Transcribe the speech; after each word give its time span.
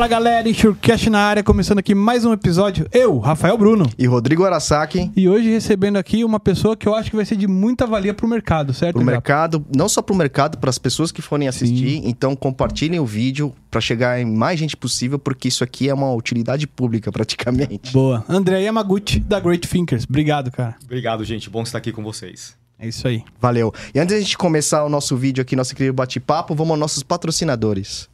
Fala 0.00 0.08
galera, 0.08 0.48
Enxurcast 0.48 1.10
na 1.10 1.18
área, 1.18 1.42
começando 1.42 1.78
aqui 1.78 1.94
mais 1.94 2.24
um 2.24 2.32
episódio. 2.32 2.86
Eu, 2.90 3.18
Rafael 3.18 3.58
Bruno. 3.58 3.86
E 3.98 4.06
Rodrigo 4.06 4.46
Arasaki. 4.46 5.12
E 5.14 5.28
hoje 5.28 5.50
recebendo 5.50 5.98
aqui 5.98 6.24
uma 6.24 6.40
pessoa 6.40 6.74
que 6.74 6.88
eu 6.88 6.94
acho 6.94 7.10
que 7.10 7.16
vai 7.16 7.26
ser 7.26 7.36
de 7.36 7.46
muita 7.46 7.86
valia 7.86 8.14
pro 8.14 8.26
mercado, 8.26 8.72
certo? 8.72 8.94
Pro 8.94 9.02
Japa? 9.02 9.10
mercado, 9.10 9.62
não 9.76 9.90
só 9.90 10.00
pro 10.00 10.14
mercado, 10.14 10.56
para 10.56 10.70
as 10.70 10.78
pessoas 10.78 11.12
que 11.12 11.20
forem 11.20 11.48
assistir. 11.48 12.00
Então 12.02 12.34
compartilhem 12.34 12.98
o 12.98 13.04
vídeo 13.04 13.54
para 13.70 13.78
chegar 13.78 14.18
em 14.18 14.24
mais 14.24 14.58
gente 14.58 14.74
possível, 14.74 15.18
porque 15.18 15.48
isso 15.48 15.62
aqui 15.62 15.90
é 15.90 15.92
uma 15.92 16.14
utilidade 16.14 16.66
pública 16.66 17.12
praticamente. 17.12 17.92
Boa. 17.92 18.24
André 18.26 18.62
Yamaguchi, 18.62 19.20
da 19.20 19.38
Great 19.38 19.68
Thinkers. 19.68 20.06
Obrigado, 20.08 20.50
cara. 20.50 20.76
Obrigado, 20.82 21.22
gente. 21.26 21.50
Bom 21.50 21.62
estar 21.62 21.76
aqui 21.76 21.92
com 21.92 22.02
vocês. 22.02 22.56
É 22.78 22.88
isso 22.88 23.06
aí. 23.06 23.22
Valeu. 23.38 23.70
E 23.94 24.00
antes 24.00 24.14
da 24.14 24.18
gente 24.22 24.38
começar 24.38 24.82
o 24.82 24.88
nosso 24.88 25.14
vídeo 25.14 25.42
aqui, 25.42 25.54
nosso 25.54 25.74
incrível 25.74 25.92
bate-papo, 25.92 26.54
vamos 26.54 26.70
aos 26.70 26.80
nossos 26.80 27.02
patrocinadores. 27.02 28.08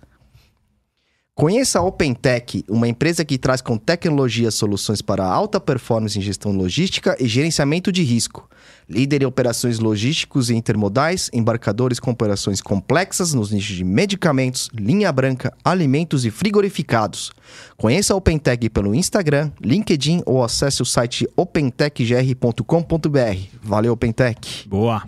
Conheça 1.38 1.80
a 1.80 1.82
OpenTech, 1.82 2.64
uma 2.66 2.88
empresa 2.88 3.22
que 3.22 3.36
traz 3.36 3.60
com 3.60 3.76
tecnologia 3.76 4.50
soluções 4.50 5.02
para 5.02 5.22
alta 5.22 5.60
performance 5.60 6.18
em 6.18 6.22
gestão 6.22 6.50
logística 6.50 7.14
e 7.20 7.28
gerenciamento 7.28 7.92
de 7.92 8.02
risco. 8.02 8.48
Líder 8.88 9.20
em 9.20 9.26
operações 9.26 9.78
logísticos 9.78 10.48
e 10.48 10.54
intermodais, 10.54 11.28
embarcadores 11.34 12.00
com 12.00 12.10
operações 12.10 12.62
complexas 12.62 13.34
nos 13.34 13.50
nichos 13.50 13.76
de 13.76 13.84
medicamentos, 13.84 14.70
linha 14.72 15.12
branca, 15.12 15.52
alimentos 15.62 16.24
e 16.24 16.30
frigorificados. 16.30 17.30
Conheça 17.76 18.14
a 18.14 18.16
OpenTech 18.16 18.70
pelo 18.70 18.94
Instagram, 18.94 19.52
LinkedIn 19.60 20.22
ou 20.24 20.42
acesse 20.42 20.80
o 20.80 20.86
site 20.86 21.28
opentechgr.com.br. 21.36 23.58
Valeu, 23.62 23.92
OpenTech! 23.92 24.66
Boa. 24.66 25.06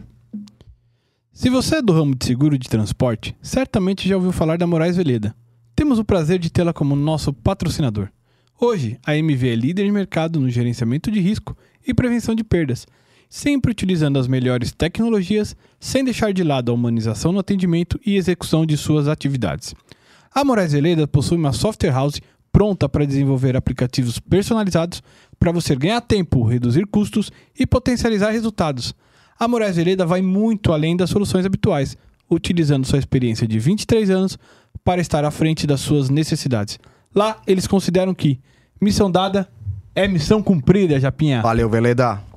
Se 1.33 1.49
você 1.49 1.77
é 1.77 1.83
do 1.83 1.95
ramo 1.95 2.15
de 2.15 2.27
seguro 2.27 2.59
de 2.59 2.69
transporte, 2.69 3.35
certamente 3.41 4.07
já 4.07 4.15
ouviu 4.15 4.31
falar 4.31 4.59
da 4.59 4.67
Moraes 4.67 4.95
Veleda. 4.95 5.35
Temos 5.79 6.01
o 6.01 6.05
prazer 6.05 6.41
de 6.41 6.51
tê-la 6.51 6.73
como 6.73 6.97
nosso 6.97 7.33
patrocinador. 7.33 8.09
Hoje, 8.61 8.99
a 9.07 9.17
MV 9.17 9.49
é 9.49 9.55
líder 9.55 9.85
de 9.85 9.93
mercado 9.93 10.41
no 10.41 10.51
gerenciamento 10.51 11.09
de 11.09 11.21
risco 11.21 11.57
e 11.87 11.95
prevenção 11.95 12.35
de 12.35 12.43
perdas, 12.43 12.85
sempre 13.31 13.71
utilizando 13.71 14.19
as 14.19 14.27
melhores 14.27 14.73
tecnologias, 14.73 15.55
sem 15.79 16.03
deixar 16.03 16.33
de 16.33 16.43
lado 16.43 16.73
a 16.73 16.75
humanização 16.75 17.31
no 17.31 17.39
atendimento 17.39 17.97
e 18.05 18.17
execução 18.17 18.67
de 18.67 18.77
suas 18.77 19.07
atividades. 19.07 19.73
A 20.35 20.45
Moraes 20.45 20.73
Veleda 20.73 21.07
possui 21.07 21.37
uma 21.37 21.53
software 21.53 21.93
house 21.93 22.21
pronta 22.51 22.89
para 22.89 23.07
desenvolver 23.07 23.57
aplicativos 23.57 24.19
personalizados 24.19 25.01
para 25.39 25.53
você 25.53 25.77
ganhar 25.77 26.01
tempo, 26.01 26.43
reduzir 26.43 26.89
custos 26.89 27.31
e 27.57 27.65
potencializar 27.65 28.31
resultados. 28.31 28.93
A 29.39 29.47
Moraes 29.47 29.77
Veleda 29.77 30.05
vai 30.05 30.23
muito 30.23 30.73
além 30.73 30.97
das 30.97 31.09
soluções 31.09 31.47
habituais, 31.47 31.97
utilizando 32.29 32.85
sua 32.85 32.99
experiência 32.99 33.47
de 33.47 33.61
23 33.61 34.11
anos 34.11 34.37
para 34.89 35.03
estar 35.03 35.23
à 35.23 35.31
frente 35.31 35.67
das 35.67 35.81
suas 35.81 36.09
necessidades. 36.09 36.79
Lá, 37.15 37.37
eles 37.47 37.67
consideram 37.67 38.15
que 38.15 38.41
missão 38.81 39.11
dada 39.11 39.47
é 39.95 40.09
missão 40.09 40.43
cumprida, 40.43 40.99
Japinha. 40.99 41.43
Valeu, 41.43 41.69
Veleda! 41.69 42.28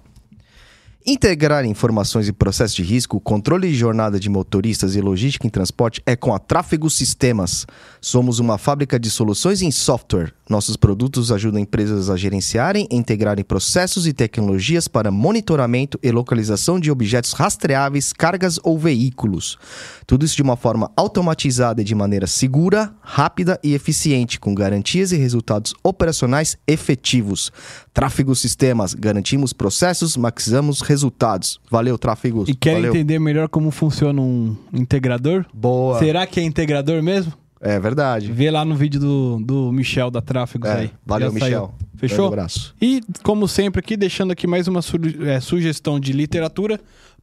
Integrar 1.04 1.66
informações 1.66 2.28
e 2.28 2.34
processos 2.34 2.76
de 2.76 2.84
risco, 2.84 3.20
controle 3.20 3.68
de 3.68 3.74
jornada 3.74 4.20
de 4.20 4.30
motoristas 4.30 4.96
e 4.96 5.02
logística 5.02 5.48
em 5.48 5.50
transporte 5.50 6.00
é 6.06 6.16
com 6.16 6.32
a 6.32 6.38
Tráfego 6.38 6.92
Sistemas. 6.92 7.66
Somos 8.00 8.38
uma 8.38 8.60
fábrica 8.60 9.00
de 9.00 9.10
soluções 9.10 9.64
em 9.64 9.72
software. 9.72 10.32
Nossos 10.48 10.76
produtos 10.76 11.32
ajudam 11.32 11.60
empresas 11.60 12.10
a 12.10 12.16
gerenciarem 12.16 12.88
integrarem 12.92 13.44
processos 13.44 14.06
e 14.06 14.14
tecnologias 14.14 14.88
para 14.88 15.10
monitoramento 15.10 15.98
e 16.04 16.12
localização 16.12 16.80
de 16.80 16.92
objetos 16.92 17.32
rastreáveis, 17.34 18.14
cargas 18.14 18.60
ou 18.64 18.78
veículos. 18.78 19.58
Tudo 20.06 20.26
isso 20.26 20.36
de 20.36 20.44
uma 20.44 20.58
forma 20.58 20.92
automatizada 20.96 21.82
e 21.82 21.86
de 21.86 21.96
maneira 21.96 22.28
segura, 22.28 22.94
rápida 23.02 23.60
e 23.64 23.74
eficiente, 23.74 24.40
com 24.40 24.54
garantias 24.54 25.12
e 25.12 25.18
resultados 25.18 25.74
operacionais 25.84 26.58
efetivos. 26.68 27.52
Tráfego 27.94 28.36
Sistemas, 28.36 28.94
garantimos 28.94 29.54
processos, 29.54 30.16
maximizamos 30.16 30.82
resultados. 30.92 31.60
Valeu, 31.70 31.98
Tráfego. 31.98 32.44
E 32.48 32.54
quer 32.54 32.74
Valeu. 32.76 32.90
entender 32.92 33.18
melhor 33.20 33.48
como 33.50 33.72
funciona 33.72 34.22
um 34.22 34.56
integrador? 34.74 35.46
Boa. 35.54 35.98
Será 36.00 36.28
que 36.28 36.40
é 36.40 36.44
integrador 36.44 37.02
mesmo? 37.02 37.34
É 37.60 37.80
verdade. 37.80 38.32
Vê 38.32 38.52
lá 38.52 38.66
no 38.66 38.76
vídeo 38.76 39.00
do, 39.00 39.40
do 39.40 39.72
Michel 39.72 40.10
da 40.12 40.20
Tráfegos 40.22 40.70
É, 40.70 40.74
aí. 40.80 40.92
valeu, 41.06 41.32
Já 41.32 41.40
saiu. 41.40 41.46
Michel. 41.62 41.76
Fechou? 41.96 42.18
Grande 42.30 42.34
abraço. 42.34 42.76
E, 42.82 43.02
como 43.24 43.48
sempre, 43.48 43.80
aqui, 43.80 43.96
deixando 43.96 44.32
aqui 44.32 44.46
mais 44.48 44.68
uma 44.68 44.82
su- 44.82 44.98
é, 45.26 45.40
sugestão 45.40 46.00
de 46.00 46.12
literatura: 46.12 46.80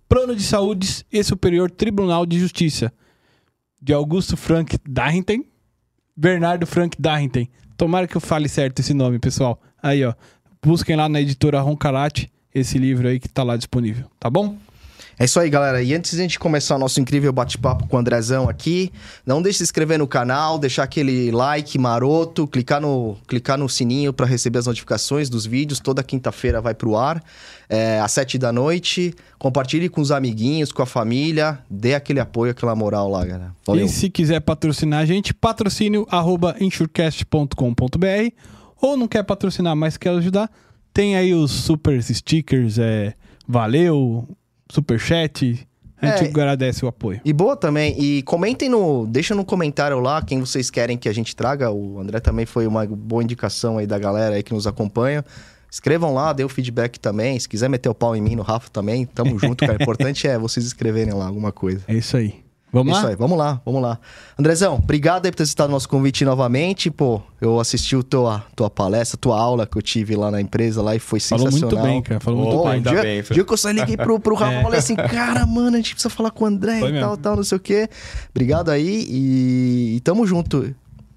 Plano 0.08 0.34
de 0.34 0.42
Saúde 0.42 1.04
e 1.12 1.22
Superior 1.22 1.70
Tribunal 1.70 2.24
de 2.24 2.38
Justiça, 2.38 2.92
de 3.82 3.92
Augusto 3.92 4.36
Frank 4.36 4.78
Darrington, 4.88 5.42
Bernardo 6.16 6.66
Frank 6.66 6.96
Darrington. 7.00 7.46
Tomara 7.76 8.06
que 8.08 8.16
eu 8.16 8.20
fale 8.20 8.48
certo 8.48 8.78
esse 8.80 8.94
nome, 8.94 9.18
pessoal. 9.18 9.60
Aí, 9.82 10.04
ó. 10.04 10.14
Busquem 10.64 10.96
lá 10.96 11.08
na 11.08 11.20
editora 11.20 11.60
Roncarate 11.60 12.30
esse 12.54 12.78
livro 12.78 13.08
aí 13.08 13.18
que 13.20 13.28
tá 13.28 13.42
lá 13.42 13.56
disponível, 13.56 14.06
tá 14.18 14.28
bom? 14.28 14.56
É 15.20 15.24
isso 15.24 15.40
aí, 15.40 15.50
galera. 15.50 15.82
E 15.82 15.92
antes 15.92 16.12
de 16.12 16.18
a 16.18 16.22
gente 16.22 16.38
começar 16.38 16.76
o 16.76 16.78
nosso 16.78 17.00
incrível 17.00 17.32
bate-papo 17.32 17.88
com 17.88 17.96
o 17.96 17.98
Andrezão 17.98 18.48
aqui, 18.48 18.92
não 19.26 19.42
deixe 19.42 19.56
de 19.56 19.58
se 19.58 19.64
inscrever 19.64 19.98
no 19.98 20.06
canal, 20.06 20.60
deixar 20.60 20.84
aquele 20.84 21.32
like 21.32 21.76
maroto, 21.76 22.46
clicar 22.46 22.80
no, 22.80 23.16
clicar 23.26 23.58
no 23.58 23.68
sininho 23.68 24.12
para 24.12 24.26
receber 24.26 24.60
as 24.60 24.66
notificações 24.66 25.28
dos 25.28 25.44
vídeos. 25.44 25.80
Toda 25.80 26.04
quinta-feira 26.04 26.60
vai 26.60 26.72
pro 26.72 26.96
ar, 26.96 27.20
é, 27.68 27.98
às 27.98 28.12
sete 28.12 28.38
da 28.38 28.52
noite. 28.52 29.12
Compartilhe 29.40 29.88
com 29.88 30.00
os 30.00 30.12
amiguinhos, 30.12 30.70
com 30.70 30.82
a 30.82 30.86
família. 30.86 31.58
Dê 31.68 31.96
aquele 31.96 32.20
apoio, 32.20 32.52
aquela 32.52 32.76
moral 32.76 33.10
lá, 33.10 33.24
galera. 33.24 33.52
Valeu. 33.66 33.86
E 33.86 33.88
se 33.88 34.08
quiser 34.08 34.38
patrocinar 34.38 35.00
a 35.00 35.04
gente, 35.04 35.34
patrocínio 35.34 36.06
arroba 36.08 36.54
insurecast.com.br 36.60 37.56
ou 38.80 38.96
não 38.96 39.08
quer 39.08 39.24
patrocinar, 39.24 39.74
mas 39.74 39.96
quer 39.96 40.10
ajudar, 40.10 40.48
tem 40.98 41.14
aí 41.14 41.32
os 41.32 41.52
super 41.52 42.02
stickers, 42.02 42.76
é, 42.76 43.14
valeu, 43.46 44.26
super 44.68 44.98
chat, 44.98 45.64
a 46.02 46.06
gente 46.08 46.24
É. 46.24 46.28
agradece 46.28 46.84
o 46.84 46.88
apoio. 46.88 47.20
E 47.24 47.32
boa 47.32 47.56
também. 47.56 47.94
E 48.02 48.20
comentem 48.22 48.68
no. 48.68 49.06
Deixa 49.06 49.32
no 49.32 49.44
comentário 49.44 50.00
lá 50.00 50.20
quem 50.22 50.40
vocês 50.40 50.70
querem 50.70 50.98
que 50.98 51.08
a 51.08 51.12
gente 51.12 51.36
traga. 51.36 51.70
O 51.70 52.00
André 52.00 52.18
também 52.18 52.46
foi 52.46 52.66
uma 52.66 52.84
boa 52.84 53.22
indicação 53.22 53.78
aí 53.78 53.86
da 53.86 53.96
galera 53.96 54.34
aí 54.34 54.42
que 54.42 54.52
nos 54.52 54.66
acompanha. 54.66 55.24
Escrevam 55.70 56.12
lá, 56.12 56.32
dê 56.32 56.42
o 56.42 56.48
feedback 56.48 56.98
também. 56.98 57.38
Se 57.38 57.48
quiser 57.48 57.68
meter 57.70 57.88
o 57.88 57.94
pau 57.94 58.16
em 58.16 58.20
mim, 58.20 58.34
no 58.34 58.42
Rafa 58.42 58.68
também, 58.68 59.06
tamo 59.06 59.38
junto, 59.38 59.64
cara. 59.64 59.78
O 59.78 59.82
importante 59.82 60.26
é 60.26 60.36
vocês 60.36 60.66
escreverem 60.66 61.14
lá 61.14 61.28
alguma 61.28 61.52
coisa. 61.52 61.82
É 61.86 61.94
isso 61.94 62.16
aí. 62.16 62.34
Vamos 62.70 62.92
Isso 62.92 63.02
lá? 63.02 63.08
aí, 63.10 63.16
vamos 63.16 63.38
lá, 63.38 63.60
vamos 63.64 63.80
lá. 63.80 63.98
Andrezão, 64.38 64.74
obrigado 64.74 65.24
aí 65.24 65.32
por 65.32 65.38
ter 65.38 65.44
aceitado 65.44 65.68
o 65.70 65.72
nosso 65.72 65.88
convite 65.88 66.22
novamente. 66.24 66.90
Pô, 66.90 67.22
eu 67.40 67.58
assisti 67.58 67.96
o 67.96 68.02
tua, 68.02 68.44
tua 68.54 68.68
palestra, 68.68 69.16
tua 69.16 69.40
aula 69.40 69.66
que 69.66 69.78
eu 69.78 69.80
tive 69.80 70.14
lá 70.14 70.30
na 70.30 70.38
empresa 70.40 70.82
lá 70.82 70.94
e 70.94 70.98
foi 70.98 71.18
Falou 71.18 71.46
sensacional. 71.46 71.78
muito 71.80 71.90
bem, 71.90 72.02
cara. 72.02 72.20
Falou 72.20 72.40
muito 72.42 72.56
Oh, 72.58 72.64
bem. 72.64 72.72
ainda 72.72 72.90
dia, 72.90 73.00
bem, 73.02 73.22
dia 73.22 73.42
que 73.44 73.52
eu 73.52 73.56
só 73.56 73.70
liguei 73.70 73.96
pro, 73.96 74.20
pro 74.20 74.34
Rafa 74.36 74.52
É. 74.52 74.60
e 74.60 74.62
falei 74.64 74.78
assim, 74.80 74.96
cara, 74.96 75.46
mano, 75.46 75.76
a 75.76 75.78
gente 75.78 75.94
precisa 75.94 76.10
falar 76.14 76.30
com 76.30 76.44
o 76.44 76.46
André 76.46 76.78
Foi 76.80 76.90
e 76.90 76.92
mesmo. 76.92 77.06
tal, 77.06 77.16
tal, 77.16 77.36
não 77.36 77.42
sei 77.44 77.56
o 77.56 77.60
quê. 77.60 77.88
Obrigado 78.30 78.70
aí 78.70 79.06
e, 79.08 79.96
e 79.96 80.00
tamo 80.00 80.26
junto. 80.26 80.74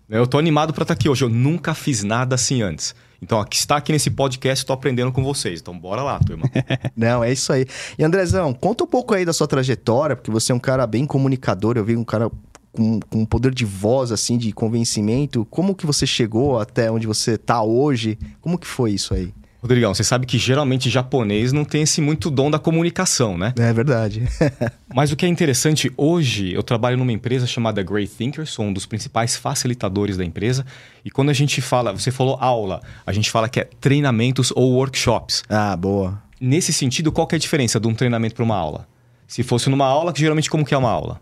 Eu 0.10 0.26
tô 0.28 0.38
animado 0.38 0.74
pra 0.74 0.84
estar 0.84 0.94
aqui 0.94 1.10
hoje. 1.10 1.24
Eu 1.26 1.30
nunca 1.30 1.74
fiz 1.74 2.02
nada 2.04 2.36
assim 2.36 2.62
antes. 2.62 2.96
Então, 3.22 3.40
aqui 3.40 3.56
está 3.56 3.78
aqui 3.78 3.92
nesse 3.92 4.10
podcast, 4.10 4.66
tô 4.66 4.74
aprendendo 4.74 5.12
com 5.12 5.24
vocês. 5.24 5.60
Então, 5.62 5.78
bora 5.78 6.02
lá, 6.02 6.20
turma. 6.20 6.50
Não, 6.98 7.24
é 7.24 7.32
isso 7.32 7.54
aí. 7.54 7.66
E 7.98 8.04
Andrezão, 8.04 8.54
conta 8.54 8.84
um 8.84 8.88
pouco 8.88 9.14
aí 9.14 9.24
da 9.24 9.32
sua 9.32 9.48
trajetória, 9.48 10.16
porque 10.16 10.32
você 10.32 10.52
é 10.52 10.56
um 10.56 10.60
cara 10.60 10.88
bem 10.88 11.06
comunicador, 11.06 11.78
eu 11.78 11.86
vi 11.86 11.96
um 11.96 12.04
cara 12.04 12.32
com, 12.72 13.00
com 13.00 13.20
um 13.20 13.26
poder 13.26 13.54
de 13.54 13.66
voz, 13.66 14.12
assim, 14.12 14.38
de 14.38 14.52
convencimento. 14.52 15.46
Como 15.46 15.76
que 15.76 15.86
você 15.86 16.08
chegou 16.08 16.60
até 16.60 16.92
onde 16.92 17.06
você 17.06 17.38
tá 17.38 17.62
hoje? 17.62 18.18
Como 18.42 18.58
que 18.58 18.68
foi 18.68 18.92
isso 18.92 19.14
aí? 19.14 19.32
Rodrigão, 19.62 19.94
você 19.94 20.04
sabe 20.04 20.26
que 20.26 20.40
geralmente 20.40 20.90
japonês 20.90 21.54
não 21.54 21.64
tem 21.64 21.84
esse 21.84 22.02
muito 22.02 22.32
dom 22.32 22.50
da 22.50 22.58
comunicação, 22.58 23.38
né? 23.38 23.54
É 23.60 23.72
verdade. 23.72 24.24
Mas 24.94 25.12
o 25.12 25.16
que 25.16 25.24
é 25.24 25.30
interessante, 25.30 25.92
hoje 25.96 26.52
eu 26.52 26.64
trabalho 26.64 26.98
numa 26.98 27.12
empresa 27.12 27.46
chamada 27.46 27.84
Great 27.84 28.12
Thinkers, 28.12 28.50
sou 28.50 28.66
um 28.66 28.74
dos 28.74 28.88
principais 28.88 29.36
facilitadores 29.36 30.18
da 30.18 30.26
empresa. 30.26 30.66
E 31.06 31.12
quando 31.12 31.30
a 31.30 31.34
gente 31.34 31.62
fala, 31.62 31.92
você 31.92 32.10
falou 32.10 32.38
aula, 32.42 32.82
a 33.06 33.14
gente 33.14 33.30
fala 33.30 33.48
que 33.48 33.60
é 33.60 33.70
treinamentos 33.80 34.52
ou 34.56 34.74
workshops. 34.74 35.44
ah, 35.48 35.76
boa. 35.78 36.22
Nesse 36.40 36.74
sentido, 36.74 37.12
qual 37.12 37.28
que 37.28 37.36
é 37.36 37.38
a 37.38 37.40
diferença 37.40 37.80
de 37.80 37.88
um 37.88 37.94
treinamento 37.94 38.34
para 38.34 38.44
uma 38.44 38.56
aula? 38.56 38.88
Se 39.28 39.44
fosse 39.44 39.70
numa 39.70 39.86
aula, 39.86 40.12
geralmente 40.16 40.50
como 40.50 40.66
que 40.66 40.74
é 40.74 40.78
uma 40.78 40.90
aula? 40.90 41.22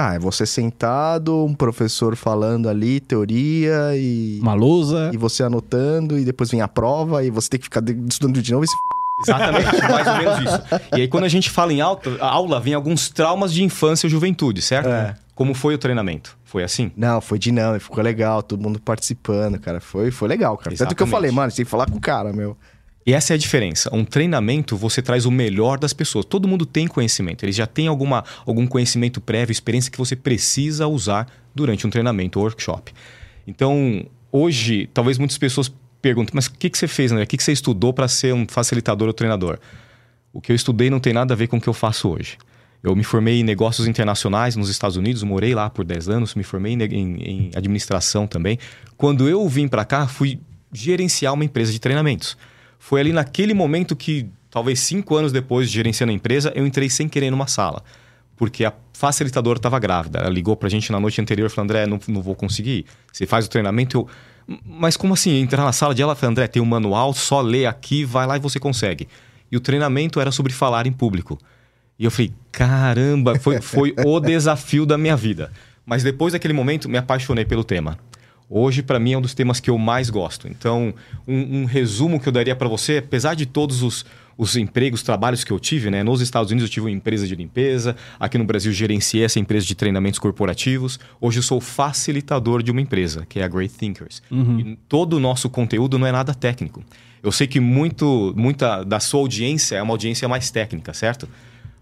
Ah, 0.00 0.14
é 0.14 0.18
você 0.20 0.46
sentado, 0.46 1.44
um 1.44 1.52
professor 1.52 2.14
falando 2.14 2.68
ali, 2.68 3.00
teoria 3.00 3.96
e. 3.96 4.38
Uma 4.40 4.54
lousa. 4.54 5.10
E 5.12 5.16
você 5.16 5.42
anotando, 5.42 6.16
e 6.16 6.24
depois 6.24 6.52
vem 6.52 6.60
a 6.60 6.68
prova, 6.68 7.24
e 7.24 7.30
você 7.30 7.50
tem 7.50 7.58
que 7.58 7.64
ficar 7.64 7.82
estudando 8.08 8.40
de 8.40 8.52
novo 8.52 8.64
e 8.64 8.68
se 8.68 8.76
Exatamente, 9.20 9.82
mais 9.90 10.06
ou 10.06 10.16
menos 10.16 10.38
isso. 10.38 10.62
E 10.96 11.00
aí, 11.00 11.08
quando 11.08 11.24
a 11.24 11.28
gente 11.28 11.50
fala 11.50 11.72
em 11.72 11.80
alta, 11.80 12.16
aula, 12.20 12.60
vem 12.60 12.74
alguns 12.74 13.08
traumas 13.08 13.52
de 13.52 13.64
infância 13.64 14.06
e 14.06 14.10
juventude, 14.10 14.62
certo? 14.62 14.88
É. 14.88 15.16
Como 15.34 15.52
foi 15.52 15.74
o 15.74 15.78
treinamento? 15.78 16.38
Foi 16.44 16.62
assim? 16.62 16.92
Não, 16.96 17.20
foi 17.20 17.36
dinâmico, 17.36 17.86
ficou 17.86 18.02
legal, 18.02 18.40
todo 18.40 18.62
mundo 18.62 18.80
participando, 18.80 19.58
cara. 19.58 19.80
Foi, 19.80 20.12
foi 20.12 20.28
legal, 20.28 20.56
cara. 20.56 20.76
Tanto 20.76 20.94
que 20.94 21.02
eu 21.02 21.06
Exatamente. 21.06 21.10
falei, 21.10 21.30
mano, 21.32 21.50
você 21.50 21.56
tem 21.56 21.64
que 21.64 21.70
falar 21.70 21.90
com 21.90 21.96
o 21.96 22.00
cara, 22.00 22.32
meu. 22.32 22.56
E 23.08 23.14
essa 23.14 23.32
é 23.32 23.36
a 23.36 23.38
diferença. 23.38 23.88
Um 23.90 24.04
treinamento, 24.04 24.76
você 24.76 25.00
traz 25.00 25.24
o 25.24 25.30
melhor 25.30 25.78
das 25.78 25.94
pessoas. 25.94 26.26
Todo 26.26 26.46
mundo 26.46 26.66
tem 26.66 26.86
conhecimento. 26.86 27.42
Eles 27.42 27.56
já 27.56 27.66
têm 27.66 27.86
alguma, 27.86 28.22
algum 28.44 28.66
conhecimento 28.66 29.18
prévio, 29.18 29.50
experiência 29.50 29.90
que 29.90 29.96
você 29.96 30.14
precisa 30.14 30.86
usar 30.86 31.26
durante 31.54 31.86
um 31.86 31.90
treinamento 31.90 32.38
ou 32.38 32.44
workshop. 32.44 32.92
Então, 33.46 34.04
hoje, 34.30 34.90
talvez 34.92 35.16
muitas 35.16 35.38
pessoas 35.38 35.72
perguntem, 36.02 36.32
mas 36.34 36.48
o 36.48 36.52
que, 36.52 36.68
que 36.68 36.76
você 36.76 36.86
fez, 36.86 37.10
André? 37.10 37.24
O 37.24 37.26
que, 37.26 37.38
que 37.38 37.42
você 37.42 37.50
estudou 37.50 37.94
para 37.94 38.06
ser 38.08 38.34
um 38.34 38.46
facilitador 38.46 39.08
ou 39.08 39.14
treinador? 39.14 39.58
O 40.30 40.38
que 40.38 40.52
eu 40.52 40.56
estudei 40.56 40.90
não 40.90 41.00
tem 41.00 41.14
nada 41.14 41.32
a 41.32 41.36
ver 41.36 41.46
com 41.46 41.56
o 41.56 41.60
que 41.62 41.68
eu 41.70 41.72
faço 41.72 42.10
hoje. 42.10 42.36
Eu 42.82 42.94
me 42.94 43.04
formei 43.04 43.40
em 43.40 43.42
negócios 43.42 43.88
internacionais 43.88 44.54
nos 44.54 44.68
Estados 44.68 44.98
Unidos, 44.98 45.22
morei 45.22 45.54
lá 45.54 45.70
por 45.70 45.82
10 45.82 46.10
anos, 46.10 46.34
me 46.34 46.42
formei 46.42 46.74
em, 46.74 46.82
em, 46.82 47.22
em 47.22 47.50
administração 47.56 48.26
também. 48.26 48.58
Quando 48.98 49.26
eu 49.26 49.48
vim 49.48 49.66
para 49.66 49.86
cá, 49.86 50.06
fui 50.06 50.38
gerenciar 50.70 51.32
uma 51.32 51.46
empresa 51.46 51.72
de 51.72 51.78
treinamentos. 51.78 52.36
Foi 52.78 53.00
ali 53.00 53.12
naquele 53.12 53.54
momento 53.54 53.96
que, 53.96 54.26
talvez 54.50 54.80
cinco 54.80 55.16
anos 55.16 55.32
depois 55.32 55.68
de 55.68 55.74
gerenciando 55.74 56.12
a 56.12 56.14
empresa, 56.14 56.52
eu 56.54 56.66
entrei 56.66 56.88
sem 56.88 57.08
querer 57.08 57.30
numa 57.30 57.46
sala. 57.46 57.82
Porque 58.36 58.64
a 58.64 58.72
facilitadora 58.92 59.58
estava 59.58 59.78
grávida. 59.78 60.20
Ela 60.20 60.28
ligou 60.28 60.56
para 60.56 60.68
a 60.68 60.70
gente 60.70 60.92
na 60.92 61.00
noite 61.00 61.20
anterior 61.20 61.46
e 61.46 61.50
falou: 61.50 61.64
André, 61.64 61.86
não, 61.86 61.98
não 62.06 62.22
vou 62.22 62.34
conseguir. 62.34 62.86
Você 63.12 63.26
faz 63.26 63.46
o 63.46 63.50
treinamento, 63.50 63.98
eu. 63.98 64.08
Mas 64.64 64.96
como 64.96 65.12
assim? 65.12 65.40
Entrar 65.40 65.64
na 65.64 65.72
sala 65.72 65.94
de 65.94 66.00
ela, 66.00 66.14
falei, 66.14 66.30
André, 66.30 66.46
tem 66.46 66.62
um 66.62 66.64
manual, 66.64 67.12
só 67.12 67.42
lê 67.42 67.66
aqui, 67.66 68.04
vai 68.04 68.26
lá 68.26 68.36
e 68.36 68.40
você 68.40 68.58
consegue. 68.58 69.06
E 69.52 69.56
o 69.56 69.60
treinamento 69.60 70.20
era 70.20 70.30
sobre 70.30 70.52
falar 70.52 70.86
em 70.86 70.92
público. 70.92 71.38
E 71.98 72.04
eu 72.04 72.10
falei, 72.10 72.32
caramba, 72.52 73.38
foi, 73.38 73.60
foi 73.60 73.94
o 74.06 74.20
desafio 74.20 74.86
da 74.86 74.96
minha 74.96 75.16
vida. 75.16 75.50
Mas 75.84 76.02
depois 76.02 76.32
daquele 76.32 76.54
momento, 76.54 76.88
me 76.88 76.96
apaixonei 76.96 77.44
pelo 77.44 77.64
tema. 77.64 77.98
Hoje, 78.50 78.82
para 78.82 78.98
mim, 78.98 79.12
é 79.12 79.18
um 79.18 79.20
dos 79.20 79.34
temas 79.34 79.60
que 79.60 79.68
eu 79.68 79.76
mais 79.76 80.08
gosto. 80.08 80.48
Então, 80.48 80.94
um, 81.26 81.60
um 81.60 81.64
resumo 81.64 82.18
que 82.18 82.28
eu 82.28 82.32
daria 82.32 82.56
para 82.56 82.68
você, 82.68 82.98
apesar 82.98 83.34
de 83.34 83.44
todos 83.44 83.82
os, 83.82 84.06
os 84.38 84.56
empregos, 84.56 85.02
trabalhos 85.02 85.44
que 85.44 85.50
eu 85.50 85.58
tive, 85.60 85.90
né? 85.90 86.02
Nos 86.02 86.20
Estados 86.20 86.50
Unidos 86.50 86.70
eu 86.70 86.72
tive 86.72 86.86
uma 86.86 86.92
empresa 86.92 87.26
de 87.26 87.34
limpeza, 87.34 87.94
aqui 88.18 88.38
no 88.38 88.44
Brasil 88.44 88.72
gerenciei 88.72 89.24
essa 89.24 89.38
empresa 89.38 89.66
de 89.66 89.74
treinamentos 89.74 90.18
corporativos. 90.18 90.98
Hoje 91.20 91.40
eu 91.40 91.42
sou 91.42 91.60
facilitador 91.60 92.62
de 92.62 92.70
uma 92.70 92.80
empresa, 92.80 93.26
que 93.28 93.40
é 93.40 93.44
a 93.44 93.48
Great 93.48 93.74
Thinkers. 93.74 94.22
Uhum. 94.30 94.60
E 94.60 94.78
todo 94.88 95.14
o 95.14 95.20
nosso 95.20 95.50
conteúdo 95.50 95.98
não 95.98 96.06
é 96.06 96.12
nada 96.12 96.32
técnico. 96.32 96.82
Eu 97.22 97.32
sei 97.32 97.46
que 97.46 97.60
muito, 97.60 98.32
muita 98.36 98.84
da 98.84 99.00
sua 99.00 99.20
audiência 99.20 99.76
é 99.76 99.82
uma 99.82 99.92
audiência 99.92 100.28
mais 100.28 100.50
técnica, 100.50 100.94
certo? 100.94 101.28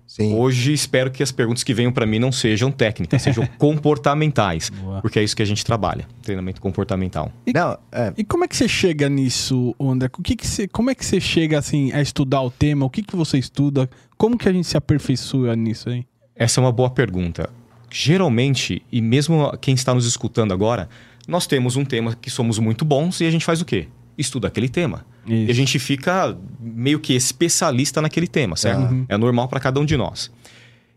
Sim. 0.07 0.35
Hoje 0.35 0.73
espero 0.73 1.11
que 1.11 1.23
as 1.23 1.33
perguntas 1.33 1.65
que 1.65 1.75
venham 1.75 1.91
para 1.91 2.07
mim 2.07 2.19
não 2.19 2.31
sejam 2.31 2.71
técnicas, 2.71 3.21
sejam 3.23 3.47
comportamentais, 3.59 4.71
Boa. 4.71 5.01
porque 5.01 5.19
é 5.19 5.25
isso 5.25 5.35
que 5.35 5.43
a 5.43 5.47
gente 5.47 5.65
trabalha, 5.65 6.07
treinamento 6.23 6.61
comportamental. 6.61 7.33
E, 7.45 7.53
não, 7.53 7.77
é... 7.91 8.13
e 8.17 8.25
como 8.25 8.45
é 8.45 8.49
que 8.49 8.57
você 8.57 8.69
chega 8.69 9.09
nisso, 9.09 9.75
André? 9.81 10.09
O 10.17 10.23
que 10.23 10.37
que 10.37 10.47
você, 10.47 10.69
como 10.69 10.91
é 10.91 10.95
que 10.95 11.05
você 11.05 11.21
chega 11.21 11.59
assim 11.59 11.93
a 11.93 12.01
estudar 12.01 12.41
o 12.43 12.51
tema? 12.51 12.87
O 12.87 12.91
que 12.91 13.03
que 13.03 13.17
você 13.17 13.37
estuda? 13.37 13.91
Como 14.17 14.39
que 14.39 14.49
a 14.49 14.53
gente 14.53 14.67
se 14.67 14.77
aperfeiçoa 14.77 15.57
nisso 15.57 15.91
aí? 15.91 16.07
Essa 16.35 16.61
é 16.61 16.63
uma 16.63 16.73
boa 16.73 16.91
pergunta. 16.91 17.51
Geralmente, 17.91 18.83
e 18.93 19.01
mesmo 19.01 19.57
quem 19.61 19.75
está 19.75 19.93
nos 19.93 20.07
escutando 20.07 20.53
agora, 20.53 20.89
nós 21.27 21.47
temos 21.47 21.77
um 21.77 21.85
tema 21.85 22.15
que 22.15 22.31
somos 22.31 22.59
muito 22.59 22.85
bons 22.85 23.21
e 23.21 23.27
a 23.27 23.31
gente 23.31 23.45
faz 23.45 23.61
o 23.61 23.65
quê? 23.65 23.89
Estuda 24.17 24.49
aquele 24.49 24.69
tema. 24.69 25.05
Isso. 25.27 25.49
E 25.49 25.51
a 25.51 25.55
gente 25.55 25.79
fica 25.79 26.37
meio 26.61 27.01
que 27.01 27.15
especialista 27.15 28.01
naquele 28.01 28.27
tema, 28.27 28.57
certo? 28.57 28.93
Uhum. 28.93 29.07
É 29.09 29.17
normal 29.17 29.49
para 29.49 29.61
cada 29.61 29.79
um 29.81 29.85
de 29.85 29.97
nós. 29.97 30.31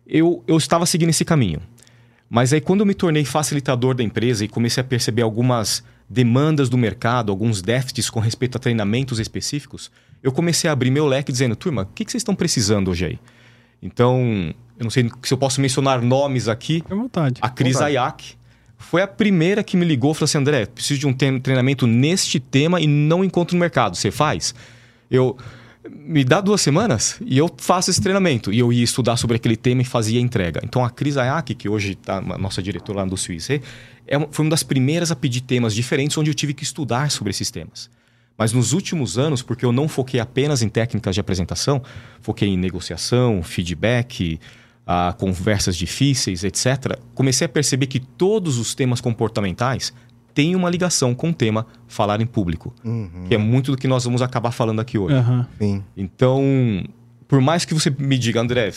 Eu, 0.07 0.43
eu 0.47 0.57
estava 0.57 0.85
seguindo 0.85 1.09
esse 1.09 1.25
caminho. 1.25 1.59
Mas 2.29 2.53
aí, 2.53 2.61
quando 2.61 2.81
eu 2.81 2.85
me 2.85 2.93
tornei 2.93 3.25
facilitador 3.25 3.95
da 3.95 4.03
empresa 4.03 4.45
e 4.45 4.47
comecei 4.47 4.81
a 4.81 4.83
perceber 4.83 5.23
algumas 5.23 5.83
demandas 6.07 6.69
do 6.69 6.77
mercado, 6.77 7.31
alguns 7.31 7.61
déficits 7.61 8.09
com 8.09 8.19
respeito 8.19 8.55
a 8.55 8.59
treinamentos 8.59 9.19
específicos, 9.19 9.91
eu 10.21 10.31
comecei 10.31 10.69
a 10.69 10.73
abrir 10.73 10.91
meu 10.91 11.07
leque 11.07 11.31
dizendo: 11.31 11.55
turma, 11.55 11.83
o 11.83 11.85
que, 11.87 12.05
que 12.05 12.11
vocês 12.11 12.21
estão 12.21 12.35
precisando 12.35 12.91
hoje 12.91 13.05
aí? 13.05 13.19
Então, 13.81 14.53
eu 14.77 14.83
não 14.83 14.89
sei 14.89 15.09
se 15.23 15.33
eu 15.33 15.37
posso 15.37 15.59
mencionar 15.59 16.01
nomes 16.01 16.47
aqui. 16.47 16.83
À 16.89 16.95
vontade. 16.95 17.39
A 17.41 17.49
Cris 17.49 17.81
Ayak 17.81 18.35
foi 18.79 19.01
a 19.01 19.07
primeira 19.07 19.61
que 19.61 19.75
me 19.75 19.85
ligou 19.85 20.13
e 20.13 20.15
falou 20.15 20.25
assim: 20.25 20.37
André, 20.37 20.65
preciso 20.65 21.01
de 21.01 21.05
um 21.05 21.13
treinamento 21.13 21.85
neste 21.85 22.39
tema 22.39 22.79
e 22.79 22.87
não 22.87 23.23
encontro 23.23 23.55
no 23.55 23.59
mercado. 23.59 23.95
Você 23.95 24.09
faz? 24.09 24.55
Eu. 25.11 25.37
Me 25.91 26.23
dá 26.23 26.39
duas 26.39 26.61
semanas 26.61 27.17
e 27.25 27.37
eu 27.37 27.49
faço 27.57 27.89
esse 27.89 28.01
treinamento. 28.01 28.53
E 28.53 28.59
eu 28.59 28.71
ia 28.71 28.83
estudar 28.83 29.17
sobre 29.17 29.37
aquele 29.37 29.55
tema 29.55 29.81
e 29.81 29.85
fazia 29.85 30.19
a 30.19 30.21
entrega. 30.21 30.61
Então 30.63 30.83
a 30.83 30.89
Cris 30.89 31.17
Ayak, 31.17 31.55
que 31.55 31.67
hoje 31.67 31.93
está 31.93 32.21
nossa 32.21 32.61
diretora 32.61 32.99
lá 32.99 33.05
do 33.05 33.17
Suíça, 33.17 33.59
é, 34.05 34.19
foi 34.29 34.45
uma 34.45 34.51
das 34.51 34.61
primeiras 34.61 35.09
a 35.09 35.15
pedir 35.15 35.41
temas 35.41 35.73
diferentes 35.73 36.17
onde 36.17 36.29
eu 36.29 36.33
tive 36.35 36.53
que 36.53 36.63
estudar 36.63 37.09
sobre 37.09 37.31
esses 37.31 37.49
temas. 37.49 37.89
Mas 38.37 38.53
nos 38.53 38.71
últimos 38.71 39.17
anos, 39.17 39.41
porque 39.41 39.65
eu 39.65 39.71
não 39.71 39.87
foquei 39.87 40.19
apenas 40.19 40.61
em 40.61 40.69
técnicas 40.69 41.15
de 41.15 41.21
apresentação, 41.21 41.81
foquei 42.21 42.49
em 42.49 42.57
negociação, 42.57 43.41
feedback, 43.41 44.39
a 44.91 45.13
conversas 45.13 45.75
difíceis, 45.75 46.43
etc., 46.43 46.97
comecei 47.13 47.45
a 47.45 47.49
perceber 47.49 47.85
que 47.85 47.99
todos 47.99 48.57
os 48.57 48.73
temas 48.73 48.99
comportamentais 48.99 49.93
têm 50.33 50.55
uma 50.55 50.67
ligação 50.67 51.13
com 51.13 51.29
o 51.29 51.33
tema 51.33 51.67
falar 51.87 52.19
em 52.21 52.25
público, 52.25 52.73
uhum. 52.83 53.25
que 53.27 53.35
é 53.35 53.37
muito 53.37 53.69
do 53.69 53.77
que 53.77 53.87
nós 53.87 54.05
vamos 54.05 54.19
acabar 54.23 54.49
falando 54.49 54.79
aqui 54.79 54.97
hoje. 54.97 55.13
Uhum. 55.15 55.83
Então, 55.95 56.83
por 57.27 57.39
mais 57.39 57.65
que 57.65 57.73
você 57.75 57.91
me 57.91 58.17
diga, 58.17 58.41
André, 58.41 58.71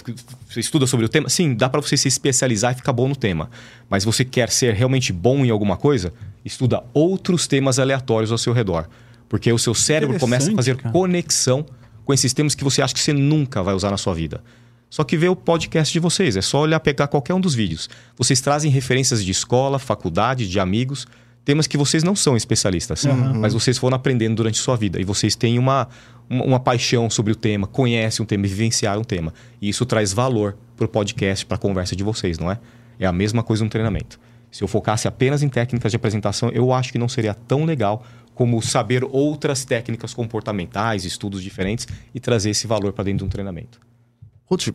você 0.47 0.61
estuda 0.61 0.87
sobre 0.87 1.07
o 1.07 1.09
tema, 1.09 1.31
sim, 1.31 1.55
dá 1.55 1.67
para 1.67 1.81
você 1.81 1.97
se 1.97 2.09
especializar 2.09 2.73
e 2.73 2.75
ficar 2.75 2.93
bom 2.93 3.09
no 3.09 3.17
tema. 3.17 3.49
Mas 3.89 4.05
você 4.05 4.23
quer 4.23 4.51
ser 4.51 4.75
realmente 4.75 5.15
bom 5.15 5.43
em 5.47 5.49
alguma 5.49 5.79
coisa, 5.79 6.13
estuda 6.45 6.85
outros 6.93 7.47
temas 7.47 7.79
aleatórios 7.79 8.31
ao 8.31 8.37
seu 8.37 8.53
redor. 8.53 8.87
Porque 9.31 9.51
o 9.51 9.59
seu 9.59 9.75
cérebro 9.75 10.19
começa 10.19 10.53
a 10.53 10.55
fazer 10.55 10.77
cara. 10.77 10.93
conexão 10.93 11.65
com 12.05 12.13
esses 12.13 12.35
temas 12.35 12.55
que 12.55 12.63
você 12.63 12.83
acha 12.83 12.93
que 12.93 13.01
você 13.01 13.15
nunca 13.15 13.63
vai 13.63 13.73
usar 13.75 13.91
na 13.91 13.97
sua 13.97 14.13
vida. 14.13 14.45
Só 14.93 15.05
que 15.05 15.17
vê 15.17 15.27
o 15.27 15.35
podcast 15.35 15.91
de 15.91 15.99
vocês, 15.99 16.37
é 16.37 16.43
só 16.43 16.61
olhar 16.61 16.79
pegar 16.79 17.07
qualquer 17.07 17.33
um 17.33 17.41
dos 17.41 17.55
vídeos. 17.55 17.89
Vocês 18.15 18.43
trazem 18.43 18.71
referências 18.71 19.25
de 19.25 19.31
escola, 19.31 19.79
faculdade, 19.79 20.47
de 20.47 20.61
amigos, 20.61 21.07
temas 21.47 21.67
que 21.67 21.79
vocês 21.79 22.03
não 22.03 22.15
são 22.15 22.37
especialistas, 22.37 23.05
uhum. 23.05 23.41
mas 23.41 23.55
vocês 23.55 23.79
foram 23.79 23.97
aprendendo 23.97 24.37
durante 24.37 24.59
sua 24.59 24.77
vida 24.77 25.01
e 25.01 25.05
vocês 25.05 25.35
têm 25.35 25.59
uma, 25.59 25.89
uma, 26.29 26.45
uma 26.45 26.61
paixão 26.61 27.09
sobre 27.09 27.33
o 27.33 27.35
tema, 27.35 27.67
conhecem 27.67 28.23
um 28.23 28.27
tema, 28.27 28.43
vivenciaram 28.43 29.01
um 29.01 29.05
tema. 29.05 29.33
E 29.63 29.71
isso 29.71 29.87
traz 29.87 30.13
valor 30.13 30.59
para 30.77 30.85
o 30.85 30.89
podcast, 30.89 31.47
para 31.47 31.55
a 31.55 31.59
conversa 31.59 31.97
de 31.97 32.05
vocês, 32.05 32.39
não 32.39 32.51
é? 32.51 32.61
É 33.01 33.07
a 33.07 33.13
mesma 33.13 33.43
coisa 33.43 33.65
no 33.65 33.71
treinamento. 33.71 34.21
Se 34.51 34.63
eu 34.63 34.69
focasse 34.69 35.09
apenas 35.09 35.43
em 35.43 35.49
técnicas 35.49 35.91
de 35.91 35.97
apresentação, 35.97 36.51
eu 36.51 36.71
acho 36.71 36.93
que 36.93 36.99
não 36.99 37.09
seria 37.09 37.33
tão 37.33 37.65
legal 37.65 38.05
como 38.35 38.61
saber 38.61 39.05
outras 39.05 39.65
técnicas 39.65 40.13
comportamentais, 40.13 41.07
estudos 41.07 41.43
diferentes 41.43 41.89
e 42.15 42.21
trazer 42.21 42.51
esse 42.51 42.67
valor 42.67 42.93
para 42.93 43.05
dentro 43.05 43.21
de 43.21 43.25
um 43.25 43.29
treinamento. 43.31 43.81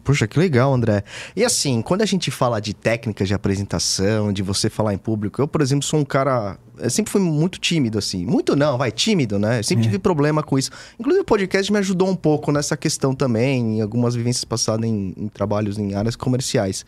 Puxa, 0.03 0.27
que 0.27 0.39
legal, 0.39 0.73
André. 0.73 1.03
E 1.35 1.43
assim, 1.43 1.81
quando 1.81 2.01
a 2.01 2.05
gente 2.05 2.31
fala 2.31 2.59
de 2.59 2.73
técnicas 2.73 3.27
de 3.27 3.33
apresentação, 3.33 4.31
de 4.31 4.41
você 4.41 4.69
falar 4.69 4.93
em 4.93 4.97
público, 4.97 5.41
eu, 5.41 5.47
por 5.47 5.61
exemplo, 5.61 5.83
sou 5.83 5.99
um 5.99 6.05
cara. 6.05 6.57
Eu 6.77 6.89
sempre 6.89 7.11
fui 7.11 7.21
muito 7.21 7.59
tímido, 7.59 7.97
assim. 7.97 8.25
Muito 8.25 8.55
não, 8.55 8.77
vai, 8.77 8.91
tímido, 8.91 9.39
né? 9.39 9.59
Eu 9.59 9.63
sempre 9.63 9.83
é. 9.83 9.87
tive 9.87 9.99
problema 9.99 10.43
com 10.43 10.57
isso. 10.57 10.69
Inclusive, 10.99 11.21
o 11.21 11.25
podcast 11.25 11.71
me 11.71 11.79
ajudou 11.79 12.07
um 12.07 12.15
pouco 12.15 12.51
nessa 12.51 12.77
questão 12.77 13.15
também, 13.15 13.77
em 13.77 13.81
algumas 13.81 14.15
vivências 14.15 14.45
passadas 14.45 14.87
em, 14.87 15.13
em 15.17 15.27
trabalhos 15.27 15.77
em 15.77 15.95
áreas 15.95 16.15
comerciais. 16.15 16.85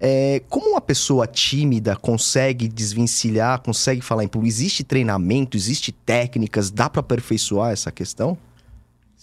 É, 0.00 0.42
como 0.48 0.70
uma 0.70 0.80
pessoa 0.80 1.26
tímida 1.26 1.96
consegue 1.96 2.68
desvencilhar, 2.68 3.60
consegue 3.60 4.00
falar 4.00 4.24
em 4.24 4.28
público? 4.28 4.48
Existe 4.48 4.84
treinamento, 4.84 5.56
existe 5.56 5.90
técnicas, 5.90 6.70
dá 6.70 6.88
para 6.88 7.00
aperfeiçoar 7.00 7.72
essa 7.72 7.90
questão? 7.90 8.38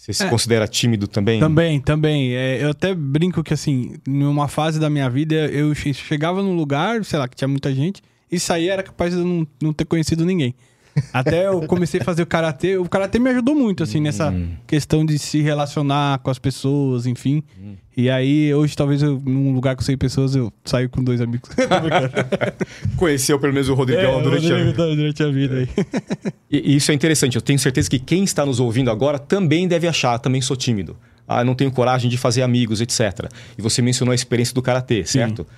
Você 0.06 0.14
se 0.14 0.24
é, 0.24 0.30
considera 0.30 0.68
tímido 0.68 1.08
também? 1.08 1.40
Também, 1.40 1.80
também. 1.80 2.36
É, 2.36 2.64
eu 2.64 2.70
até 2.70 2.94
brinco 2.94 3.44
que, 3.44 3.56
assim, 3.56 3.96
numa 4.08 4.48
fase 4.48 4.80
da 4.80 4.88
minha 4.88 5.10
vida, 5.10 5.34
eu 5.34 5.74
chegava 5.74 6.44
num 6.44 6.56
lugar, 6.56 7.04
sei 7.04 7.18
lá, 7.18 7.28
que 7.28 7.36
tinha 7.36 7.48
muita 7.48 7.74
gente, 7.74 8.04
e 8.32 8.40
saía 8.40 8.74
era 8.74 8.84
capaz 8.84 9.14
de 9.14 9.20
eu 9.20 9.26
não, 9.26 9.48
não 9.60 9.74
ter 9.74 9.86
conhecido 9.86 10.24
ninguém. 10.24 10.54
Até 11.12 11.48
eu 11.48 11.66
comecei 11.66 12.00
a 12.00 12.04
fazer 12.04 12.22
o 12.22 12.28
karatê. 12.28 12.78
O 12.78 12.88
karatê 12.88 13.18
me 13.18 13.32
ajudou 13.32 13.56
muito, 13.56 13.82
assim, 13.82 14.00
nessa 14.00 14.30
hum. 14.30 14.56
questão 14.68 15.04
de 15.04 15.18
se 15.18 15.42
relacionar 15.42 16.20
com 16.20 16.30
as 16.30 16.38
pessoas, 16.38 17.08
enfim. 17.08 17.44
Hum. 17.60 17.74
E 17.98 18.10
aí, 18.10 18.54
hoje, 18.54 18.76
talvez, 18.76 19.02
eu, 19.02 19.22
num 19.26 19.54
lugar 19.54 19.76
com 19.76 19.82
100 19.82 19.98
pessoas, 19.98 20.36
eu 20.36 20.52
saio 20.66 20.90
com 20.90 21.02
dois 21.02 21.22
amigos. 21.22 21.50
Conheceu 22.98 23.40
pelo 23.40 23.54
menos 23.54 23.70
o 23.70 23.74
Rodrigão 23.74 24.20
é, 24.20 24.22
durante, 24.22 24.52
a... 24.52 24.74
durante 24.74 25.24
a 25.24 25.30
vida. 25.30 25.56
Aí. 25.60 25.70
E, 26.52 26.76
isso 26.76 26.92
é 26.92 26.94
interessante. 26.94 27.36
Eu 27.36 27.42
tenho 27.42 27.58
certeza 27.58 27.90
que 27.90 27.98
quem 27.98 28.24
está 28.24 28.46
nos 28.46 28.60
ouvindo 28.60 28.92
agora 28.92 29.18
também 29.18 29.68
deve 29.68 29.88
achar, 29.88 30.20
também 30.20 30.42
sou 30.42 30.56
tímido. 30.56 30.96
Ah, 31.28 31.44
não 31.44 31.56
tenho 31.56 31.72
coragem 31.72 32.10
de 32.10 32.18
fazer 32.18 32.44
amigos, 32.44 32.82
etc. 32.82 33.30
E 33.58 33.62
você 33.62 33.82
mencionou 33.82 34.12
a 34.12 34.16
experiência 34.16 34.54
do 34.54 34.62
karatê, 34.62 35.04
certo? 35.06 35.42
Sim. 35.44 35.50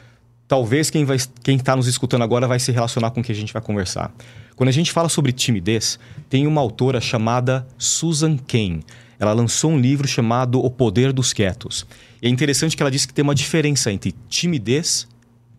Talvez 0.47 0.89
quem 0.89 1.03
vai, 1.03 1.17
quem 1.43 1.57
está 1.57 1.75
nos 1.75 1.87
escutando 1.87 2.21
agora 2.21 2.47
vai 2.47 2.57
se 2.57 2.71
relacionar 2.71 3.11
com 3.11 3.19
o 3.19 3.23
que 3.23 3.31
a 3.31 3.35
gente 3.35 3.51
vai 3.51 3.61
conversar. 3.61 4.13
Quando 4.55 4.69
a 4.69 4.71
gente 4.71 4.93
fala 4.93 5.09
sobre 5.09 5.33
timidez, 5.33 5.99
tem 6.29 6.47
uma 6.47 6.61
autora 6.61 7.01
chamada 7.01 7.67
Susan 7.77 8.37
Cain. 8.37 8.81
Ela 9.19 9.33
lançou 9.33 9.71
um 9.71 9.79
livro 9.79 10.07
chamado 10.07 10.59
O 10.59 10.69
Poder 10.69 11.11
dos 11.11 11.33
Quietos. 11.33 11.85
E 12.21 12.27
é 12.27 12.29
interessante 12.29 12.75
que 12.75 12.83
ela 12.83 12.91
diz 12.91 13.05
que 13.05 13.13
tem 13.13 13.23
uma 13.23 13.35
diferença 13.35 13.91
entre 13.91 14.13
timidez 14.29 15.07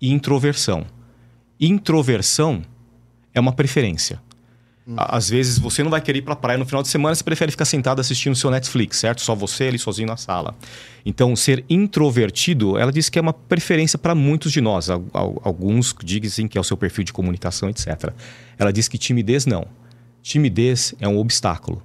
e 0.00 0.12
introversão. 0.12 0.86
Introversão 1.60 2.62
é 3.34 3.40
uma 3.40 3.52
preferência. 3.52 4.20
Às 4.96 5.28
vezes 5.28 5.58
você 5.58 5.82
não 5.82 5.90
vai 5.90 6.00
querer 6.00 6.20
ir 6.20 6.22
para 6.22 6.32
a 6.32 6.36
praia 6.36 6.56
no 6.56 6.64
final 6.64 6.82
de 6.82 6.88
semana, 6.88 7.14
você 7.14 7.22
prefere 7.22 7.50
ficar 7.50 7.66
sentado 7.66 8.00
assistindo 8.00 8.32
o 8.32 8.36
seu 8.36 8.50
Netflix, 8.50 8.96
certo? 8.96 9.20
Só 9.20 9.34
você 9.34 9.64
ali 9.64 9.78
sozinho 9.78 10.08
na 10.08 10.16
sala. 10.16 10.54
Então, 11.04 11.36
ser 11.36 11.62
introvertido, 11.68 12.78
ela 12.78 12.90
diz 12.90 13.10
que 13.10 13.18
é 13.18 13.22
uma 13.22 13.34
preferência 13.34 13.98
para 13.98 14.14
muitos 14.14 14.50
de 14.50 14.62
nós. 14.62 14.88
Alguns 14.88 15.94
dizem 16.02 16.48
que 16.48 16.56
é 16.56 16.60
o 16.60 16.64
seu 16.64 16.76
perfil 16.76 17.04
de 17.04 17.12
comunicação, 17.12 17.68
etc. 17.68 18.12
Ela 18.58 18.72
diz 18.72 18.88
que 18.88 18.96
timidez 18.96 19.44
não. 19.44 19.66
timidez 20.22 20.94
é 20.98 21.06
um 21.06 21.18
obstáculo. 21.18 21.82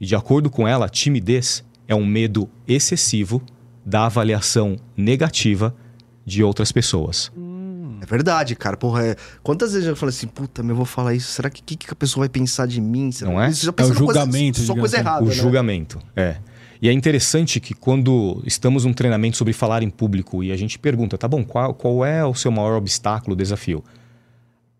E 0.00 0.06
de 0.06 0.14
acordo 0.14 0.50
com 0.50 0.66
ela, 0.66 0.88
timidez 0.88 1.64
é 1.88 1.94
um 1.94 2.04
medo 2.04 2.48
excessivo 2.66 3.42
da 3.84 4.06
avaliação 4.06 4.76
negativa 4.96 5.74
de 6.24 6.42
outras 6.42 6.72
pessoas. 6.72 7.30
É 8.02 8.04
verdade, 8.06 8.54
cara. 8.56 8.76
Porra, 8.76 9.06
é... 9.06 9.16
quantas 9.42 9.72
vezes 9.72 9.88
eu 9.88 9.96
falei 9.96 10.14
assim, 10.14 10.26
puta, 10.26 10.62
meu, 10.62 10.72
eu 10.72 10.76
vou 10.76 10.84
falar 10.84 11.14
isso. 11.14 11.28
Será 11.32 11.48
que 11.48 11.60
o 11.60 11.64
que, 11.64 11.76
que 11.76 11.86
a 11.90 11.94
pessoa 11.94 12.22
vai 12.22 12.28
pensar 12.28 12.66
de 12.66 12.80
mim? 12.80 13.10
Será 13.10 13.30
Não 13.30 13.40
é? 13.40 13.50
Já 13.50 13.68
É 13.68 13.82
o 13.82 13.88
numa 13.88 13.94
coisa- 13.94 13.94
julgamento, 13.94 14.58
Só 14.58 14.62
digamos 14.74 14.80
coisa 14.80 14.96
assim. 14.96 15.06
errada, 15.06 15.24
o 15.24 15.28
né? 15.28 15.34
julgamento, 15.34 15.98
é. 16.14 16.36
E 16.82 16.90
é 16.90 16.92
interessante 16.92 17.58
que 17.58 17.72
quando 17.72 18.42
estamos 18.44 18.84
num 18.84 18.92
treinamento 18.92 19.36
sobre 19.38 19.54
falar 19.54 19.82
em 19.82 19.88
público 19.88 20.44
e 20.44 20.52
a 20.52 20.56
gente 20.56 20.78
pergunta, 20.78 21.16
tá 21.16 21.26
bom, 21.26 21.42
qual, 21.42 21.72
qual 21.72 22.04
é 22.04 22.22
o 22.24 22.34
seu 22.34 22.50
maior 22.50 22.76
obstáculo, 22.76 23.34
desafio? 23.34 23.82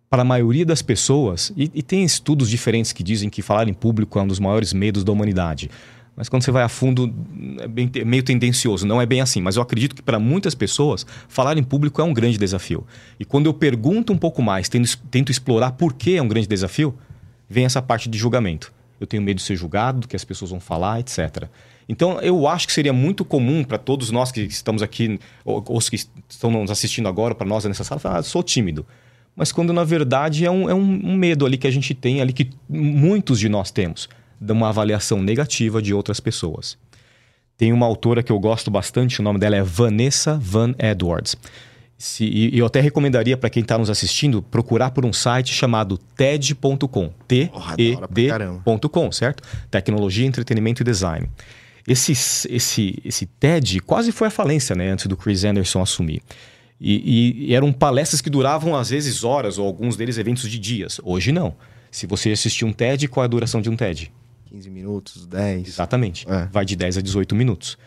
Para 0.08 0.22
a 0.22 0.25
maioria 0.25 0.64
das 0.64 0.82
pessoas, 0.82 1.52
e, 1.56 1.70
e 1.75 1.82
tem 1.82 2.04
estudos 2.04 2.48
diferentes 2.48 2.92
que 2.92 3.02
dizem 3.02 3.28
que 3.28 3.42
falar 3.42 3.68
em 3.68 3.75
público 3.75 4.18
é 4.18 4.22
um 4.22 4.26
dos 4.26 4.38
maiores 4.38 4.72
medos 4.72 5.02
da 5.02 5.10
humanidade. 5.10 5.70
Mas 6.16 6.30
quando 6.30 6.42
você 6.42 6.50
vai 6.50 6.62
a 6.62 6.68
fundo, 6.68 7.12
é 7.60 7.68
bem 7.68 7.90
meio 8.06 8.22
tendencioso, 8.22 8.86
não 8.86 9.02
é 9.02 9.04
bem 9.04 9.20
assim. 9.20 9.42
Mas 9.42 9.56
eu 9.56 9.62
acredito 9.62 9.94
que 9.94 10.02
para 10.02 10.18
muitas 10.18 10.54
pessoas, 10.54 11.04
falar 11.28 11.58
em 11.58 11.62
público 11.62 12.00
é 12.00 12.04
um 12.04 12.14
grande 12.14 12.38
desafio. 12.38 12.86
E 13.20 13.25
quando 13.25 13.46
eu 13.46 13.52
pergunto 13.52 14.14
um 14.14 14.16
pouco 14.16 14.40
mais, 14.40 14.68
tento, 14.68 14.96
tento 15.10 15.30
explorar 15.30 15.72
por 15.72 15.92
que 15.92 16.16
é 16.16 16.22
um 16.22 16.28
grande 16.28 16.48
desafio, 16.48 16.96
vem 17.48 17.66
essa 17.66 17.82
parte 17.82 18.08
de 18.08 18.16
julgamento. 18.16 18.72
Eu 18.98 19.06
tenho 19.06 19.22
medo 19.22 19.36
de 19.36 19.42
ser 19.42 19.56
julgado, 19.56 20.00
do 20.00 20.08
que 20.08 20.16
as 20.16 20.25
pessoas 20.25 20.50
vão 20.50 20.58
falar, 20.58 21.00
etc. 21.00 21.48
Então, 21.86 22.18
eu 22.22 22.48
acho 22.48 22.66
que 22.66 22.72
seria 22.72 22.94
muito 22.94 23.22
comum 23.22 23.62
para 23.62 23.76
todos 23.76 24.10
nós 24.10 24.32
que 24.32 24.40
estamos 24.40 24.82
aqui, 24.82 25.20
ou 25.44 25.62
ou 25.68 25.76
os 25.76 25.90
que 25.90 25.96
estão 26.28 26.50
nos 26.50 26.70
assistindo 26.70 27.08
agora, 27.08 27.34
para 27.34 27.46
nós 27.46 27.64
nessa 27.66 27.84
sala, 27.84 28.00
falar, 28.00 28.18
ah, 28.20 28.22
sou 28.22 28.42
tímido. 28.42 28.86
Mas 29.37 29.52
quando, 29.52 29.73
na 29.73 29.85
verdade, 29.85 30.47
é, 30.47 30.50
um, 30.50 30.69
é 30.69 30.75
um, 30.75 31.14
medo 31.14 31.45
ali 31.45 31.59
que 31.59 31.66
a 31.66 31.71
gente 31.71 31.93
tem, 31.93 32.23
ali 32.23 32.33
que 32.33 32.50
muitos 32.66 33.38
de 33.38 33.50
nós 33.50 33.71
temos, 33.71 34.09
de 34.40 34.50
uma 34.50 34.71
avaliação 34.71 35.23
negativa 35.23 35.83
de 35.83 35.93
outras 35.93 36.19
pessoas. 36.19 36.78
Tem 37.59 37.71
uma 37.71 37.85
autora 37.85 38.23
que 38.23 38.33
eu 38.33 38.38
gosto 38.38 38.71
bastante, 38.71 39.21
o 39.21 39.23
nome 39.23 39.38
dela 39.38 39.57
é 39.57 39.62
Vanessa 39.62 40.38
Van 40.40 40.75
Edwards. 40.78 41.37
Se, 41.99 42.25
e 42.25 42.59
eu 42.59 42.66
até 42.66 42.81
recomendaria 42.81 43.37
para 43.37 43.49
quem 43.49 43.62
está 43.62 43.78
nos 43.78 43.88
assistindo 43.88 44.43
procurar 44.43 44.90
por 44.90 45.05
um 45.07 45.12
site 45.12 45.55
chamado 45.55 45.97
TED.com. 45.97 47.11
T-E-D.com, 47.26 49.12
certo? 49.12 49.43
Tecnologia, 49.71 50.26
Entretenimento 50.26 50.83
e 50.83 50.85
Design. 50.85 51.31
Esse, 51.88 52.12
esse, 52.12 52.99
esse 53.05 53.26
TED 53.26 53.81
quase 53.81 54.12
foi 54.12 54.28
à 54.28 54.31
falência, 54.31 54.75
né? 54.75 54.90
Antes 54.90 55.07
do 55.07 55.16
Chris 55.16 55.45
Anderson 55.45 55.81
assumir. 55.81 56.21
E, 56.80 57.47
e- 57.49 57.54
eram 57.54 57.73
palestras 57.73 58.21
que 58.21 58.28
duravam 58.30 58.75
às 58.76 58.90
vezes 58.90 59.25
horas, 59.25 59.59
ou 59.59 59.66
alguns 59.66 59.97
deles 59.97 60.18
eventos 60.18 60.49
de 60.50 60.59
dias. 60.59 61.00
Hoje 61.02 61.33
não. 61.33 61.54
Se 61.90 62.06
você 62.06 62.30
assistir 62.30 62.64
um 62.64 62.73
TED, 62.73 63.09
qual 63.09 63.25
é 63.25 63.26
a 63.26 63.28
duração 63.28 63.61
de 63.62 63.71
um 63.71 63.76
TED? 63.76 64.12
15 64.50 64.71
minutos, 64.71 65.26
10. 65.26 65.66
Exatamente. 65.68 66.26
É. 66.28 66.47
Vai 66.52 66.64
de 66.64 66.76
10 66.76 66.99
a 66.99 67.00
18 67.00 67.35
minutos. 67.35 67.78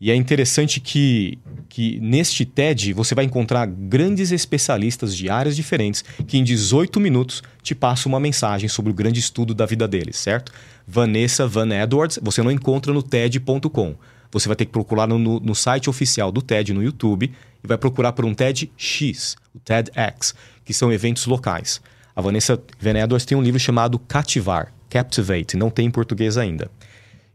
E 0.00 0.10
é 0.10 0.14
interessante 0.16 0.80
que, 0.80 1.38
que 1.68 1.98
neste 2.00 2.44
TED 2.44 2.92
você 2.92 3.14
vai 3.14 3.24
encontrar 3.24 3.64
grandes 3.66 4.32
especialistas 4.32 5.16
de 5.16 5.30
áreas 5.30 5.54
diferentes 5.56 6.04
que 6.26 6.36
em 6.36 6.42
18 6.44 6.98
minutos 7.00 7.42
te 7.62 7.74
passam 7.74 8.10
uma 8.10 8.20
mensagem 8.20 8.68
sobre 8.68 8.90
o 8.90 8.94
grande 8.94 9.20
estudo 9.20 9.54
da 9.54 9.64
vida 9.64 9.86
deles, 9.86 10.16
certo? 10.16 10.52
Vanessa 10.86 11.46
Van 11.46 11.68
Edwards, 11.72 12.18
você 12.20 12.42
não 12.42 12.50
encontra 12.50 12.92
no 12.92 13.02
TED.com. 13.02 13.94
Você 14.32 14.48
vai 14.48 14.56
ter 14.56 14.66
que 14.66 14.72
procurar 14.72 15.06
no- 15.06 15.38
no 15.40 15.54
site 15.54 15.88
oficial 15.88 16.30
do 16.32 16.42
TED 16.42 16.74
no 16.74 16.82
YouTube 16.82 17.30
e 17.64 17.66
vai 17.66 17.78
procurar 17.78 18.12
por 18.12 18.26
um 18.26 18.34
TEDx, 18.34 19.36
o 19.54 19.58
TEDx, 19.58 20.34
que 20.64 20.74
são 20.74 20.92
eventos 20.92 21.24
locais. 21.24 21.80
A 22.14 22.20
Vanessa 22.20 22.62
Van 22.78 22.92
tem 23.26 23.36
um 23.36 23.42
livro 23.42 23.58
chamado 23.58 23.98
Cativar, 23.98 24.72
Captivate, 24.90 25.56
não 25.56 25.70
tem 25.70 25.86
em 25.86 25.90
português 25.90 26.36
ainda. 26.36 26.70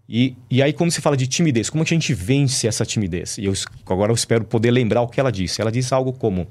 E, 0.08 0.36
e 0.50 0.62
aí, 0.64 0.72
quando 0.72 0.92
se 0.92 1.02
fala 1.02 1.18
de 1.18 1.28
timidez, 1.28 1.70
como 1.70 1.84
é 1.84 1.86
que 1.86 1.94
a 1.94 1.98
gente 1.98 2.14
vence 2.14 2.68
essa 2.68 2.86
timidez? 2.86 3.38
E 3.38 3.46
eu, 3.46 3.54
agora 3.86 4.12
eu 4.12 4.16
espero 4.16 4.44
poder 4.44 4.72
lembrar 4.72 5.02
o 5.02 5.08
que 5.08 5.20
ela 5.20 5.32
disse. 5.32 5.62
Ela 5.62 5.72
disse 5.72 5.94
algo 5.94 6.14
como: 6.14 6.48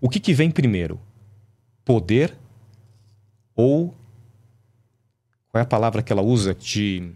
o 0.00 0.08
que, 0.08 0.18
que 0.18 0.32
vem 0.32 0.50
primeiro? 0.50 0.98
Poder 1.84 2.34
ou. 3.54 3.94
Qual 5.48 5.60
é 5.60 5.62
a 5.62 5.66
palavra 5.66 6.02
que 6.02 6.10
ela 6.10 6.22
usa? 6.22 6.54
De. 6.54 7.12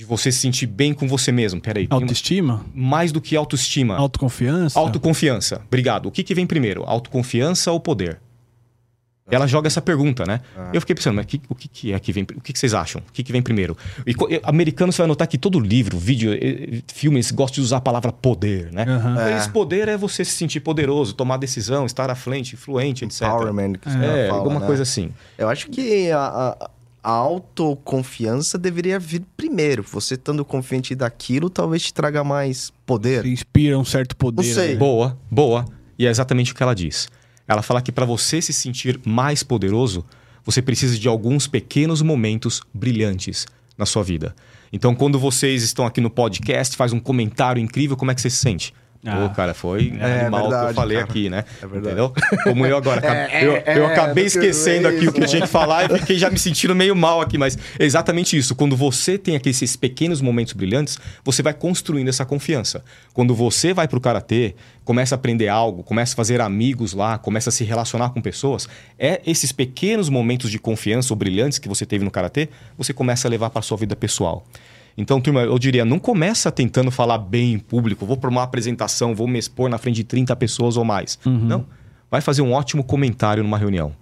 De 0.00 0.06
você 0.06 0.32
se 0.32 0.38
sentir 0.38 0.64
bem 0.66 0.94
com 0.94 1.06
você 1.06 1.30
mesmo. 1.30 1.60
Peraí. 1.60 1.86
Autoestima? 1.90 2.64
Mais 2.74 3.12
do 3.12 3.20
que 3.20 3.36
autoestima. 3.36 3.98
Autoconfiança? 3.98 4.78
Autoconfiança. 4.80 5.60
Obrigado. 5.66 6.06
O 6.06 6.10
que, 6.10 6.22
que 6.22 6.34
vem 6.34 6.46
primeiro? 6.46 6.84
Autoconfiança 6.86 7.70
ou 7.70 7.78
poder? 7.78 8.18
Ela 9.30 9.46
joga 9.46 9.66
essa 9.66 9.82
pergunta, 9.82 10.24
né? 10.24 10.40
Eu 10.72 10.80
fiquei 10.80 10.96
pensando, 10.96 11.16
mas 11.16 11.26
que- 11.26 11.42
o 11.50 11.54
que, 11.54 11.68
que 11.68 11.92
é 11.92 12.00
que 12.00 12.12
vem? 12.14 12.22
O 12.34 12.40
que, 12.40 12.50
que 12.54 12.58
vocês 12.58 12.72
acham? 12.72 13.02
O 13.06 13.12
que, 13.12 13.22
que 13.22 13.30
vem 13.30 13.42
primeiro? 13.42 13.76
E, 14.06 14.14
americano, 14.42 14.90
você 14.90 15.02
vai 15.02 15.06
notar 15.06 15.28
que 15.28 15.36
todo 15.36 15.60
livro, 15.60 15.98
vídeo, 15.98 16.30
filme, 16.88 17.16
eles 17.18 17.30
gostam 17.30 17.56
de 17.56 17.60
usar 17.60 17.76
a 17.76 17.80
palavra 17.82 18.10
poder, 18.10 18.72
né? 18.72 18.84
Aham. 18.88 19.20
É. 19.20 19.36
Esse 19.36 19.50
poder 19.50 19.86
é 19.86 19.98
você 19.98 20.24
se 20.24 20.32
sentir 20.32 20.60
poderoso, 20.60 21.12
tomar 21.12 21.36
decisão, 21.36 21.84
estar 21.84 22.08
à 22.10 22.14
frente, 22.14 22.54
influente, 22.54 23.04
etc. 23.04 23.20
Empowerment. 23.22 23.74
Que 23.74 23.86
os 23.88 23.94
caras 23.94 24.16
É, 24.16 24.28
falam, 24.28 24.38
alguma 24.44 24.60
né? 24.60 24.66
coisa 24.66 24.82
assim. 24.82 25.12
Eu 25.36 25.48
acho 25.50 25.68
que 25.68 26.10
a, 26.10 26.18
a- 26.58 26.70
a 27.02 27.10
autoconfiança 27.10 28.58
deveria 28.58 28.98
vir 28.98 29.22
primeiro. 29.36 29.82
Você 29.82 30.14
estando 30.14 30.44
confiante 30.44 30.94
daquilo, 30.94 31.48
talvez 31.48 31.82
te 31.82 31.94
traga 31.94 32.22
mais 32.22 32.72
poder. 32.84 33.24
Inspira 33.26 33.78
um 33.78 33.84
certo 33.84 34.16
poder. 34.16 34.46
Não 34.46 34.54
sei. 34.54 34.68
né? 34.70 34.76
Boa, 34.76 35.18
boa. 35.30 35.64
E 35.98 36.06
é 36.06 36.10
exatamente 36.10 36.52
o 36.52 36.54
que 36.54 36.62
ela 36.62 36.74
diz. 36.74 37.08
Ela 37.46 37.62
fala 37.62 37.82
que 37.82 37.90
para 37.90 38.04
você 38.04 38.40
se 38.40 38.52
sentir 38.52 39.00
mais 39.04 39.42
poderoso, 39.42 40.04
você 40.44 40.62
precisa 40.62 40.98
de 40.98 41.08
alguns 41.08 41.46
pequenos 41.46 42.02
momentos 42.02 42.62
brilhantes 42.72 43.46
na 43.76 43.86
sua 43.86 44.02
vida. 44.02 44.34
Então, 44.72 44.94
quando 44.94 45.18
vocês 45.18 45.62
estão 45.62 45.84
aqui 45.86 46.00
no 46.00 46.10
podcast, 46.10 46.76
faz 46.76 46.92
um 46.92 47.00
comentário 47.00 47.60
incrível, 47.60 47.96
como 47.96 48.10
é 48.10 48.14
que 48.14 48.20
você 48.20 48.30
se 48.30 48.36
sente? 48.36 48.72
Ah. 49.04 49.28
Pô, 49.28 49.34
cara, 49.34 49.54
foi 49.54 49.94
É 49.98 50.20
animal 50.22 50.40
que 50.40 50.46
eu 50.46 50.50
verdade, 50.50 50.74
falei 50.74 50.98
cara. 50.98 51.10
aqui, 51.10 51.30
né? 51.30 51.44
É 51.62 51.66
verdade. 51.66 51.86
Entendeu? 51.86 52.12
Como 52.44 52.66
eu 52.66 52.76
agora. 52.76 53.00
É, 53.06 53.44
eu, 53.44 53.56
é, 53.56 53.78
eu 53.78 53.84
é, 53.84 53.92
acabei 53.92 54.24
do 54.24 54.30
que 54.30 54.38
esquecendo 54.38 54.88
aqui 54.88 55.08
o 55.08 55.12
que 55.12 55.20
eu 55.20 55.24
isso, 55.24 55.34
tinha 55.34 55.46
que 55.46 55.48
falar 55.48 55.90
e 55.90 55.98
fiquei 56.00 56.18
já 56.18 56.28
me 56.28 56.38
sentindo 56.38 56.74
meio 56.74 56.94
mal 56.94 57.20
aqui, 57.20 57.38
mas 57.38 57.56
é 57.78 57.84
exatamente 57.84 58.36
isso. 58.36 58.54
Quando 58.54 58.76
você 58.76 59.16
tem 59.16 59.36
aqui 59.36 59.48
esses 59.48 59.74
pequenos 59.74 60.20
momentos 60.20 60.52
brilhantes, 60.52 60.98
você 61.24 61.42
vai 61.42 61.54
construindo 61.54 62.08
essa 62.08 62.26
confiança. 62.26 62.84
Quando 63.14 63.34
você 63.34 63.72
vai 63.72 63.88
pro 63.88 64.00
karatê, 64.00 64.54
começa 64.84 65.14
a 65.14 65.16
aprender 65.16 65.48
algo, 65.48 65.82
começa 65.82 66.12
a 66.12 66.16
fazer 66.16 66.40
amigos 66.42 66.92
lá, 66.92 67.16
começa 67.16 67.48
a 67.48 67.52
se 67.52 67.64
relacionar 67.64 68.10
com 68.10 68.20
pessoas, 68.20 68.68
é 68.98 69.22
esses 69.26 69.50
pequenos 69.50 70.10
momentos 70.10 70.50
de 70.50 70.58
confiança 70.58 71.12
ou 71.12 71.16
brilhantes 71.16 71.58
que 71.58 71.68
você 71.68 71.86
teve 71.86 72.04
no 72.04 72.10
karatê, 72.10 72.50
você 72.76 72.92
começa 72.92 73.26
a 73.26 73.30
levar 73.30 73.48
para 73.48 73.62
sua 73.62 73.78
vida 73.78 73.96
pessoal. 73.96 74.44
Então, 74.96 75.20
turma, 75.20 75.40
eu 75.42 75.58
diria, 75.58 75.84
não 75.84 75.98
começa 75.98 76.50
tentando 76.52 76.90
falar 76.90 77.18
bem 77.18 77.54
em 77.54 77.58
público, 77.58 78.04
vou 78.04 78.16
para 78.16 78.28
uma 78.30 78.42
apresentação, 78.42 79.14
vou 79.14 79.26
me 79.28 79.38
expor 79.38 79.68
na 79.70 79.78
frente 79.78 79.96
de 79.96 80.04
30 80.04 80.34
pessoas 80.36 80.76
ou 80.76 80.84
mais. 80.84 81.18
Não. 81.24 81.66
Vai 82.10 82.20
fazer 82.20 82.42
um 82.42 82.52
ótimo 82.52 82.82
comentário 82.84 83.42
numa 83.42 83.56
reunião. 83.56 83.94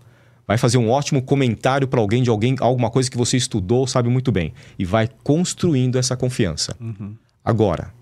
Vai 0.47 0.57
fazer 0.57 0.79
um 0.79 0.89
ótimo 0.91 1.21
comentário 1.23 1.87
para 1.87 2.01
alguém 2.01 2.23
de 2.23 2.31
alguém, 2.31 2.57
alguma 2.59 2.89
coisa 2.91 3.11
que 3.11 3.19
você 3.19 3.37
estudou, 3.37 3.87
sabe 3.87 4.09
muito 4.09 4.33
bem. 4.33 4.55
E 4.79 4.85
vai 4.85 5.07
construindo 5.23 5.99
essa 5.99 6.17
confiança. 6.17 6.75
Agora, 7.45 7.93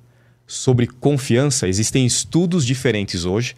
sobre 0.47 0.87
confiança, 0.87 1.67
existem 1.67 2.07
estudos 2.07 2.65
diferentes 2.65 3.25
hoje. 3.25 3.57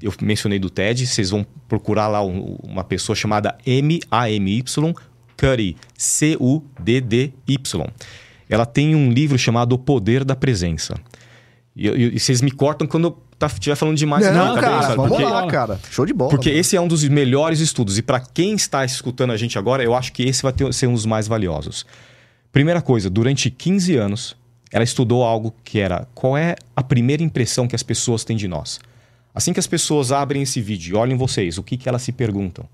Eu 0.00 0.14
mencionei 0.22 0.60
do 0.60 0.70
TED, 0.70 1.04
vocês 1.04 1.30
vão 1.30 1.44
procurar 1.66 2.06
lá 2.06 2.24
um- 2.24 2.56
uma 2.62 2.84
pessoa 2.84 3.16
chamada 3.16 3.58
M-A-M-Y 3.66 4.94
Cuddy, 5.36 5.76
C-U-D-D-Y. 5.96 7.86
Ela 8.48 8.64
tem 8.66 8.94
um 8.94 9.10
livro 9.12 9.38
chamado 9.38 9.72
O 9.74 9.78
Poder 9.78 10.24
da 10.24 10.34
Presença. 10.36 10.94
E, 11.76 11.86
e- 11.88 12.14
e 12.16 12.18
vocês 12.20 12.40
me 12.40 12.50
cortam 12.50 12.86
quando 12.86 13.04
eu 13.08 13.18
tá- 13.38 13.46
estiver 13.46 13.76
falando 13.76 13.96
demais 13.96 14.24
Não, 14.26 14.54
cabeça, 14.56 14.60
cara, 14.82 14.94
vamos 14.96 15.10
porque- 15.10 15.24
lá, 15.24 15.46
cara. 15.46 15.80
Show 15.90 16.04
de 16.06 16.12
bola. 16.12 16.30
porque 16.30 16.48
mano. 16.48 16.60
esse 16.60 16.76
é 16.76 16.80
um 16.80 16.88
dos 16.88 17.04
melhores 17.04 17.60
estudos. 17.60 17.98
E 17.98 18.02
para 18.02 18.18
quem 18.20 18.54
está 18.54 18.84
escutando 18.84 19.32
a 19.32 19.36
gente 19.36 19.58
agora, 19.58 19.82
eu 19.84 19.94
acho 19.94 20.12
que 20.12 20.22
esse 20.24 20.42
vai 20.42 20.52
ter- 20.52 20.72
ser 20.74 20.86
um 20.88 20.94
dos 20.94 21.06
mais 21.06 21.28
valiosos. 21.28 21.86
Primeira 22.50 22.80
coisa, 22.82 23.08
durante 23.08 23.50
15 23.50 23.94
anos, 23.96 24.34
ela 24.72 24.82
estudou 24.82 25.22
algo 25.22 25.54
que 25.62 25.78
era 25.78 26.06
qual 26.14 26.36
é 26.36 26.56
a 26.74 26.82
primeira 26.82 27.22
impressão 27.22 27.68
que 27.68 27.76
as 27.76 27.82
pessoas 27.82 28.24
têm 28.24 28.36
de 28.36 28.48
nós. 28.48 28.80
Assim 29.34 29.52
que 29.52 29.60
as 29.60 29.66
pessoas 29.66 30.10
abrem 30.10 30.42
esse 30.42 30.60
vídeo 30.60 30.96
e 30.96 30.98
olhem 30.98 31.16
vocês, 31.16 31.58
o 31.58 31.62
que, 31.62 31.76
que 31.76 31.88
elas 31.88 32.02
se 32.02 32.10
perguntam? 32.10 32.64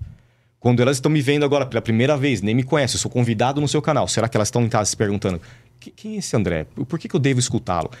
Quando 0.59 0.81
elas 0.81 0.97
estão 0.97 1.11
me 1.11 1.21
vendo 1.21 1.45
agora 1.45 1.63
pela 1.67 1.81
primeira 1.81 2.17
vez, 2.17 2.41
nem 2.41 2.55
me 2.55 2.63
conhecem, 2.63 2.95
eu 2.95 2.99
sou 3.01 3.11
convidado 3.11 3.61
no 3.61 3.67
seu 3.67 3.83
canal, 3.83 4.07
será 4.07 4.27
que 4.27 4.35
elas 4.35 4.47
estão 4.47 4.63
em 4.63 4.67
casa 4.69 4.89
se 4.89 4.97
perguntando 4.97 5.39
"Que- 5.39 5.45
quem 5.79 6.15
é 6.15 6.17
esse 6.17 6.35
André? 6.35 6.65
Por 6.87 6.99
que, 6.99 7.07
que 7.07 7.15
eu 7.15 7.19
devo 7.19 7.39
escutá-lo? 7.39 7.91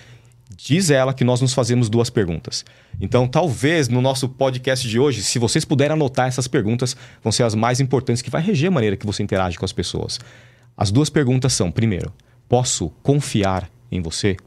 Diz 0.55 0.89
ela 0.89 1.13
que 1.13 1.23
nós 1.23 1.41
nos 1.41 1.53
fazemos 1.53 1.89
duas 1.89 2.09
perguntas. 2.09 2.63
Então, 3.01 3.27
talvez 3.27 3.89
no 3.89 4.01
nosso 4.01 4.29
podcast 4.29 4.87
de 4.87 4.99
hoje, 4.99 5.23
se 5.23 5.39
vocês 5.39 5.65
puderem 5.65 5.93
anotar 5.93 6.27
essas 6.27 6.47
perguntas, 6.47 6.95
vão 7.21 7.31
ser 7.31 7.43
as 7.43 7.55
mais 7.55 7.79
importantes 7.79 8.21
que 8.21 8.29
vai 8.29 8.41
reger 8.41 8.69
a 8.69 8.71
maneira 8.71 8.95
que 8.95 9.05
você 9.05 9.23
interage 9.23 9.57
com 9.57 9.65
as 9.65 9.73
pessoas. 9.73 10.19
As 10.77 10.91
duas 10.91 11.09
perguntas 11.09 11.53
são: 11.53 11.71
primeiro, 11.71 12.13
posso 12.47 12.89
confiar 13.01 13.69
em 13.91 14.01
você? 14.01 14.37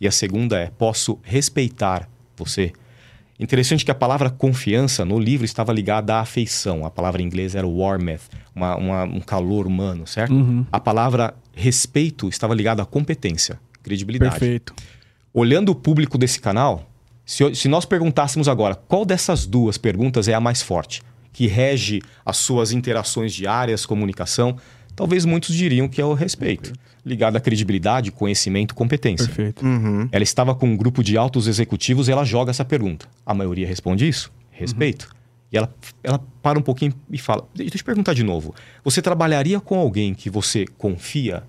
E 0.00 0.06
a 0.06 0.12
segunda 0.12 0.58
é: 0.58 0.66
posso 0.66 1.18
respeitar 1.22 2.08
você? 2.36 2.72
Interessante 3.40 3.84
que 3.84 3.90
a 3.90 3.94
palavra 3.94 4.30
confiança 4.30 5.04
no 5.04 5.18
livro 5.18 5.44
estava 5.44 5.72
ligada 5.72 6.16
à 6.16 6.20
afeição. 6.20 6.84
A 6.84 6.90
palavra 6.90 7.22
em 7.22 7.24
inglês 7.24 7.54
era 7.54 7.66
warmth, 7.66 8.22
uma, 8.54 8.76
uma, 8.76 9.04
um 9.04 9.20
calor 9.20 9.64
humano, 9.64 10.06
certo? 10.08 10.34
Uhum. 10.34 10.66
A 10.72 10.80
palavra 10.80 11.34
respeito 11.58 12.28
estava 12.28 12.54
ligada 12.54 12.82
à 12.82 12.86
competência, 12.86 13.58
credibilidade. 13.82 14.38
Perfeito. 14.38 14.74
Olhando 15.34 15.70
o 15.70 15.74
público 15.74 16.16
desse 16.16 16.40
canal, 16.40 16.88
se, 17.26 17.54
se 17.54 17.68
nós 17.68 17.84
perguntássemos 17.84 18.48
agora 18.48 18.74
qual 18.74 19.04
dessas 19.04 19.44
duas 19.44 19.76
perguntas 19.76 20.28
é 20.28 20.34
a 20.34 20.40
mais 20.40 20.62
forte, 20.62 21.02
que 21.32 21.46
rege 21.46 22.00
as 22.24 22.36
suas 22.36 22.72
interações 22.72 23.34
diárias, 23.34 23.84
comunicação, 23.84 24.56
talvez 24.94 25.24
muitos 25.24 25.54
diriam 25.54 25.88
que 25.88 26.00
é 26.00 26.04
o 26.04 26.14
respeito, 26.14 26.72
ligado 27.04 27.36
à 27.36 27.40
credibilidade, 27.40 28.12
conhecimento, 28.12 28.74
competência. 28.74 29.26
Perfeito. 29.26 29.64
Uhum. 29.64 30.08
Ela 30.12 30.24
estava 30.24 30.54
com 30.54 30.68
um 30.68 30.76
grupo 30.76 31.02
de 31.02 31.16
altos 31.16 31.46
executivos 31.46 32.08
e 32.08 32.12
ela 32.12 32.24
joga 32.24 32.50
essa 32.50 32.64
pergunta. 32.64 33.06
A 33.26 33.34
maioria 33.34 33.66
responde 33.66 34.08
isso: 34.08 34.32
respeito. 34.50 35.08
E 35.52 35.56
ela, 35.56 35.74
ela 36.02 36.20
para 36.42 36.58
um 36.58 36.62
pouquinho 36.62 36.92
e 37.10 37.18
fala: 37.18 37.46
Deixa 37.54 37.74
eu 37.74 37.78
te 37.78 37.84
perguntar 37.84 38.14
de 38.14 38.22
novo. 38.22 38.54
Você 38.84 39.00
trabalharia 39.00 39.60
com 39.60 39.78
alguém 39.78 40.14
que 40.14 40.28
você 40.28 40.66
confia, 40.76 41.42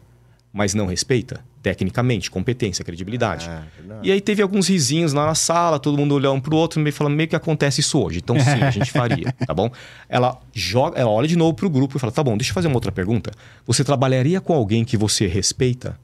mas 0.54 0.74
não 0.74 0.86
respeita? 0.86 1.44
Tecnicamente, 1.62 2.32
competência, 2.32 2.86
credibilidade. 2.86 3.50
É, 3.50 3.64
verdade. 3.78 4.08
E 4.08 4.12
aí 4.14 4.22
teve 4.22 4.42
alguns 4.42 4.70
risinhos 4.70 5.12
lá 5.12 5.26
na 5.26 5.36
sala, 5.36 5.78
todo 5.78 5.98
mundo 5.98 6.16
olhando 6.16 6.36
um 6.36 6.40
pro 6.40 6.56
outro 6.56 6.88
e 6.88 6.92
falando, 6.92 7.16
meio 7.16 7.28
que 7.28 7.36
acontece 7.36 7.82
isso 7.82 8.00
hoje. 8.02 8.20
Então 8.20 8.40
sim, 8.40 8.64
a 8.64 8.72
gente 8.72 8.90
faria, 8.90 9.34
tá 9.46 9.54
bom? 9.54 9.70
Ela 10.08 10.40
joga, 10.54 10.98
ela 10.98 11.10
olha 11.10 11.28
de 11.28 11.36
novo 11.36 11.54
pro 11.54 11.70
grupo 11.70 11.98
e 11.98 12.00
fala, 12.00 12.14
tá 12.14 12.24
bom, 12.24 12.38
deixa 12.38 12.52
eu 12.52 12.54
fazer 12.54 12.70
uma 12.70 12.78
outra 12.78 12.94
pergunta. 12.94 13.32
Você 13.68 13.84
trabalharia 13.84 14.40
com 14.40 14.54
alguém 14.54 14.86
que 14.86 14.96
você 14.96 15.28
respeita, 15.28 16.00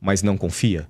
mas 0.00 0.24
não 0.24 0.36
confia? 0.36 0.88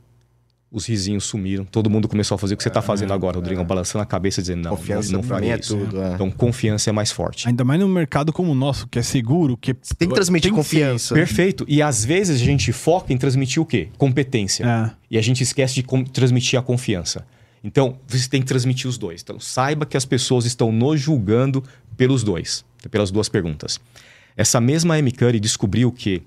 Os 0.70 0.84
risinhos 0.84 1.24
sumiram, 1.24 1.64
todo 1.64 1.88
mundo 1.88 2.08
começou 2.08 2.34
a 2.34 2.38
fazer 2.38 2.54
o 2.54 2.56
que 2.56 2.62
você 2.62 2.68
tá 2.68 2.82
fazendo 2.82 3.12
agora, 3.12 3.36
Rodrigo, 3.36 3.62
balançando 3.64 4.02
a 4.02 4.06
cabeça 4.06 4.42
dizendo, 4.42 4.64
não, 4.64 4.76
Confiança 4.76 5.12
não, 5.12 5.20
não 5.20 5.28
faria 5.28 5.54
é 5.54 5.58
isso. 5.58 5.76
tudo. 5.78 6.02
é. 6.02 6.14
Então 6.14 6.28
confiança 6.30 6.90
é 6.90 6.92
mais 6.92 7.12
forte. 7.12 7.46
Ainda 7.48 7.62
mais 7.64 7.78
num 7.80 7.88
mercado 7.88 8.32
como 8.32 8.50
o 8.50 8.54
nosso, 8.54 8.86
que 8.88 8.98
é 8.98 9.02
seguro, 9.02 9.56
que 9.56 9.72
Tem 9.72 10.08
que 10.08 10.14
transmitir 10.14 10.50
tem 10.50 10.56
confiança. 10.56 11.14
Perfeito. 11.14 11.64
E 11.68 11.80
às 11.80 12.04
vezes 12.04 12.42
a 12.42 12.44
gente 12.44 12.72
foca 12.72 13.12
em 13.12 13.16
transmitir 13.16 13.62
o 13.62 13.64
quê? 13.64 13.88
Competência. 13.96 14.64
É. 14.66 14.90
E 15.08 15.16
a 15.16 15.22
gente 15.22 15.40
esquece 15.42 15.74
de 15.76 15.82
com- 15.84 16.02
transmitir 16.04 16.58
a 16.58 16.62
confiança. 16.62 17.24
Então, 17.62 17.98
você 18.06 18.28
tem 18.28 18.40
que 18.40 18.46
transmitir 18.46 18.88
os 18.88 18.98
dois. 18.98 19.22
Então, 19.22 19.38
saiba 19.40 19.86
que 19.86 19.96
as 19.96 20.04
pessoas 20.04 20.44
estão 20.46 20.70
nos 20.72 21.00
julgando 21.00 21.62
pelos 21.96 22.22
dois, 22.24 22.64
pelas 22.90 23.10
duas 23.10 23.28
perguntas. 23.28 23.80
Essa 24.36 24.60
mesma 24.60 24.96
Amy 24.96 25.10
Curry 25.12 25.40
descobriu 25.40 25.90
que 25.90 26.22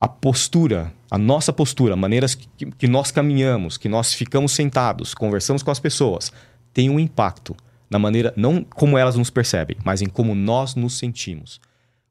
a 0.00 0.08
postura, 0.08 0.92
a 1.10 1.18
nossa 1.18 1.52
postura, 1.52 1.94
maneiras 1.94 2.34
que, 2.34 2.66
que 2.66 2.88
nós 2.88 3.10
caminhamos, 3.10 3.76
que 3.76 3.88
nós 3.88 4.14
ficamos 4.14 4.52
sentados, 4.52 5.12
conversamos 5.14 5.62
com 5.62 5.70
as 5.70 5.78
pessoas, 5.78 6.32
tem 6.72 6.88
um 6.88 6.98
impacto 6.98 7.54
na 7.90 7.98
maneira, 7.98 8.32
não 8.36 8.64
como 8.64 8.96
elas 8.96 9.16
nos 9.16 9.28
percebem, 9.30 9.76
mas 9.84 10.00
em 10.00 10.06
como 10.06 10.34
nós 10.34 10.74
nos 10.74 10.96
sentimos. 10.96 11.60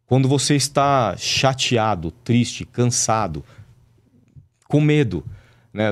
Quando 0.05 0.27
você 0.27 0.55
está 0.55 1.15
chateado, 1.17 2.11
triste, 2.11 2.65
cansado, 2.65 3.43
com 4.67 4.81
medo, 4.81 5.25
né? 5.73 5.91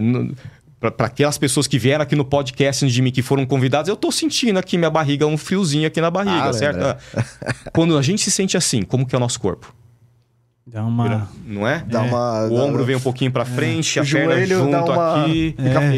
Para 0.80 1.08
aquelas 1.08 1.39
pessoas 1.39 1.66
que 1.66 1.80
vieram 1.80 2.04
aqui 2.04 2.16
no 2.16 2.24
podcast 2.24 2.86
de 2.88 3.01
mim, 3.01 3.10
que 3.12 3.24
foram 3.24 3.44
convidadas, 3.48 3.88
eu 3.88 3.96
tô 3.96 4.12
sentindo 4.12 4.60
aqui 4.60 4.77
minha 4.77 4.92
barriga, 4.92 5.25
um 5.25 5.36
friozinho 5.38 5.88
aqui 5.88 6.00
na 6.00 6.12
barriga, 6.12 6.50
Ah, 6.50 6.54
certo? 6.54 6.75
lembra. 6.75 6.98
Quando 7.74 7.98
a 7.98 8.01
gente 8.04 8.22
se 8.22 8.30
sente 8.30 8.56
assim, 8.56 8.84
como 8.84 9.04
que 9.08 9.16
é 9.16 9.18
o 9.18 9.20
nosso 9.20 9.39
corpo? 9.39 9.74
Dá 10.70 10.84
uma. 10.84 11.30
Não 11.46 11.66
é? 11.66 11.82
Dá 11.88 12.02
uma. 12.02 12.46
O 12.48 12.50
dá- 12.58 12.64
ombro 12.64 12.84
vem 12.84 12.98
um 12.98 13.00
pouquinho 13.00 13.32
para 13.32 13.46
frente, 13.46 14.00
O 14.00 14.02
a 14.02 14.06
perna 14.06 14.34
joelho 14.46 14.70
dá 14.70 14.80
junto 14.80 14.92
uma- 14.92 15.22
aqui. 15.24 15.56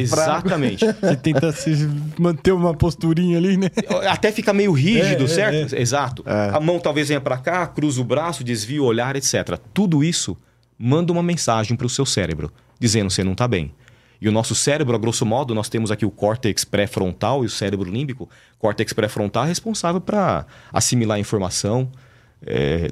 Fraco. 0.08 0.48
Exatamente. 0.48 0.86
Você 1.02 1.16
tenta 1.16 1.52
se 1.52 1.90
manter 2.20 2.52
uma 2.52 2.74
posturinha 2.76 3.38
ali, 3.40 3.58
né? 3.58 3.70
Até 4.08 4.32
fica 4.32 4.54
meio 4.54 4.72
rígido, 4.72 5.24
É, 5.24 5.26
é, 5.26 5.28
certo? 5.28 5.74
Exato. 5.76 6.24
A 6.54 6.60
mão 6.60 6.80
talvez 6.80 7.08
venha 7.08 7.20
para 7.20 7.38
cá, 7.38 7.66
cruza 7.66 8.00
o 8.00 8.04
braço, 8.04 8.44
desvia 8.44 8.82
o 8.82 8.86
olhar, 8.86 9.16
etc. 9.16 9.58
Tudo 9.74 10.04
isso 10.04 10.38
manda 10.78 11.12
uma 11.12 11.24
mensagem 11.24 11.76
para 11.76 11.88
o 11.88 11.90
seu 11.90 12.06
cérebro, 12.06 12.52
dizendo 12.80 13.10
você 13.10 13.24
não 13.24 13.32
está 13.32 13.48
bem. 13.48 13.74
E 14.22 14.30
o 14.30 14.32
nosso 14.32 14.54
cérebro, 14.54 14.96
a 14.96 15.00
grosso 15.00 15.26
modo, 15.26 15.56
nós 15.56 15.68
temos 15.68 15.90
aqui 15.92 16.06
o 16.06 16.12
córtex 16.12 16.64
pré-frontal 16.64 17.44
e 17.44 17.48
o 17.48 17.50
cérebro 17.50 17.90
límbico. 17.90 18.26
O 18.26 18.60
córtex 18.60 18.94
pré-frontal 18.94 19.46
é 19.46 19.48
responsável 19.48 20.00
para 20.00 20.46
assimilar 20.72 21.16
a 21.18 21.20
informação, 21.20 21.90
é, 22.46 22.88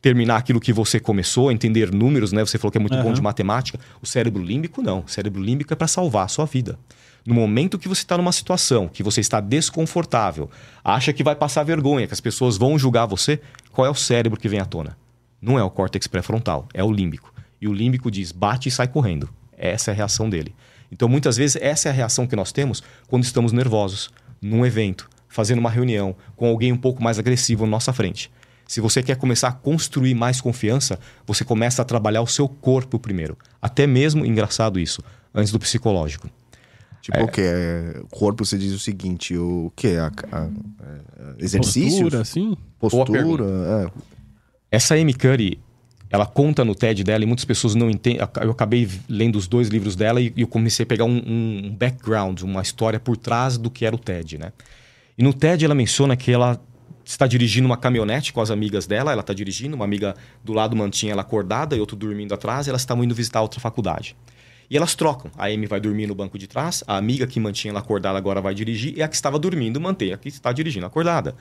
terminar 0.00 0.36
aquilo 0.36 0.60
que 0.60 0.72
você 0.72 0.98
começou, 0.98 1.52
entender 1.52 1.92
números, 1.92 2.32
né? 2.32 2.44
Você 2.44 2.58
falou 2.58 2.72
que 2.72 2.78
é 2.78 2.80
muito 2.80 2.96
bom 2.96 3.08
Aham. 3.08 3.14
de 3.14 3.22
matemática. 3.22 3.78
O 4.00 4.06
cérebro 4.06 4.42
límbico 4.42 4.82
não. 4.82 5.00
O 5.00 5.08
cérebro 5.08 5.42
límbico 5.42 5.72
é 5.72 5.76
para 5.76 5.86
salvar 5.86 6.24
a 6.24 6.28
sua 6.28 6.46
vida. 6.46 6.78
No 7.26 7.34
momento 7.34 7.78
que 7.78 7.88
você 7.88 8.00
está 8.00 8.16
numa 8.16 8.32
situação 8.32 8.88
que 8.88 9.02
você 9.02 9.20
está 9.20 9.40
desconfortável, 9.40 10.50
acha 10.82 11.12
que 11.12 11.22
vai 11.22 11.36
passar 11.36 11.62
vergonha, 11.64 12.06
que 12.06 12.14
as 12.14 12.20
pessoas 12.20 12.56
vão 12.56 12.78
julgar 12.78 13.06
você, 13.06 13.40
qual 13.72 13.86
é 13.86 13.90
o 13.90 13.94
cérebro 13.94 14.40
que 14.40 14.48
vem 14.48 14.58
à 14.58 14.64
tona? 14.64 14.96
Não 15.40 15.58
é 15.58 15.62
o 15.62 15.70
córtex 15.70 16.06
pré-frontal, 16.06 16.66
é 16.72 16.82
o 16.82 16.90
límbico. 16.90 17.32
E 17.60 17.68
o 17.68 17.72
límbico 17.72 18.10
diz: 18.10 18.32
bate 18.32 18.68
e 18.68 18.72
sai 18.72 18.88
correndo. 18.88 19.28
Essa 19.56 19.90
é 19.90 19.92
a 19.92 19.96
reação 19.96 20.30
dele. 20.30 20.54
Então, 20.90 21.08
muitas 21.08 21.36
vezes, 21.36 21.56
essa 21.60 21.88
é 21.88 21.92
a 21.92 21.94
reação 21.94 22.26
que 22.26 22.34
nós 22.34 22.50
temos 22.50 22.82
quando 23.06 23.24
estamos 23.24 23.52
nervosos, 23.52 24.10
num 24.40 24.64
evento, 24.64 25.08
fazendo 25.28 25.58
uma 25.58 25.70
reunião, 25.70 26.16
com 26.34 26.48
alguém 26.48 26.72
um 26.72 26.76
pouco 26.76 27.02
mais 27.02 27.18
agressivo 27.18 27.64
na 27.64 27.70
nossa 27.72 27.92
frente. 27.92 28.30
Se 28.70 28.80
você 28.80 29.02
quer 29.02 29.16
começar 29.16 29.48
a 29.48 29.52
construir 29.52 30.14
mais 30.14 30.40
confiança, 30.40 30.96
você 31.26 31.44
começa 31.44 31.82
a 31.82 31.84
trabalhar 31.84 32.22
o 32.22 32.26
seu 32.28 32.48
corpo 32.48 33.00
primeiro. 33.00 33.36
Até 33.60 33.84
mesmo, 33.84 34.24
engraçado 34.24 34.78
isso, 34.78 35.02
antes 35.34 35.50
do 35.50 35.58
psicológico. 35.58 36.30
Tipo 37.02 37.18
o 37.24 37.26
quê? 37.26 37.40
É, 37.42 38.00
O 38.00 38.06
corpo, 38.06 38.44
você 38.44 38.56
diz 38.56 38.72
o 38.72 38.78
seguinte: 38.78 39.36
o 39.36 39.72
quê? 39.74 39.96
A, 39.98 40.06
a- 40.30 40.44
é, 40.46 41.44
exercícios? 41.44 41.98
Postura. 42.78 43.22
Boa 43.24 43.36
Postura? 43.38 43.44
é. 43.88 43.90
Essa 44.70 44.94
Amy 44.94 45.14
Curry, 45.14 45.58
ela 46.08 46.24
conta 46.24 46.64
no 46.64 46.72
TED 46.76 47.02
dela 47.02 47.24
e 47.24 47.26
muitas 47.26 47.44
pessoas 47.44 47.74
não 47.74 47.90
entendem. 47.90 48.20
Eu 48.40 48.52
acabei 48.52 48.88
lendo 49.08 49.34
os 49.34 49.48
dois 49.48 49.66
livros 49.66 49.96
dela 49.96 50.20
e 50.20 50.32
eu 50.36 50.46
comecei 50.46 50.84
a 50.84 50.86
pegar 50.86 51.06
um, 51.06 51.20
um 51.26 51.74
background, 51.76 52.42
uma 52.42 52.62
história 52.62 53.00
por 53.00 53.16
trás 53.16 53.58
do 53.58 53.68
que 53.68 53.84
era 53.84 53.96
o 53.96 53.98
TED, 53.98 54.38
né? 54.38 54.52
E 55.18 55.24
no 55.24 55.34
TED 55.34 55.64
ela 55.64 55.74
menciona 55.74 56.16
que 56.16 56.30
ela 56.30 56.60
está 57.10 57.26
dirigindo 57.26 57.66
uma 57.66 57.76
caminhonete 57.76 58.32
com 58.32 58.40
as 58.40 58.50
amigas 58.50 58.86
dela, 58.86 59.12
ela 59.12 59.20
está 59.20 59.32
dirigindo, 59.34 59.74
uma 59.76 59.84
amiga 59.84 60.14
do 60.44 60.52
lado 60.52 60.76
mantinha 60.76 61.12
ela 61.12 61.22
acordada 61.22 61.76
e 61.76 61.80
outro 61.80 61.96
dormindo 61.96 62.32
atrás, 62.32 62.66
e 62.66 62.70
elas 62.70 62.82
estavam 62.82 63.02
indo 63.04 63.14
visitar 63.14 63.40
outra 63.42 63.60
faculdade. 63.60 64.16
E 64.70 64.76
elas 64.76 64.94
trocam. 64.94 65.30
A 65.36 65.46
Amy 65.46 65.66
vai 65.66 65.80
dormir 65.80 66.06
no 66.06 66.14
banco 66.14 66.38
de 66.38 66.46
trás, 66.46 66.84
a 66.86 66.96
amiga 66.96 67.26
que 67.26 67.40
mantinha 67.40 67.72
ela 67.72 67.80
acordada 67.80 68.16
agora 68.16 68.40
vai 68.40 68.54
dirigir, 68.54 68.96
e 68.96 69.02
a 69.02 69.08
que 69.08 69.16
estava 69.16 69.38
dormindo 69.38 69.80
mantém 69.80 70.12
a 70.12 70.16
que 70.16 70.28
está 70.28 70.52
dirigindo 70.52 70.86
acordada. 70.86 71.34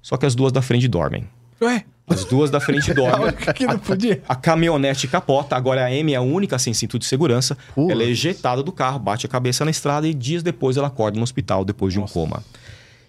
Só 0.00 0.16
que 0.16 0.26
as 0.26 0.34
duas 0.34 0.50
da 0.50 0.60
frente 0.60 0.88
dormem. 0.88 1.28
Ué, 1.60 1.84
As 2.08 2.24
duas 2.24 2.50
da 2.50 2.58
frente 2.58 2.90
dormem. 2.92 3.32
que 3.54 3.64
não 3.64 3.78
podia. 3.78 4.20
A 4.28 4.34
caminhonete 4.34 5.06
capota, 5.06 5.54
agora 5.54 5.84
a 5.84 5.86
Amy 5.86 6.14
é 6.14 6.16
a 6.16 6.20
única 6.20 6.58
sem 6.58 6.74
cinto 6.74 6.98
de 6.98 7.04
segurança. 7.06 7.56
Putz. 7.72 7.92
Ela 7.92 8.02
é 8.02 8.06
ejetada 8.06 8.64
do 8.64 8.72
carro, 8.72 8.98
bate 8.98 9.26
a 9.26 9.28
cabeça 9.28 9.64
na 9.64 9.70
estrada 9.70 10.08
e 10.08 10.12
dias 10.12 10.42
depois 10.42 10.76
ela 10.76 10.88
acorda 10.88 11.16
no 11.16 11.22
hospital 11.22 11.64
depois 11.64 11.92
de 11.92 12.00
um 12.00 12.06
coma. 12.06 12.42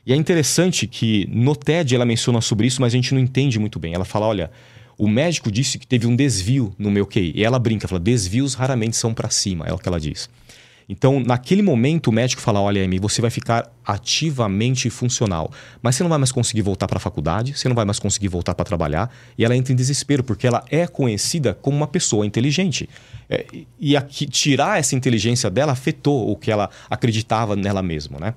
E 0.06 0.12
é 0.12 0.16
interessante 0.16 0.86
que 0.86 1.28
no 1.32 1.56
TED 1.56 1.96
ela 1.96 2.06
menciona 2.06 2.42
sobre 2.42 2.68
isso, 2.68 2.82
mas 2.82 2.94
a 2.94 2.98
gente 2.98 3.14
não 3.14 3.22
entende 3.22 3.58
muito 3.58 3.80
bem. 3.80 3.94
Ela 3.94 4.06
fala: 4.06 4.28
olha, 4.28 4.52
o 4.98 5.08
médico 5.08 5.52
disse 5.52 5.80
que 5.80 5.88
teve 5.88 6.06
um 6.06 6.16
desvio 6.16 6.74
no 6.78 6.92
meu 6.92 7.06
QI. 7.06 7.32
E 7.36 7.44
ela 7.44 7.58
brinca, 7.58 7.88
fala: 7.88 8.00
desvios 8.00 8.54
raramente 8.54 8.96
são 8.96 9.14
para 9.14 9.30
cima, 9.30 9.66
é 9.66 9.74
o 9.74 9.78
que 9.78 9.88
ela 9.88 10.00
diz. 10.00 10.30
Então, 10.88 11.22
naquele 11.22 11.62
momento, 11.62 12.08
o 12.08 12.12
médico 12.12 12.42
fala: 12.42 12.60
Olha, 12.60 12.84
Amy, 12.84 13.00
você 13.00 13.22
vai 13.22 13.32
ficar 13.32 13.72
ativamente 13.86 14.90
funcional, 14.90 15.52
mas 15.82 15.96
você 15.96 16.04
não 16.04 16.10
vai 16.10 16.18
mais 16.18 16.32
conseguir 16.32 16.62
voltar 16.62 16.88
para 16.88 16.98
a 16.98 17.00
faculdade, 17.00 17.58
você 17.58 17.68
não 17.68 17.76
vai 17.76 17.86
mais 17.86 18.00
conseguir 18.00 18.28
voltar 18.28 18.54
para 18.54 18.66
trabalhar. 18.66 19.14
E 19.38 19.46
ela 19.46 19.56
entra 19.56 19.74
em 19.74 19.76
desespero, 19.76 20.24
porque 20.24 20.46
ela 20.46 20.64
é 20.70 20.86
conhecida 20.86 21.54
como 21.54 21.78
uma 21.78 21.88
pessoa 21.88 22.26
inteligente. 22.26 22.90
É, 23.30 23.46
e 23.80 23.96
aqui, 23.96 24.26
tirar 24.26 24.80
essa 24.80 24.96
inteligência 24.96 25.50
dela 25.50 25.72
afetou 25.72 26.30
o 26.30 26.36
que 26.36 26.52
ela 26.52 26.70
acreditava 26.90 27.56
nela 27.56 27.82
mesma, 27.82 28.20
né? 28.20 28.34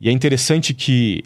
E 0.00 0.08
é 0.08 0.12
interessante 0.12 0.72
que 0.72 1.24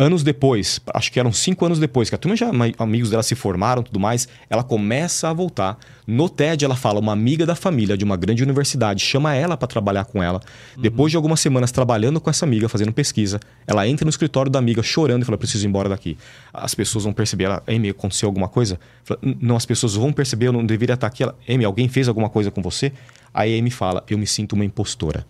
anos 0.00 0.22
depois, 0.22 0.80
acho 0.94 1.12
que 1.12 1.20
eram 1.20 1.30
cinco 1.30 1.66
anos 1.66 1.78
depois, 1.78 2.08
que 2.08 2.14
a 2.14 2.18
turma 2.18 2.34
já, 2.34 2.50
amigos 2.78 3.10
dela 3.10 3.22
se 3.22 3.34
formaram 3.34 3.82
e 3.82 3.84
tudo 3.84 4.00
mais, 4.00 4.26
ela 4.48 4.64
começa 4.64 5.28
a 5.28 5.32
voltar. 5.32 5.78
No 6.06 6.26
TED, 6.26 6.64
ela 6.64 6.74
fala, 6.74 6.98
uma 6.98 7.12
amiga 7.12 7.44
da 7.44 7.54
família 7.54 7.98
de 7.98 8.04
uma 8.04 8.16
grande 8.16 8.42
universidade 8.42 9.04
chama 9.04 9.34
ela 9.34 9.58
para 9.58 9.68
trabalhar 9.68 10.06
com 10.06 10.22
ela. 10.22 10.40
Depois 10.78 11.10
de 11.10 11.16
algumas 11.16 11.38
semanas 11.38 11.70
trabalhando 11.70 12.18
com 12.18 12.30
essa 12.30 12.46
amiga, 12.46 12.66
fazendo 12.66 12.94
pesquisa, 12.94 13.38
ela 13.66 13.86
entra 13.86 14.06
no 14.06 14.10
escritório 14.10 14.50
da 14.50 14.58
amiga 14.58 14.82
chorando 14.82 15.22
e 15.22 15.24
fala, 15.26 15.36
preciso 15.36 15.66
ir 15.66 15.68
embora 15.68 15.90
daqui. 15.90 16.16
As 16.52 16.74
pessoas 16.74 17.04
vão 17.04 17.12
perceber, 17.12 17.44
ela, 17.44 17.62
Amy, 17.66 17.90
aconteceu 17.90 18.26
alguma 18.26 18.48
coisa? 18.48 18.80
Fala, 19.04 19.20
não, 19.22 19.54
as 19.54 19.66
pessoas 19.66 19.94
vão 19.94 20.14
perceber, 20.14 20.46
eu 20.46 20.52
não 20.52 20.64
deveria 20.64 20.94
estar 20.94 21.06
aqui. 21.06 21.22
Ela, 21.22 21.36
Amy, 21.46 21.66
alguém 21.66 21.88
fez 21.88 22.08
alguma 22.08 22.30
coisa 22.30 22.50
com 22.50 22.62
você? 22.62 22.90
Aí 23.34 23.54
a 23.54 23.58
Amy 23.58 23.70
fala, 23.70 24.02
eu 24.08 24.16
me 24.16 24.26
sinto 24.26 24.54
uma 24.54 24.64
impostora. 24.64 25.26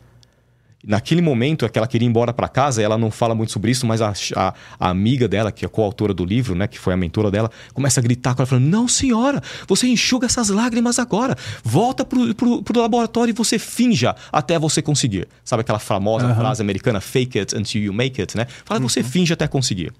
Naquele 0.82 1.20
momento 1.20 1.66
é 1.66 1.68
que 1.68 1.78
ela 1.78 1.86
queria 1.86 2.06
ir 2.06 2.08
embora 2.08 2.32
para 2.32 2.48
casa, 2.48 2.82
ela 2.82 2.96
não 2.96 3.10
fala 3.10 3.34
muito 3.34 3.52
sobre 3.52 3.70
isso, 3.70 3.86
mas 3.86 4.00
a, 4.00 4.14
a, 4.34 4.54
a, 4.78 4.88
amiga 4.88 5.28
dela, 5.28 5.52
que 5.52 5.62
é 5.62 5.68
coautora 5.68 6.14
do 6.14 6.24
livro, 6.24 6.54
né, 6.54 6.66
que 6.66 6.78
foi 6.78 6.94
a 6.94 6.96
mentora 6.96 7.30
dela, 7.30 7.50
começa 7.74 8.00
a 8.00 8.02
gritar 8.02 8.34
com 8.34 8.40
ela, 8.40 8.46
falando: 8.46 8.64
Não, 8.64 8.88
senhora, 8.88 9.42
você 9.68 9.86
enxuga 9.86 10.24
essas 10.24 10.48
lágrimas 10.48 10.98
agora. 10.98 11.36
Volta 11.62 12.02
pro, 12.02 12.34
pro, 12.34 12.62
pro 12.62 12.80
laboratório 12.80 13.30
e 13.30 13.34
você 13.34 13.58
finja 13.58 14.16
até 14.32 14.58
você 14.58 14.80
conseguir. 14.80 15.28
Sabe 15.44 15.60
aquela 15.60 15.78
famosa 15.78 16.26
uhum. 16.26 16.34
frase 16.34 16.62
americana, 16.62 16.98
fake 16.98 17.38
it 17.38 17.54
until 17.54 17.82
you 17.82 17.92
make 17.92 18.18
it, 18.18 18.34
né? 18.34 18.46
Fala, 18.64 18.80
uhum. 18.80 18.88
você 18.88 19.02
finge 19.02 19.34
até 19.34 19.46
conseguir. 19.46 19.92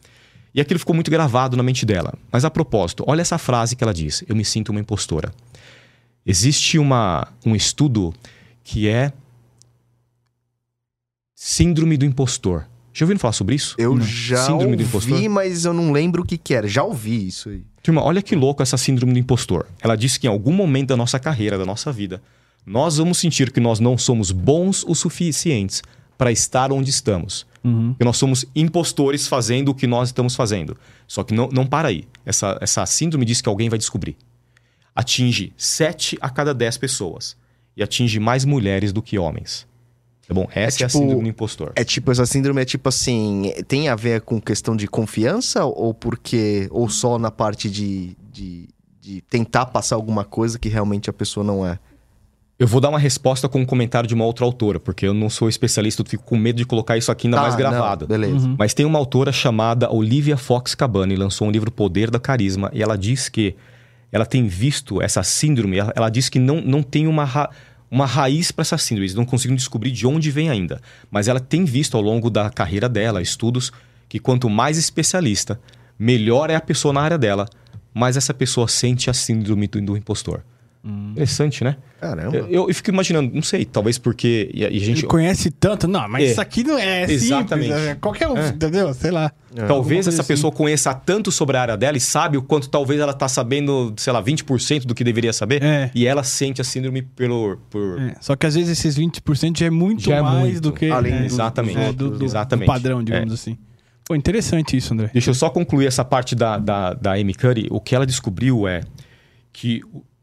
E 0.55 0.63
aquilo 0.63 0.81
ficou 0.81 0.95
muito 0.95 1.11
gravado 1.11 1.59
na 1.59 1.63
mente 1.63 1.85
dela. 1.85 2.15
Mas 2.33 2.43
a 2.45 2.51
propósito, 2.51 3.05
olha 3.07 3.21
essa 3.21 3.37
frase 3.37 3.77
que 3.77 3.85
ela 3.85 3.93
diz: 3.93 4.25
Eu 4.27 4.35
me 4.35 4.47
sinto 4.47 4.71
uma 4.71 4.81
impostora. 4.81 5.31
Existe 6.25 6.79
uma, 6.79 7.29
um 7.45 7.55
estudo 7.55 8.15
que 8.65 8.89
é 8.89 9.13
Síndrome 11.43 11.97
do 11.97 12.05
impostor. 12.05 12.67
Já 12.93 13.07
ouviram 13.07 13.19
falar 13.19 13.33
sobre 13.33 13.55
isso? 13.55 13.75
Eu 13.79 13.95
não. 13.95 14.05
já 14.05 14.45
síndrome 14.45 14.73
ouvi, 14.73 14.77
do 14.77 14.83
impostor? 14.83 15.29
mas 15.31 15.65
eu 15.65 15.73
não 15.73 15.91
lembro 15.91 16.21
o 16.21 16.27
que, 16.27 16.37
que 16.37 16.53
era. 16.53 16.69
Já 16.69 16.85
ouvi 16.85 17.29
isso 17.29 17.49
aí. 17.49 17.63
Turma, 17.83 18.03
olha 18.05 18.21
que 18.21 18.37
louco 18.37 18.63
essa 18.63 18.77
síndrome 18.77 19.15
do 19.15 19.19
impostor. 19.19 19.67
Ela 19.81 19.97
disse 19.97 20.21
que 20.21 20.27
em 20.27 20.31
algum 20.31 20.53
momento 20.53 20.89
da 20.89 20.99
nossa 20.99 21.19
carreira, 21.19 21.57
da 21.57 21.65
nossa 21.65 21.91
vida, 21.91 22.23
nós 22.67 22.99
vamos 22.99 23.17
sentir 23.17 23.51
que 23.51 23.59
nós 23.59 23.81
não 23.81 23.97
somos 23.97 24.31
bons 24.31 24.85
o 24.87 24.95
suficientes 24.95 25.83
para 26.19 26.31
estar 26.31 26.73
onde 26.73 26.91
estamos. 26.91 27.47
Uhum. 27.65 27.95
Que 27.95 28.05
nós 28.05 28.19
somos 28.19 28.45
impostores 28.55 29.27
fazendo 29.27 29.71
o 29.71 29.75
que 29.75 29.87
nós 29.87 30.11
estamos 30.11 30.37
fazendo. 30.37 30.77
Só 31.09 31.25
que 31.25 31.33
não, 31.33 31.49
não 31.51 31.65
para 31.65 31.89
aí. 31.89 32.07
Essa, 32.27 32.59
essa 32.61 32.85
síndrome 32.85 33.25
diz 33.25 33.41
que 33.41 33.49
alguém 33.49 33.71
vai 33.71 33.79
descobrir. 33.79 34.15
Atinge 34.95 35.55
7 35.57 36.19
a 36.21 36.29
cada 36.29 36.53
10 36.53 36.77
pessoas. 36.77 37.35
E 37.75 37.83
atinge 37.83 38.21
mais 38.21 38.45
mulheres 38.45 38.93
do 38.93 39.01
que 39.01 39.19
homens. 39.19 39.70
Tá 40.31 40.35
bom? 40.35 40.47
Essa 40.55 40.85
é, 40.85 40.87
tipo, 40.87 40.87
é, 40.87 40.87
a 40.87 40.89
tipo 40.89 40.99
síndrome 41.01 41.23
do 41.25 41.29
impostor. 41.29 41.73
É 41.75 41.83
tipo, 41.83 42.13
essa 42.13 42.25
síndrome 42.25 42.63
é 42.63 42.65
tipo 42.65 42.89
assim, 42.89 43.53
tem 43.67 43.89
a 43.89 43.97
ver 43.97 44.21
com 44.21 44.41
questão 44.41 44.77
de 44.77 44.87
confiança 44.87 45.65
ou 45.65 45.93
porque, 45.93 46.69
ou 46.71 46.89
só 46.89 47.19
na 47.19 47.33
parte 47.33 47.69
de, 47.69 48.17
de, 48.33 48.69
de 49.01 49.23
tentar 49.23 49.67
passar 49.67 49.97
alguma 49.97 50.25
coisa 50.25 50.57
que 50.57 50.69
realmente 50.69 51.11
a 51.11 51.13
pessoa 51.13 51.43
não 51.43 51.67
é? 51.67 51.81
Eu 52.61 52.69
vou 52.69 52.81
dar 52.81 52.91
uma 52.91 52.99
resposta 52.99 53.49
com 53.49 53.59
um 53.59 53.67
comentário 53.67 54.07
de 54.07 54.15
uma 54.15 54.25
outra 54.25 54.45
autora, 54.45 54.79
porque 54.79 55.05
eu 55.05 55.13
não 55.13 55.29
sou 55.29 55.49
especialista, 55.49 56.03
eu 56.03 56.07
fico 56.07 56.23
com 56.23 56.37
medo 56.37 56.59
de 56.59 56.65
colocar 56.65 56.97
isso 56.97 57.11
aqui 57.11 57.27
ainda 57.27 57.39
tá, 57.39 57.43
mais 57.43 57.57
gravado. 57.57 58.03
Não, 58.03 58.09
beleza. 58.09 58.47
Uhum. 58.47 58.55
Mas 58.57 58.73
tem 58.73 58.87
uma 58.87 59.01
autora 59.01 59.33
chamada 59.33 59.93
Olivia 59.93 60.37
Fox 60.37 60.77
Cabane, 60.77 61.17
lançou 61.17 61.49
um 61.49 61.51
livro 61.51 61.73
Poder 61.73 62.09
da 62.09 62.21
Carisma, 62.21 62.71
e 62.73 62.81
ela 62.81 62.97
diz 62.97 63.29
que 63.29 63.57
ela 64.13 64.25
tem 64.25 64.47
visto 64.47 65.03
essa 65.03 65.25
síndrome, 65.25 65.79
ela, 65.79 65.93
ela 65.97 66.09
diz 66.09 66.29
que 66.29 66.39
não, 66.39 66.61
não 66.61 66.85
tem 66.85 67.09
uma 67.09 67.25
uma 67.91 68.07
raiz 68.07 68.53
para 68.53 68.63
essa 68.63 68.79
síndrome. 68.79 69.07
Eles 69.07 69.15
não 69.15 69.25
conseguem 69.25 69.57
descobrir 69.57 69.91
de 69.91 70.07
onde 70.07 70.31
vem 70.31 70.49
ainda. 70.49 70.81
Mas 71.11 71.29
ela 71.29 71.41
tem 71.41 71.65
visto 71.65 71.97
ao 71.97 72.03
longo 72.03 72.31
da 72.31 72.49
carreira 72.49 72.89
dela, 72.89 73.21
estudos, 73.21 73.73
que 74.09 74.19
quanto 74.19 74.49
mais 74.49 74.79
especialista, 74.79 75.61
melhor 75.99 76.51
é 76.51 76.55
a 76.55 76.61
pessoa 76.61 76.95
na 76.95 77.01
área 77.01 77.19
dela, 77.19 77.49
mais 77.93 78.17
essa 78.17 78.33
pessoa 78.33 78.69
sente 78.69 79.11
a 79.11 79.13
síndrome 79.13 79.67
do, 79.67 79.81
do 79.81 79.97
impostor. 79.97 80.43
Hum. 80.83 81.11
Interessante, 81.13 81.63
né? 81.63 81.77
Caramba. 82.01 82.35
Eu, 82.35 82.69
eu, 82.69 82.75
fico 82.75 82.89
imaginando, 82.89 83.31
não 83.35 83.43
sei, 83.43 83.67
talvez 83.67 83.99
porque. 83.99 84.51
E 84.55 84.65
a, 84.65 84.71
gente 84.71 85.01
Ele 85.01 85.07
conhece 85.07 85.51
tanto, 85.51 85.87
não, 85.87 86.09
mas 86.09 86.25
é. 86.25 86.27
isso 86.31 86.41
aqui 86.41 86.65
não 86.65 86.79
é 86.79 87.03
Exatamente. 87.05 87.69
simples. 87.69 87.89
É 87.89 87.95
qualquer 87.97 88.29
um, 88.29 88.39
é. 88.39 88.49
entendeu? 88.49 88.95
Sei 88.95 89.11
lá. 89.11 89.31
É. 89.55 89.67
Talvez 89.67 90.09
essa 90.09 90.23
assim. 90.23 90.29
pessoa 90.29 90.51
conheça 90.51 90.95
tanto 90.95 91.31
sobre 91.31 91.59
a 91.59 91.63
área 91.63 91.77
dela 91.77 91.99
e 91.99 92.01
sabe 92.01 92.39
o 92.39 92.43
quanto 92.43 92.71
talvez 92.71 92.99
ela 92.99 93.13
tá 93.13 93.29
sabendo, 93.29 93.93
sei 93.99 94.11
lá, 94.11 94.23
20% 94.23 94.87
do 94.87 94.95
que 94.95 95.05
deveria 95.05 95.35
saber. 95.35 95.63
É. 95.63 95.91
E 95.95 96.07
ela 96.07 96.23
sente 96.23 96.63
a 96.63 96.65
síndrome 96.65 97.03
pelo. 97.03 97.59
Por... 97.69 98.01
É. 98.01 98.15
Só 98.19 98.35
que 98.35 98.47
às 98.47 98.55
vezes 98.55 98.79
esses 98.79 98.99
20% 98.99 99.59
já 99.59 99.67
é 99.67 99.71
muito 99.71 100.05
já 100.05 100.23
mais 100.23 100.53
muito. 100.53 100.61
do 100.63 100.73
que. 100.73 100.89
Além 100.91 101.19
do, 101.19 101.25
exatamente. 101.25 101.93
Do, 101.93 102.11
do, 102.17 102.25
exatamente. 102.25 102.65
do 102.65 102.73
padrão, 102.73 103.05
digamos 103.05 103.35
assim. 103.35 103.59
Pô, 104.07 104.15
interessante 104.15 104.77
isso, 104.77 104.95
André. 104.95 105.11
Deixa 105.13 105.29
eu 105.29 105.35
só 105.35 105.51
concluir 105.51 105.87
essa 105.87 106.05
parte 106.05 106.35
da, 106.35 106.57
da, 106.57 106.95
da 106.95 107.13
Amy 107.13 107.35
Curry. 107.35 107.69
O 107.71 107.81
que 107.81 107.95
ela 107.95 108.07
descobriu 108.07 108.67
é 108.67 108.81
que 109.53 109.83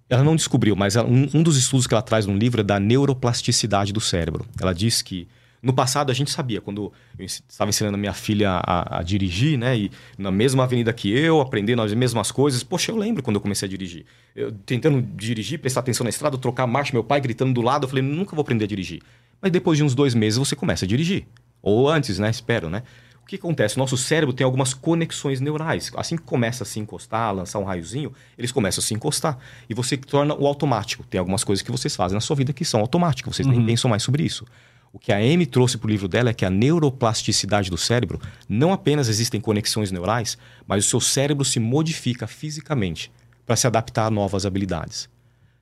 ela 0.09 0.23
não 0.23 0.35
descobriu, 0.35 0.75
mas 0.75 0.95
ela, 0.95 1.07
um, 1.07 1.29
um, 1.33 1.43
dos 1.43 1.57
estudos 1.57 1.85
que 1.85 1.93
ela 1.93 2.01
traz 2.01 2.25
no 2.25 2.37
livro 2.37 2.61
é 2.61 2.63
da 2.63 2.79
neuroplasticidade 2.79 3.91
do 3.91 3.99
cérebro. 3.99 4.45
Ela 4.59 4.73
diz 4.73 5.01
que 5.01 5.27
no 5.61 5.73
passado 5.73 6.11
a 6.11 6.13
gente 6.13 6.31
sabia, 6.31 6.61
quando 6.61 6.93
eu 7.17 7.25
estava 7.25 7.69
ensinando 7.69 7.97
minha 7.97 8.13
filha 8.13 8.51
a, 8.63 8.99
a, 8.99 9.03
dirigir, 9.03 9.57
né? 9.57 9.77
E 9.77 9.91
na 10.17 10.31
mesma 10.31 10.63
avenida 10.63 10.93
que 10.93 11.11
eu, 11.11 11.41
aprendendo 11.41 11.81
as 11.81 11.93
mesmas 11.93 12.31
coisas. 12.31 12.63
Poxa, 12.63 12.91
eu 12.91 12.95
lembro 12.95 13.23
quando 13.23 13.35
eu 13.35 13.41
comecei 13.41 13.65
a 13.65 13.69
dirigir. 13.69 14.05
Eu, 14.35 14.51
tentando 14.51 15.01
dirigir, 15.01 15.59
prestar 15.59 15.81
atenção 15.81 16.03
na 16.03 16.09
estrada, 16.09 16.37
trocar 16.37 16.63
a 16.63 16.67
marcha, 16.67 16.93
meu 16.93 17.03
pai 17.03 17.19
gritando 17.19 17.53
do 17.53 17.61
lado. 17.61 17.85
Eu 17.85 17.89
falei, 17.89 18.03
nunca 18.03 18.35
vou 18.35 18.43
aprender 18.43 18.65
a 18.65 18.67
dirigir. 18.67 19.01
Mas 19.41 19.51
depois 19.51 19.77
de 19.77 19.83
uns 19.83 19.95
dois 19.95 20.13
meses 20.13 20.37
você 20.37 20.55
começa 20.55 20.85
a 20.85 20.87
dirigir. 20.87 21.25
Ou 21.61 21.89
antes, 21.89 22.19
né? 22.19 22.29
Espero, 22.29 22.69
né? 22.69 22.83
O 23.27 23.29
que 23.29 23.35
acontece? 23.35 23.75
O 23.75 23.79
nosso 23.79 23.97
cérebro 23.97 24.33
tem 24.33 24.45
algumas 24.45 24.73
conexões 24.73 25.41
neurais. 25.41 25.91
Assim 25.97 26.15
que 26.15 26.23
começa 26.23 26.63
a 26.63 26.65
se 26.65 26.79
encostar, 26.79 27.27
a 27.27 27.31
lançar 27.31 27.59
um 27.59 27.65
raiozinho, 27.65 28.13
eles 28.37 28.53
começam 28.53 28.81
a 28.81 28.85
se 28.85 28.93
encostar. 28.93 29.37
E 29.69 29.73
você 29.73 29.97
torna 29.97 30.33
o 30.33 30.47
automático. 30.47 31.03
Tem 31.03 31.19
algumas 31.19 31.43
coisas 31.43 31.61
que 31.61 31.69
vocês 31.69 31.93
fazem 31.93 32.15
na 32.15 32.21
sua 32.21 32.37
vida 32.37 32.53
que 32.53 32.63
são 32.63 32.79
automáticas. 32.79 33.35
Vocês 33.35 33.45
uhum. 33.45 33.53
nem 33.53 33.65
pensam 33.65 33.89
mais 33.89 34.01
sobre 34.01 34.23
isso. 34.23 34.45
O 34.93 34.97
que 34.97 35.11
a 35.11 35.17
Amy 35.17 35.45
trouxe 35.45 35.77
para 35.77 35.87
o 35.87 35.89
livro 35.89 36.07
dela 36.07 36.29
é 36.29 36.33
que 36.33 36.45
a 36.45 36.49
neuroplasticidade 36.49 37.69
do 37.69 37.77
cérebro 37.77 38.17
não 38.47 38.71
apenas 38.71 39.09
existem 39.09 39.41
conexões 39.41 39.91
neurais, 39.91 40.37
mas 40.65 40.85
o 40.85 40.89
seu 40.89 41.01
cérebro 41.01 41.43
se 41.43 41.59
modifica 41.59 42.27
fisicamente 42.27 43.11
para 43.45 43.57
se 43.57 43.67
adaptar 43.67 44.05
a 44.05 44.09
novas 44.09 44.45
habilidades. 44.45 45.09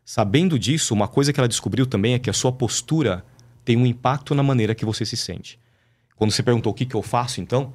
Sabendo 0.06 0.60
disso, 0.60 0.94
uma 0.94 1.08
coisa 1.08 1.34
que 1.34 1.40
ela 1.40 1.50
descobriu 1.50 1.88
também 1.88 2.14
é 2.14 2.20
que 2.20 2.30
a 2.30 2.34
sua 2.34 2.52
postura 2.52 3.26
tem 3.64 3.76
um 3.76 3.88
impacto 3.88 4.36
na 4.36 4.44
maneira 4.44 4.76
que 4.76 4.86
você 4.86 5.04
se 5.04 5.18
sente. 5.18 5.58
Quando 6.16 6.32
você 6.32 6.42
perguntou 6.42 6.72
o 6.72 6.76
que, 6.76 6.86
que 6.86 6.96
eu 6.96 7.02
faço, 7.02 7.42
então, 7.42 7.74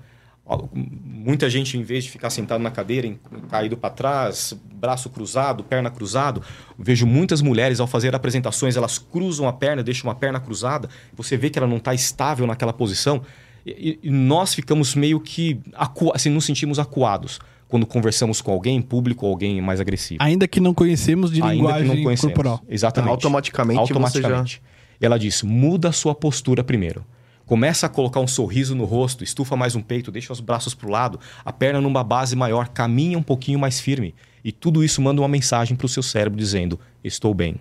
muita 0.83 1.49
gente, 1.49 1.77
em 1.77 1.83
vez 1.83 2.05
de 2.05 2.11
ficar 2.11 2.31
sentado 2.31 2.63
na 2.63 2.71
cadeira, 2.71 3.13
caído 3.49 3.77
para 3.77 3.91
trás, 3.91 4.55
braço 4.73 5.11
cruzado, 5.11 5.63
perna 5.63 5.91
cruzado, 5.91 6.43
vejo 6.79 7.07
muitas 7.07 7.43
mulheres, 7.43 7.81
ao 7.81 7.87
fazer 7.87 8.15
apresentações, 8.15 8.77
elas 8.77 8.99
cruzam 8.99 9.47
a 9.47 9.53
perna, 9.53 9.83
deixam 9.83 10.09
uma 10.09 10.15
perna 10.15 10.41
cruzada, 10.41 10.89
você 11.15 11.37
vê 11.37 11.51
que 11.51 11.59
ela 11.59 11.69
não 11.69 11.77
está 11.77 11.95
estável 11.95 12.47
naquela 12.47 12.73
posição, 12.73 13.23
e, 13.65 13.99
e, 14.03 14.11
nós 14.11 14.55
ficamos 14.55 14.95
meio 14.95 15.21
que, 15.21 15.61
acu 15.75 16.11
assim, 16.15 16.31
nos 16.31 16.47
sentimos 16.47 16.79
acuados 16.79 17.39
quando 17.69 17.87
conversamos 17.87 18.41
com 18.41 18.51
alguém 18.51 18.77
em 18.77 18.83
público 18.83 19.27
ou 19.27 19.33
alguém 19.33 19.61
mais 19.61 19.81
agressivo. 19.81 20.23
Ainda 20.23 20.49
que 20.49 20.59
não 20.59 20.75
conhecemos 20.75 21.31
de 21.31 21.43
Ainda 21.43 21.55
linguagem 21.55 21.91
que 21.91 21.97
não 21.97 22.03
conhecemos. 22.03 22.35
corporal. 22.35 22.61
Exatamente. 22.69 23.11
Automaticamente, 23.11 23.79
Automaticamente. 23.79 24.63
Já... 25.01 25.07
Ela 25.07 25.19
disse, 25.19 25.47
muda 25.47 25.91
a 25.91 25.93
sua 25.93 26.15
postura 26.15 26.65
primeiro. 26.65 27.05
Começa 27.51 27.87
a 27.87 27.89
colocar 27.89 28.21
um 28.21 28.29
sorriso 28.29 28.77
no 28.77 28.85
rosto, 28.85 29.25
estufa 29.25 29.57
mais 29.57 29.75
um 29.75 29.83
peito, 29.83 30.13
deixa 30.13 30.33
os 30.33 30.39
braços 30.39 30.73
para 30.73 30.87
o 30.87 30.91
lado, 30.93 31.19
a 31.45 31.53
perna 31.53 31.81
numa 31.81 32.05
base 32.05 32.37
maior, 32.37 32.69
caminha 32.69 33.19
um 33.19 33.25
pouquinho 33.25 33.59
mais 33.59 33.81
firme. 33.81 34.15
E 34.45 34.53
tudo 34.53 34.85
isso 34.85 35.03
manda 35.03 35.21
uma 35.21 35.27
mensagem 35.27 35.77
para 35.77 35.85
o 35.85 35.89
seu 35.89 36.01
cérebro 36.01 36.39
dizendo: 36.39 36.79
estou 37.03 37.35
bem. 37.35 37.57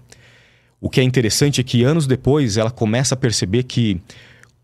O 0.79 0.91
que 0.91 1.01
é 1.01 1.03
interessante 1.03 1.59
é 1.59 1.63
que 1.63 1.83
anos 1.83 2.05
depois 2.05 2.55
ela 2.55 2.69
começa 2.69 3.15
a 3.15 3.17
perceber 3.17 3.63
que 3.63 3.99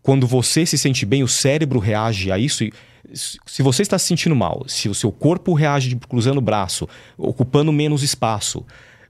quando 0.00 0.28
você 0.28 0.64
se 0.64 0.78
sente 0.78 1.04
bem, 1.04 1.24
o 1.24 1.28
cérebro 1.28 1.80
reage 1.80 2.30
a 2.30 2.38
isso. 2.38 2.62
E 2.62 2.72
se 3.12 3.64
você 3.64 3.82
está 3.82 3.98
se 3.98 4.06
sentindo 4.06 4.36
mal, 4.36 4.64
se 4.68 4.88
o 4.88 4.94
seu 4.94 5.10
corpo 5.10 5.54
reage 5.54 5.96
cruzando 6.08 6.38
o 6.38 6.40
braço, 6.40 6.88
ocupando 7.18 7.72
menos 7.72 8.04
espaço, 8.04 8.64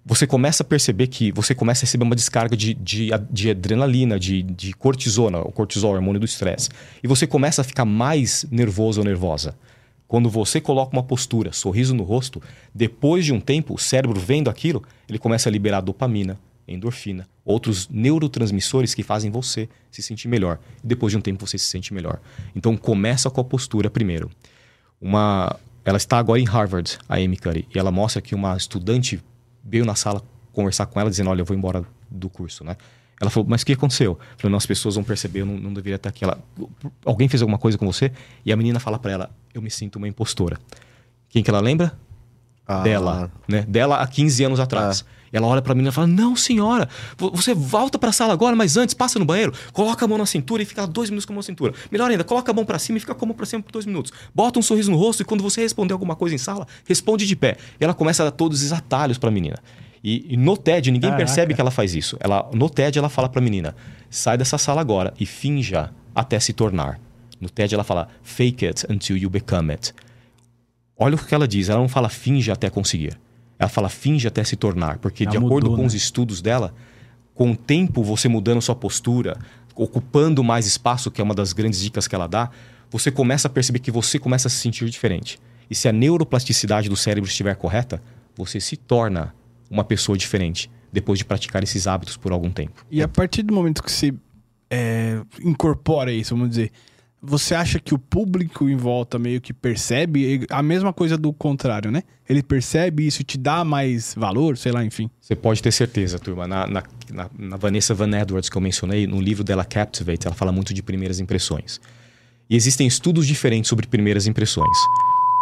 você 0.08 0.24
começa 0.24 0.62
a 0.62 0.66
perceber 0.66 1.08
que 1.08 1.32
você 1.32 1.52
começa 1.52 1.80
a 1.80 1.84
receber 1.84 2.04
uma 2.04 2.14
descarga 2.14 2.56
de, 2.56 2.74
de, 2.74 3.10
de 3.28 3.50
adrenalina, 3.50 4.20
de, 4.20 4.40
de 4.40 4.72
cortisona, 4.72 5.40
o 5.40 5.50
cortisol, 5.50 5.90
o 5.90 5.94
hormônio 5.96 6.20
do 6.20 6.24
estresse. 6.24 6.68
E 7.02 7.08
você 7.08 7.26
começa 7.26 7.60
a 7.60 7.64
ficar 7.64 7.84
mais 7.84 8.46
nervoso 8.48 9.00
ou 9.00 9.04
nervosa. 9.04 9.56
Quando 10.06 10.30
você 10.30 10.60
coloca 10.60 10.92
uma 10.96 11.02
postura, 11.02 11.52
sorriso 11.52 11.92
no 11.92 12.04
rosto, 12.04 12.40
depois 12.72 13.24
de 13.24 13.32
um 13.32 13.40
tempo, 13.40 13.74
o 13.74 13.78
cérebro 13.78 14.20
vendo 14.20 14.48
aquilo, 14.48 14.80
ele 15.08 15.18
começa 15.18 15.48
a 15.48 15.52
liberar 15.52 15.80
dopamina, 15.80 16.38
endorfina, 16.68 17.28
outros 17.44 17.88
neurotransmissores 17.88 18.94
que 18.94 19.02
fazem 19.02 19.28
você 19.28 19.68
se 19.90 20.02
sentir 20.02 20.28
melhor. 20.28 20.60
E 20.84 20.86
depois 20.86 21.10
de 21.10 21.16
um 21.16 21.20
tempo 21.20 21.44
você 21.44 21.58
se 21.58 21.66
sente 21.66 21.92
melhor. 21.92 22.20
Então 22.54 22.76
começa 22.76 23.28
com 23.28 23.40
a 23.40 23.44
postura 23.44 23.90
primeiro. 23.90 24.30
Uma, 25.00 25.58
ela 25.84 25.96
está 25.96 26.16
agora 26.16 26.38
em 26.38 26.44
Harvard, 26.44 26.96
a 27.08 27.16
Amy 27.16 27.36
Curry, 27.36 27.66
e 27.74 27.76
ela 27.76 27.90
mostra 27.90 28.22
que 28.22 28.36
uma 28.36 28.56
estudante 28.56 29.20
veio 29.66 29.84
na 29.84 29.94
sala 29.94 30.22
conversar 30.52 30.86
com 30.86 31.00
ela, 31.00 31.10
dizendo: 31.10 31.30
Olha, 31.30 31.40
eu 31.40 31.44
vou 31.44 31.56
embora 31.56 31.84
do 32.10 32.28
curso, 32.28 32.64
né? 32.64 32.76
Ela 33.20 33.30
falou: 33.30 33.48
Mas 33.48 33.62
o 33.62 33.66
que 33.66 33.72
aconteceu? 33.72 34.12
Eu 34.12 34.38
falei: 34.38 34.50
Não, 34.50 34.58
as 34.58 34.66
pessoas 34.66 34.94
vão 34.94 35.04
perceber, 35.04 35.40
eu 35.40 35.46
não, 35.46 35.56
não 35.56 35.74
deveria 35.74 35.96
estar 35.96 36.08
aqui. 36.08 36.24
Ela, 36.24 36.38
alguém 37.04 37.28
fez 37.28 37.42
alguma 37.42 37.58
coisa 37.58 37.76
com 37.76 37.86
você? 37.86 38.12
E 38.44 38.52
a 38.52 38.56
menina 38.56 38.78
fala 38.78 38.98
para 38.98 39.12
ela: 39.12 39.30
Eu 39.52 39.62
me 39.62 39.70
sinto 39.70 39.96
uma 39.96 40.08
impostora. 40.08 40.58
Quem 41.28 41.42
que 41.42 41.50
ela 41.50 41.60
lembra? 41.60 41.92
Ah. 42.66 42.82
Dela, 42.82 43.30
né? 43.46 43.62
Dela 43.62 44.00
há 44.00 44.06
15 44.06 44.44
anos 44.44 44.60
atrás. 44.60 45.04
Ah. 45.06 45.15
Ela 45.36 45.46
olha 45.46 45.60
para 45.60 45.74
mim 45.74 45.86
e 45.86 45.90
fala: 45.92 46.06
Não, 46.06 46.34
senhora, 46.34 46.88
você 47.18 47.54
volta 47.54 47.98
para 47.98 48.08
a 48.08 48.12
sala 48.12 48.32
agora, 48.32 48.56
mas 48.56 48.76
antes 48.76 48.94
passa 48.94 49.18
no 49.18 49.24
banheiro, 49.24 49.52
coloca 49.72 50.04
a 50.04 50.08
mão 50.08 50.16
na 50.16 50.26
cintura 50.26 50.62
e 50.62 50.64
fica 50.64 50.86
dois 50.86 51.10
minutos 51.10 51.26
com 51.26 51.32
a 51.32 51.34
mão 51.34 51.40
na 51.40 51.44
cintura. 51.44 51.74
Melhor 51.90 52.10
ainda, 52.10 52.24
coloca 52.24 52.50
a 52.50 52.54
mão 52.54 52.64
para 52.64 52.78
cima 52.78 52.96
e 52.96 53.00
fica 53.00 53.14
com 53.14 53.24
a 53.24 53.28
mão 53.28 53.36
para 53.36 53.44
cima 53.44 53.62
por 53.62 53.70
dois 53.70 53.84
minutos. 53.84 54.12
Bota 54.34 54.58
um 54.58 54.62
sorriso 54.62 54.90
no 54.90 54.96
rosto 54.96 55.22
e 55.22 55.24
quando 55.24 55.42
você 55.42 55.60
responder 55.60 55.92
alguma 55.92 56.16
coisa 56.16 56.34
em 56.34 56.38
sala, 56.38 56.66
responde 56.86 57.26
de 57.26 57.36
pé. 57.36 57.56
E 57.78 57.84
ela 57.84 57.92
começa 57.92 58.22
a 58.22 58.26
dar 58.26 58.32
todos 58.32 58.62
os 58.62 58.72
atalhos 58.72 59.18
para 59.18 59.28
a 59.28 59.32
menina. 59.32 59.56
E, 60.02 60.34
e 60.34 60.36
no 60.36 60.56
TED, 60.56 60.90
ninguém 60.90 61.10
Caraca. 61.10 61.26
percebe 61.26 61.52
que 61.52 61.60
ela 61.60 61.70
faz 61.70 61.94
isso. 61.94 62.16
Ela, 62.20 62.48
no 62.54 62.70
TED, 62.70 62.98
ela 62.98 63.08
fala 63.08 63.28
pra 63.28 63.40
menina: 63.40 63.74
sai 64.08 64.38
dessa 64.38 64.56
sala 64.56 64.80
agora 64.80 65.12
e 65.18 65.26
finja 65.26 65.90
até 66.14 66.38
se 66.38 66.52
tornar. 66.52 67.00
No 67.40 67.50
TED, 67.50 67.74
ela 67.74 67.84
fala: 67.84 68.08
fake 68.22 68.66
it 68.66 68.86
until 68.88 69.16
you 69.16 69.28
become 69.28 69.72
it. 69.72 69.92
Olha 70.96 71.16
o 71.16 71.18
que 71.18 71.34
ela 71.34 71.46
diz. 71.46 71.68
Ela 71.68 71.80
não 71.80 71.88
fala 71.88 72.08
finge 72.08 72.50
até 72.50 72.70
conseguir. 72.70 73.18
Ela 73.58 73.68
fala 73.68 73.88
finge 73.88 74.28
até 74.28 74.42
se 74.44 74.56
tornar. 74.56 74.98
Porque, 74.98 75.24
Já 75.24 75.30
de 75.30 75.36
acordo 75.36 75.64
mudou, 75.64 75.76
com 75.76 75.82
né? 75.82 75.86
os 75.86 75.94
estudos 75.94 76.42
dela, 76.42 76.74
com 77.34 77.52
o 77.52 77.56
tempo 77.56 78.02
você 78.02 78.28
mudando 78.28 78.60
sua 78.60 78.74
postura, 78.74 79.38
ocupando 79.74 80.42
mais 80.42 80.66
espaço, 80.66 81.10
que 81.10 81.20
é 81.20 81.24
uma 81.24 81.34
das 81.34 81.52
grandes 81.52 81.80
dicas 81.80 82.08
que 82.08 82.14
ela 82.14 82.26
dá, 82.26 82.50
você 82.90 83.10
começa 83.10 83.48
a 83.48 83.50
perceber 83.50 83.78
que 83.78 83.90
você 83.90 84.18
começa 84.18 84.48
a 84.48 84.50
se 84.50 84.56
sentir 84.56 84.88
diferente. 84.88 85.38
E 85.70 85.74
se 85.74 85.88
a 85.88 85.92
neuroplasticidade 85.92 86.88
do 86.88 86.96
cérebro 86.96 87.28
estiver 87.28 87.54
correta, 87.56 88.02
você 88.36 88.60
se 88.60 88.76
torna 88.76 89.34
uma 89.70 89.84
pessoa 89.84 90.16
diferente 90.16 90.70
depois 90.92 91.18
de 91.18 91.24
praticar 91.24 91.62
esses 91.62 91.86
hábitos 91.86 92.16
por 92.16 92.32
algum 92.32 92.50
tempo. 92.50 92.86
E 92.90 93.02
a 93.02 93.08
partir 93.08 93.42
do 93.42 93.52
momento 93.52 93.82
que 93.82 93.90
você 93.90 94.14
é, 94.70 95.20
incorpora 95.42 96.12
isso, 96.12 96.34
vamos 96.34 96.50
dizer, 96.50 96.70
você 97.26 97.54
acha 97.54 97.78
que 97.80 97.92
o 97.94 97.98
público 97.98 98.68
em 98.68 98.76
volta 98.76 99.18
meio 99.18 99.40
que 99.40 99.52
percebe 99.52 100.46
a 100.50 100.62
mesma 100.62 100.92
coisa 100.92 101.18
do 101.18 101.32
contrário, 101.32 101.90
né? 101.90 102.02
Ele 102.28 102.42
percebe 102.42 103.06
isso, 103.06 103.22
te 103.24 103.36
dá 103.36 103.64
mais 103.64 104.14
valor, 104.16 104.56
sei 104.56 104.72
lá, 104.72 104.84
enfim. 104.84 105.10
Você 105.20 105.34
pode 105.34 105.62
ter 105.62 105.72
certeza, 105.72 106.18
turma. 106.18 106.46
Na, 106.46 106.66
na, 106.66 106.82
na- 107.12 107.30
na 107.38 107.56
Vanessa 107.56 107.94
Van 107.94 108.10
Edwards, 108.16 108.48
que 108.48 108.56
eu 108.56 108.60
mencionei, 108.60 109.06
no 109.06 109.20
livro 109.20 109.42
dela 109.44 109.64
Captivate, 109.64 110.26
ela 110.26 110.34
fala 110.36 110.52
muito 110.52 110.72
de 110.72 110.82
primeiras 110.82 111.20
impressões. 111.20 111.80
E 112.48 112.54
existem 112.56 112.86
estudos 112.86 113.26
diferentes 113.26 113.68
sobre 113.68 113.86
primeiras 113.86 114.26
impressões. 114.26 114.76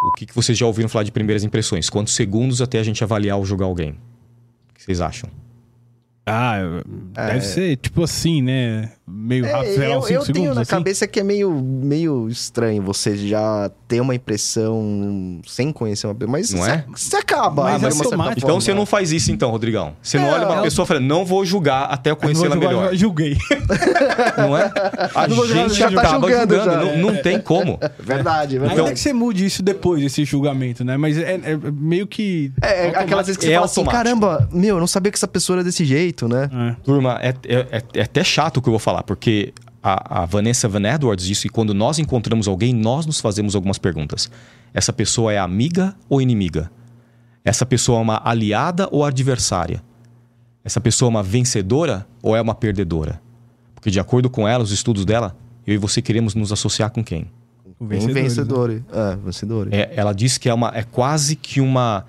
O 0.09 0.13
que, 0.17 0.27
que 0.27 0.35
vocês 0.35 0.57
já 0.57 0.67
ouviram 0.67 0.89
falar 0.89 1.05
de 1.05 1.13
primeiras 1.13 1.45
impressões? 1.45 1.89
Quantos 1.91 2.15
segundos 2.15 2.61
até 2.63 2.79
a 2.79 2.83
gente 2.83 3.03
avaliar 3.05 3.37
ou 3.39 3.45
julgar 3.45 3.67
alguém? 3.67 3.91
O 4.71 4.75
que 4.75 4.83
vocês 4.83 5.01
acham? 5.01 5.31
Ah, 6.27 6.57
deve 7.13 7.41
ser 7.43 7.77
tipo 7.77 8.03
assim, 8.03 8.41
né? 8.41 8.93
Meio 9.07 9.45
rápido, 9.45 9.71
É, 9.71 9.75
sei 9.75 9.89
lá, 9.89 9.95
eu, 9.95 9.99
uns 9.99 10.07
5 10.07 10.15
eu 10.15 10.23
tenho 10.25 10.35
segundos 10.35 10.55
na 10.57 10.63
assim. 10.63 10.71
cabeça 10.71 11.07
que 11.07 11.21
é 11.21 11.23
meio, 11.23 11.51
meio 11.53 12.27
estranho 12.29 12.83
você 12.83 13.15
já 13.17 13.71
ter 13.87 14.01
uma 14.01 14.15
impressão 14.15 15.41
sem 15.47 15.71
conhecer 15.73 16.07
uma 16.07 16.15
pessoa. 16.15 16.33
Mas 16.33 16.51
Não 16.53 16.61
você, 16.63 16.71
é? 16.71 16.85
você 16.95 17.17
acaba. 17.17 17.65
Mas 17.65 17.83
é 17.83 17.89
uma 17.89 18.05
automático. 18.05 18.39
Então 18.39 18.49
forma. 18.49 18.61
você 18.63 18.73
não 18.75 18.87
faz 18.87 19.13
isso 19.13 19.31
então, 19.31 19.51
Rodrigão. 19.51 19.93
Você 20.03 20.19
não 20.19 20.27
Não. 20.29 20.33
olha 20.35 20.47
pra 20.47 20.63
pessoa 20.63 20.85
e 20.85 20.89
fala, 20.89 21.01
não 21.01 21.25
vou 21.25 21.45
julgar 21.45 21.85
até 21.85 22.11
eu 22.11 22.17
conhecê-la 22.17 22.55
julgar, 22.55 22.69
melhor. 22.69 22.93
eu 22.93 22.97
Julguei. 22.97 23.37
Não 24.39 24.57
é? 24.57 24.73
A 25.15 25.29
Não 25.29 25.37
julgar, 25.37 25.69
gente 25.69 25.75
já 25.79 25.91
tá 25.91 26.01
acaba 26.01 26.29
julgando 26.29 26.55
julgando. 26.55 26.87
já. 26.87 26.97
Não, 26.97 27.13
não 27.13 27.23
tem 27.23 27.41
como. 27.41 27.79
Verdade, 27.99 28.59
verdade. 28.59 28.81
Ainda 28.81 28.93
que 28.93 28.99
você 29.01 29.13
mude 29.13 29.45
isso 29.45 29.63
depois, 29.63 30.03
esse 30.03 30.25
julgamento, 30.25 30.85
né? 30.85 30.97
Mas 30.97 31.17
é, 31.19 31.35
é 31.35 31.57
meio 31.73 32.07
que. 32.07 32.53
É, 32.63 32.87
é 32.87 32.99
aquelas 32.99 33.27
vezes 33.27 33.37
que 33.39 33.45
você 33.47 33.53
É 33.53 33.55
fala 33.55 33.67
assim, 33.67 33.85
caramba, 33.85 34.49
meu, 34.53 34.77
eu 34.77 34.81
não 34.81 34.87
sabia 34.87 35.11
que 35.13 35.19
essa 35.19 35.29
pessoa 35.29 35.57
era 35.59 35.65
desse 35.65 35.85
jeito, 35.85 36.29
né? 36.29 36.49
É. 36.53 36.77
Turma, 36.85 37.19
é, 37.23 37.35
é- 37.47 37.67
é- 37.71 37.83
é 37.95 38.03
até 38.03 38.25
chato 38.25 38.59
o 38.59 38.63
que 38.63 38.69
eu 38.69 38.73
vou 38.73 38.79
falar, 38.79 38.94
porque 39.03 39.53
a, 39.83 40.23
a 40.23 40.27
Vanessa 40.27 40.69
Van 40.69 40.83
Edwards 40.89 41.27
disse 41.27 41.43
que 41.43 41.55
quando 41.55 41.75
nós 41.75 41.99
encontramos 41.99 42.49
alguém, 42.49 42.73
nós 42.73 43.05
nos 43.05 43.21
fazemos 43.21 43.55
algumas 43.55 43.79
perguntas. 43.79 44.31
Essa 44.73 44.93
pessoa 44.93 45.33
é 45.33 45.39
amiga 45.39 45.95
ou 46.09 46.23
inimiga? 46.23 46.71
Essa 47.45 47.67
pessoa 47.67 47.99
é 47.99 48.03
uma 48.03 48.23
aliada 48.25 48.89
ou 48.91 49.05
adversária? 49.05 49.83
Essa 50.65 50.81
pessoa 50.81 51.09
é 51.09 51.11
uma 51.11 51.23
vencedora 51.23 52.07
ou 52.23 52.35
é 52.35 52.41
uma 52.41 52.55
perdedora? 52.55 53.21
Porque 53.75 53.91
de 53.91 54.01
acordo 54.01 54.31
com 54.31 54.49
ela, 54.49 54.65
os 54.65 54.73
estudos 54.73 55.05
dela, 55.05 55.37
eu 55.67 55.75
e 55.75 55.77
você 55.77 56.01
queremos 56.01 56.35
nos 56.35 56.51
associar 56.51 56.91
com 56.91 57.05
quem? 57.05 57.31
Com 57.79 57.87
vencedores, 57.87 58.23
vencedor. 58.23 58.83
É, 58.91 59.17
vencedor. 59.17 59.69
É, 59.71 59.93
ela 59.95 60.15
diz 60.15 60.39
que 60.39 60.49
é, 60.49 60.55
uma, 60.55 60.73
é 60.75 60.83
quase 60.83 61.37
que 61.37 61.61
uma, 61.61 62.07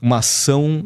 uma 0.00 0.18
ação 0.18 0.84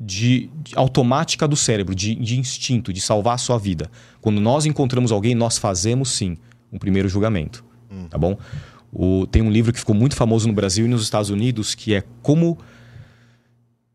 de, 0.00 0.48
de- 0.62 0.76
automática 0.76 1.46
do 1.46 1.54
cérebro, 1.56 1.94
de, 1.94 2.14
de 2.14 2.38
instinto, 2.38 2.92
de 2.92 3.00
salvar 3.00 3.34
a 3.34 3.38
sua 3.38 3.58
vida. 3.58 3.90
Quando 4.20 4.40
nós 4.40 4.64
encontramos 4.64 5.12
alguém, 5.12 5.34
nós 5.34 5.58
fazemos 5.58 6.10
sim 6.10 6.38
um 6.72 6.78
primeiro 6.78 7.08
julgamento. 7.08 7.62
Tá 8.08 8.16
bom? 8.16 8.38
O- 8.92 9.26
tem 9.26 9.42
um 9.42 9.50
livro 9.50 9.72
que 9.72 9.78
ficou 9.78 9.94
muito 9.94 10.16
famoso 10.16 10.48
no 10.48 10.54
Brasil 10.54 10.86
e 10.86 10.88
nos 10.88 11.02
Estados 11.02 11.28
Unidos 11.30 11.74
que 11.74 11.94
é 11.94 12.02
Como. 12.22 12.56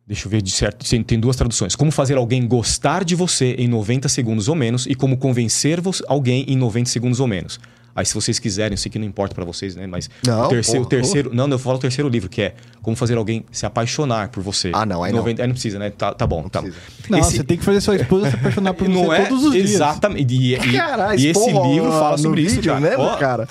Deixa 0.07 0.27
eu 0.27 0.29
ver 0.29 0.41
de 0.43 0.51
certo. 0.51 0.87
Tem, 1.03 1.19
duas 1.19 1.35
traduções. 1.35 1.75
Como 1.75 1.91
fazer 1.91 2.15
alguém 2.15 2.45
gostar 2.47 3.03
de 3.03 3.15
você 3.15 3.55
em 3.57 3.67
90 3.67 4.07
segundos 4.07 4.47
ou 4.47 4.53
menos 4.53 4.85
e 4.85 4.93
como 4.93 5.17
convencer 5.17 5.81
alguém 6.07 6.45
em 6.47 6.55
90 6.55 6.89
segundos 6.91 7.19
ou 7.19 7.25
menos. 7.27 7.59
Aí, 7.95 8.05
se 8.05 8.13
vocês 8.13 8.37
quiserem, 8.39 8.73
eu 8.73 8.77
sei 8.77 8.91
que 8.91 8.99
não 8.99 9.05
importa 9.07 9.33
pra 9.33 9.45
vocês, 9.45 9.73
né? 9.73 9.87
Mas 9.87 10.09
Não, 10.27 10.47
o 10.47 10.49
terceiro, 10.49 10.81
o 10.81 10.83
porra. 10.89 11.01
terceiro 11.01 11.29
não, 11.33 11.47
não, 11.47 11.55
eu 11.55 11.59
falo 11.59 11.77
o 11.77 11.79
terceiro 11.79 12.09
livro, 12.09 12.27
que 12.29 12.41
é 12.41 12.53
Como 12.81 12.93
fazer 12.95 13.15
alguém 13.17 13.45
se 13.51 13.65
apaixonar 13.65 14.27
por 14.29 14.43
você. 14.43 14.69
Ah, 14.73 14.85
não, 14.85 15.01
aí 15.01 15.13
não. 15.13 15.19
90 15.19 15.41
Aí 15.41 15.47
não 15.47 15.53
precisa, 15.53 15.79
né? 15.79 15.89
Tá, 15.91 16.13
tá 16.13 16.27
bom. 16.27 16.49
tá. 16.49 16.61
precisa. 16.61 16.83
Não, 17.09 17.19
Esse- 17.19 17.37
você 17.37 17.43
tem 17.45 17.57
que 17.57 17.63
fazer 17.63 17.79
sua 17.79 17.95
esposa 17.95 18.29
se 18.29 18.35
apaixonar 18.35 18.73
por 18.73 18.87
não 18.89 19.05
você 19.05 19.21
é 19.21 19.25
todos 19.27 19.45
os 19.45 19.53
dias. 19.53 19.71
exatamente. 19.71 20.35
E, 20.35 20.55
e- 20.55 20.73
Caralho, 20.73 21.19
e 21.19 21.27
esse 21.27 21.39
porra, 21.51 21.67
livro 21.69 21.91
fala 21.91 22.17
sobre 22.17 22.41
isso, 22.41 22.55
vídeo 22.55 22.73
cara. 22.73 22.99
Ó, 22.99 23.15
cara. 23.15 23.47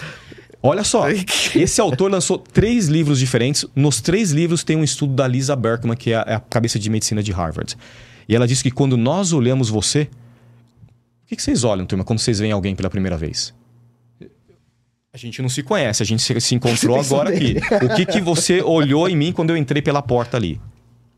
Olha 0.62 0.84
só, 0.84 1.06
esse 1.56 1.80
autor 1.80 2.10
lançou 2.10 2.36
três 2.38 2.86
livros 2.88 3.18
diferentes. 3.18 3.64
Nos 3.74 4.00
três 4.02 4.30
livros 4.30 4.62
tem 4.62 4.76
um 4.76 4.84
estudo 4.84 5.14
da 5.14 5.26
Lisa 5.26 5.56
Berkman, 5.56 5.96
que 5.96 6.10
é 6.12 6.16
a, 6.16 6.24
é 6.28 6.34
a 6.34 6.40
cabeça 6.40 6.78
de 6.78 6.88
medicina 6.90 7.22
de 7.22 7.32
Harvard. 7.32 7.76
E 8.28 8.34
ela 8.36 8.46
diz 8.46 8.60
que 8.62 8.70
quando 8.70 8.96
nós 8.96 9.32
olhamos 9.32 9.68
você, 9.70 10.02
o 10.02 11.26
que, 11.28 11.36
que 11.36 11.42
vocês 11.42 11.64
olham, 11.64 11.86
turma, 11.86 12.04
quando 12.04 12.18
vocês 12.18 12.38
veem 12.38 12.52
alguém 12.52 12.74
pela 12.76 12.90
primeira 12.90 13.16
vez? 13.16 13.52
A 15.14 15.16
gente 15.16 15.40
não 15.40 15.48
se 15.48 15.62
conhece, 15.62 16.02
a 16.02 16.06
gente 16.06 16.20
se, 16.24 16.40
se 16.40 16.54
encontrou 16.56 16.98
agora 17.00 17.30
aqui. 17.30 17.54
O 17.84 17.94
que, 17.94 18.04
que 18.04 18.20
você 18.20 18.60
olhou 18.60 19.08
em 19.08 19.16
mim 19.16 19.30
quando 19.32 19.50
eu 19.50 19.56
entrei 19.56 19.80
pela 19.80 20.02
porta 20.02 20.36
ali? 20.36 20.60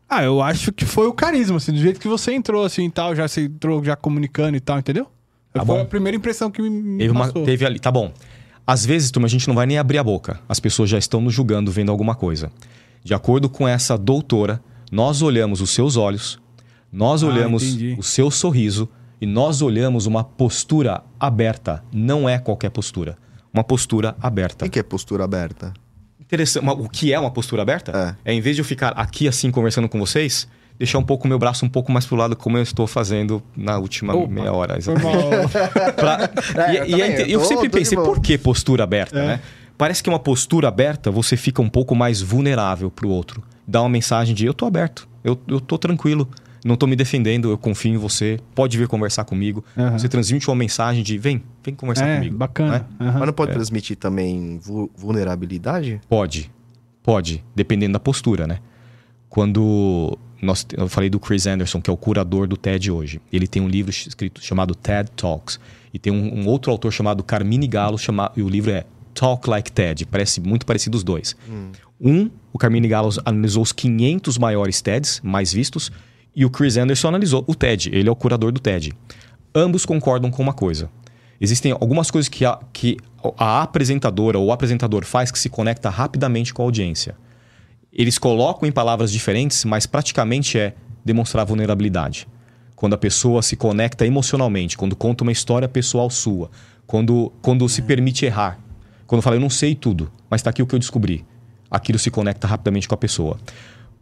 Ah, 0.07 0.23
eu 0.23 0.39
acho 0.39 0.71
que 0.71 0.85
foi 0.85 1.07
o 1.07 1.13
carisma, 1.13 1.57
assim, 1.57 1.71
do 1.71 1.79
jeito 1.79 1.99
que 1.99 2.07
você 2.07 2.31
entrou, 2.31 2.63
assim, 2.63 2.85
e 2.85 2.91
tal, 2.91 3.15
já 3.15 3.27
se 3.27 3.41
entrou 3.41 3.83
já 3.83 3.95
comunicando 3.95 4.55
e 4.55 4.59
tal, 4.59 4.77
entendeu? 4.77 5.05
Tá 5.51 5.65
foi 5.65 5.75
bom. 5.77 5.81
a 5.81 5.85
primeira 5.85 6.15
impressão 6.15 6.51
que 6.51 6.61
me, 6.61 6.99
Teve, 6.99 7.11
uma, 7.11 7.31
teve 7.31 7.65
ali, 7.65 7.79
tá 7.79 7.91
bom. 7.91 8.13
Às 8.67 8.85
vezes, 8.85 9.09
turma, 9.09 9.25
a 9.25 9.29
gente 9.29 9.47
não 9.47 9.55
vai 9.55 9.65
nem 9.65 9.79
abrir 9.79 9.97
a 9.97 10.03
boca. 10.03 10.39
As 10.47 10.59
pessoas 10.59 10.91
já 10.91 10.99
estão 10.99 11.19
nos 11.19 11.33
julgando, 11.33 11.71
vendo 11.71 11.91
alguma 11.91 12.13
coisa. 12.13 12.51
De 13.03 13.15
acordo 13.15 13.49
com 13.49 13.67
essa 13.67 13.97
doutora, 13.97 14.61
nós 14.91 15.23
olhamos 15.23 15.59
os 15.59 15.71
seus 15.71 15.97
olhos, 15.97 16.39
nós 16.93 17.23
Ah, 17.23 17.27
olhamos 17.27 17.63
entendi. 17.63 17.95
o 17.97 18.03
seu 18.03 18.29
sorriso 18.29 18.87
e 19.19 19.25
nós 19.25 19.63
olhamos 19.63 20.05
uma 20.05 20.23
postura 20.23 21.03
aberta. 21.19 21.83
Não 21.91 22.29
é 22.29 22.37
qualquer 22.37 22.69
postura. 22.69 23.17
Uma 23.53 23.63
postura 23.63 24.15
aberta. 24.21 24.65
O 24.65 24.69
que 24.69 24.79
é 24.79 24.83
postura 24.83 25.23
aberta? 25.23 25.73
Interessante. 26.19 26.65
O 26.67 26.89
que 26.89 27.13
é 27.13 27.19
uma 27.19 27.31
postura 27.31 27.61
aberta? 27.61 28.15
É. 28.25 28.33
em 28.33 28.41
vez 28.41 28.55
de 28.55 28.61
eu 28.61 28.65
ficar 28.65 28.89
aqui 28.89 29.27
assim 29.27 29.49
conversando 29.49 29.87
com 29.87 29.97
vocês, 29.99 30.47
deixar 30.77 30.97
um 30.99 31.03
pouco 31.03 31.25
o 31.25 31.27
meu 31.27 31.39
braço 31.39 31.65
um 31.65 31.69
pouco 31.69 31.91
mais 31.91 32.05
pro 32.05 32.15
lado, 32.17 32.35
como 32.35 32.57
eu 32.57 32.61
estou 32.63 32.85
fazendo 32.85 33.41
na 33.55 33.77
última 33.77 34.13
Opa, 34.15 34.27
meia 34.31 34.51
hora. 34.53 34.77
Exatamente. 34.77 35.47
Pra- 35.95 36.29
É, 36.67 36.73
e, 36.73 36.77
eu 36.77 36.85
e 36.85 36.91
também, 36.91 37.01
é 37.13 37.21
eu 37.21 37.27
eu 37.27 37.39
tô- 37.39 37.45
sempre 37.45 37.69
tô 37.69 37.77
pensei, 37.77 37.97
por 37.97 38.19
que 38.21 38.37
postura 38.37 38.83
aberta, 38.83 39.17
É. 39.19 39.25
né? 39.27 39.39
Parece 39.77 40.01
que 40.03 40.09
uma 40.09 40.19
postura 40.19 40.67
aberta 40.67 41.09
você 41.11 41.37
fica 41.37 41.61
um 41.61 41.69
pouco 41.69 41.95
mais 41.95 42.19
vulnerável 42.21 42.89
pro 42.91 43.07
outro. 43.09 43.43
Dá 43.67 43.81
uma 43.81 43.89
mensagem 43.89 44.33
de 44.35 44.45
eu 44.45 44.53
tô 44.53 44.65
aberto, 44.65 45.07
eu, 45.23 45.39
eu 45.47 45.59
tô 45.61 45.77
tranquilo, 45.77 46.27
não 46.67 46.75
tô 46.75 46.85
me 46.87 46.95
defendendo, 46.95 47.49
eu 47.49 47.57
confio 47.57 47.93
em 47.93 47.97
você, 47.97 48.39
pode 48.53 48.77
vir 48.77 48.87
conversar 48.87 49.23
comigo. 49.25 49.63
Aham. 49.77 49.97
Você 49.97 50.07
transmite 50.09 50.47
uma 50.49 50.55
mensagem 50.55 51.01
de 51.03 51.17
vem, 51.17 51.41
vem 51.63 51.73
conversar 51.73 52.07
é, 52.07 52.15
comigo. 52.17 52.35
bacana. 52.37 52.71
né? 52.71 52.85
Aham. 52.99 53.11
Mas 53.13 53.21
não 53.21 53.29
É. 53.29 53.31
pode 53.31 53.51
transmitir 53.53 53.95
também 53.97 54.59
vu- 54.61 54.89
vulnerabilidade? 54.95 55.99
Pode, 56.09 56.51
pode, 57.01 57.43
dependendo 57.55 57.93
da 57.93 57.99
postura, 57.99 58.45
né? 58.45 58.59
Quando 59.29 60.17
nós, 60.41 60.65
eu 60.75 60.87
falei 60.87 61.09
do 61.09 61.19
Chris 61.19 61.45
Anderson, 61.47 61.81
que 61.81 61.89
é 61.89 61.93
o 61.93 61.97
curador 61.97 62.47
do 62.47 62.55
TED 62.55 62.91
hoje, 62.91 63.19
ele 63.31 63.47
tem 63.47 63.61
um 63.61 63.67
livro 63.67 63.91
escrito 63.91 64.41
chamado 64.43 64.73
TED 64.75 65.09
Talks 65.15 65.59
e 65.93 65.99
tem 65.99 66.13
um, 66.13 66.39
um 66.41 66.47
outro 66.47 66.71
autor 66.71 66.91
chamado 66.91 67.23
Carmine 67.23 67.67
Gallo, 67.67 67.97
chama, 67.97 68.31
e 68.35 68.41
o 68.41 68.47
livro 68.49 68.71
é 68.71 68.85
Talk 69.13 69.49
Like 69.49 69.71
TED, 69.71 70.05
parece 70.05 70.39
muito 70.39 70.65
parecido 70.65 70.95
os 70.95 71.03
dois. 71.03 71.35
Um, 71.99 72.29
o 72.53 72.57
Carmine 72.57 72.87
Gallo 72.87 73.09
analisou 73.25 73.63
os 73.63 73.71
500 73.73 74.37
maiores 74.37 74.81
TEDs 74.81 75.19
mais 75.23 75.51
vistos 75.51 75.91
e 76.37 76.45
o 76.45 76.51
Chris 76.51 76.77
Anderson 76.77 77.07
analisou 77.07 77.43
o 77.47 77.55
TED, 77.55 77.89
ele 77.91 78.07
é 78.07 78.11
o 78.11 78.15
curador 78.15 78.51
do 78.51 78.59
TED. 78.59 78.93
Ambos 79.55 79.87
concordam 79.87 80.29
com 80.29 80.43
uma 80.43 80.53
coisa. 80.53 80.87
Existem 81.41 81.71
algumas 81.71 82.11
coisas 82.11 82.29
que 82.29 82.45
a, 82.45 82.59
que 82.71 82.97
a 83.39 83.63
apresentadora 83.63 84.37
ou 84.37 84.45
o 84.45 84.51
apresentador 84.51 85.03
faz 85.03 85.31
que 85.31 85.39
se 85.39 85.49
conecta 85.49 85.89
rapidamente 85.89 86.53
com 86.53 86.61
a 86.61 86.65
audiência. 86.65 87.17
Eles 87.91 88.19
colocam 88.19 88.69
em 88.69 88.71
palavras 88.71 89.11
diferentes, 89.11 89.65
mas 89.65 89.87
praticamente 89.87 90.59
é 90.59 90.75
demonstrar 91.03 91.43
vulnerabilidade. 91.43 92.27
Quando 92.75 92.93
a 92.93 92.99
pessoa 92.99 93.41
se 93.41 93.55
conecta 93.55 94.05
emocionalmente, 94.05 94.77
quando 94.77 94.95
conta 94.95 95.23
uma 95.23 95.31
história 95.31 95.67
pessoal 95.67 96.07
sua, 96.07 96.51
quando, 96.85 97.33
quando 97.41 97.67
se 97.67 97.81
permite 97.81 98.27
errar, 98.27 98.59
quando 99.07 99.23
fala, 99.23 99.37
eu 99.37 99.41
não 99.41 99.49
sei 99.49 99.73
tudo, 99.73 100.11
mas 100.29 100.41
está 100.41 100.51
aqui 100.51 100.61
o 100.61 100.67
que 100.67 100.75
eu 100.75 100.79
descobri. 100.79 101.25
Aquilo 101.71 101.97
se 101.97 102.11
conecta 102.11 102.45
rapidamente 102.45 102.87
com 102.87 102.93
a 102.93 102.97
pessoa. 102.97 103.39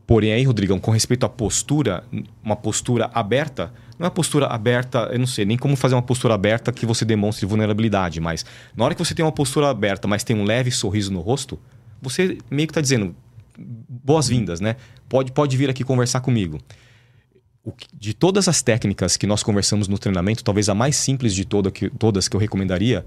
Porém, 0.08 0.32
aí, 0.34 0.44
Rodrigão, 0.44 0.80
com 0.80 0.92
respeito 0.92 1.26
à 1.26 1.30
postura, 1.30 2.04
uma 2.44 2.56
postura 2.56 3.10
aberta, 3.14 3.74
não 3.98 4.06
é 4.06 4.08
uma 4.08 4.12
postura 4.12 4.46
aberta, 4.48 5.10
eu 5.12 5.18
não 5.18 5.26
sei 5.26 5.46
nem 5.46 5.58
como 5.58 5.76
fazer 5.76 5.96
uma 5.96 6.02
postura 6.02 6.36
aberta 6.36 6.72
que 6.72 6.86
você 6.86 7.04
demonstre 7.04 7.46
vulnerabilidade, 7.46 8.20
mas 8.20 8.46
na 8.76 8.86
hora 8.86 8.94
que 8.94 9.04
você 9.04 9.16
tem 9.16 9.26
uma 9.26 9.32
postura 9.32 9.70
aberta, 9.70 10.08
mas 10.08 10.24
tem 10.24 10.36
um 10.36 10.44
leve 10.44 10.70
sorriso 10.70 11.12
no 11.12 11.22
rosto, 11.22 11.60
você 12.02 12.38
meio 12.52 12.68
que 12.68 12.72
está 12.72 12.82
dizendo 12.82 13.16
boas-vindas, 13.58 14.60
né? 14.60 14.76
Pode, 15.10 15.32
pode 15.32 15.56
vir 15.58 15.70
aqui 15.70 15.84
conversar 15.84 16.22
comigo. 16.22 16.60
que- 17.76 17.88
de 17.92 18.14
todas 18.14 18.48
as 18.48 18.62
técnicas 18.62 19.18
que 19.18 19.26
nós 19.26 19.42
conversamos 19.42 19.88
no 19.88 19.98
treinamento, 19.98 20.44
talvez 20.44 20.70
a 20.70 20.76
mais 20.76 20.96
simples 20.96 21.34
de 21.34 21.46
toda 21.46 21.72
que- 21.72 21.90
todas 21.90 22.28
que 22.28 22.36
eu 22.36 22.40
recomendaria 22.40 23.04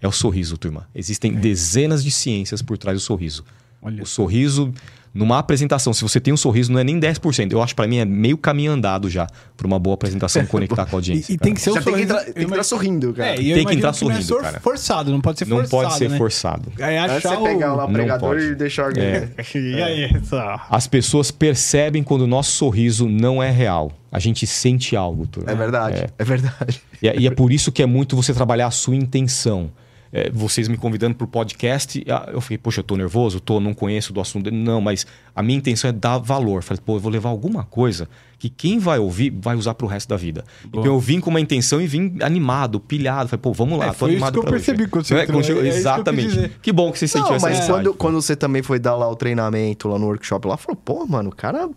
é 0.00 0.06
o 0.06 0.12
sorriso, 0.12 0.56
turma. 0.56 0.88
Existem 0.94 1.34
dezenas 1.34 2.04
de 2.04 2.12
ciências 2.12 2.62
por 2.62 2.78
trás 2.78 2.96
do 2.96 3.00
sorriso. 3.00 3.44
Olha 3.82 4.04
O 4.04 4.06
sorriso, 4.06 4.72
numa 5.16 5.38
apresentação, 5.38 5.92
se 5.92 6.02
você 6.02 6.20
tem 6.20 6.32
um 6.32 6.36
sorriso, 6.36 6.70
não 6.72 6.78
é 6.78 6.84
nem 6.84 7.00
10%. 7.00 7.52
Eu 7.52 7.62
acho 7.62 7.74
para 7.74 7.86
mim 7.86 7.98
é 7.98 8.04
meio 8.04 8.36
caminho 8.36 8.72
andado 8.72 9.08
já 9.08 9.26
para 9.56 9.66
uma 9.66 9.78
boa 9.78 9.94
apresentação 9.94 10.42
e 10.42 10.46
conectar 10.48 10.84
com 10.86 10.96
a 10.96 10.98
E, 10.98 11.00
audiência. 11.00 11.32
e 11.32 11.36
cara. 11.38 11.44
tem 11.46 11.54
que 11.54 11.60
ser 11.60 11.72
Já 11.72 11.80
um 11.80 11.82
tem 11.82 11.84
que 11.84 11.90
sorriso- 11.90 12.12
entrar, 12.12 12.24
tem 12.24 12.24
que 12.34 12.40
entrar 12.40 12.42
imagino- 12.56 12.64
sorrindo, 12.64 13.12
cara. 13.14 13.28
É, 13.30 13.40
e 13.40 13.50
eu 13.50 13.56
Tem 13.56 13.66
que 13.66 13.72
entrar 13.74 13.88
não 13.88 13.90
é 13.90 13.98
sorrindo, 13.98 14.22
sor- 14.22 14.42
cara. 14.42 14.60
forçado, 14.60 15.10
não 15.10 15.20
pode 15.20 15.38
ser 15.38 15.46
Não 15.46 15.56
forçado. 15.58 15.82
pode 15.82 15.94
ser 15.98 16.10
né? 16.10 16.18
forçado. 16.18 16.72
É 16.78 16.98
achar 16.98 17.36
você 17.36 17.42
pegar 17.48 17.72
o... 17.72 17.76
lá 17.76 17.84
o 17.84 17.86
Não 17.88 17.94
pregador 17.94 18.28
pode. 18.34 18.44
e 18.44 18.54
deixar 18.54 18.84
alguém. 18.86 19.04
É. 19.04 19.28
E 19.56 19.82
aí, 19.82 20.20
só. 20.24 20.60
As 20.70 20.86
pessoas 20.86 21.30
percebem 21.30 22.02
quando 22.02 22.22
o 22.22 22.26
nosso 22.26 22.52
sorriso 22.52 23.08
não 23.08 23.42
é 23.42 23.50
real. 23.50 23.90
A 24.12 24.18
gente 24.18 24.46
sente 24.46 24.94
algo, 24.96 25.26
turma. 25.26 25.50
É 25.50 25.54
verdade, 25.54 25.98
É. 26.00 26.08
é, 26.18 26.24
verdade. 26.24 26.80
E, 27.02 27.08
é- 27.08 27.18
e 27.18 27.26
é 27.26 27.30
por 27.30 27.52
isso 27.52 27.72
que 27.72 27.82
é 27.82 27.86
muito 27.86 28.14
você 28.16 28.32
trabalhar 28.34 28.66
a 28.66 28.70
sua 28.70 28.94
intenção. 28.96 29.70
É, 30.18 30.30
vocês 30.30 30.66
me 30.66 30.78
convidando 30.78 31.14
para 31.14 31.26
o 31.26 31.28
podcast, 31.28 32.02
ah, 32.08 32.30
eu 32.32 32.40
fiquei, 32.40 32.56
poxa, 32.56 32.80
eu 32.80 32.84
tô 32.84 32.96
nervoso, 32.96 33.38
tô, 33.38 33.60
não 33.60 33.74
conheço 33.74 34.14
do 34.14 34.20
assunto. 34.20 34.50
Não, 34.50 34.80
mas 34.80 35.06
a 35.34 35.42
minha 35.42 35.58
intenção 35.58 35.90
é 35.90 35.92
dar 35.92 36.16
valor. 36.16 36.62
Falei, 36.62 36.80
pô, 36.82 36.96
eu 36.96 37.00
vou 37.00 37.12
levar 37.12 37.28
alguma 37.28 37.64
coisa 37.64 38.08
que 38.38 38.48
quem 38.48 38.78
vai 38.78 38.98
ouvir 38.98 39.30
vai 39.38 39.56
usar 39.56 39.74
pro 39.74 39.86
resto 39.86 40.08
da 40.08 40.16
vida. 40.16 40.42
Então 40.66 40.86
eu 40.86 40.98
vim 40.98 41.20
com 41.20 41.28
uma 41.28 41.38
intenção 41.38 41.82
e 41.82 41.86
vim 41.86 42.16
animado, 42.22 42.80
pilhado. 42.80 43.28
Falei, 43.28 43.42
pô, 43.42 43.52
vamos 43.52 43.78
lá, 43.78 43.86
É, 43.86 43.88
tô 43.88 43.94
foi 43.94 44.08
isso 44.14 44.14
animado 44.24 44.32
que 44.32 44.38
eu 44.38 44.42
pra 44.44 44.52
hoje. 44.54 44.64
percebi 44.64 44.88
quando 44.88 45.04
você 45.04 45.14
é? 45.14 45.18
é 45.18 45.24
isso 45.24 45.54
que 45.60 45.66
Exatamente. 45.66 46.28
dizer. 46.28 46.52
Que 46.62 46.72
bom 46.72 46.90
que 46.90 46.98
você 46.98 47.08
sentiu 47.08 47.28
Não, 47.28 47.36
essa 47.36 47.46
mas 47.46 47.58
mensagem. 47.58 47.74
quando, 47.84 47.94
quando 47.94 48.14
você 48.22 48.34
também 48.34 48.62
foi 48.62 48.78
dar 48.78 48.96
lá 48.96 49.10
o 49.10 49.16
treinamento 49.16 49.86
lá 49.86 49.98
no 49.98 50.06
workshop 50.06 50.48
lá, 50.48 50.56
falou, 50.56 50.80
pô, 50.82 51.06
mano, 51.06 51.28
o 51.28 51.36
cara 51.36 51.68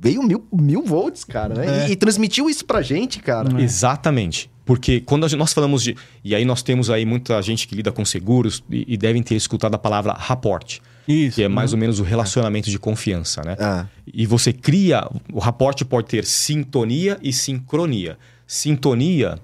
veio 0.00 0.24
mil, 0.24 0.44
mil 0.52 0.82
volts, 0.82 1.22
cara, 1.22 1.54
né? 1.54 1.84
É. 1.84 1.88
E, 1.88 1.92
e 1.92 1.96
transmitiu 1.96 2.50
isso 2.50 2.64
pra 2.64 2.82
gente, 2.82 3.20
cara. 3.20 3.60
Exatamente. 3.62 4.50
Porque 4.64 5.00
quando 5.00 5.28
nós 5.36 5.52
falamos 5.52 5.82
de. 5.82 5.96
E 6.22 6.34
aí 6.34 6.44
nós 6.44 6.62
temos 6.62 6.88
aí 6.88 7.04
muita 7.04 7.40
gente 7.42 7.68
que 7.68 7.74
lida 7.74 7.92
com 7.92 8.04
seguros 8.04 8.62
e, 8.70 8.94
e 8.94 8.96
devem 8.96 9.22
ter 9.22 9.34
escutado 9.34 9.74
a 9.74 9.78
palavra 9.78 10.12
rapport, 10.12 10.78
Isso. 11.06 11.36
que 11.36 11.42
é 11.42 11.48
mais 11.48 11.72
ou 11.72 11.78
menos 11.78 12.00
o 12.00 12.02
relacionamento 12.02 12.70
de 12.70 12.78
confiança, 12.78 13.42
né? 13.42 13.56
Ah, 13.58 13.86
E 14.12 14.26
você 14.26 14.52
cria. 14.52 15.06
O 15.32 15.38
rapport 15.38 15.78
pode 15.84 16.08
ter 16.08 16.24
sintonia 16.24 17.18
e 17.22 17.32
sincronia. 17.32 18.16
Sintonia. 18.46 19.38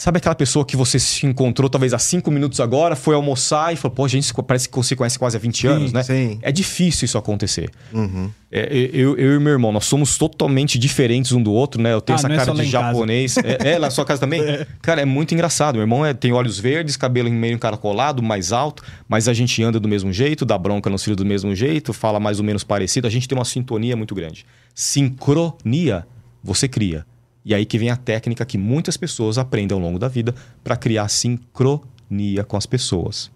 Sabe 0.00 0.16
aquela 0.16 0.34
pessoa 0.34 0.64
que 0.64 0.78
você 0.78 0.98
se 0.98 1.26
encontrou 1.26 1.68
talvez 1.68 1.92
há 1.92 1.98
cinco 1.98 2.30
minutos 2.30 2.58
agora, 2.58 2.96
foi 2.96 3.14
almoçar 3.14 3.70
e 3.70 3.76
falou, 3.76 3.94
pô, 3.94 4.08
gente, 4.08 4.32
parece 4.32 4.66
que 4.66 4.74
você 4.74 4.96
conhece 4.96 5.18
quase 5.18 5.36
há 5.36 5.38
20 5.38 5.66
anos, 5.66 5.92
né? 5.92 6.02
sim. 6.02 6.38
É 6.40 6.50
difícil 6.50 7.04
isso 7.04 7.18
acontecer. 7.18 7.70
Uhum. 7.92 8.30
É, 8.50 8.66
eu, 8.94 9.14
eu 9.18 9.36
e 9.36 9.38
meu 9.38 9.52
irmão, 9.52 9.70
nós 9.70 9.84
somos 9.84 10.16
totalmente 10.16 10.78
diferentes 10.78 11.32
um 11.32 11.42
do 11.42 11.52
outro, 11.52 11.82
né? 11.82 11.92
Eu 11.92 12.00
tenho 12.00 12.16
Ah, 12.16 12.18
essa 12.18 12.32
é 12.32 12.34
cara 12.34 12.52
lá 12.54 12.62
de 12.64 12.70
japonês. 12.70 13.36
É, 13.36 13.72
é, 13.72 13.78
na 13.78 13.90
sua 13.90 14.06
casa 14.06 14.20
também? 14.20 14.40
Cara, 14.80 15.02
é 15.02 15.04
muito 15.04 15.34
engraçado. 15.34 15.74
Meu 15.74 15.82
irmão 15.82 16.06
é- 16.06 16.14
tem 16.14 16.32
olhos 16.32 16.58
verdes, 16.58 16.96
cabelo 16.96 17.30
meio 17.30 17.52
encaracolado, 17.52 18.22
mais 18.22 18.52
alto, 18.52 18.82
mas 19.06 19.28
a 19.28 19.34
gente 19.34 19.62
anda 19.62 19.78
do 19.78 19.86
mesmo 19.86 20.10
jeito, 20.14 20.46
dá 20.46 20.56
bronca 20.56 20.88
nos 20.88 21.04
filhos 21.04 21.18
do 21.18 21.26
mesmo 21.26 21.54
jeito, 21.54 21.92
fala 21.92 22.18
mais 22.18 22.38
ou 22.38 22.44
menos 22.46 22.64
parecido. 22.64 23.06
A 23.06 23.10
gente 23.10 23.28
tem 23.28 23.36
uma 23.36 23.44
sintonia 23.44 23.94
muito 23.98 24.14
grande. 24.14 24.46
Sincronia, 24.74 26.06
você 26.42 26.66
cria. 26.66 27.04
E 27.44 27.54
aí 27.54 27.64
que 27.64 27.78
vem 27.78 27.90
a 27.90 27.96
técnica 27.96 28.44
que 28.44 28.58
muitas 28.58 28.96
pessoas 28.96 29.38
aprendem 29.38 29.74
ao 29.74 29.80
longo 29.80 29.98
da 29.98 30.08
vida 30.08 30.34
para 30.62 30.76
criar 30.76 31.08
sincronia 31.08 32.44
com 32.46 32.56
as 32.56 32.66
pessoas. 32.66 33.30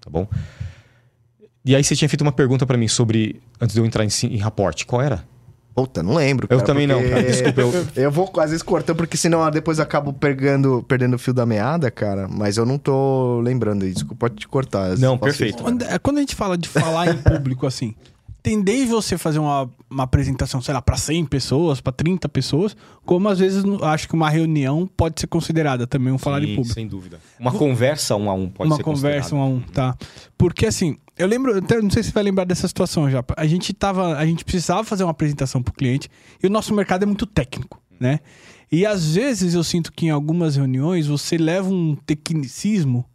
Tá 0.00 0.10
bom? 0.10 0.26
E 1.64 1.74
aí 1.74 1.82
você 1.82 1.96
tinha 1.96 2.08
feito 2.08 2.22
uma 2.22 2.32
pergunta 2.32 2.66
para 2.66 2.76
mim 2.76 2.88
sobre, 2.88 3.40
antes 3.60 3.74
de 3.74 3.80
eu 3.80 3.86
entrar 3.86 4.04
em, 4.04 4.10
si- 4.10 4.26
em 4.26 4.36
rapport, 4.38 4.84
qual 4.84 5.00
era? 5.00 5.24
Puta, 5.74 6.02
não 6.02 6.14
lembro. 6.14 6.46
Eu 6.50 6.58
cara, 6.58 6.66
também 6.66 6.86
não, 6.86 7.02
cara. 7.02 7.22
Desculpa, 7.22 7.60
eu- 7.60 7.72
Eu 8.04 8.10
vou 8.10 8.30
às 8.38 8.50
vezes 8.50 8.62
cortando, 8.62 8.96
porque 8.96 9.16
senão 9.16 9.50
depois 9.50 9.78
eu 9.78 9.82
acabo 9.84 10.12
pegando, 10.12 10.84
perdendo 10.86 11.14
o 11.14 11.18
fio 11.18 11.32
da 11.34 11.44
meada, 11.46 11.90
cara. 11.90 12.28
Mas 12.28 12.56
eu 12.58 12.66
não 12.66 12.78
tô 12.78 13.40
lembrando. 13.40 13.84
Desculpa 13.90 14.28
te 14.30 14.46
cortar. 14.46 14.96
Não, 14.98 15.14
eu 15.14 15.18
perfeito. 15.18 15.62
Quando, 15.62 15.82
é, 15.82 15.98
quando 15.98 16.18
a 16.18 16.20
gente 16.20 16.34
fala 16.36 16.56
de 16.58 16.68
falar 16.68 17.08
em 17.12 17.16
público 17.16 17.66
assim, 17.66 17.94
tem 18.44 18.60
desde 18.60 18.88
você 18.88 19.16
fazer 19.16 19.38
uma, 19.38 19.70
uma 19.88 20.02
apresentação, 20.02 20.60
sei 20.60 20.74
lá, 20.74 20.82
para 20.82 20.98
100 20.98 21.24
pessoas, 21.24 21.80
para 21.80 21.94
30 21.94 22.28
pessoas, 22.28 22.76
como 23.02 23.26
às 23.26 23.38
vezes 23.38 23.64
acho 23.80 24.06
que 24.06 24.12
uma 24.14 24.28
reunião 24.28 24.86
pode 24.86 25.18
ser 25.18 25.28
considerada 25.28 25.86
também 25.86 26.12
um 26.12 26.18
falar 26.18 26.42
em 26.42 26.54
público. 26.54 26.74
Sem 26.74 26.86
dúvida. 26.86 27.18
Uma 27.40 27.52
conversa 27.52 28.14
um 28.16 28.28
a 28.28 28.34
um 28.34 28.50
pode 28.50 28.68
uma 28.68 28.76
ser 28.76 28.82
conversa 28.82 29.34
um 29.34 29.40
a 29.40 29.46
um, 29.46 29.60
tá? 29.62 29.96
Porque 30.36 30.66
assim, 30.66 30.98
eu 31.16 31.26
lembro, 31.26 31.56
até 31.56 31.80
não 31.80 31.88
sei 31.88 32.02
se 32.02 32.10
você 32.10 32.14
vai 32.14 32.22
lembrar 32.22 32.44
dessa 32.44 32.68
situação 32.68 33.10
já. 33.10 33.24
A 33.34 33.46
gente 33.46 33.72
tava, 33.72 34.14
a 34.14 34.26
gente 34.26 34.44
precisava 34.44 34.84
fazer 34.84 35.04
uma 35.04 35.12
apresentação 35.12 35.62
pro 35.62 35.72
cliente 35.72 36.10
e 36.42 36.46
o 36.46 36.50
nosso 36.50 36.74
mercado 36.74 37.04
é 37.04 37.06
muito 37.06 37.24
técnico, 37.24 37.80
né? 37.98 38.20
E 38.70 38.84
às 38.84 39.14
vezes 39.14 39.54
eu 39.54 39.64
sinto 39.64 39.90
que 39.90 40.04
em 40.04 40.10
algumas 40.10 40.56
reuniões 40.56 41.06
você 41.06 41.38
leva 41.38 41.70
um 41.70 41.96
tecnicismo 41.96 43.06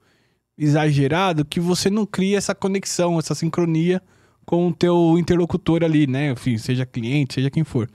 exagerado 0.57 1.45
que 1.45 1.59
você 1.59 1.87
não 1.91 2.03
cria 2.03 2.39
essa 2.39 2.55
conexão, 2.55 3.19
essa 3.19 3.35
sincronia 3.35 4.01
com 4.49 4.67
o 4.69 4.73
teu 4.73 5.15
interlocutor 5.19 5.83
ali, 5.83 6.07
né? 6.07 6.31
Enfim, 6.31 6.57
seja 6.57 6.83
cliente, 6.83 7.35
seja 7.35 7.51
quem 7.51 7.63
for. 7.63 7.87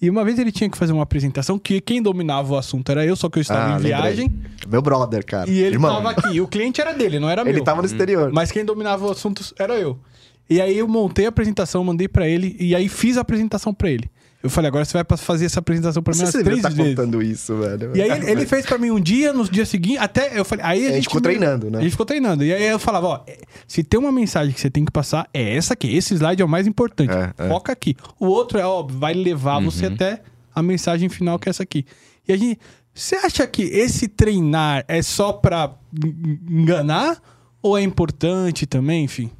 E 0.00 0.10
uma 0.10 0.24
vez 0.24 0.36
ele 0.36 0.50
tinha 0.50 0.68
que 0.68 0.76
fazer 0.76 0.92
uma 0.92 1.04
apresentação 1.04 1.56
que 1.60 1.80
quem 1.80 2.02
dominava 2.02 2.54
o 2.54 2.56
assunto 2.58 2.90
era 2.90 3.06
eu, 3.06 3.14
só 3.14 3.28
que 3.28 3.38
eu 3.38 3.40
estava 3.40 3.66
Ah, 3.66 3.68
em 3.68 3.82
lembrei. 3.82 3.92
viagem 3.92 4.34
Meu 4.66 4.82
brother, 4.82 5.24
cara. 5.24 5.48
e 5.48 5.60
ele 5.60 5.76
Irmão, 5.76 5.94
tava 5.94 6.10
aqui. 6.10 6.40
O 6.40 6.48
cliente 6.48 6.80
era 6.80 6.92
dele, 6.92 7.20
não 7.20 7.30
era 7.30 7.44
meu. 7.44 7.52
Ele 7.52 7.62
tava 7.62 7.82
no 7.82 7.86
exterior. 7.86 8.32
Mas 8.32 8.50
quem 8.50 8.64
dominava 8.64 9.06
o 9.06 9.12
assunto 9.12 9.44
era 9.56 9.74
eu. 9.78 9.96
E 10.50 10.60
aí 10.60 10.76
eu 10.76 10.88
montei 10.88 11.24
a 11.26 11.28
apresentação, 11.28 11.84
mandei 11.84 12.08
pra 12.08 12.26
ele 12.26 12.56
e 12.58 12.74
aí 12.74 12.88
fiz 12.88 13.16
a 13.16 13.20
apresentação 13.20 13.72
pra 13.72 13.88
ele. 13.88 14.10
Eu 14.42 14.50
falei, 14.50 14.68
agora 14.68 14.84
você 14.84 14.92
vai 15.00 15.16
fazer 15.16 15.44
essa 15.44 15.60
apresentação 15.60 16.02
pra 16.02 16.12
mim 16.14 16.20
umas 16.20 16.32
três 16.32 16.62
tá 16.62 16.68
vezes. 16.68 16.94
contando 16.96 17.22
isso, 17.22 17.56
velho. 17.58 17.92
E 17.96 18.02
aí 18.02 18.10
ele, 18.10 18.30
ele 18.32 18.46
fez 18.46 18.66
pra 18.66 18.76
mim 18.76 18.90
um 18.90 18.98
dia, 19.00 19.32
no 19.32 19.48
dia 19.48 19.64
seguinte, 19.64 19.98
até 19.98 20.36
eu 20.38 20.44
falei, 20.44 20.64
aí 20.64 20.86
a, 20.86 20.90
A 20.90 20.92
gente 20.94 21.04
ficou 21.04 21.20
treinando, 21.20 21.70
né? 21.70 21.78
A 21.78 21.82
gente 21.82 21.90
ficou 21.92 22.04
treinando. 22.06 22.44
E 22.44 22.52
aí 22.52 22.64
eu 22.66 22.78
falava, 22.78 23.06
ó, 23.06 23.20
é, 23.26 23.38
se 23.68 23.84
tem 23.84 24.00
uma 24.00 24.10
mensagem 24.10 24.52
que 24.52 24.60
você 24.60 24.68
tem 24.68 24.84
que 24.84 24.90
passar, 24.90 25.28
é 25.32 25.56
essa 25.56 25.74
aqui. 25.74 25.94
Esse 25.96 26.14
slide 26.14 26.42
é 26.42 26.44
o 26.44 26.48
mais 26.48 26.66
importante. 26.66 27.12
É, 27.12 27.32
é. 27.38 27.48
Foca 27.48 27.70
aqui. 27.72 27.96
O 28.18 28.26
outro 28.26 28.58
é, 28.58 28.66
ó, 28.66 28.82
vai 28.82 29.14
levar 29.14 29.60
você 29.60 29.86
até 29.86 30.22
a 30.54 30.60
mensagem 30.62 31.08
final 31.08 31.38
que 31.38 31.48
é 31.48 31.50
essa 31.50 31.62
aqui. 31.62 31.86
E 32.26 32.32
a 32.32 32.36
gente, 32.36 32.58
você 32.92 33.14
acha 33.14 33.46
que 33.46 33.62
esse 33.62 34.08
treinar 34.08 34.84
é 34.88 35.00
só 35.02 35.32
pra 35.32 35.72
en- 36.04 36.38
enganar 36.50 37.16
ou 37.62 37.78
é 37.78 37.82
importante 37.82 38.66
também, 38.66 39.04
enfim? 39.04 39.30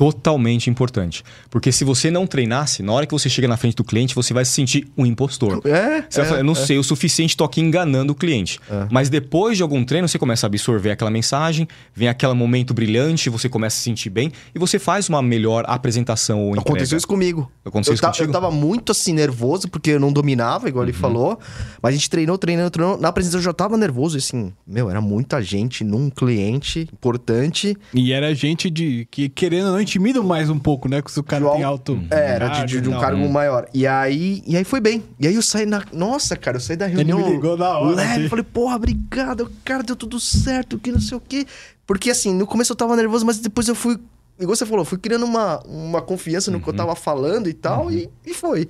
Totalmente 0.00 0.70
importante. 0.70 1.22
Porque 1.50 1.70
se 1.70 1.84
você 1.84 2.10
não 2.10 2.26
treinasse, 2.26 2.82
na 2.82 2.90
hora 2.90 3.04
que 3.04 3.12
você 3.12 3.28
chega 3.28 3.46
na 3.46 3.58
frente 3.58 3.76
do 3.76 3.84
cliente, 3.84 4.14
você 4.14 4.32
vai 4.32 4.46
se 4.46 4.52
sentir 4.52 4.88
um 4.96 5.04
impostor. 5.04 5.60
É, 5.66 6.02
Você 6.08 6.20
vai 6.20 6.28
falar, 6.28 6.40
eu 6.40 6.44
não 6.44 6.54
sei 6.54 6.78
o 6.78 6.82
suficiente, 6.82 7.36
tô 7.36 7.44
aqui 7.44 7.60
enganando 7.60 8.12
o 8.14 8.16
cliente. 8.16 8.58
Mas 8.90 9.10
depois 9.10 9.58
de 9.58 9.62
algum 9.62 9.84
treino, 9.84 10.08
você 10.08 10.18
começa 10.18 10.46
a 10.46 10.48
absorver 10.48 10.90
aquela 10.90 11.10
mensagem, 11.10 11.68
vem 11.94 12.08
aquele 12.08 12.32
momento 12.32 12.72
brilhante, 12.72 13.28
você 13.28 13.46
começa 13.46 13.76
a 13.76 13.78
se 13.78 13.84
sentir 13.84 14.08
bem 14.08 14.32
e 14.54 14.58
você 14.58 14.78
faz 14.78 15.06
uma 15.10 15.20
melhor 15.20 15.64
apresentação 15.68 16.40
ou 16.40 16.50
entrega. 16.52 16.62
Aconteceu 16.70 16.96
isso 16.96 17.06
comigo. 17.06 17.52
Aconteceu 17.62 17.92
eu, 17.92 17.94
isso 17.96 18.00
ta- 18.02 18.08
contigo? 18.08 18.30
eu 18.30 18.32
tava 18.32 18.50
muito 18.50 18.92
assim 18.92 19.12
nervoso, 19.12 19.68
porque 19.68 19.90
eu 19.90 20.00
não 20.00 20.10
dominava, 20.10 20.66
igual 20.66 20.82
ele 20.84 20.94
falou. 20.94 21.38
Mas 21.82 21.90
a 21.90 21.96
gente 21.96 22.08
treinou, 22.08 22.38
treinou, 22.38 22.70
treinou. 22.70 22.98
Na 22.98 23.08
apresentação 23.08 23.40
eu 23.40 23.44
já 23.44 23.52
tava 23.52 23.76
nervoso, 23.76 24.16
e 24.16 24.20
assim, 24.20 24.50
meu, 24.66 24.88
era 24.88 25.02
muita 25.02 25.42
gente 25.42 25.84
num 25.84 26.08
cliente 26.08 26.88
importante. 26.90 27.76
E 27.92 28.12
era 28.14 28.34
gente 28.34 28.70
de 28.70 29.06
que 29.10 29.28
querendo 29.28 29.66
ou 29.66 29.72
não 29.72 29.80
intimida 29.90 30.22
mais 30.22 30.48
um 30.48 30.58
pouco, 30.58 30.88
né? 30.88 31.02
Que 31.02 31.10
se 31.10 31.18
o 31.18 31.22
cara 31.22 31.44
Do 31.44 31.52
tem 31.52 31.62
alto- 31.64 31.92
alto. 31.92 32.04
É, 32.14 32.30
era 32.34 32.48
de, 32.48 32.66
de- 32.66 32.80
de 32.80 32.88
um 32.88 32.98
cargo 32.98 33.28
maior. 33.28 33.66
E 33.74 33.86
aí, 33.86 34.42
e 34.46 34.56
aí 34.56 34.64
foi 34.64 34.80
bem. 34.80 35.02
E 35.18 35.26
aí 35.26 35.34
eu 35.34 35.42
saí 35.42 35.66
na. 35.66 35.82
Nossa, 35.92 36.36
cara, 36.36 36.56
eu 36.56 36.60
saí 36.60 36.76
da 36.76 36.86
reunião. 36.86 37.18
me 37.18 37.30
ligou 37.32 37.56
na 37.56 37.78
hora, 37.78 37.96
Leve, 37.96 38.12
assim. 38.20 38.28
falei, 38.28 38.44
porra, 38.44 38.76
obrigado, 38.76 39.50
cara, 39.64 39.82
deu 39.82 39.96
tudo 39.96 40.20
certo, 40.20 40.78
que 40.78 40.92
não 40.92 41.00
sei 41.00 41.16
o 41.16 41.20
quê. 41.20 41.44
Porque 41.86 42.10
assim, 42.10 42.32
no 42.32 42.46
começo 42.46 42.72
eu 42.72 42.76
tava 42.76 42.94
nervoso, 42.94 43.26
mas 43.26 43.38
depois 43.38 43.66
eu 43.68 43.74
fui. 43.74 43.98
Igual 44.38 44.56
você 44.56 44.64
falou, 44.64 44.84
fui 44.84 44.96
criando 44.96 45.24
uma, 45.24 45.60
uma 45.66 46.00
confiança 46.00 46.50
no 46.50 46.60
que 46.60 46.68
eu 46.68 46.72
tava 46.72 46.94
falando 46.94 47.48
e 47.48 47.52
tal, 47.52 47.90
e, 47.90 48.08
e 48.24 48.32
foi. 48.32 48.68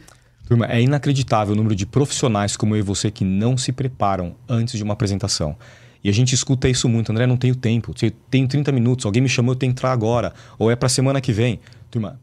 Turma, 0.48 0.66
é 0.66 0.80
inacreditável 0.83 1.54
o 1.54 1.56
número 1.56 1.76
de 1.76 1.87
profissionais 1.87 2.56
como 2.56 2.74
eu 2.74 2.80
e 2.80 2.83
você 2.83 3.09
que 3.09 3.24
não 3.24 3.56
se 3.56 3.70
preparam 3.70 4.35
antes 4.48 4.76
de 4.76 4.83
uma 4.83 4.94
apresentação. 4.94 5.54
E 6.03 6.09
a 6.09 6.13
gente 6.13 6.35
escuta 6.35 6.69
isso 6.69 6.89
muito, 6.89 7.13
André, 7.13 7.27
não 7.27 7.37
tenho 7.37 7.55
tempo, 7.55 7.95
eu 8.01 8.11
tenho 8.31 8.49
30 8.49 8.73
minutos, 8.73 9.05
alguém 9.05 9.23
me 9.23 9.29
chamou, 9.29 9.53
eu 9.53 9.59
tenho 9.59 9.73
que 9.73 9.79
entrar 9.79 9.93
agora, 9.93 10.33
ou 10.59 10.71
é 10.71 10.77
para 10.77 10.89
semana 10.89 11.21
que 11.21 11.33
vem. 11.33 11.61
Turma, 11.90 12.19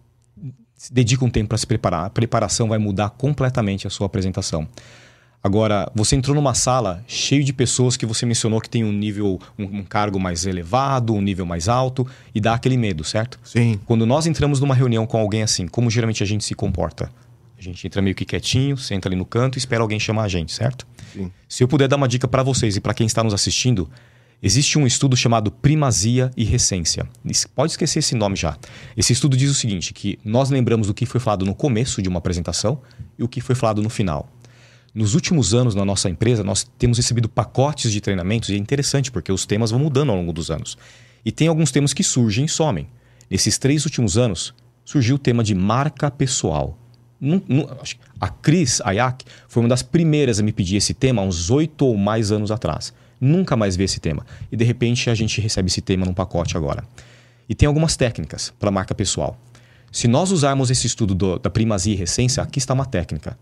dedica 0.91 1.23
um 1.23 1.29
tempo 1.29 1.49
para 1.49 1.57
se 1.57 1.67
preparar. 1.67 2.05
A 2.05 2.09
preparação 2.09 2.67
vai 2.67 2.77
mudar 2.77 3.11
completamente 3.11 3.87
a 3.87 3.89
sua 3.89 4.07
apresentação. 4.07 4.67
Agora, 5.43 5.89
você 5.95 6.15
entrou 6.15 6.35
numa 6.35 6.53
sala 6.53 7.03
cheio 7.07 7.43
de 7.43 7.53
pessoas 7.53 7.95
que 7.95 8.05
você 8.05 8.25
mencionou 8.25 8.59
que 8.59 8.69
tem 8.69 8.83
um 8.83 8.91
nível, 8.91 9.39
um, 9.57 9.63
um 9.63 9.83
cargo 9.83 10.19
mais 10.19 10.45
elevado, 10.45 11.13
um 11.13 11.21
nível 11.21 11.45
mais 11.45 11.69
alto, 11.69 12.05
e 12.33 12.41
dá 12.41 12.53
aquele 12.53 12.75
medo, 12.75 13.03
certo? 13.03 13.39
Sim. 13.43 13.79
Quando 13.85 14.05
nós 14.05 14.25
entramos 14.25 14.59
numa 14.59 14.75
reunião 14.75 15.05
com 15.05 15.17
alguém 15.17 15.43
assim, 15.43 15.67
como 15.67 15.89
geralmente 15.89 16.23
a 16.23 16.25
gente 16.25 16.43
se 16.43 16.55
comporta? 16.55 17.11
A 17.57 17.61
gente 17.61 17.85
entra 17.85 18.01
meio 18.01 18.15
que 18.15 18.25
quietinho, 18.25 18.77
senta 18.77 19.07
ali 19.07 19.15
no 19.15 19.25
canto 19.25 19.57
e 19.57 19.59
espera 19.59 19.81
alguém 19.81 19.99
chamar 19.99 20.23
a 20.23 20.27
gente, 20.27 20.51
certo? 20.53 20.85
Sim. 21.13 21.31
Se 21.47 21.63
eu 21.63 21.67
puder 21.67 21.87
dar 21.87 21.95
uma 21.95 22.07
dica 22.07 22.27
para 22.27 22.43
vocês 22.43 22.75
e 22.75 22.81
para 22.81 22.93
quem 22.93 23.07
está 23.07 23.23
nos 23.23 23.33
assistindo, 23.33 23.89
existe 24.41 24.77
um 24.77 24.85
estudo 24.85 25.15
chamado 25.15 25.51
Primazia 25.51 26.31
e 26.35 26.43
Recência. 26.43 27.07
Pode 27.55 27.71
esquecer 27.73 27.99
esse 27.99 28.15
nome 28.15 28.35
já. 28.35 28.57
Esse 28.95 29.13
estudo 29.13 29.35
diz 29.35 29.49
o 29.49 29.53
seguinte, 29.53 29.93
que 29.93 30.19
nós 30.23 30.49
lembramos 30.49 30.87
do 30.87 30.93
que 30.93 31.05
foi 31.05 31.19
falado 31.19 31.45
no 31.45 31.55
começo 31.55 32.01
de 32.01 32.09
uma 32.09 32.19
apresentação 32.19 32.81
e 33.17 33.23
o 33.23 33.27
que 33.27 33.41
foi 33.41 33.55
falado 33.55 33.81
no 33.81 33.89
final. 33.89 34.31
Nos 34.93 35.13
últimos 35.13 35.53
anos 35.53 35.75
na 35.75 35.85
nossa 35.85 36.09
empresa, 36.09 36.43
nós 36.43 36.67
temos 36.77 36.97
recebido 36.97 37.29
pacotes 37.29 37.91
de 37.91 38.01
treinamentos 38.01 38.49
e 38.49 38.55
é 38.55 38.57
interessante 38.57 39.11
porque 39.11 39.31
os 39.31 39.45
temas 39.45 39.69
vão 39.69 39.79
mudando 39.79 40.11
ao 40.11 40.17
longo 40.17 40.33
dos 40.33 40.49
anos. 40.49 40.77
E 41.23 41.31
tem 41.31 41.47
alguns 41.47 41.71
temas 41.71 41.93
que 41.93 42.03
surgem 42.03 42.45
e 42.45 42.49
somem. 42.49 42.87
Nesses 43.29 43.57
três 43.57 43.85
últimos 43.85 44.17
anos, 44.17 44.53
surgiu 44.83 45.17
o 45.17 45.19
tema 45.19 45.43
de 45.43 45.53
marca 45.53 46.09
pessoal. 46.09 46.79
A 48.19 48.29
Cris 48.29 48.81
Ayak 48.81 49.25
foi 49.47 49.63
uma 49.63 49.69
das 49.69 49.81
primeiras 49.81 50.39
a 50.39 50.43
me 50.43 50.51
pedir 50.51 50.77
esse 50.77 50.93
tema 50.93 51.21
há 51.21 51.25
uns 51.25 51.49
oito 51.49 51.85
ou 51.85 51.97
mais 51.97 52.31
anos 52.31 52.51
atrás. 52.51 52.93
Nunca 53.19 53.55
mais 53.55 53.75
vi 53.75 53.83
esse 53.83 53.99
tema. 53.99 54.25
E 54.51 54.55
de 54.55 54.63
repente 54.63 55.09
a 55.09 55.15
gente 55.15 55.41
recebe 55.41 55.67
esse 55.67 55.81
tema 55.81 56.05
num 56.05 56.13
pacote 56.13 56.55
agora. 56.55 56.83
E 57.49 57.55
tem 57.55 57.65
algumas 57.65 57.95
técnicas 57.95 58.53
para 58.59 58.69
marca 58.69 58.93
pessoal. 58.93 59.39
Se 59.91 60.07
nós 60.07 60.31
usarmos 60.31 60.69
esse 60.69 60.85
estudo 60.85 61.15
do, 61.15 61.39
da 61.39 61.49
primazia 61.49 61.93
e 61.93 61.97
recência, 61.97 62.43
aqui 62.43 62.59
está 62.59 62.73
uma 62.73 62.85
técnica. 62.85 63.37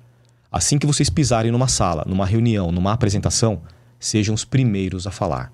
Assim 0.52 0.78
que 0.78 0.86
vocês 0.86 1.10
pisarem 1.10 1.52
numa 1.52 1.68
sala, 1.68 2.06
numa 2.08 2.26
reunião, 2.26 2.72
numa 2.72 2.94
apresentação, 2.94 3.62
sejam 4.00 4.34
os 4.34 4.46
primeiros 4.46 5.06
a 5.06 5.12
falar. 5.12 5.52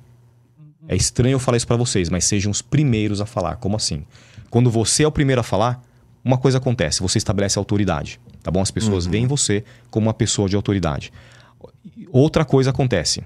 É 0.88 0.96
estranho 0.96 1.36
eu 1.36 1.40
falar 1.40 1.58
isso 1.58 1.68
para 1.68 1.78
vocês, 1.78 2.10
mas 2.10 2.26
sejam 2.26 2.52
os 2.52 2.62
primeiros 2.62 3.22
a 3.22 3.26
falar. 3.26 3.56
Como 3.56 3.76
assim? 3.76 4.06
Quando 4.50 4.70
você 4.70 5.04
é 5.04 5.08
o 5.08 5.12
primeiro 5.12 5.40
a 5.40 5.44
falar, 5.44 5.82
uma 6.24 6.38
coisa 6.38 6.60
acontece, 6.60 7.02
você 7.02 7.18
estabelece 7.18 7.58
autoridade, 7.58 8.20
tá 8.44 8.52
bom? 8.52 8.62
As 8.62 8.72
pessoas 8.72 9.06
uhum. 9.06 9.12
veem 9.12 9.28
você 9.28 9.64
como 9.90 10.08
uma 10.08 10.14
pessoa 10.14 10.48
de 10.48 10.56
autoridade. 10.56 11.12
Outra 12.12 12.46
coisa 12.46 12.70
acontece. 12.70 13.24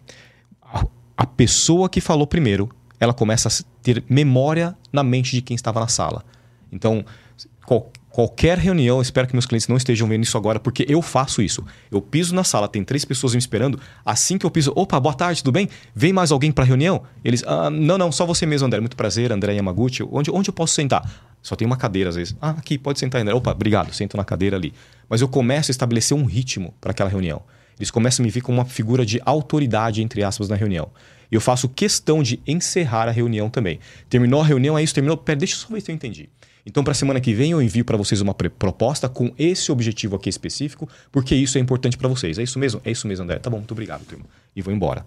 A, 0.61 0.85
a 1.17 1.25
pessoa 1.25 1.89
que 1.89 1.99
falou 1.99 2.25
primeiro, 2.25 2.69
ela 2.99 3.13
começa 3.13 3.49
a 3.49 3.51
ter 3.81 4.03
memória 4.09 4.75
na 4.91 5.03
mente 5.03 5.31
de 5.31 5.41
quem 5.41 5.55
estava 5.55 5.79
na 5.79 5.87
sala. 5.87 6.23
Então, 6.71 7.03
qual, 7.65 7.91
qualquer 8.09 8.57
reunião, 8.57 9.01
espero 9.01 9.27
que 9.27 9.33
meus 9.33 9.45
clientes 9.45 9.67
não 9.67 9.75
estejam 9.75 10.07
vendo 10.07 10.23
isso 10.23 10.37
agora, 10.37 10.57
porque 10.57 10.85
eu 10.87 11.01
faço 11.01 11.41
isso. 11.41 11.65
Eu 11.91 12.01
piso 12.01 12.33
na 12.33 12.45
sala, 12.45 12.65
tem 12.65 12.81
três 12.81 13.03
pessoas 13.03 13.33
me 13.33 13.39
esperando. 13.39 13.77
Assim 14.05 14.37
que 14.37 14.45
eu 14.45 14.49
piso, 14.49 14.71
opa, 14.73 14.97
boa 15.01 15.13
tarde, 15.13 15.43
tudo 15.43 15.53
bem? 15.53 15.67
Vem 15.93 16.13
mais 16.13 16.31
alguém 16.31 16.49
para 16.49 16.63
a 16.63 16.67
reunião? 16.67 17.03
Eles, 17.25 17.43
ah, 17.45 17.69
não, 17.69 17.97
não, 17.97 18.13
só 18.13 18.25
você 18.25 18.45
mesmo, 18.45 18.67
André. 18.67 18.79
Muito 18.79 18.95
prazer, 18.95 19.33
André 19.33 19.53
Yamaguchi. 19.55 20.01
Onde, 20.09 20.31
onde 20.31 20.49
eu 20.49 20.53
posso 20.53 20.73
sentar? 20.73 21.03
Só 21.45 21.55
tem 21.55 21.63
uma 21.63 21.77
cadeira 21.77 22.09
às 22.09 22.15
vezes. 22.15 22.35
Ah, 22.41 22.49
aqui, 22.49 22.75
pode 22.75 22.97
sentar, 22.97 23.21
André. 23.21 23.31
Opa, 23.31 23.51
obrigado, 23.51 23.93
sento 23.93 24.17
na 24.17 24.25
cadeira 24.25 24.57
ali. 24.57 24.73
Mas 25.07 25.21
eu 25.21 25.27
começo 25.27 25.69
a 25.69 25.73
estabelecer 25.73 26.17
um 26.17 26.25
ritmo 26.25 26.73
para 26.81 26.89
aquela 26.89 27.07
reunião. 27.07 27.43
Eles 27.77 27.91
começam 27.91 28.23
a 28.23 28.25
me 28.25 28.31
ver 28.31 28.41
como 28.41 28.57
uma 28.57 28.65
figura 28.65 29.05
de 29.05 29.21
autoridade, 29.23 30.01
entre 30.01 30.23
aspas, 30.23 30.49
na 30.49 30.55
reunião. 30.55 30.89
Eu 31.31 31.39
faço 31.39 31.69
questão 31.69 32.23
de 32.23 32.39
encerrar 32.47 33.07
a 33.07 33.11
reunião 33.11 33.47
também. 33.47 33.79
Terminou 34.09 34.41
a 34.41 34.43
reunião, 34.43 34.75
é 34.75 34.81
isso, 34.81 34.95
terminou. 34.95 35.17
Pera, 35.17 35.37
deixa 35.37 35.53
eu 35.53 35.59
só 35.59 35.67
ver 35.71 35.81
se 35.81 35.91
eu 35.91 35.95
entendi. 35.95 36.29
Então, 36.65 36.83
para 36.83 36.93
a 36.93 36.95
semana 36.95 37.21
que 37.21 37.31
vem, 37.31 37.51
eu 37.51 37.61
envio 37.61 37.85
para 37.85 37.95
vocês 37.95 38.21
uma 38.21 38.33
proposta 38.33 39.07
com 39.07 39.31
esse 39.37 39.71
objetivo 39.71 40.15
aqui 40.15 40.29
específico, 40.29 40.89
porque 41.11 41.35
isso 41.35 41.59
é 41.59 41.61
importante 41.61 41.95
para 41.95 42.07
vocês. 42.07 42.39
É 42.39 42.43
isso 42.43 42.57
mesmo? 42.57 42.81
É 42.83 42.89
isso 42.89 43.07
mesmo, 43.07 43.23
André. 43.23 43.37
Tá 43.37 43.51
bom, 43.51 43.57
muito 43.57 43.71
obrigado, 43.71 44.03
turma. 44.03 44.25
E 44.55 44.63
vou 44.63 44.73
embora. 44.73 45.05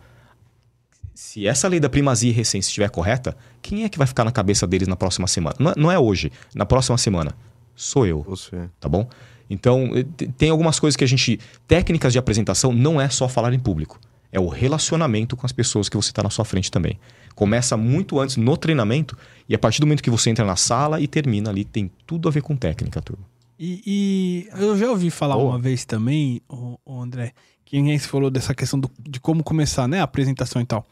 Se 1.20 1.48
essa 1.48 1.66
lei 1.66 1.80
da 1.80 1.88
primazia 1.88 2.30
e 2.30 2.32
recência 2.32 2.68
estiver 2.68 2.88
correta, 2.90 3.36
quem 3.60 3.82
é 3.82 3.88
que 3.88 3.98
vai 3.98 4.06
ficar 4.06 4.22
na 4.22 4.30
cabeça 4.30 4.68
deles 4.68 4.86
na 4.86 4.94
próxima 4.94 5.26
semana? 5.26 5.56
Não 5.58 5.72
é, 5.72 5.74
não 5.76 5.90
é 5.90 5.98
hoje, 5.98 6.30
na 6.54 6.64
próxima 6.64 6.96
semana. 6.96 7.34
Sou 7.74 8.06
eu. 8.06 8.22
Você. 8.22 8.70
Tá 8.78 8.88
bom? 8.88 9.04
Então, 9.50 9.90
eh, 9.96 10.04
tem 10.38 10.48
algumas 10.48 10.78
coisas 10.78 10.94
que 10.96 11.02
a 11.02 11.08
gente. 11.08 11.40
Técnicas 11.66 12.12
de 12.12 12.20
apresentação 12.20 12.72
não 12.72 13.00
é 13.00 13.08
só 13.08 13.28
falar 13.28 13.52
em 13.52 13.58
público. 13.58 13.98
É 14.30 14.38
o 14.38 14.46
relacionamento 14.46 15.36
com 15.36 15.44
as 15.44 15.50
pessoas 15.50 15.88
que 15.88 15.96
você 15.96 16.10
está 16.10 16.22
na 16.22 16.30
sua 16.30 16.44
frente 16.44 16.70
também. 16.70 16.96
Começa 17.34 17.76
muito 17.76 18.20
antes 18.20 18.36
no 18.36 18.56
treinamento 18.56 19.18
e 19.48 19.56
a 19.56 19.58
partir 19.58 19.80
do 19.80 19.88
momento 19.88 20.04
que 20.04 20.10
você 20.10 20.30
entra 20.30 20.44
na 20.44 20.54
sala 20.54 21.00
e 21.00 21.08
termina 21.08 21.50
ali, 21.50 21.64
tem 21.64 21.90
tudo 22.06 22.28
a 22.28 22.30
ver 22.30 22.42
com 22.42 22.54
técnica, 22.54 23.02
turma. 23.02 23.24
E, 23.58 23.82
e 23.84 24.48
eu 24.62 24.78
já 24.78 24.88
ouvi 24.88 25.10
falar 25.10 25.34
Boa. 25.34 25.50
uma 25.50 25.58
vez 25.58 25.84
também, 25.84 26.40
o, 26.48 26.78
o 26.86 27.00
André, 27.02 27.32
que 27.64 27.76
ninguém 27.76 27.98
se 27.98 28.06
falou 28.06 28.30
dessa 28.30 28.54
questão 28.54 28.78
do, 28.78 28.88
de 29.00 29.18
como 29.18 29.42
começar, 29.42 29.88
né? 29.88 30.00
A 30.00 30.04
apresentação 30.04 30.62
e 30.62 30.64
tal. 30.64 30.86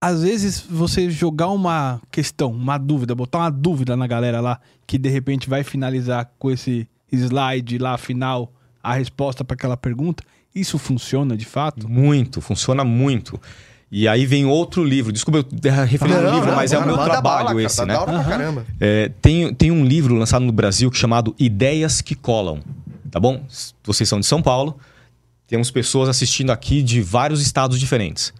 Às 0.00 0.22
vezes 0.22 0.60
você 0.60 1.10
jogar 1.10 1.48
uma 1.48 2.00
questão, 2.10 2.50
uma 2.50 2.78
dúvida, 2.78 3.14
botar 3.14 3.38
uma 3.38 3.50
dúvida 3.50 3.94
na 3.96 4.06
galera 4.06 4.40
lá, 4.40 4.58
que 4.86 4.96
de 4.96 5.10
repente 5.10 5.48
vai 5.48 5.62
finalizar 5.62 6.30
com 6.38 6.50
esse 6.50 6.88
slide 7.12 7.76
lá 7.76 7.98
final, 7.98 8.50
a 8.82 8.94
resposta 8.94 9.44
para 9.44 9.54
aquela 9.54 9.76
pergunta, 9.76 10.24
isso 10.54 10.78
funciona 10.78 11.36
de 11.36 11.44
fato? 11.44 11.86
Muito, 11.88 12.40
funciona 12.40 12.82
muito. 12.82 13.38
E 13.92 14.06
aí 14.08 14.24
vem 14.24 14.46
outro 14.46 14.84
livro. 14.84 15.12
Desculpa 15.12 15.38
eu 15.40 15.84
referir 15.84 16.14
um 16.14 16.34
livro, 16.34 16.54
mas 16.54 16.72
é 16.72 16.78
o 16.78 16.86
meu 16.86 16.96
trabalho 16.96 17.48
bala, 17.48 17.62
esse, 17.62 17.84
cara, 17.84 18.06
né? 18.32 18.48
Uhum. 18.48 18.64
É, 18.78 19.10
tem, 19.20 19.52
tem 19.52 19.70
um 19.70 19.84
livro 19.84 20.14
lançado 20.14 20.44
no 20.44 20.52
Brasil 20.52 20.90
chamado 20.92 21.34
Ideias 21.38 22.00
que 22.00 22.14
Colam. 22.14 22.60
Tá 23.10 23.18
bom? 23.18 23.44
Vocês 23.84 24.08
são 24.08 24.20
de 24.20 24.26
São 24.26 24.40
Paulo. 24.40 24.78
Temos 25.46 25.70
pessoas 25.70 26.08
assistindo 26.08 26.50
aqui 26.50 26.82
de 26.82 27.02
vários 27.02 27.42
estados 27.42 27.78
diferentes. 27.80 28.32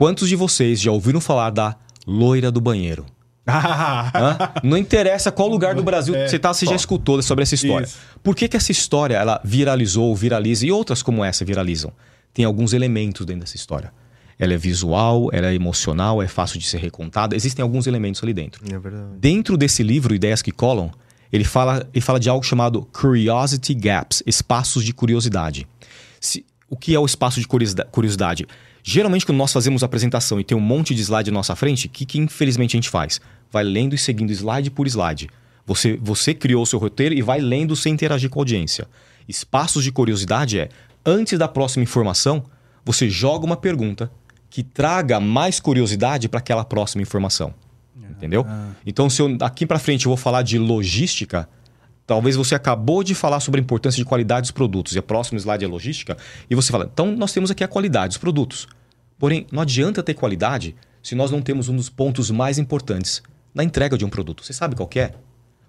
Quantos 0.00 0.30
de 0.30 0.34
vocês 0.34 0.80
já 0.80 0.90
ouviram 0.90 1.20
falar 1.20 1.50
da 1.50 1.76
loira 2.06 2.50
do 2.50 2.58
banheiro? 2.58 3.04
Não 4.64 4.78
interessa 4.78 5.30
qual 5.30 5.46
lugar 5.46 5.74
do 5.74 5.82
Brasil 5.82 6.14
é, 6.14 6.26
você, 6.26 6.38
tá, 6.38 6.54
você 6.54 6.64
já 6.64 6.74
escutou 6.74 7.20
sobre 7.20 7.42
essa 7.42 7.54
história. 7.54 7.84
Isso. 7.84 7.98
Por 8.22 8.34
que, 8.34 8.48
que 8.48 8.56
essa 8.56 8.72
história 8.72 9.16
ela 9.16 9.42
viralizou, 9.44 10.16
viraliza 10.16 10.64
e 10.64 10.72
outras 10.72 11.02
como 11.02 11.22
essa 11.22 11.44
viralizam? 11.44 11.92
Tem 12.32 12.46
alguns 12.46 12.72
elementos 12.72 13.26
dentro 13.26 13.42
dessa 13.42 13.56
história. 13.56 13.92
Ela 14.38 14.54
é 14.54 14.56
visual, 14.56 15.28
ela 15.34 15.48
é 15.48 15.54
emocional, 15.54 16.22
é 16.22 16.26
fácil 16.26 16.58
de 16.58 16.66
ser 16.66 16.78
recontada. 16.78 17.36
Existem 17.36 17.62
alguns 17.62 17.86
elementos 17.86 18.22
ali 18.22 18.32
dentro. 18.32 18.64
É 18.72 18.78
verdade. 18.78 19.18
Dentro 19.18 19.58
desse 19.58 19.82
livro, 19.82 20.14
Ideias 20.14 20.40
que 20.40 20.50
Colam, 20.50 20.90
ele 21.30 21.44
fala, 21.44 21.86
ele 21.92 22.00
fala 22.00 22.18
de 22.18 22.30
algo 22.30 22.42
chamado 22.42 22.88
Curiosity 22.90 23.74
Gaps, 23.74 24.22
espaços 24.26 24.82
de 24.82 24.94
curiosidade. 24.94 25.68
Se, 26.18 26.42
o 26.70 26.76
que 26.76 26.94
é 26.94 26.98
o 26.98 27.04
espaço 27.04 27.38
de 27.38 27.46
curiosidade? 27.46 28.46
Geralmente, 28.82 29.26
quando 29.26 29.38
nós 29.38 29.52
fazemos 29.52 29.82
apresentação 29.82 30.40
e 30.40 30.44
tem 30.44 30.56
um 30.56 30.60
monte 30.60 30.94
de 30.94 31.02
slide 31.02 31.30
na 31.30 31.38
nossa 31.38 31.54
frente, 31.54 31.86
o 31.86 31.90
que, 31.90 32.06
que 32.06 32.18
infelizmente 32.18 32.76
a 32.76 32.78
gente 32.78 32.88
faz? 32.88 33.20
Vai 33.50 33.64
lendo 33.64 33.94
e 33.94 33.98
seguindo 33.98 34.30
slide 34.30 34.70
por 34.70 34.86
slide. 34.86 35.28
Você, 35.66 35.98
você 36.00 36.34
criou 36.34 36.62
o 36.62 36.66
seu 36.66 36.78
roteiro 36.78 37.14
e 37.14 37.22
vai 37.22 37.40
lendo 37.40 37.76
sem 37.76 37.92
interagir 37.92 38.30
com 38.30 38.40
a 38.40 38.42
audiência. 38.42 38.88
Espaços 39.28 39.84
de 39.84 39.92
curiosidade 39.92 40.58
é, 40.58 40.68
antes 41.04 41.38
da 41.38 41.46
próxima 41.46 41.82
informação, 41.82 42.44
você 42.84 43.08
joga 43.08 43.44
uma 43.44 43.56
pergunta 43.56 44.10
que 44.48 44.62
traga 44.62 45.20
mais 45.20 45.60
curiosidade 45.60 46.28
para 46.28 46.40
aquela 46.40 46.64
próxima 46.64 47.02
informação. 47.02 47.54
Entendeu? 47.96 48.44
Ah. 48.46 48.70
Então, 48.84 49.08
se 49.08 49.22
eu, 49.22 49.36
daqui 49.36 49.64
para 49.64 49.78
frente 49.78 50.06
eu 50.06 50.10
vou 50.10 50.16
falar 50.16 50.42
de 50.42 50.58
logística, 50.58 51.48
talvez 52.10 52.34
você 52.34 52.56
acabou 52.56 53.04
de 53.04 53.14
falar 53.14 53.38
sobre 53.38 53.60
a 53.60 53.62
importância 53.62 53.96
de 53.96 54.04
qualidade 54.04 54.40
dos 54.40 54.50
produtos, 54.50 54.96
e 54.96 54.98
a 54.98 55.02
próxima 55.02 55.38
slide 55.38 55.64
é 55.64 55.68
logística, 55.68 56.16
e 56.50 56.56
você 56.56 56.72
fala, 56.72 56.90
então 56.92 57.14
nós 57.14 57.32
temos 57.32 57.52
aqui 57.52 57.62
a 57.62 57.68
qualidade 57.68 58.08
dos 58.08 58.18
produtos. 58.18 58.66
Porém, 59.16 59.46
não 59.52 59.62
adianta 59.62 60.02
ter 60.02 60.14
qualidade 60.14 60.74
se 61.00 61.14
nós 61.14 61.30
não 61.30 61.40
temos 61.40 61.68
um 61.68 61.76
dos 61.76 61.88
pontos 61.88 62.28
mais 62.28 62.58
importantes 62.58 63.22
na 63.54 63.62
entrega 63.62 63.96
de 63.96 64.04
um 64.04 64.08
produto. 64.08 64.44
Você 64.44 64.52
sabe 64.52 64.74
qual 64.74 64.90
é? 64.96 65.12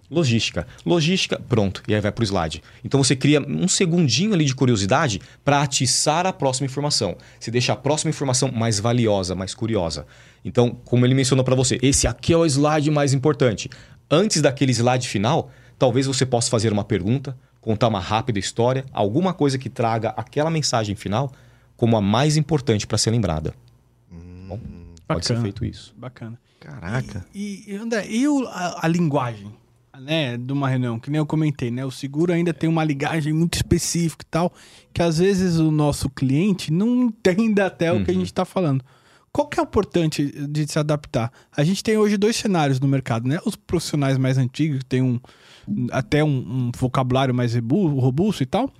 Logística. 0.09 0.65
Logística, 0.83 1.39
pronto. 1.47 1.83
E 1.87 1.93
aí 1.93 2.01
vai 2.01 2.11
para 2.11 2.23
o 2.23 2.25
slide. 2.25 2.63
Então 2.83 3.03
você 3.03 3.15
cria 3.15 3.39
um 3.39 3.67
segundinho 3.67 4.33
ali 4.33 4.43
de 4.43 4.55
curiosidade 4.55 5.21
para 5.45 5.61
atiçar 5.61 6.25
a 6.25 6.33
próxima 6.33 6.65
informação. 6.65 7.17
Você 7.39 7.51
deixa 7.51 7.73
a 7.73 7.75
próxima 7.75 8.09
informação 8.09 8.51
mais 8.51 8.79
valiosa, 8.79 9.35
mais 9.35 9.53
curiosa. 9.53 10.07
Então, 10.43 10.75
como 10.85 11.05
ele 11.05 11.13
mencionou 11.13 11.45
para 11.45 11.53
você, 11.53 11.77
esse 11.83 12.07
aqui 12.07 12.33
é 12.33 12.37
o 12.37 12.47
slide 12.47 12.89
mais 12.89 13.13
importante. 13.13 13.69
Antes 14.09 14.41
daquele 14.41 14.71
slide 14.71 15.07
final, 15.07 15.51
talvez 15.81 16.05
você 16.05 16.27
possa 16.27 16.47
fazer 16.47 16.71
uma 16.71 16.83
pergunta, 16.83 17.35
contar 17.59 17.87
uma 17.87 17.99
rápida 17.99 18.37
história, 18.37 18.85
alguma 18.93 19.33
coisa 19.33 19.57
que 19.57 19.67
traga 19.67 20.09
aquela 20.09 20.51
mensagem 20.51 20.95
final 20.95 21.31
como 21.75 21.97
a 21.97 22.01
mais 22.01 22.37
importante 22.37 22.85
para 22.85 22.99
ser 22.99 23.09
lembrada. 23.09 23.55
Hum, 24.13 24.45
Bom, 24.47 24.59
pode 25.07 25.25
ser 25.25 25.41
feito 25.41 25.65
isso. 25.65 25.91
Bacana. 25.97 26.39
Caraca. 26.59 27.25
E, 27.33 27.63
e, 27.65 27.75
André, 27.75 28.05
e 28.07 28.27
o, 28.27 28.47
a, 28.47 28.85
a 28.85 28.87
linguagem? 28.87 29.51
né, 29.99 30.35
de 30.37 30.53
uma 30.53 30.69
reunião, 30.69 30.99
que 30.99 31.11
nem 31.11 31.19
eu 31.19 31.25
comentei, 31.25 31.69
né? 31.69 31.85
O 31.85 31.91
seguro 31.91 32.33
ainda 32.33 32.53
tem 32.53 32.67
uma 32.67 32.83
ligagem 32.83 33.33
muito 33.33 33.55
específica 33.55 34.23
e 34.23 34.31
tal, 34.31 34.51
que 34.91 35.01
às 35.01 35.19
vezes 35.19 35.57
o 35.57 35.69
nosso 35.69 36.09
cliente 36.09 36.71
não 36.71 37.03
entende 37.03 37.61
até 37.61 37.91
uhum. 37.91 38.01
o 38.01 38.05
que 38.05 38.09
a 38.09 38.13
uhum. 38.13 38.19
gente 38.19 38.31
está 38.31 38.45
falando. 38.45 38.83
Qual 39.31 39.47
que 39.47 39.59
é 39.59 39.63
o 39.63 39.65
importante 39.65 40.25
de 40.47 40.67
se 40.67 40.79
adaptar? 40.79 41.31
A 41.55 41.63
gente 41.63 41.83
tem 41.83 41.97
hoje 41.97 42.17
dois 42.17 42.35
cenários 42.35 42.79
no 42.79 42.87
mercado, 42.87 43.27
né? 43.27 43.39
Os 43.45 43.55
profissionais 43.55 44.17
mais 44.17 44.37
antigos, 44.37 44.79
que 44.79 44.85
tem 44.85 45.01
um, 45.01 45.19
até 45.91 46.23
um, 46.23 46.27
um 46.27 46.71
vocabulário 46.75 47.33
mais 47.33 47.55
robusto 47.55 48.43
e 48.43 48.45
tal. 48.45 48.71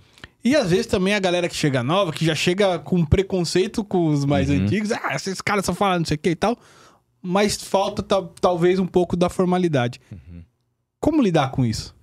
E 0.44 0.56
às 0.56 0.72
vezes 0.72 0.88
também 0.88 1.14
a 1.14 1.20
galera 1.20 1.48
que 1.48 1.56
chega 1.56 1.84
nova, 1.84 2.12
que 2.12 2.26
já 2.26 2.34
chega 2.34 2.80
com 2.80 3.06
preconceito 3.06 3.84
com 3.84 4.08
os 4.08 4.26
mais 4.26 4.50
uhum. 4.50 4.58
antigos. 4.58 4.92
Ah, 4.92 5.14
esses 5.16 5.40
caras 5.40 5.66
só 5.66 5.74
falam 5.74 6.00
não 6.00 6.06
sei 6.06 6.16
o 6.16 6.20
que 6.20 6.32
e 6.32 6.36
tal. 6.36 6.58
Mas 7.22 7.56
falta 7.56 8.04
talvez 8.42 8.80
um 8.80 8.88
pouco 8.88 9.16
da 9.16 9.30
formalidade. 9.30 10.02
Uhum. 10.12 10.42
Como 11.00 11.22
lidar 11.22 11.52
com 11.52 11.64
isso? 11.64 11.96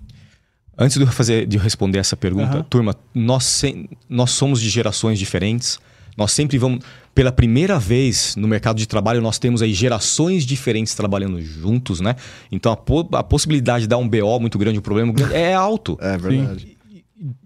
Antes 0.76 0.96
de 0.96 1.02
eu, 1.02 1.08
fazer, 1.08 1.46
de 1.46 1.56
eu 1.56 1.62
responder 1.62 1.98
essa 1.98 2.16
pergunta, 2.16 2.58
uhum. 2.58 2.62
turma, 2.62 2.94
nós, 3.12 3.62
nós 4.08 4.30
somos 4.30 4.60
de 4.60 4.70
gerações 4.70 5.18
diferentes. 5.18 5.80
Nós 6.16 6.30
sempre 6.30 6.56
vamos. 6.58 6.84
Pela 7.18 7.32
primeira 7.32 7.80
vez 7.80 8.36
no 8.36 8.46
mercado 8.46 8.76
de 8.76 8.86
trabalho, 8.86 9.20
nós 9.20 9.40
temos 9.40 9.60
aí 9.60 9.74
gerações 9.74 10.46
diferentes 10.46 10.94
trabalhando 10.94 11.42
juntos, 11.42 11.98
né? 11.98 12.14
Então 12.52 12.70
a, 12.70 12.76
po 12.76 13.08
a 13.10 13.24
possibilidade 13.24 13.82
de 13.82 13.88
dar 13.88 13.96
um 13.96 14.08
BO 14.08 14.38
muito 14.38 14.56
grande, 14.56 14.78
um 14.78 14.82
problema 14.82 15.12
grande, 15.12 15.34
é 15.34 15.52
alto. 15.52 15.98
É 16.00 16.16
verdade. 16.16 16.78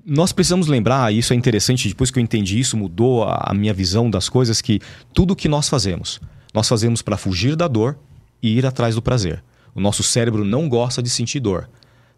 Nós 0.04 0.30
precisamos 0.30 0.66
lembrar, 0.66 1.10
e 1.10 1.20
isso 1.20 1.32
é 1.32 1.36
interessante, 1.36 1.88
depois 1.88 2.10
que 2.10 2.18
eu 2.18 2.22
entendi 2.22 2.60
isso, 2.60 2.76
mudou 2.76 3.24
a, 3.24 3.46
a 3.46 3.54
minha 3.54 3.72
visão 3.72 4.10
das 4.10 4.28
coisas, 4.28 4.60
que 4.60 4.78
tudo 5.14 5.34
que 5.34 5.48
nós 5.48 5.70
fazemos, 5.70 6.20
nós 6.52 6.68
fazemos 6.68 7.00
para 7.00 7.16
fugir 7.16 7.56
da 7.56 7.66
dor 7.66 7.98
e 8.42 8.58
ir 8.58 8.66
atrás 8.66 8.94
do 8.94 9.00
prazer. 9.00 9.42
O 9.74 9.80
nosso 9.80 10.02
cérebro 10.02 10.44
não 10.44 10.68
gosta 10.68 11.02
de 11.02 11.08
sentir 11.08 11.40
dor. 11.40 11.66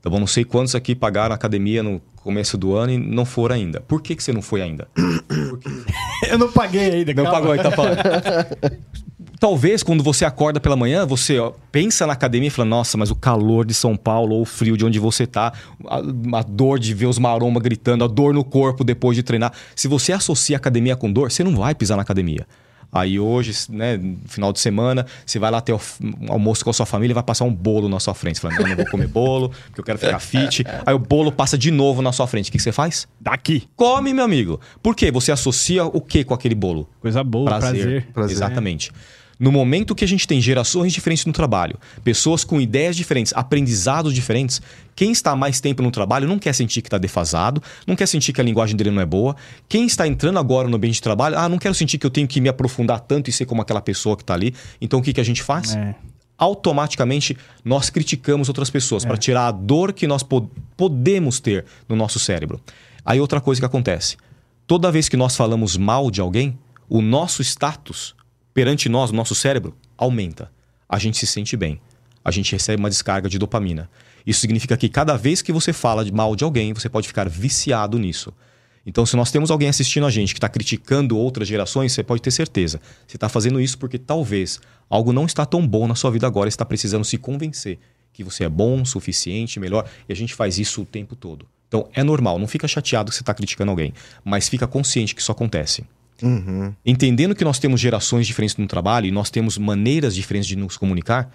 Tá 0.05 0.11
bom? 0.11 0.21
Não 0.21 0.27
sei 0.27 0.45
quantos 0.45 0.75
aqui 0.75 0.95
pagaram 0.95 1.33
a 1.33 1.35
academia 1.35 1.83
no 1.83 1.99
começo 2.17 2.59
do 2.59 2.77
ano 2.77 2.93
e 2.93 2.99
não 2.99 3.25
foram 3.25 3.55
ainda. 3.55 3.81
Por 3.81 4.03
que, 4.03 4.15
que 4.15 4.23
você 4.23 4.35
não 4.35 4.43
foi 4.43 4.61
ainda? 4.61 4.87
Eu 6.29 6.37
não 6.39 6.53
paguei 6.53 6.91
ainda, 6.91 7.15
Não 7.15 7.25
calma. 7.25 7.41
pagou, 7.41 7.57
tá 7.57 7.71
falando. 7.71 7.97
Talvez 9.41 9.83
quando 9.83 10.05
você 10.05 10.27
acorda 10.27 10.61
pela 10.61 10.77
manhã, 10.77 11.07
você 11.07 11.39
ó, 11.39 11.53
pensa 11.73 12.07
na 12.07 12.13
academia 12.13 12.49
e 12.49 12.51
fala: 12.51 12.69
Nossa, 12.69 12.99
mas 12.99 13.11
o 13.11 13.15
calor 13.15 13.65
de 13.65 13.73
São 13.73 13.97
Paulo 13.97 14.35
ou 14.35 14.43
o 14.43 14.45
frio 14.45 14.77
de 14.77 14.85
onde 14.85 14.99
você 14.99 15.27
tá, 15.27 15.55
a, 15.87 16.39
a 16.39 16.43
dor 16.43 16.79
de 16.79 16.93
ver 16.93 17.07
os 17.07 17.19
marombas 17.19 17.63
gritando, 17.63 18.05
a 18.05 18.07
dor 18.07 18.35
no 18.35 18.45
corpo 18.45 18.85
depois 18.85 19.17
de 19.17 19.23
treinar. 19.23 19.55
Se 19.75 19.89
você 19.89 20.13
associa 20.13 20.57
a 20.57 20.59
academia 20.59 20.97
com 20.97 21.11
dor, 21.11 21.31
você 21.33 21.43
não 21.43 21.57
vai 21.57 21.75
pisar 21.75 21.97
na 21.97 22.03
academia. 22.03 22.47
Aí 22.95 23.19
hoje, 23.19 23.53
né, 23.71 24.01
final 24.27 24.53
de 24.53 24.61
semana, 24.61 25.05
você 25.27 25.37
vai 25.41 25.51
lá 25.51 25.61
ter 25.61 25.73
um 25.73 25.81
almoço 26.29 26.63
com 26.63 26.71
a 26.71 26.73
sua 26.73 26.87
família 26.87 27.13
e 27.13 27.15
vai 27.15 27.25
passar 27.25 27.45
um 27.45 27.53
bolo 27.53 27.89
na 27.89 27.99
sua 27.99 28.15
frente. 28.15 28.39
Você 28.39 28.49
fala, 28.49 28.69
não, 28.69 28.77
vou 28.77 28.87
comer 28.87 29.09
bolo, 29.09 29.51
porque 29.67 29.81
eu 29.81 29.85
quero 29.85 29.99
ficar 29.99 30.21
fit. 30.21 30.65
Aí 30.87 30.95
o 30.95 30.99
bolo 30.99 31.33
passa 31.33 31.59
de 31.59 31.73
novo 31.73 32.01
na 32.01 32.13
sua 32.13 32.29
frente. 32.29 32.51
O 32.51 32.53
que 32.53 32.59
que 32.59 32.63
você 32.63 32.71
faz? 32.71 33.09
Daqui. 33.21 33.65
Come, 33.75 34.15
meu 34.15 34.25
amigo. 34.25 34.61
Por 34.81 34.95
quê? 34.95 35.11
Você 35.11 35.33
associa 35.33 35.85
o 35.85 36.01
que 36.01 36.23
com 36.23 36.35
aquele 36.35 36.55
bolo? 36.55 36.89
Coisa 37.01 37.25
boa, 37.25 37.47
prazer. 37.47 38.07
Prazer. 38.13 38.37
Exatamente. 38.37 38.93
No 39.39 39.51
momento 39.51 39.95
que 39.95 40.05
a 40.05 40.09
gente 40.09 40.29
tem 40.29 40.41
gerações 40.41 40.93
diferentes 40.93 41.27
no 41.27 41.33
trabalho, 41.33 41.79
pessoas 42.05 42.45
com 42.45 42.61
ideias 42.61 42.95
diferentes, 42.95 43.33
aprendizados 43.35 44.15
diferentes, 44.15 44.63
quem 44.95 45.11
está 45.11 45.35
mais 45.35 45.61
tempo 45.61 45.83
no 45.83 45.91
trabalho 45.91 46.29
não 46.29 46.39
quer 46.39 46.53
sentir 46.55 46.81
que 46.83 46.87
está 46.89 46.99
defasado, 46.99 47.61
não 47.87 47.97
quer 47.97 48.07
sentir 48.07 48.33
que 48.33 48.41
a 48.41 48.45
linguagem 48.45 48.77
dele 48.77 48.91
não 48.93 49.03
é 49.03 49.07
boa. 49.07 49.35
Quem 49.69 49.87
está 49.87 50.07
entrando 50.07 50.39
agora 50.39 50.69
no 50.69 50.77
ambiente 50.77 50.95
de 50.95 51.03
trabalho, 51.03 51.37
ah, 51.37 51.49
não 51.49 51.59
quero 51.59 51.75
sentir 51.75 51.99
que 51.99 52.07
eu 52.07 52.11
tenho 52.11 52.29
que 52.29 52.41
me 52.41 52.49
aprofundar 52.49 53.01
tanto 53.01 53.29
e 53.29 53.33
ser 53.33 53.45
como 53.45 53.61
aquela 53.61 53.81
pessoa 53.81 54.17
que 54.17 54.23
está 54.23 54.35
ali. 54.35 54.55
Então 54.81 55.01
o 55.01 55.03
que, 55.03 55.13
que 55.13 55.21
a 55.21 55.25
gente 55.25 55.43
faz? 55.43 55.75
É. 55.75 55.95
automaticamente 56.39 57.37
nós 57.65 57.91
criticamos 57.91 58.49
outras 58.49 58.71
pessoas 58.71 59.05
para 59.05 59.17
tirar 59.17 59.49
a 59.49 59.51
dor 59.53 59.93
que 59.93 60.07
nós 60.07 60.23
po- 60.23 60.51
podemos 60.77 61.41
ter 61.41 61.65
no 61.89 61.97
nosso 61.97 62.19
cérebro. 62.19 62.61
Aí 63.05 63.21
outra 63.21 63.41
coisa 63.41 63.61
que 63.61 63.67
acontece: 63.67 64.17
toda 64.67 64.91
vez 64.93 65.09
que 65.09 65.17
nós 65.17 65.37
falamos 65.37 65.77
mal 65.77 66.11
de 66.11 66.21
alguém, 66.21 66.59
o 66.89 67.01
nosso 67.01 67.43
status 67.43 68.15
perante 68.55 68.89
nós, 68.89 69.11
o 69.11 69.15
nosso 69.15 69.35
cérebro, 69.35 69.77
aumenta. 69.99 70.51
A 70.89 70.99
gente 70.99 71.19
se 71.19 71.27
sente 71.27 71.57
bem. 71.57 71.81
A 72.25 72.31
gente 72.31 72.53
recebe 72.53 72.81
uma 72.81 72.89
descarga 72.89 73.29
de 73.29 73.39
dopamina. 73.39 73.91
Isso 74.25 74.41
significa 74.41 74.77
que 74.77 74.89
cada 74.89 75.17
vez 75.17 75.43
que 75.43 75.53
você 75.53 75.73
fala 75.73 76.05
mal 76.13 76.35
de 76.35 76.45
alguém, 76.45 76.73
você 76.73 76.89
pode 76.89 77.09
ficar 77.09 77.29
viciado 77.29 77.99
nisso. 77.99 78.33
Então, 78.87 79.05
se 79.05 79.17
nós 79.17 79.31
temos 79.31 79.51
alguém 79.51 79.69
assistindo 79.69 80.07
a 80.07 80.11
gente 80.11 80.33
que 80.33 80.39
está 80.39 80.49
criticando 80.49 81.19
outras 81.19 81.49
gerações, 81.49 81.93
você 81.93 82.03
pode 82.03 82.23
ter 82.23 82.31
certeza. 82.31 82.81
Você 83.07 83.17
está 83.17 83.29
fazendo 83.29 83.61
isso 83.61 83.77
porque 83.77 83.99
talvez 83.99 84.61
algo 84.89 85.13
não 85.13 85.27
está 85.27 85.45
tão 85.45 85.67
bom 85.67 85.87
na 85.89 85.95
sua 85.95 86.11
vida 86.11 86.27
agora, 86.27 86.49
está 86.49 86.65
precisando 86.65 87.05
se 87.05 87.19
convencer 87.19 87.79
que 88.13 88.23
você 88.23 88.45
é 88.45 88.49
bom, 88.49 88.85
suficiente, 88.85 89.59
melhor. 89.59 89.89
E 90.09 90.13
a 90.13 90.17
gente 90.17 90.35
faz 90.35 90.59
isso 90.59 90.83
o 90.83 90.85
tempo 90.87 91.17
todo. 91.17 91.47
Então, 91.67 91.89
é 91.93 92.03
normal. 92.03 92.39
Não 92.39 92.47
fica 92.47 92.69
chateado 92.69 93.11
que 93.11 93.17
você 93.17 93.23
está 93.23 93.35
criticando 93.35 93.71
alguém, 93.71 93.93
mas 94.25 94.49
fica 94.49 94.67
consciente 94.67 95.15
que 95.15 95.21
isso 95.21 95.33
acontece. 95.33 95.85
Uhum. 96.23 96.73
Entendendo 96.85 97.35
que 97.35 97.45
nós 97.45 97.59
temos 97.59 97.81
gerações 97.81 98.27
diferentes 98.27 98.57
no 98.57 98.67
trabalho 98.67 99.07
e 99.07 99.11
nós 99.11 99.31
temos 99.31 99.59
maneiras 99.59 100.15
diferentes 100.15 100.49
de 100.49 100.57
nos 100.57 100.77
comunicar, 100.77 101.31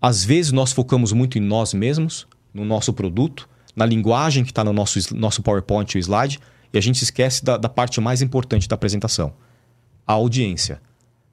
às 0.00 0.24
vezes 0.24 0.52
nós 0.52 0.72
focamos 0.72 1.12
muito 1.12 1.38
em 1.38 1.40
nós 1.40 1.74
mesmos, 1.74 2.26
no 2.52 2.64
nosso 2.64 2.92
produto, 2.92 3.48
na 3.74 3.84
linguagem 3.84 4.44
que 4.44 4.50
está 4.50 4.62
no 4.62 4.72
nosso, 4.72 4.98
nosso 5.14 5.42
PowerPoint 5.42 5.96
ou 5.96 6.00
slide, 6.00 6.40
e 6.72 6.78
a 6.78 6.80
gente 6.80 6.98
se 6.98 7.04
esquece 7.04 7.44
da, 7.44 7.56
da 7.56 7.68
parte 7.68 8.00
mais 8.00 8.22
importante 8.22 8.68
da 8.68 8.74
apresentação: 8.74 9.32
a 10.06 10.12
audiência. 10.14 10.80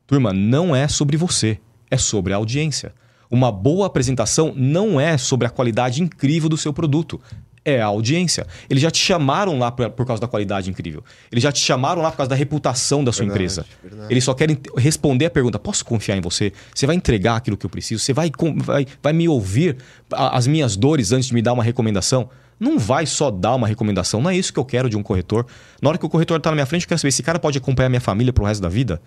Turma, 0.06 0.34
não 0.34 0.76
é 0.76 0.88
sobre 0.88 1.18
você, 1.18 1.60
é 1.90 1.98
sobre 1.98 2.34
a 2.34 2.36
audiência. 2.36 2.94
Uma 3.30 3.52
boa 3.52 3.88
apresentação 3.88 4.54
não 4.56 5.00
é 5.00 5.18
sobre 5.18 5.48
a 5.48 5.50
qualidade 5.50 6.04
incrível 6.04 6.50
do 6.50 6.58
seu 6.58 6.74
produto. 6.74 7.20
É 7.64 7.80
a 7.80 7.86
audiência. 7.86 8.48
Eles 8.70 8.82
já 8.82 8.90
te 8.90 8.98
chamaram 8.98 9.60
lá 9.60 9.72
pra- 9.72 9.90
por 9.90 10.04
causa 10.06 10.20
da 10.20 10.28
qualidade 10.28 10.70
incrível. 10.70 11.04
Eles 11.32 11.44
já 11.44 11.52
te 11.52 11.60
chamaram 11.60 12.02
lá 12.02 12.10
por 12.10 12.18
causa 12.18 12.30
da 12.32 12.36
reputação 12.36 13.04
da 13.04 13.12
sua 13.12 13.26
Verdade, 13.26 13.44
empresa. 13.44 13.66
verdade. 13.84 14.12
Eles 14.12 14.24
só 14.24 14.34
querem 14.34 14.58
responder 14.78 15.26
a 15.26 15.30
pergunta: 15.30 15.60
posso 15.60 15.86
confiar 15.86 16.18
em 16.18 16.22
você? 16.22 16.52
Você 16.74 16.88
vai 16.88 16.96
entregar 16.96 17.36
aquilo 17.36 17.56
que 17.56 17.66
eu 17.66 17.70
preciso? 17.70 18.04
Você 18.04 18.14
vai, 18.14 18.32
vai, 18.58 18.88
vai 19.04 19.14
me 19.14 19.30
ouvir 19.30 19.78
as 20.12 20.48
minhas 20.48 20.76
dores 20.76 21.12
antes 21.12 21.28
de 21.28 21.34
me 21.36 21.42
dar 21.42 21.54
uma 21.54 21.64
recomendação? 21.64 22.30
Não 22.60 22.80
vai 22.80 23.06
só 23.06 23.30
dar 23.30 23.54
uma 23.56 23.68
recomendação. 23.68 24.22
Não 24.22 24.30
é 24.32 24.36
isso 24.38 24.52
que 24.54 24.60
eu 24.60 24.66
quero 24.66 24.90
de 24.90 24.98
um 24.98 25.04
corretor. 25.04 25.46
Na 25.82 25.90
hora 25.90 25.98
que 26.00 26.06
o 26.06 26.10
corretor 26.10 26.38
está 26.38 26.50
na 26.50 26.56
minha 26.56 26.66
frente, 26.66 26.84
eu 26.84 26.88
quero 26.90 27.00
saber 27.00 27.12
se 27.12 27.16
esse 27.18 27.24
cara 27.24 27.38
pode 27.40 27.58
acompanhar 27.60 27.90
minha 27.90 28.02
família 28.02 28.32
pro 28.34 28.44
resto 28.46 28.62
da 28.62 28.70
vida. 28.70 29.00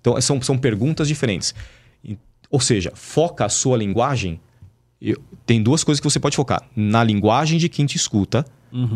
Então, 0.00 0.18
são, 0.22 0.40
são 0.40 0.56
perguntas 0.56 1.06
diferentes. 1.08 1.54
Ou 2.50 2.60
seja, 2.60 2.92
foca 2.94 3.44
a 3.44 3.48
sua 3.48 3.76
linguagem. 3.76 4.40
Eu- 5.00 5.18
tem 5.46 5.62
duas 5.62 5.82
coisas 5.84 6.00
que 6.00 6.08
você 6.08 6.20
pode 6.20 6.36
focar: 6.36 6.62
na 6.76 7.02
linguagem 7.02 7.58
de 7.58 7.68
quem 7.68 7.86
te 7.86 7.96
escuta, 7.96 8.44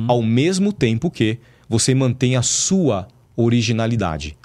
ao 0.08 0.22
mesmo 0.22 0.72
tempo 0.72 1.10
que 1.10 1.38
você 1.68 1.94
mantém 1.94 2.36
a 2.36 2.42
sua 2.42 3.08
originalidade. 3.36 4.36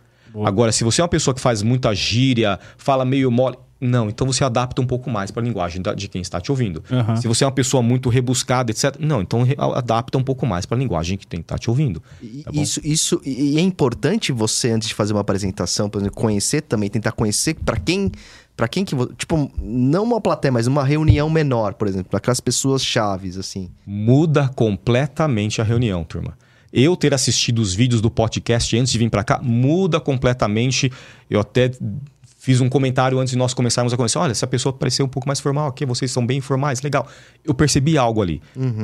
Agora, 0.46 0.72
se 0.72 0.84
você 0.84 1.02
é 1.02 1.04
uma 1.04 1.10
pessoa 1.10 1.34
que 1.34 1.42
faz 1.42 1.62
muita 1.64 1.94
gíria, 1.94 2.60
fala 2.78 3.04
meio 3.04 3.32
mole. 3.32 3.58
Não, 3.82 4.10
então 4.10 4.28
você 4.28 4.44
adapta 4.44 4.82
um 4.82 4.86
pouco 4.86 5.10
mais 5.10 5.32
para 5.32 5.42
a 5.42 5.46
linguagem 5.46 5.82
da- 5.82 5.94
de 5.94 6.10
quem 6.10 6.22
está 6.22 6.42
te 6.42 6.52
ouvindo. 6.52 6.84
Aham. 6.92 7.16
Se 7.16 7.30
você 7.30 7.46
é 7.46 7.48
uma 7.48 7.54
pessoa 7.54 7.82
muito 7.82 8.10
rebuscada, 8.10 8.72
etc. 8.72 8.98
Não, 9.00 9.22
então 9.22 9.44
adapta 9.74 10.18
um 10.18 10.24
pouco 10.24 10.46
mais 10.46 10.66
para 10.66 10.76
a 10.76 10.80
linguagem 10.80 11.18
que 11.18 11.26
tem 11.26 11.40
que 11.40 11.46
estar 11.46 11.58
te 11.58 11.70
ouvindo. 11.70 12.04
E- 12.22 12.44
Tá 12.44 12.52
isso, 12.54 12.82
isso 12.84 13.22
e 13.26 13.58
é 13.58 13.62
importante 13.62 14.34
você 14.34 14.70
antes 14.72 14.90
de 14.90 14.94
fazer 14.94 15.14
uma 15.14 15.22
apresentação, 15.22 15.90
por 15.90 16.02
exemplo, 16.02 16.18
conhecer 16.18 16.62
também, 16.62 16.90
tentar 16.90 17.14
conhecer 17.14 17.54
para 17.56 17.78
quem, 17.78 18.12
para 18.60 18.68
quem 18.68 18.84
que, 18.84 18.94
tipo, 19.16 19.50
não 19.58 20.04
uma 20.04 20.20
plateia, 20.20 20.52
mas 20.52 20.68
uma 20.68 20.84
reunião 20.84 21.30
menor, 21.30 21.76
por 21.76 21.88
exemplo, 21.88 22.10
aquelas 22.18 22.42
pessoas 22.42 22.84
chaves 22.84 23.38
assim. 23.38 23.72
muda 23.88 24.50
completamente 24.50 25.62
a 25.62 25.64
reunião, 25.64 26.04
turma. 26.04 26.38
Eu 26.74 26.98
ter 26.98 27.14
assistido 27.14 27.60
os 27.60 27.74
vídeos 27.74 28.02
do 28.02 28.12
podcast 28.12 28.78
antes 28.78 28.92
de 28.92 28.98
vir 28.98 29.10
para 29.10 29.24
cá 29.24 29.40
muda 29.42 29.98
completamente. 29.98 30.92
Eu 31.30 31.40
até 31.40 31.72
fiz 32.38 32.60
um 32.60 32.68
comentário 32.68 33.18
antes 33.18 33.32
de 33.32 33.38
nós 33.38 33.54
começarmos 33.54 33.94
a 33.94 33.96
conversar. 33.96 34.20
Olha, 34.20 34.32
essa 34.32 34.46
pessoa 34.46 34.74
pareceu 34.74 35.06
um 35.06 35.10
pouco 35.10 35.26
mais 35.26 35.40
formal 35.40 35.70
aqui, 35.70 35.86
vocês 35.86 36.12
são 36.12 36.26
bem 36.26 36.40
informais, 36.40 36.82
legal. 36.82 37.08
Eu 37.46 37.54
percebi 37.54 37.98
algo 37.98 38.22
ali. 38.22 38.42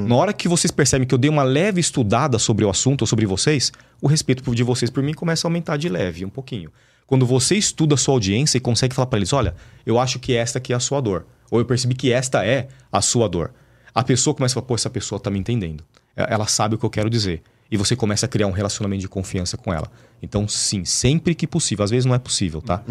Na 0.08 0.16
hora 0.16 0.32
que 0.32 0.48
vocês 0.48 0.72
percebem 0.72 1.06
que 1.06 1.14
eu 1.14 1.20
dei 1.20 1.30
uma 1.30 1.44
leve 1.44 1.82
estudada 1.82 2.40
sobre 2.40 2.64
o 2.64 2.70
assunto 2.70 3.02
ou 3.02 3.08
sobre 3.08 3.26
vocês, 3.26 3.74
o 4.02 4.08
respeito 4.08 4.56
de 4.56 4.64
vocês 4.64 4.90
por 4.90 5.04
mim 5.04 5.14
começa 5.14 5.46
a 5.46 5.50
aumentar 5.50 5.76
de 5.76 5.90
leve, 5.90 6.24
um 6.24 6.30
pouquinho. 6.30 6.72
Quando 7.08 7.26
você 7.26 7.56
estuda 7.56 7.96
a 7.96 7.98
sua 7.98 8.14
audiência 8.14 8.58
e 8.58 8.62
consegue 8.62 8.96
falar 8.96 9.08
para 9.08 9.20
eles, 9.20 9.32
olha, 9.34 9.56
eu 9.86 10.00
acho 10.00 10.20
que 10.20 10.36
esta 10.36 10.58
aqui 10.58 10.74
é 10.74 10.76
a 10.76 10.80
sua 10.80 11.02
dor. 11.02 11.26
Ou 11.52 11.60
eu 11.60 11.66
percebi 11.66 11.94
que 11.94 12.12
esta 12.12 12.46
é 12.46 12.68
a 12.92 13.02
sua 13.02 13.30
dor 13.30 13.52
a 13.96 14.04
pessoa 14.04 14.34
começa 14.36 14.52
a 14.52 14.56
falar, 14.56 14.68
pô, 14.68 14.76
essa 14.76 14.90
pessoa 14.90 15.18
tá 15.18 15.32
me 15.32 15.40
entendendo. 15.40 15.82
Ela 16.18 16.46
sabe 16.48 16.76
o 16.76 16.78
que 16.78 16.86
eu 16.86 16.90
quero 16.90 17.10
dizer. 17.10 17.42
E 17.72 17.78
você 17.78 17.96
começa 17.96 18.26
a 18.26 18.30
criar 18.30 18.46
um 18.46 18.52
relacionamento 18.52 19.02
de 19.02 19.08
confiança 19.08 19.56
com 19.56 19.74
ela. 19.74 19.90
Então, 20.22 20.48
sim, 20.50 20.84
sempre 20.84 21.34
que 21.34 21.48
possível. 21.48 21.84
Às 21.84 21.92
vezes 21.92 22.06
não 22.06 22.14
é 22.14 22.20
possível, 22.20 22.62
tá? 22.62 22.84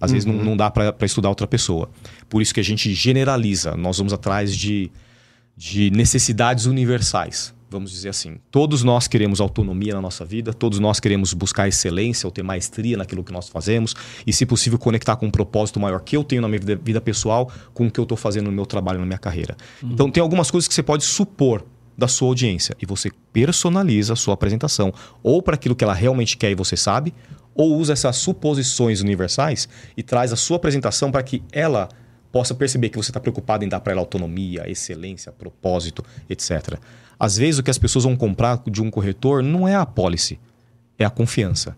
Às 0.00 0.10
vezes 0.10 0.26
não, 0.26 0.34
não 0.34 0.56
dá 0.56 0.68
para 0.68 1.06
estudar 1.06 1.28
outra 1.28 1.46
pessoa. 1.46 1.88
Por 2.28 2.42
isso 2.42 2.52
que 2.52 2.58
a 2.58 2.64
gente 2.64 2.92
generaliza. 2.92 3.76
Nós 3.76 3.98
vamos 3.98 4.12
atrás 4.12 4.54
de, 4.54 4.90
de 5.56 5.92
necessidades 5.92 6.66
universais. 6.66 7.54
Vamos 7.70 7.90
dizer 7.90 8.08
assim. 8.08 8.38
Todos 8.50 8.82
nós 8.82 9.06
queremos 9.06 9.40
autonomia 9.40 9.94
na 9.94 10.00
nossa 10.00 10.24
vida, 10.24 10.54
todos 10.54 10.78
nós 10.78 10.98
queremos 10.98 11.34
buscar 11.34 11.68
excelência 11.68 12.26
ou 12.26 12.30
ter 12.30 12.42
maestria 12.42 12.96
naquilo 12.96 13.22
que 13.22 13.32
nós 13.32 13.48
fazemos 13.48 13.94
e, 14.26 14.32
se 14.32 14.46
possível, 14.46 14.78
conectar 14.78 15.16
com 15.16 15.26
um 15.26 15.30
propósito 15.30 15.78
maior 15.78 16.00
que 16.00 16.16
eu 16.16 16.24
tenho 16.24 16.40
na 16.40 16.48
minha 16.48 16.58
vida, 16.58 16.76
vida 16.76 17.00
pessoal 17.00 17.50
com 17.74 17.86
o 17.86 17.90
que 17.90 18.00
eu 18.00 18.04
estou 18.04 18.16
fazendo 18.16 18.46
no 18.46 18.52
meu 18.52 18.64
trabalho, 18.64 18.98
na 18.98 19.06
minha 19.06 19.18
carreira. 19.18 19.54
Então, 19.82 20.10
tem 20.10 20.22
algumas 20.22 20.50
coisas 20.50 20.66
que 20.66 20.74
você 20.74 20.82
pode 20.82 21.04
supor 21.04 21.64
da 21.96 22.08
sua 22.08 22.28
audiência 22.28 22.76
e 22.80 22.86
você 22.86 23.10
personaliza 23.32 24.12
a 24.12 24.16
sua 24.16 24.34
apresentação 24.34 24.94
ou 25.22 25.42
para 25.42 25.56
aquilo 25.56 25.74
que 25.74 25.82
ela 25.82 25.94
realmente 25.94 26.36
quer 26.36 26.50
e 26.50 26.54
você 26.54 26.76
sabe, 26.76 27.12
ou 27.54 27.76
usa 27.76 27.92
essas 27.92 28.16
suposições 28.16 29.00
universais 29.00 29.68
e 29.96 30.02
traz 30.02 30.32
a 30.32 30.36
sua 30.36 30.56
apresentação 30.56 31.10
para 31.10 31.22
que 31.24 31.42
ela 31.50 31.88
possa 32.30 32.54
perceber 32.54 32.88
que 32.90 32.96
você 32.96 33.10
está 33.10 33.18
preocupado 33.18 33.64
em 33.64 33.68
dar 33.68 33.80
para 33.80 33.92
ela 33.92 34.00
autonomia, 34.00 34.70
excelência, 34.70 35.32
propósito, 35.32 36.04
etc. 36.30 36.78
Às 37.18 37.36
vezes 37.36 37.58
o 37.58 37.62
que 37.62 37.70
as 37.70 37.78
pessoas 37.78 38.04
vão 38.04 38.16
comprar 38.16 38.62
de 38.70 38.82
um 38.82 38.90
corretor 38.90 39.42
não 39.42 39.66
é 39.66 39.74
a 39.74 39.84
policy, 39.84 40.38
é 40.98 41.04
a 41.04 41.10
confiança. 41.10 41.76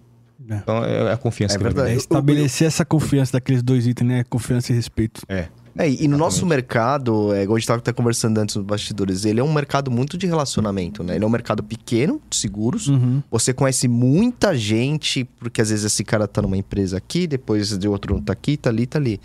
É. 0.48 0.56
Então 0.56 0.84
é 0.84 1.12
a 1.12 1.16
confiança 1.16 1.54
É 1.54 1.58
que 1.58 1.62
vai 1.62 1.72
verdade. 1.72 1.88
É 1.88 1.90
vender. 1.92 2.02
estabelecer 2.02 2.66
essa 2.66 2.84
confiança 2.84 3.32
daqueles 3.32 3.62
dois 3.62 3.86
itens, 3.86 4.08
né? 4.08 4.24
Confiança 4.24 4.72
e 4.72 4.74
respeito. 4.74 5.22
É. 5.28 5.48
É, 5.78 5.88
e 5.88 6.08
no 6.08 6.18
nosso 6.18 6.44
mercado, 6.44 7.32
é, 7.32 7.44
igual 7.44 7.56
a 7.56 7.58
gente 7.60 7.70
estava 7.70 7.92
conversando 7.92 8.36
antes 8.38 8.56
nos 8.56 8.64
bastidores, 8.64 9.24
ele 9.24 9.38
é 9.40 9.42
um 9.42 9.52
mercado 9.52 9.90
muito 9.90 10.18
de 10.18 10.26
relacionamento, 10.26 11.02
né? 11.02 11.14
Ele 11.14 11.24
é 11.24 11.26
um 11.26 11.30
mercado 11.30 11.62
pequeno, 11.62 12.20
de 12.28 12.36
seguros. 12.36 12.88
Uhum. 12.88 13.22
Você 13.30 13.52
conhece 13.52 13.86
muita 13.86 14.56
gente, 14.56 15.24
porque 15.38 15.62
às 15.62 15.70
vezes 15.70 15.84
esse 15.84 16.02
cara 16.02 16.26
tá 16.26 16.42
numa 16.42 16.56
empresa 16.56 16.96
aqui, 16.96 17.26
depois 17.26 17.78
de 17.78 17.88
outro 17.88 18.20
tá 18.20 18.32
aqui, 18.32 18.56
tá 18.56 18.68
ali, 18.68 18.84
tá 18.84 18.98
ali. 18.98 19.20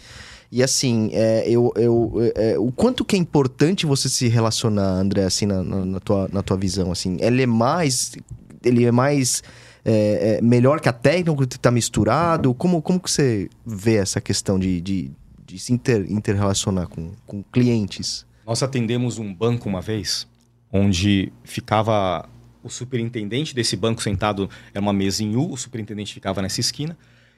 E 0.56 0.64
assim, 0.64 1.10
é, 1.12 1.44
eu, 1.50 1.74
eu, 1.76 2.14
é, 2.34 2.58
o 2.58 2.72
quanto 2.72 3.04
que 3.04 3.18
é 3.18 3.20
importante 3.20 3.86
você 3.86 4.08
se 4.08 4.30
relacionar, 4.30 4.88
André, 4.88 5.26
assim, 5.26 5.46
na, 5.46 5.62
na, 5.62 5.84
na 5.84 6.00
tua, 6.00 6.30
na 6.32 6.42
tua 6.42 6.56
visão, 6.56 6.94
assim? 6.94 7.18
Ele 7.20 7.44
é 7.44 7.46
mais... 7.46 8.14
Ele 8.64 8.86
é 8.86 8.92
mais... 8.92 9.44
É, 9.84 10.38
é 10.38 10.42
melhor 10.42 10.80
que 10.80 10.88
a 10.88 10.94
técnica 10.94 11.46
que 11.46 11.58
está 11.58 11.70
misturado? 11.70 12.54
Como, 12.54 12.82
como 12.82 13.02
que 13.02 13.12
você 13.12 13.50
vê 13.66 13.96
essa 13.96 14.22
questão 14.22 14.58
de, 14.58 14.80
de, 14.80 15.12
de 15.46 15.60
se 15.60 15.74
inter, 15.74 16.10
interrelacionar 16.10 16.88
com, 16.88 17.12
com 17.28 17.44
clientes? 17.44 18.26
Nós 18.48 18.64
atendemos 18.64 19.20
um 19.20 19.34
banco 19.34 19.68
uma 19.68 19.82
vez, 19.82 20.26
onde 20.72 21.34
ficava 21.44 22.30
o 22.64 22.70
superintendente 22.70 23.54
desse 23.54 23.76
banco 23.76 24.02
sentado, 24.02 24.50
era 24.74 24.82
uma 24.82 24.94
mesa 24.94 25.22
em 25.22 25.36
U, 25.36 25.52
o 25.52 25.58
superintendente 25.58 26.14
ficava 26.14 26.42
nessa 26.42 26.62
esquina, 26.62 26.98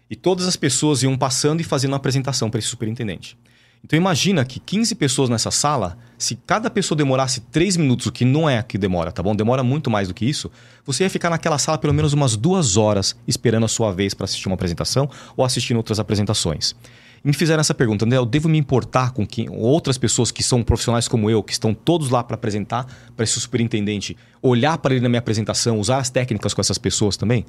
e 0.10 0.16
todas 0.16 0.48
as 0.48 0.56
pessoas 0.56 1.04
iam 1.04 1.18
passando 1.18 1.62
e 1.62 1.64
fazendo 1.64 1.92
uma 1.92 1.98
apresentação 1.98 2.50
para 2.50 2.60
esse 2.60 2.68
superintendente. 2.68 3.38
Então 3.84 3.96
imagina 3.96 4.44
que 4.44 4.60
15 4.60 4.96
pessoas 4.96 5.30
nessa 5.30 5.52
sala, 5.52 5.98
se 6.18 6.36
cada 6.36 6.70
pessoa 6.70 6.98
demorasse 6.98 7.42
3 7.42 7.78
minutos, 7.78 8.08
o 8.08 8.12
que 8.12 8.26
não 8.26 8.50
é 8.50 8.62
que 8.62 8.78
demora, 8.78 9.12
tá 9.12 9.22
bom? 9.22 9.36
Demora 9.36 9.64
muito 9.64 9.90
mais 9.90 10.08
do 10.08 10.14
que 10.14 10.26
isso. 10.26 10.52
Você 10.86 11.04
ia 11.04 11.10
ficar 11.10 11.30
naquela 11.30 11.58
sala 11.58 11.78
pelo 11.78 11.94
menos 11.94 12.14
umas 12.14 12.36
duas 12.36 12.76
horas 12.76 13.16
esperando 13.28 13.66
a 13.66 13.68
sua 13.68 13.92
vez 13.92 14.14
para 14.14 14.26
assistir 14.26 14.48
uma 14.48 14.56
apresentação 14.56 15.10
ou 15.36 15.46
assistindo 15.46 15.78
outras 15.78 16.00
apresentações. 16.00 16.76
E 17.24 17.28
me 17.28 17.34
fizeram 17.34 17.62
essa 17.62 17.74
pergunta, 17.74 18.06
André, 18.06 18.18
eu 18.18 18.26
devo 18.26 18.48
me 18.48 18.58
importar 18.58 19.12
com 19.12 19.26
quem, 19.26 19.50
outras 19.50 19.98
pessoas 19.98 20.32
que 20.32 20.44
são 20.44 20.64
profissionais 20.64 21.08
como 21.08 21.30
eu, 21.30 21.42
que 21.44 21.52
estão 21.52 21.74
todos 21.74 22.10
lá 22.10 22.24
para 22.24 22.36
apresentar 22.36 22.86
para 23.16 23.24
esse 23.24 23.40
superintendente, 23.40 24.16
olhar 24.42 24.78
para 24.78 24.94
ele 24.94 25.02
na 25.02 25.10
minha 25.10 25.20
apresentação, 25.20 25.80
usar 25.80 25.98
as 25.98 26.10
técnicas 26.10 26.54
com 26.54 26.62
essas 26.62 26.78
pessoas 26.78 27.18
também? 27.18 27.46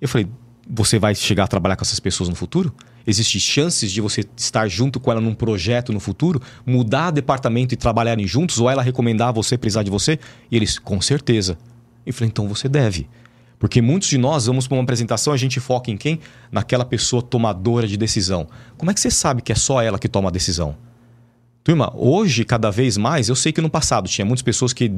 Eu 0.00 0.08
falei, 0.08 0.28
você 0.68 0.98
vai 0.98 1.14
chegar 1.14 1.44
a 1.44 1.48
trabalhar 1.48 1.76
com 1.76 1.82
essas 1.82 2.00
pessoas 2.00 2.28
no 2.28 2.34
futuro? 2.34 2.74
Existem 3.06 3.40
chances 3.40 3.90
de 3.90 4.00
você 4.00 4.24
estar 4.36 4.68
junto 4.68 5.00
com 5.00 5.10
ela 5.10 5.20
num 5.20 5.34
projeto 5.34 5.92
no 5.92 6.00
futuro, 6.00 6.40
mudar 6.64 7.10
departamento 7.10 7.74
e 7.74 7.76
trabalharem 7.76 8.26
juntos, 8.26 8.58
ou 8.60 8.70
ela 8.70 8.82
recomendar 8.82 9.32
você 9.32 9.58
precisar 9.58 9.82
de 9.82 9.90
você? 9.90 10.18
E 10.50 10.56
eles, 10.56 10.78
com 10.78 11.00
certeza. 11.00 11.58
Eu 12.06 12.12
falei, 12.14 12.28
então 12.28 12.48
você 12.48 12.68
deve. 12.68 13.08
Porque 13.58 13.80
muitos 13.80 14.08
de 14.08 14.18
nós 14.18 14.46
vamos 14.46 14.66
para 14.66 14.76
uma 14.76 14.82
apresentação, 14.82 15.32
a 15.32 15.36
gente 15.36 15.60
foca 15.60 15.90
em 15.90 15.96
quem? 15.96 16.20
Naquela 16.50 16.84
pessoa 16.84 17.22
tomadora 17.22 17.86
de 17.86 17.96
decisão. 17.96 18.48
Como 18.76 18.90
é 18.90 18.94
que 18.94 19.00
você 19.00 19.10
sabe 19.10 19.42
que 19.42 19.52
é 19.52 19.54
só 19.54 19.80
ela 19.80 19.98
que 19.98 20.08
toma 20.08 20.28
a 20.28 20.32
decisão? 20.32 20.76
Turma, 21.62 21.92
hoje, 21.94 22.44
cada 22.44 22.70
vez 22.70 22.96
mais, 22.96 23.28
eu 23.28 23.36
sei 23.36 23.52
que 23.52 23.60
no 23.60 23.70
passado 23.70 24.08
tinha 24.08 24.24
muitas 24.24 24.42
pessoas 24.42 24.72
que 24.72 24.90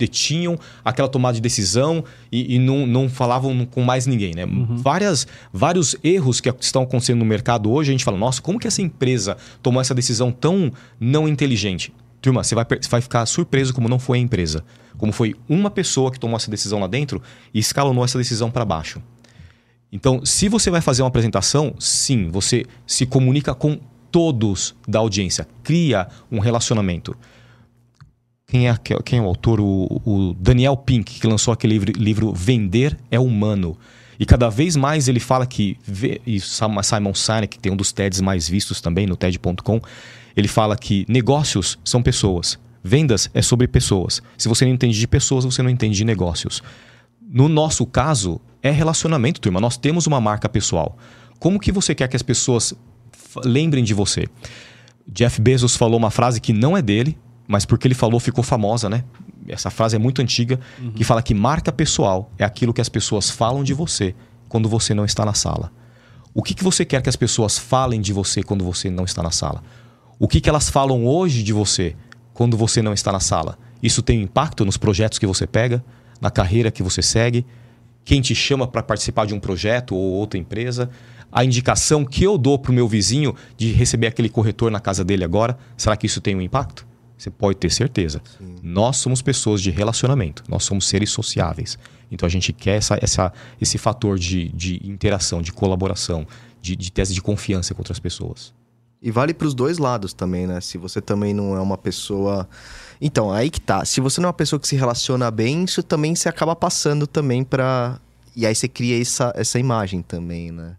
detinham 0.00 0.58
aquela 0.82 1.08
tomada 1.08 1.34
de 1.34 1.40
decisão 1.40 2.02
e, 2.32 2.56
e 2.56 2.58
não, 2.58 2.86
não, 2.86 3.08
falavam 3.08 3.66
com 3.66 3.82
mais 3.82 4.06
ninguém. 4.06 4.34
Né? 4.34 4.46
Uhum. 4.46 4.76
Várias, 4.78 5.26
vários 5.52 5.94
erros 6.02 6.40
que 6.40 6.52
estão 6.60 6.82
acontecendo 6.82 7.18
no 7.18 7.24
mercado 7.24 7.70
hoje, 7.70 7.90
a 7.90 7.92
gente 7.92 8.04
fala, 8.04 8.16
nossa, 8.16 8.40
como 8.40 8.58
que 8.58 8.66
essa 8.66 8.80
empresa 8.80 9.36
tomou 9.62 9.80
essa 9.80 9.94
decisão 9.94 10.32
tão 10.32 10.72
não 10.98 11.28
inteligente? 11.28 11.92
Turma, 12.22 12.42
você 12.42 12.54
vai, 12.54 12.64
você 12.64 12.88
vai 12.88 13.00
ficar 13.00 13.24
surpreso 13.26 13.72
como 13.74 13.88
não 13.88 13.98
foi 13.98 14.18
a 14.18 14.20
empresa. 14.20 14.64
Como 14.96 15.12
foi 15.12 15.34
uma 15.48 15.70
pessoa 15.70 16.10
que 16.10 16.18
tomou 16.18 16.36
essa 16.36 16.50
decisão 16.50 16.80
lá 16.80 16.86
dentro 16.86 17.22
e 17.52 17.58
escalonou 17.58 18.04
essa 18.04 18.18
decisão 18.18 18.50
para 18.50 18.64
baixo. 18.64 19.02
Então, 19.92 20.24
se 20.24 20.48
você 20.48 20.70
vai 20.70 20.80
fazer 20.80 21.02
uma 21.02 21.08
apresentação, 21.08 21.74
sim, 21.78 22.28
você 22.28 22.64
se 22.86 23.06
comunica 23.06 23.54
com 23.54 23.78
todos 24.10 24.74
da 24.86 24.98
audiência, 24.98 25.46
cria 25.62 26.08
um 26.30 26.38
relacionamento. 26.38 27.16
Quem 28.50 28.68
é, 28.68 28.76
quem 29.04 29.20
é 29.20 29.22
o 29.22 29.26
autor? 29.26 29.60
O, 29.60 30.02
o 30.04 30.34
Daniel 30.34 30.76
Pink, 30.76 31.20
que 31.20 31.26
lançou 31.26 31.54
aquele 31.54 31.74
livro, 31.74 31.92
livro, 31.96 32.32
Vender 32.32 32.98
é 33.08 33.20
Humano. 33.20 33.78
E 34.18 34.26
cada 34.26 34.50
vez 34.50 34.74
mais 34.74 35.06
ele 35.06 35.20
fala 35.20 35.46
que. 35.46 35.78
E 36.26 36.40
Simon 36.40 37.14
Sinek, 37.14 37.46
que 37.46 37.58
tem 37.60 37.70
um 37.70 37.76
dos 37.76 37.92
TEDs 37.92 38.20
mais 38.20 38.48
vistos 38.48 38.80
também 38.80 39.06
no 39.06 39.16
TED.com, 39.16 39.80
ele 40.36 40.48
fala 40.48 40.76
que 40.76 41.06
negócios 41.08 41.78
são 41.84 42.02
pessoas. 42.02 42.58
Vendas 42.82 43.30
é 43.32 43.40
sobre 43.40 43.68
pessoas. 43.68 44.20
Se 44.36 44.48
você 44.48 44.64
não 44.64 44.72
entende 44.72 44.98
de 44.98 45.06
pessoas, 45.06 45.44
você 45.44 45.62
não 45.62 45.70
entende 45.70 45.96
de 45.96 46.04
negócios. 46.04 46.60
No 47.22 47.48
nosso 47.48 47.86
caso, 47.86 48.40
é 48.60 48.72
relacionamento, 48.72 49.40
turma. 49.40 49.60
Nós 49.60 49.76
temos 49.76 50.08
uma 50.08 50.20
marca 50.20 50.48
pessoal. 50.48 50.98
Como 51.38 51.60
que 51.60 51.70
você 51.70 51.94
quer 51.94 52.08
que 52.08 52.16
as 52.16 52.22
pessoas 52.22 52.74
lembrem 53.44 53.84
de 53.84 53.94
você? 53.94 54.26
Jeff 55.06 55.40
Bezos 55.40 55.76
falou 55.76 55.96
uma 55.96 56.10
frase 56.10 56.40
que 56.40 56.52
não 56.52 56.76
é 56.76 56.82
dele, 56.82 57.16
mas 57.50 57.64
porque 57.64 57.88
ele 57.88 57.96
falou 57.96 58.20
ficou 58.20 58.44
famosa, 58.44 58.88
né? 58.88 59.02
Essa 59.48 59.70
frase 59.70 59.96
é 59.96 59.98
muito 59.98 60.22
antiga, 60.22 60.60
uhum. 60.80 60.92
que 60.92 61.02
fala 61.02 61.20
que 61.20 61.34
marca 61.34 61.72
pessoal 61.72 62.30
é 62.38 62.44
aquilo 62.44 62.72
que 62.72 62.80
as 62.80 62.88
pessoas 62.88 63.28
falam 63.28 63.64
de 63.64 63.74
você 63.74 64.14
quando 64.48 64.68
você 64.68 64.94
não 64.94 65.04
está 65.04 65.24
na 65.24 65.34
sala. 65.34 65.72
O 66.32 66.44
que, 66.44 66.54
que 66.54 66.62
você 66.62 66.84
quer 66.84 67.02
que 67.02 67.08
as 67.08 67.16
pessoas 67.16 67.58
falem 67.58 68.00
de 68.00 68.12
você 68.12 68.40
quando 68.40 68.64
você 68.64 68.88
não 68.88 69.02
está 69.02 69.20
na 69.20 69.32
sala? 69.32 69.64
O 70.16 70.28
que, 70.28 70.40
que 70.40 70.48
elas 70.48 70.70
falam 70.70 71.04
hoje 71.04 71.42
de 71.42 71.52
você 71.52 71.96
quando 72.32 72.56
você 72.56 72.80
não 72.82 72.92
está 72.92 73.10
na 73.10 73.18
sala? 73.18 73.58
Isso 73.82 74.00
tem 74.00 74.22
impacto 74.22 74.64
nos 74.64 74.76
projetos 74.76 75.18
que 75.18 75.26
você 75.26 75.44
pega, 75.44 75.84
na 76.20 76.30
carreira 76.30 76.70
que 76.70 76.84
você 76.84 77.02
segue, 77.02 77.44
quem 78.04 78.20
te 78.20 78.32
chama 78.32 78.68
para 78.68 78.80
participar 78.80 79.26
de 79.26 79.34
um 79.34 79.40
projeto 79.40 79.96
ou 79.96 80.12
outra 80.12 80.38
empresa, 80.38 80.88
a 81.32 81.44
indicação 81.44 82.04
que 82.04 82.22
eu 82.22 82.38
dou 82.38 82.60
para 82.60 82.70
o 82.70 82.74
meu 82.74 82.86
vizinho 82.86 83.34
de 83.56 83.72
receber 83.72 84.06
aquele 84.06 84.28
corretor 84.28 84.70
na 84.70 84.78
casa 84.78 85.04
dele 85.04 85.24
agora, 85.24 85.58
será 85.76 85.96
que 85.96 86.06
isso 86.06 86.20
tem 86.20 86.36
um 86.36 86.40
impacto? 86.40 86.88
Você 87.20 87.28
pode 87.28 87.58
ter 87.58 87.70
certeza. 87.70 88.22
Sim. 88.38 88.56
Nós 88.62 88.96
somos 88.96 89.20
pessoas 89.20 89.60
de 89.60 89.70
relacionamento, 89.70 90.42
nós 90.48 90.64
somos 90.64 90.88
seres 90.88 91.10
sociáveis. 91.10 91.78
Então 92.10 92.26
a 92.26 92.30
gente 92.30 92.50
quer 92.50 92.78
essa, 92.78 92.98
essa, 93.02 93.30
esse 93.60 93.76
fator 93.76 94.18
de, 94.18 94.48
de 94.48 94.80
interação, 94.88 95.42
de 95.42 95.52
colaboração, 95.52 96.26
de, 96.62 96.74
de 96.74 96.90
tese 96.90 97.12
de 97.12 97.20
confiança 97.20 97.74
com 97.74 97.80
outras 97.82 97.98
pessoas. 97.98 98.54
E 99.02 99.10
vale 99.10 99.34
para 99.34 99.46
os 99.46 99.52
dois 99.52 99.76
lados 99.76 100.14
também, 100.14 100.46
né? 100.46 100.62
Se 100.62 100.78
você 100.78 100.98
também 101.02 101.34
não 101.34 101.54
é 101.54 101.60
uma 101.60 101.76
pessoa. 101.76 102.48
Então, 102.98 103.30
aí 103.30 103.50
que 103.50 103.60
tá. 103.60 103.84
Se 103.84 104.00
você 104.00 104.18
não 104.18 104.28
é 104.28 104.30
uma 104.30 104.34
pessoa 104.34 104.58
que 104.58 104.66
se 104.66 104.76
relaciona 104.76 105.30
bem, 105.30 105.64
isso 105.64 105.82
também 105.82 106.14
se 106.14 106.26
acaba 106.26 106.56
passando 106.56 107.06
também 107.06 107.44
para. 107.44 108.00
E 108.34 108.46
aí 108.46 108.54
você 108.54 108.66
cria 108.66 108.98
essa, 109.00 109.30
essa 109.36 109.58
imagem 109.58 110.00
também, 110.00 110.50
né? 110.50 110.76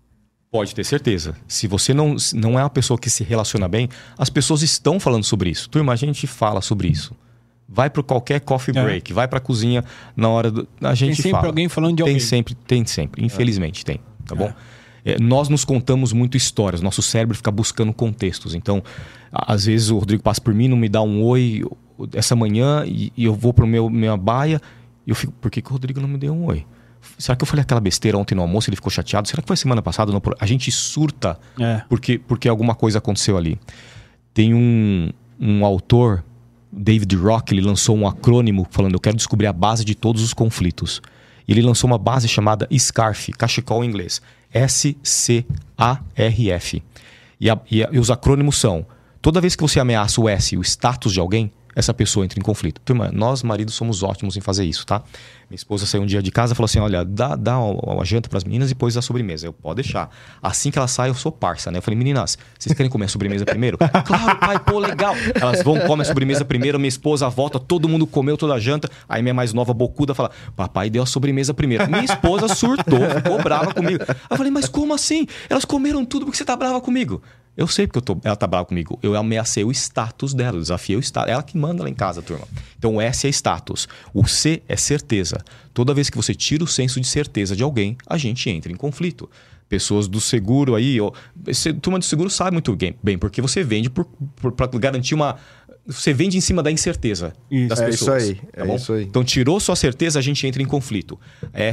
Pode 0.51 0.75
ter 0.75 0.83
certeza. 0.83 1.33
Se 1.47 1.65
você 1.65 1.93
não, 1.93 2.17
não 2.33 2.59
é 2.59 2.63
uma 2.63 2.69
pessoa 2.69 2.99
que 2.99 3.09
se 3.09 3.23
relaciona 3.23 3.69
bem, 3.69 3.87
as 4.17 4.29
pessoas 4.29 4.61
estão 4.61 4.99
falando 4.99 5.23
sobre 5.23 5.49
isso. 5.49 5.69
Turma, 5.69 5.93
a 5.93 5.95
gente 5.95 6.27
fala 6.27 6.59
sobre 6.59 6.89
isso. 6.89 7.15
Vai 7.69 7.89
para 7.89 8.03
qualquer 8.03 8.41
coffee 8.41 8.77
é. 8.77 8.83
break, 8.83 9.13
é. 9.13 9.15
vai 9.15 9.29
para 9.29 9.37
a 9.37 9.41
cozinha 9.41 9.81
na 10.13 10.27
hora 10.27 10.51
do. 10.51 10.67
A 10.81 10.93
gente 10.93 11.15
tem 11.15 11.23
sempre 11.23 11.31
fala. 11.31 11.47
alguém 11.47 11.69
falando 11.69 11.95
de 11.95 12.01
alguém. 12.01 12.17
Tem 12.17 12.25
sempre, 12.25 12.53
tem 12.53 12.85
sempre. 12.85 13.23
Infelizmente 13.23 13.83
é. 13.83 13.85
tem, 13.85 13.99
tá 14.25 14.35
bom? 14.35 14.51
É. 15.05 15.17
nós 15.19 15.47
nos 15.47 15.63
contamos 15.63 16.11
muito 16.11 16.35
histórias, 16.35 16.81
nosso 16.81 17.01
cérebro 17.01 17.33
fica 17.33 17.49
buscando 17.49 17.93
contextos. 17.93 18.53
Então, 18.53 18.83
às 19.31 19.65
vezes 19.65 19.89
o 19.89 19.97
Rodrigo 19.97 20.21
passa 20.21 20.41
por 20.41 20.53
mim, 20.53 20.67
não 20.67 20.75
me 20.75 20.89
dá 20.89 21.01
um 21.01 21.23
oi 21.23 21.63
essa 22.13 22.35
manhã 22.35 22.83
e, 22.85 23.13
e 23.15 23.23
eu 23.23 23.33
vou 23.33 23.53
para 23.53 23.65
minha 23.65 24.17
baia 24.17 24.61
e 25.07 25.11
eu 25.11 25.15
fico, 25.15 25.31
por 25.31 25.49
que, 25.49 25.61
que 25.61 25.69
o 25.69 25.71
Rodrigo 25.71 26.01
não 26.01 26.09
me 26.09 26.17
deu 26.17 26.33
um 26.33 26.45
oi? 26.45 26.65
Será 27.21 27.35
que 27.35 27.43
eu 27.43 27.47
falei 27.47 27.61
aquela 27.61 27.79
besteira 27.79 28.17
ontem 28.17 28.33
no 28.33 28.41
almoço 28.41 28.67
e 28.67 28.71
ele 28.71 28.77
ficou 28.77 28.89
chateado? 28.89 29.27
Será 29.27 29.43
que 29.43 29.47
foi 29.47 29.55
semana 29.55 29.79
passada? 29.81 30.11
No... 30.11 30.19
A 30.39 30.45
gente 30.47 30.71
surta 30.71 31.37
é. 31.59 31.83
porque, 31.87 32.17
porque 32.17 32.49
alguma 32.49 32.73
coisa 32.73 32.97
aconteceu 32.97 33.37
ali. 33.37 33.59
Tem 34.33 34.55
um, 34.55 35.11
um 35.39 35.63
autor, 35.63 36.23
David 36.71 37.15
Rock, 37.15 37.53
ele 37.53 37.61
lançou 37.61 37.95
um 37.95 38.07
acrônimo 38.07 38.65
falando: 38.71 38.95
Eu 38.95 38.99
quero 38.99 39.15
descobrir 39.15 39.45
a 39.45 39.53
base 39.53 39.85
de 39.85 39.93
todos 39.93 40.23
os 40.23 40.33
conflitos. 40.33 40.99
E 41.47 41.51
ele 41.51 41.61
lançou 41.61 41.87
uma 41.87 41.99
base 41.99 42.27
chamada 42.27 42.67
SCARF, 42.71 43.31
cachecol 43.33 43.83
em 43.83 43.87
inglês. 43.87 44.19
S-C-A-R-F. 44.51 45.43
E, 47.39 47.49
a, 47.49 47.59
e, 47.69 47.83
a, 47.83 47.89
e 47.91 47.99
os 47.99 48.09
acrônimos 48.09 48.57
são: 48.57 48.83
toda 49.21 49.39
vez 49.39 49.55
que 49.55 49.61
você 49.61 49.79
ameaça 49.79 50.19
o 50.19 50.27
S, 50.27 50.57
o 50.57 50.61
status 50.63 51.13
de 51.13 51.19
alguém, 51.19 51.51
essa 51.75 51.93
pessoa 51.93 52.25
entra 52.25 52.39
em 52.39 52.43
conflito. 52.43 52.81
Turma, 52.81 53.09
nós 53.13 53.43
maridos 53.43 53.73
somos 53.73 54.03
ótimos 54.03 54.35
em 54.37 54.41
fazer 54.41 54.65
isso, 54.65 54.85
tá? 54.85 55.03
Minha 55.49 55.57
esposa 55.57 55.85
saiu 55.85 56.03
um 56.03 56.05
dia 56.05 56.21
de 56.21 56.31
casa 56.31 56.53
e 56.53 56.55
falou 56.55 56.65
assim: 56.65 56.79
olha, 56.79 57.03
dá, 57.03 57.35
dá 57.35 57.59
uma 57.59 58.05
janta 58.05 58.29
para 58.29 58.37
as 58.37 58.43
meninas 58.45 58.71
e 58.71 58.73
depois 58.73 58.95
a 58.95 59.01
sobremesa. 59.01 59.45
Eu, 59.45 59.51
pode 59.51 59.81
deixar. 59.81 60.09
Assim 60.41 60.71
que 60.71 60.77
ela 60.77 60.87
sai, 60.87 61.09
eu 61.09 61.13
sou 61.13 61.29
parça, 61.29 61.69
né? 61.69 61.79
Eu 61.79 61.81
falei, 61.81 61.97
meninas, 61.97 62.37
vocês 62.57 62.73
querem 62.73 62.89
comer 62.89 63.05
a 63.05 63.07
sobremesa 63.09 63.45
primeiro? 63.45 63.77
claro, 64.05 64.39
pai, 64.39 64.59
pô, 64.59 64.79
legal. 64.79 65.13
Elas 65.35 65.61
vão, 65.61 65.77
comer 65.81 66.03
a 66.03 66.05
sobremesa 66.05 66.45
primeiro, 66.45 66.79
minha 66.79 66.87
esposa 66.87 67.27
volta, 67.27 67.59
todo 67.59 67.89
mundo 67.89 68.07
comeu 68.07 68.37
toda 68.37 68.53
a 68.53 68.59
janta. 68.59 68.89
Aí 69.09 69.21
minha 69.21 69.33
mais 69.33 69.51
nova, 69.51 69.73
bocuda, 69.73 70.15
fala: 70.15 70.31
papai 70.55 70.89
deu 70.89 71.03
a 71.03 71.05
sobremesa 71.05 71.53
primeiro. 71.53 71.85
Minha 71.89 72.05
esposa 72.05 72.47
surtou, 72.55 72.99
ficou 73.15 73.41
brava 73.43 73.73
comigo. 73.73 74.05
Eu 74.29 74.37
falei, 74.37 74.51
mas 74.51 74.69
como 74.69 74.93
assim? 74.93 75.27
Elas 75.49 75.65
comeram 75.65 76.05
tudo 76.05 76.25
porque 76.25 76.37
você 76.37 76.45
tá 76.45 76.55
brava 76.55 76.79
comigo. 76.79 77.21
Eu 77.55 77.67
sei 77.67 77.85
porque 77.85 77.97
eu 77.97 78.01
tô, 78.01 78.17
ela 78.23 78.35
tá 78.35 78.47
brava 78.47 78.65
comigo. 78.65 78.97
Eu 79.03 79.15
ameacei 79.15 79.63
o 79.63 79.71
status 79.71 80.33
dela, 80.33 80.57
eu 80.57 80.61
desafiei 80.61 80.97
o 80.97 81.01
status. 81.01 81.31
Ela 81.31 81.43
que 81.43 81.57
manda 81.57 81.83
lá 81.83 81.89
em 81.89 81.93
casa, 81.93 82.21
turma. 82.21 82.47
Então 82.77 82.95
o 82.95 83.01
S 83.01 83.27
é 83.27 83.29
status. 83.29 83.87
O 84.13 84.25
C 84.25 84.63
é 84.67 84.77
certeza. 84.77 85.37
Toda 85.73 85.93
vez 85.93 86.09
que 86.09 86.17
você 86.17 86.33
tira 86.33 86.63
o 86.63 86.67
senso 86.67 86.99
de 86.99 87.07
certeza 87.07 87.55
de 87.55 87.63
alguém, 87.63 87.97
a 88.07 88.17
gente 88.17 88.49
entra 88.49 88.71
em 88.71 88.75
conflito. 88.75 89.29
Pessoas 89.67 90.07
do 90.07 90.19
seguro 90.19 90.75
aí, 90.75 90.99
ó, 90.99 91.13
turma 91.81 91.97
do 91.97 92.03
seguro 92.03 92.29
sabe 92.29 92.51
muito 92.51 92.77
bem, 93.01 93.17
porque 93.17 93.41
você 93.41 93.63
vende 93.63 93.89
para 93.89 94.67
garantir 94.77 95.15
uma, 95.15 95.37
você 95.85 96.13
vende 96.13 96.37
em 96.37 96.41
cima 96.41 96.61
da 96.61 96.71
incerteza 96.71 97.33
isso, 97.49 97.67
das 97.67 97.79
é 97.79 97.85
pessoas. 97.87 98.23
Isso 98.23 98.31
aí, 98.31 98.65
tá 98.65 98.71
é 98.71 98.75
isso 98.75 98.93
aí. 98.93 99.03
Então, 99.03 99.23
tirou 99.23 99.59
sua 99.59 99.75
certeza, 99.75 100.19
a 100.19 100.21
gente 100.21 100.45
entra 100.45 100.61
em 100.61 100.65
conflito. 100.65 101.19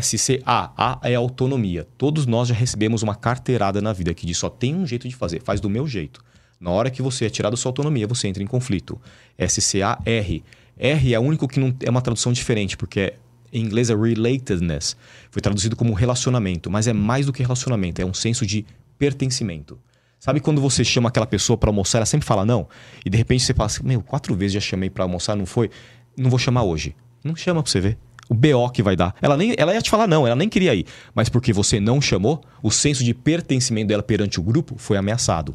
SCA, 0.03 0.73
A 0.77 0.99
é 1.03 1.15
autonomia. 1.15 1.87
Todos 1.97 2.27
nós 2.27 2.49
já 2.49 2.55
recebemos 2.55 3.03
uma 3.03 3.15
carteirada 3.15 3.81
na 3.81 3.93
vida 3.93 4.15
que 4.15 4.27
diz 4.27 4.39
só 4.39 4.49
tem 4.49 4.75
um 4.75 4.87
jeito 4.87 5.09
de 5.09 5.15
fazer, 5.15 5.43
faz 5.43 5.61
do 5.61 5.69
meu 5.69 5.87
jeito. 5.87 6.25
Na 6.61 6.71
hora 6.71 6.91
que 6.91 7.03
você 7.03 7.27
é 7.27 7.31
tirado 7.31 7.53
da 7.53 7.57
sua 7.57 7.69
autonomia, 7.69 8.07
você 8.07 8.27
entra 8.27 8.43
em 8.43 8.47
conflito. 8.47 9.01
S-C-A-R. 9.37 10.45
R 10.77 11.15
é 11.15 11.19
o 11.19 11.23
único 11.23 11.47
que 11.47 11.61
não 11.61 11.75
é 11.85 11.91
uma 11.91 12.01
tradução 12.01 12.33
diferente, 12.33 12.77
porque 12.77 13.01
é, 13.01 13.15
em 13.53 13.63
inglês 13.63 13.91
é 13.91 13.95
relatedness. 13.95 14.97
Foi 15.31 15.43
traduzido 15.43 15.77
como 15.77 15.93
relacionamento, 15.93 16.71
mas 16.71 16.87
é 16.87 16.93
mais 16.93 17.27
do 17.27 17.33
que 17.33 17.43
relacionamento, 17.43 18.01
é 18.01 18.05
um 18.05 18.15
senso 18.15 18.47
de 18.47 18.65
pertencimento. 18.99 19.79
Sabe 20.19 20.41
quando 20.41 20.61
você 20.61 20.85
chama 20.85 21.09
aquela 21.09 21.27
pessoa 21.27 21.57
para 21.57 21.71
almoçar, 21.71 21.99
ela 21.99 22.07
sempre 22.07 22.27
fala 22.27 22.45
não, 22.45 22.69
e 23.05 23.11
de 23.11 23.17
repente 23.17 23.45
você 23.45 23.55
fala 23.55 23.67
assim, 23.67 23.85
meu, 23.85 24.03
quatro 24.03 24.35
vezes 24.35 24.55
já 24.55 24.61
chamei 24.61 24.91
para 24.91 25.05
almoçar, 25.05 25.37
não 25.37 25.47
foi? 25.47 25.71
Não 26.17 26.29
vou 26.29 26.39
chamar 26.39 26.65
hoje. 26.65 26.97
Não 27.23 27.37
chama 27.37 27.63
pra 27.63 27.71
você 27.71 27.81
ver. 27.81 27.99
O 28.29 28.35
BO 28.35 28.69
que 28.71 28.83
vai 28.83 28.95
dar. 28.95 29.15
Ela, 29.23 29.37
nem, 29.37 29.55
ela 29.57 29.73
ia 29.73 29.81
te 29.81 29.89
falar 29.89 30.07
não, 30.07 30.27
ela 30.27 30.37
nem 30.37 30.49
queria 30.49 30.75
ir. 30.75 30.87
Mas 31.15 31.29
porque 31.29 31.53
você 31.53 31.81
não 31.81 32.01
chamou, 32.01 32.43
o 32.63 32.71
senso 32.71 33.03
de 33.03 33.15
pertencimento 33.15 33.89
dela 33.89 34.03
perante 34.03 34.39
o 34.39 34.43
grupo 34.43 34.75
foi 34.77 34.97
ameaçado. 34.97 35.55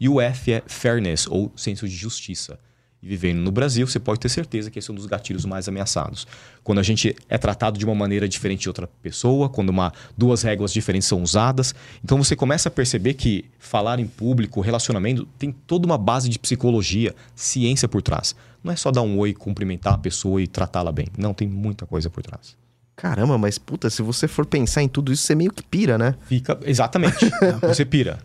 E 0.00 0.08
o 0.08 0.20
F 0.20 0.52
é 0.52 0.62
fairness, 0.66 1.26
ou 1.26 1.52
senso 1.54 1.88
de 1.88 1.94
justiça. 1.94 2.58
E 3.04 3.06
vivendo 3.06 3.40
no 3.40 3.52
Brasil, 3.52 3.86
você 3.86 4.00
pode 4.00 4.18
ter 4.18 4.30
certeza 4.30 4.70
que 4.70 4.78
esse 4.78 4.90
é 4.90 4.92
um 4.92 4.96
dos 4.96 5.04
gatilhos 5.04 5.44
mais 5.44 5.68
ameaçados. 5.68 6.26
Quando 6.62 6.78
a 6.78 6.82
gente 6.82 7.14
é 7.28 7.36
tratado 7.36 7.78
de 7.78 7.84
uma 7.84 7.94
maneira 7.94 8.26
diferente 8.26 8.62
de 8.62 8.68
outra 8.68 8.86
pessoa, 9.02 9.50
quando 9.50 9.68
uma, 9.68 9.92
duas 10.16 10.42
regras 10.42 10.72
diferentes 10.72 11.06
são 11.06 11.22
usadas. 11.22 11.74
Então 12.02 12.16
você 12.16 12.34
começa 12.34 12.70
a 12.70 12.72
perceber 12.72 13.12
que 13.12 13.44
falar 13.58 14.00
em 14.00 14.06
público, 14.06 14.62
relacionamento, 14.62 15.28
tem 15.38 15.52
toda 15.52 15.84
uma 15.84 15.98
base 15.98 16.30
de 16.30 16.38
psicologia, 16.38 17.14
ciência 17.34 17.86
por 17.86 18.00
trás. 18.00 18.34
Não 18.62 18.72
é 18.72 18.76
só 18.76 18.90
dar 18.90 19.02
um 19.02 19.18
oi, 19.18 19.34
cumprimentar 19.34 19.92
a 19.92 19.98
pessoa 19.98 20.40
e 20.40 20.46
tratá-la 20.46 20.90
bem. 20.90 21.08
Não, 21.18 21.34
tem 21.34 21.46
muita 21.46 21.84
coisa 21.84 22.08
por 22.08 22.22
trás. 22.22 22.56
Caramba, 22.96 23.36
mas 23.36 23.58
puta, 23.58 23.90
se 23.90 24.00
você 24.00 24.26
for 24.26 24.46
pensar 24.46 24.82
em 24.82 24.88
tudo 24.88 25.12
isso, 25.12 25.24
você 25.24 25.34
meio 25.34 25.52
que 25.52 25.62
pira, 25.62 25.98
né? 25.98 26.14
Fica. 26.26 26.58
Exatamente. 26.64 27.30
você 27.60 27.84
pira. 27.84 28.18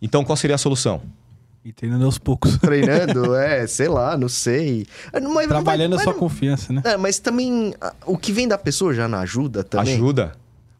Então 0.00 0.24
qual 0.24 0.36
seria 0.36 0.54
a 0.54 0.58
solução? 0.58 1.02
E 1.64 1.72
treinando 1.72 2.04
aos 2.04 2.18
poucos. 2.18 2.58
Treinando, 2.60 3.34
é, 3.36 3.66
sei 3.66 3.88
lá, 3.88 4.16
não 4.18 4.28
sei. 4.28 4.86
Mas, 5.12 5.46
Trabalhando 5.48 5.92
mas, 5.92 6.00
a 6.00 6.04
sua 6.04 6.12
mas, 6.12 6.20
confiança, 6.20 6.72
né? 6.72 6.82
É, 6.84 6.96
mas 6.96 7.18
também, 7.18 7.74
a- 7.80 7.94
o 8.04 8.18
que 8.18 8.32
vem 8.32 8.46
da 8.46 8.58
pessoa 8.58 8.92
já 8.92 9.08
não 9.08 9.18
ajuda 9.18 9.64
também? 9.64 9.94
Ajuda. 9.94 10.32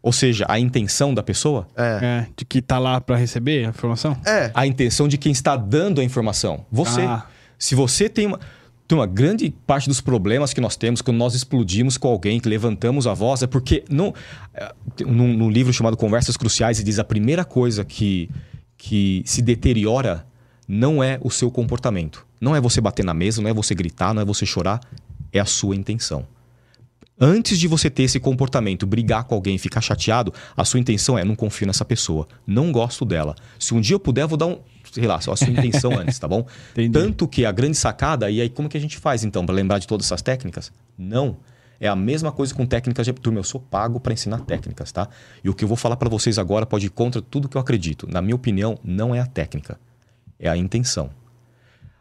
Ou 0.03 0.13
seja, 0.13 0.45
a 0.47 0.61
intenção 0.61 1.15
da 1.15 1.23
pessoa, 1.23 1.67
É. 1.75 1.99
É, 2.03 2.27
de 2.37 2.45
que 2.45 2.61
tá 2.61 2.79
lá 2.79 3.01
pra 3.01 3.17
receber 3.17 3.65
a 3.65 3.71
informação? 3.71 4.15
É. 4.27 4.51
a 4.53 4.67
intenção 4.67 5.09
de 5.09 5.17
quem 5.17 5.33
está 5.33 5.57
dando 5.57 6.03
a 6.03 6.05
informação. 6.05 6.67
Você. 6.71 7.01
Ah. 7.01 7.25
Se 7.59 7.75
você 7.75 8.09
tem 8.09 8.27
uma. 8.27 8.39
Tem 8.87 8.99
uma 8.99 9.07
grande 9.07 9.49
parte 9.67 9.89
dos 9.89 10.03
problemas 10.03 10.53
que 10.53 10.61
nós 10.61 10.77
temos 10.77 11.01
quando 11.01 11.17
nós 11.17 11.35
explodimos 11.35 11.97
com 11.97 12.07
alguém, 12.07 12.39
que 12.39 12.47
levantamos 12.47 13.07
a 13.07 13.15
voz, 13.15 13.43
é 13.43 13.47
porque 13.47 13.83
não, 13.89 14.13
é, 14.53 14.75
num, 15.07 15.33
num 15.33 15.49
livro 15.51 15.73
chamado 15.73 15.97
Conversas 15.97 16.37
Cruciais, 16.37 16.77
ele 16.79 16.85
diz 16.85 16.99
a 16.99 17.05
primeira 17.05 17.47
coisa 17.47 17.83
que, 17.83 18.29
que 18.77 19.23
se 19.25 19.41
deteriora 19.41 20.27
não 20.67 21.03
é 21.03 21.19
o 21.23 21.31
seu 21.31 21.51
comportamento. 21.51 22.27
Não 22.41 22.55
é 22.55 22.61
você 22.61 22.81
bater 22.81 23.05
na 23.05 23.15
mesa, 23.15 23.41
não 23.41 23.49
é 23.49 23.55
você 23.55 23.75
gritar, 23.75 24.15
não 24.15 24.23
é 24.23 24.25
você 24.25 24.45
chorar, 24.45 24.81
é 25.33 25.41
a 25.41 25.45
sua 25.45 25.75
intenção. 25.75 26.27
Antes 27.21 27.59
de 27.61 27.69
você 27.69 27.89
ter 27.89 28.03
esse 28.03 28.19
comportamento, 28.19 28.87
brigar 28.87 29.25
com 29.25 29.37
alguém, 29.37 29.57
ficar 29.57 29.81
chateado, 29.81 30.35
a 30.57 30.65
sua 30.65 30.81
intenção 30.81 31.17
é: 31.17 31.25
não 31.25 31.37
confio 31.37 31.67
nessa 31.67 31.85
pessoa, 31.85 32.27
não 32.47 32.73
gosto 32.73 33.05
dela. 33.05 33.37
Se 33.59 33.73
um 33.73 33.81
dia 33.81 33.95
eu 33.95 34.01
puder, 34.01 34.27
vou 34.27 34.37
dar 34.37 34.47
um. 34.47 34.59
Sei 34.91 35.07
lá, 35.07 35.17
a 35.17 35.21
sua 35.21 35.49
intenção 35.49 35.93
antes, 35.99 36.19
tá 36.19 36.27
bom? 36.27 36.47
Entendi. 36.73 36.91
Tanto 36.91 37.27
que 37.29 37.45
a 37.45 37.53
grande 37.53 37.77
sacada, 37.77 38.31
e 38.31 38.41
aí 38.41 38.49
como 38.49 38.69
que 38.69 38.77
a 38.77 38.81
gente 38.81 38.99
faz 38.99 39.25
então, 39.25 39.47
para 39.47 39.55
lembrar 39.55 39.79
de 39.79 39.87
todas 39.87 40.07
essas 40.07 40.23
técnicas? 40.23 40.73
Não. 40.99 41.37
É 41.81 41.89
a 41.89 41.97
mesma 41.97 42.31
coisa 42.31 42.55
com 42.55 42.65
técnicas 42.65 43.07
de 43.07 43.13
turma. 43.13 43.39
Eu 43.39 43.45
sou 43.45 43.61
pago 43.61 44.01
para 44.01 44.13
ensinar 44.13 44.41
técnicas, 44.41 44.91
tá? 44.93 45.09
E 45.43 45.49
o 45.49 45.55
que 45.55 45.65
eu 45.65 45.69
vou 45.69 45.77
falar 45.77 45.97
para 45.97 46.09
vocês 46.09 46.39
agora 46.39 46.65
pode 46.65 46.87
ir 46.87 46.91
contra 46.91 47.21
tudo 47.21 47.49
que 47.49 47.57
eu 47.57 47.61
acredito. 47.61 48.09
Na 48.11 48.23
minha 48.23 48.35
opinião, 48.35 48.79
não 48.83 49.15
é 49.15 49.21
a 49.21 49.27
técnica, 49.27 49.79
é 50.47 50.51
a 50.51 50.57
intenção. 50.57 51.11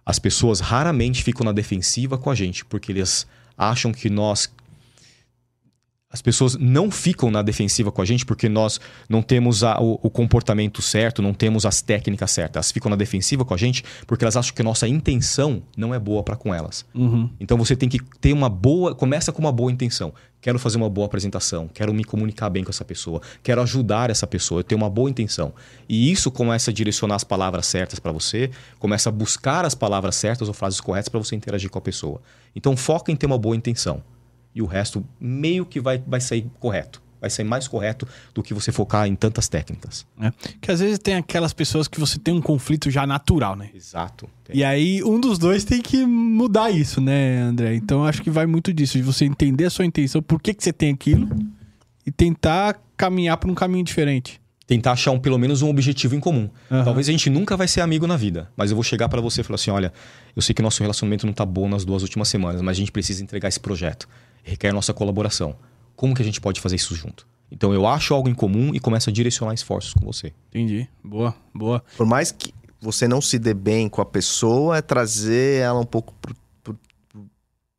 As 0.05 0.19
pessoas 0.19 0.59
raramente 0.59 1.23
ficam 1.23 1.45
na 1.45 1.51
defensiva 1.51 2.17
com 2.17 2.29
a 2.29 2.35
gente 2.35 2.65
porque 2.65 2.91
eles 2.91 3.25
acham 3.57 3.91
que 3.91 4.09
nós 4.09 4.53
as 6.13 6.21
pessoas 6.21 6.55
não 6.55 6.91
ficam 6.91 7.31
na 7.31 7.41
defensiva 7.41 7.91
com 7.91 7.99
a 7.99 8.05
gente 8.05 8.23
porque 8.23 8.47
nós 8.47 8.79
não 9.09 9.23
temos 9.23 9.63
a- 9.63 9.81
o, 9.81 9.99
o 10.03 10.09
comportamento 10.11 10.79
certo, 10.79 11.23
não 11.23 11.33
temos 11.33 11.65
as 11.65 11.81
técnicas 11.81 12.29
certas. 12.29 12.55
Elas 12.57 12.71
ficam 12.71 12.89
na 12.91 12.95
defensiva 12.95 13.43
com 13.43 13.53
a 13.53 13.57
gente 13.57 13.83
porque 14.05 14.23
elas 14.23 14.37
acham 14.37 14.53
que 14.53 14.61
a 14.61 14.65
nossa 14.65 14.87
intenção 14.87 15.63
não 15.75 15.91
é 15.91 15.97
boa 15.97 16.21
para 16.21 16.35
com 16.35 16.53
elas. 16.53 16.85
Uhum. 16.93 17.29
Então 17.39 17.57
você 17.57 17.75
tem 17.75 17.89
que 17.89 17.97
ter 18.21 18.31
uma 18.31 18.47
boa. 18.47 18.93
Começa 18.93 19.31
com 19.31 19.39
uma 19.41 19.51
boa 19.51 19.71
intenção. 19.71 20.13
Quero 20.39 20.59
fazer 20.59 20.75
uma 20.77 20.89
boa 20.89 21.05
apresentação, 21.07 21.69
quero 21.73 21.93
me 21.93 22.03
comunicar 22.03 22.49
bem 22.49 22.65
com 22.65 22.69
essa 22.69 22.83
pessoa, 22.83 23.21
quero 23.41 23.61
ajudar 23.61 24.09
essa 24.09 24.27
pessoa, 24.27 24.59
eu 24.59 24.63
tenho 24.65 24.81
uma 24.81 24.89
boa 24.89 25.09
intenção. 25.09 25.53
E 25.87 26.11
isso 26.11 26.29
começa 26.29 26.69
a 26.69 26.73
direcionar 26.73 27.15
as 27.15 27.23
palavras 27.23 27.65
certas 27.65 27.97
para 27.97 28.11
você, 28.11 28.51
começa 28.77 29.07
a 29.07 29.11
buscar 29.11 29.63
as 29.63 29.73
palavras 29.73 30.17
certas 30.17 30.49
ou 30.49 30.53
frases 30.53 30.81
corretas 30.81 31.07
para 31.07 31.17
você 31.17 31.33
interagir 31.33 31.69
com 31.69 31.77
a 31.79 31.81
pessoa. 31.81 32.21
Então 32.53 32.75
foca 32.75 33.09
em 33.09 33.15
ter 33.15 33.25
uma 33.25 33.37
boa 33.37 33.55
intenção. 33.55 34.03
E 34.55 34.61
o 34.61 34.65
resto 34.65 35.05
meio 35.19 35.65
que 35.65 35.79
vai, 35.79 36.01
vai 36.05 36.21
sair 36.21 36.49
correto. 36.59 37.01
Vai 37.19 37.29
sair 37.29 37.45
mais 37.45 37.69
correto 37.69 38.05
do 38.33 38.43
que 38.43 38.53
você 38.53 38.69
focar 38.69 39.07
em 39.07 39.15
tantas 39.15 39.47
técnicas. 39.47 40.05
É. 40.19 40.33
Que 40.59 40.69
às 40.69 40.81
vezes 40.81 40.99
tem 40.99 41.15
aquelas 41.15 41.53
pessoas 41.53 41.87
que 41.87 41.97
você 41.97 42.19
tem 42.19 42.33
um 42.33 42.41
conflito 42.41 42.91
já 42.91 43.07
natural, 43.07 43.55
né? 43.55 43.69
Exato. 43.73 44.29
E 44.53 44.61
aí 44.61 45.01
um 45.01 45.19
dos 45.21 45.37
dois 45.37 45.63
tem 45.63 45.81
que 45.81 46.05
mudar 46.05 46.69
isso, 46.69 46.99
né, 46.99 47.39
André? 47.39 47.75
Então 47.75 48.03
acho 48.05 48.21
que 48.21 48.29
vai 48.29 48.45
muito 48.45 48.73
disso, 48.73 48.97
de 48.97 49.03
você 49.03 49.23
entender 49.23 49.63
a 49.63 49.69
sua 49.69 49.85
intenção, 49.85 50.21
por 50.21 50.41
que, 50.41 50.53
que 50.53 50.61
você 50.61 50.73
tem 50.73 50.93
aquilo 50.93 51.29
e 52.05 52.11
tentar 52.11 52.77
caminhar 52.97 53.37
por 53.37 53.49
um 53.49 53.55
caminho 53.55 53.85
diferente. 53.85 54.41
tentar 54.65 54.93
achar 54.93 55.11
um, 55.11 55.19
pelo 55.19 55.37
menos 55.37 55.61
um 55.61 55.69
objetivo 55.69 56.15
em 56.15 56.19
comum. 56.19 56.49
Aham. 56.71 56.83
Talvez 56.83 57.09
a 57.09 57.11
gente 57.11 57.29
nunca 57.29 57.55
vai 57.57 57.67
ser 57.67 57.81
amigo 57.81 58.07
na 58.07 58.15
vida, 58.15 58.49
mas 58.55 58.71
eu 58.71 58.75
vou 58.75 58.83
chegar 58.83 59.09
pra 59.09 59.21
você 59.21 59.41
e 59.41 59.43
falar 59.43 59.55
assim, 59.55 59.71
olha, 59.71 59.91
eu 60.35 60.41
sei 60.41 60.53
que 60.53 60.61
nosso 60.61 60.81
relacionamento 60.81 61.25
não 61.25 61.33
tá 61.33 61.45
bom 61.45 61.67
nas 61.67 61.83
duas 61.85 62.01
últimas 62.01 62.27
semanas, 62.27 62.61
mas 62.61 62.77
a 62.77 62.79
gente 62.79 62.91
precisa 62.91 63.23
entregar 63.23 63.49
esse 63.49 63.59
projeto. 63.59 64.07
Requer 64.43 64.73
nossa 64.73 64.93
colaboração. 64.93 65.55
Como 65.95 66.13
que 66.13 66.21
a 66.21 66.25
gente 66.25 66.41
pode 66.41 66.59
fazer 66.59 66.75
isso 66.75 66.95
junto? 66.95 67.27
Então 67.51 67.73
eu 67.73 67.87
acho 67.87 68.13
algo 68.13 68.27
em 68.27 68.33
comum 68.33 68.73
e 68.73 68.79
começo 68.79 69.09
a 69.09 69.13
direcionar 69.13 69.53
esforços 69.53 69.93
com 69.93 70.05
você. 70.05 70.33
Entendi. 70.49 70.89
Boa, 71.03 71.35
boa. 71.53 71.83
Por 71.95 72.05
mais 72.05 72.31
que 72.31 72.53
você 72.81 73.07
não 73.07 73.21
se 73.21 73.39
dê 73.39 73.53
bem 73.53 73.87
com 73.87 74.01
a 74.01 74.05
pessoa, 74.05 74.77
é 74.77 74.81
trazer 74.81 75.61
ela 75.61 75.79
um 75.79 75.85
pouco 75.85 76.13
pro, 76.21 76.35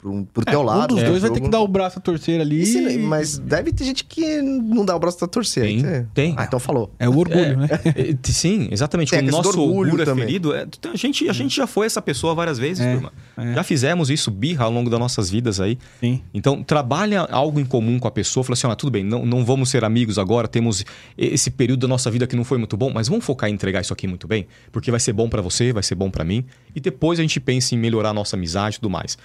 pro, 0.04 0.26
pro 0.34 0.44
teu 0.44 0.60
um 0.60 0.62
lado. 0.64 0.94
dos 0.94 1.02
né? 1.02 1.08
dois 1.08 1.22
vai 1.22 1.30
ter 1.30 1.40
que 1.40 1.48
dar 1.48 1.60
o 1.60 1.66
braço 1.68 1.98
a 1.98 2.02
torcer 2.02 2.38
ali. 2.38 2.66
Se- 2.66 2.98
Mas 2.98 3.38
deve 3.38 3.72
ter 3.72 3.84
gente 3.84 4.04
que 4.04 4.42
não 4.42 4.84
dá 4.84 4.94
o 4.94 4.98
braço 4.98 5.16
pra 5.18 5.26
torcer. 5.26 5.64
Tem, 5.64 5.86
É. 5.86 6.06
tem. 6.12 6.34
Ah, 6.36 6.44
então 6.44 6.60
falou. 6.60 6.92
É 6.98 7.08
o 7.08 7.16
orgulho, 7.16 7.38
É. 7.40 7.56
né? 7.56 7.68
É, 7.86 8.14
Sim, 8.30 8.68
exatamente. 8.70 9.10
Tem 9.10 9.20
a 9.20 9.22
o 9.22 9.26
nosso 9.30 9.48
orgulho 9.48 9.78
orgulho 9.78 10.02
é 10.02 10.04
também. 10.04 10.26
ferido, 10.26 10.54
é, 10.54 10.66
a, 10.92 10.96
gente, 10.96 11.26
a 11.28 11.32
gente 11.32 11.56
já 11.56 11.66
foi 11.66 11.86
essa 11.86 12.02
pessoa 12.02 12.34
várias 12.34 12.58
vezes, 12.58 12.84
É, 12.84 12.92
turma. 12.92 13.12
é. 13.38 13.54
Já 13.54 13.62
fizemos 13.62 14.10
isso, 14.10 14.30
birra, 14.30 14.64
ao 14.66 14.70
longo 14.70 14.90
das 14.90 15.00
nossas 15.00 15.30
vidas 15.30 15.58
aí. 15.58 15.78
Sim. 16.00 16.20
Então, 16.34 16.62
trabalha 16.62 17.22
algo 17.30 17.58
em 17.58 17.64
comum 17.64 17.98
com 17.98 18.06
a 18.06 18.10
pessoa. 18.10 18.44
Fala 18.44 18.52
assim, 18.54 18.66
ah, 18.66 18.74
tudo 18.76 18.90
bem, 18.90 19.02
não, 19.04 19.24
não 19.24 19.42
vamos 19.44 19.70
ser 19.70 19.84
amigos 19.84 20.18
agora, 20.18 20.46
temos 20.46 20.84
esse 21.16 21.50
período 21.50 21.80
da 21.80 21.88
nossa 21.88 22.10
vida 22.10 22.26
que 22.26 22.36
não 22.36 22.44
foi 22.44 22.58
muito 22.58 22.76
bom, 22.76 22.90
mas 22.92 23.08
vamos 23.08 23.24
focar 23.24 23.48
em 23.48 23.54
entregar 23.54 23.80
isso 23.80 23.92
aqui 23.92 24.06
muito 24.06 24.26
bem, 24.28 24.46
porque 24.70 24.90
vai 24.90 25.00
ser 25.00 25.14
bom 25.14 25.28
pra 25.30 25.40
você, 25.40 25.72
vai 25.72 25.82
ser 25.82 25.94
bom 25.94 26.10
pra 26.10 26.24
mim, 26.24 26.44
e 26.74 26.80
depois 26.80 27.18
a 27.18 27.22
gente 27.22 27.40
pensa 27.40 27.74
em 27.74 27.78
melhorar 27.78 28.10
a 28.10 28.14
nossa 28.14 28.36
amizade 28.36 28.76
e 28.76 28.80
tudo 28.80 28.90
mais. 28.90 29.16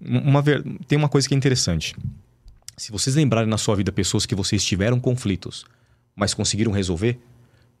Uma, 0.00 0.42
tem 0.86 0.98
uma 0.98 1.08
coisa 1.08 1.28
que 1.28 1.34
é 1.34 1.36
interessante. 1.36 1.94
Se 2.76 2.92
vocês 2.92 3.16
lembrarem 3.16 3.48
na 3.48 3.56
sua 3.56 3.74
vida 3.74 3.90
pessoas 3.90 4.26
que 4.26 4.34
vocês 4.34 4.64
tiveram 4.64 5.00
conflitos, 5.00 5.64
mas 6.14 6.34
conseguiram 6.34 6.72
resolver, 6.72 7.18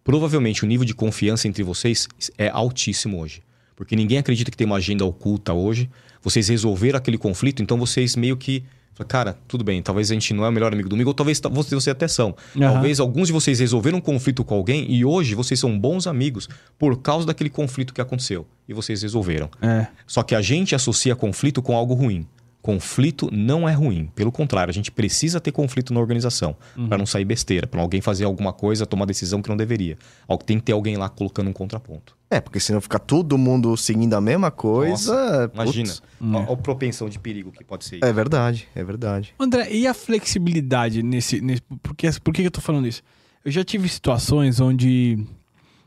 provavelmente 0.02 0.64
o 0.64 0.66
nível 0.66 0.86
de 0.86 0.94
confiança 0.94 1.46
entre 1.46 1.62
vocês 1.62 2.08
é 2.38 2.48
altíssimo 2.48 3.20
hoje. 3.20 3.42
Porque 3.76 3.94
ninguém 3.94 4.18
acredita 4.18 4.50
que 4.50 4.56
tem 4.56 4.66
uma 4.66 4.76
agenda 4.76 5.04
oculta 5.04 5.52
hoje. 5.52 5.90
Vocês 6.22 6.48
resolveram 6.48 6.96
aquele 6.96 7.18
conflito, 7.18 7.62
então 7.62 7.78
vocês 7.78 8.16
meio 8.16 8.36
que. 8.36 8.64
Fala, 8.96 9.06
Cara, 9.08 9.38
tudo 9.46 9.62
bem, 9.62 9.80
talvez 9.82 10.10
a 10.10 10.14
gente 10.14 10.34
não 10.34 10.44
é 10.44 10.48
o 10.48 10.52
melhor 10.52 10.72
amigo 10.72 10.88
do 10.88 10.94
amigo, 10.96 11.10
ou 11.10 11.14
talvez 11.14 11.38
ta- 11.38 11.48
vocês 11.48 11.86
até 11.86 12.08
são. 12.08 12.34
Aham. 12.56 12.72
Talvez 12.72 12.98
alguns 12.98 13.28
de 13.28 13.32
vocês 13.32 13.60
resolveram 13.60 13.98
um 13.98 14.00
conflito 14.00 14.42
com 14.42 14.54
alguém 14.54 14.90
e 14.90 15.04
hoje 15.04 15.34
vocês 15.34 15.60
são 15.60 15.78
bons 15.78 16.06
amigos 16.06 16.48
por 16.78 17.00
causa 17.00 17.26
daquele 17.26 17.50
conflito 17.50 17.94
que 17.94 18.00
aconteceu. 18.00 18.46
E 18.68 18.74
vocês 18.74 19.02
resolveram. 19.02 19.48
É. 19.62 19.86
Só 20.08 20.22
que 20.24 20.34
a 20.34 20.40
gente 20.42 20.74
associa 20.74 21.14
conflito 21.14 21.62
com 21.62 21.76
algo 21.76 21.94
ruim. 21.94 22.26
Conflito 22.66 23.28
não 23.32 23.68
é 23.68 23.72
ruim. 23.72 24.10
Pelo 24.12 24.32
contrário, 24.32 24.72
a 24.72 24.74
gente 24.74 24.90
precisa 24.90 25.40
ter 25.40 25.52
conflito 25.52 25.94
na 25.94 26.00
organização 26.00 26.56
para 26.88 26.98
não 26.98 27.06
sair 27.06 27.24
besteira, 27.24 27.64
para 27.64 27.80
alguém 27.80 28.00
fazer 28.00 28.24
alguma 28.24 28.52
coisa, 28.52 28.84
tomar 28.84 29.04
decisão 29.04 29.40
que 29.40 29.48
não 29.48 29.56
deveria. 29.56 29.96
Tem 30.44 30.58
que 30.58 30.64
ter 30.64 30.72
alguém 30.72 30.96
lá 30.96 31.08
colocando 31.08 31.48
um 31.48 31.52
contraponto. 31.52 32.16
É, 32.28 32.40
porque 32.40 32.58
senão 32.58 32.80
fica 32.80 32.98
todo 32.98 33.38
mundo 33.38 33.76
seguindo 33.76 34.14
a 34.14 34.20
mesma 34.20 34.50
coisa. 34.50 35.48
Imagina. 35.54 35.90
putz, 35.90 36.02
Olha 36.20 36.52
a 36.52 36.56
propensão 36.56 37.08
de 37.08 37.20
perigo 37.20 37.52
que 37.52 37.62
pode 37.62 37.84
ser. 37.84 38.00
É 38.02 38.12
verdade, 38.12 38.66
é 38.74 38.82
verdade. 38.82 39.32
André, 39.38 39.72
e 39.72 39.86
a 39.86 39.94
flexibilidade 39.94 41.04
nesse. 41.04 41.40
nesse 41.40 41.62
por, 41.62 41.94
que, 41.94 42.20
por 42.20 42.34
que 42.34 42.42
eu 42.42 42.50
tô 42.50 42.60
falando 42.60 42.88
isso? 42.88 43.00
Eu 43.44 43.52
já 43.52 43.62
tive 43.62 43.88
situações 43.88 44.58
onde 44.58 45.24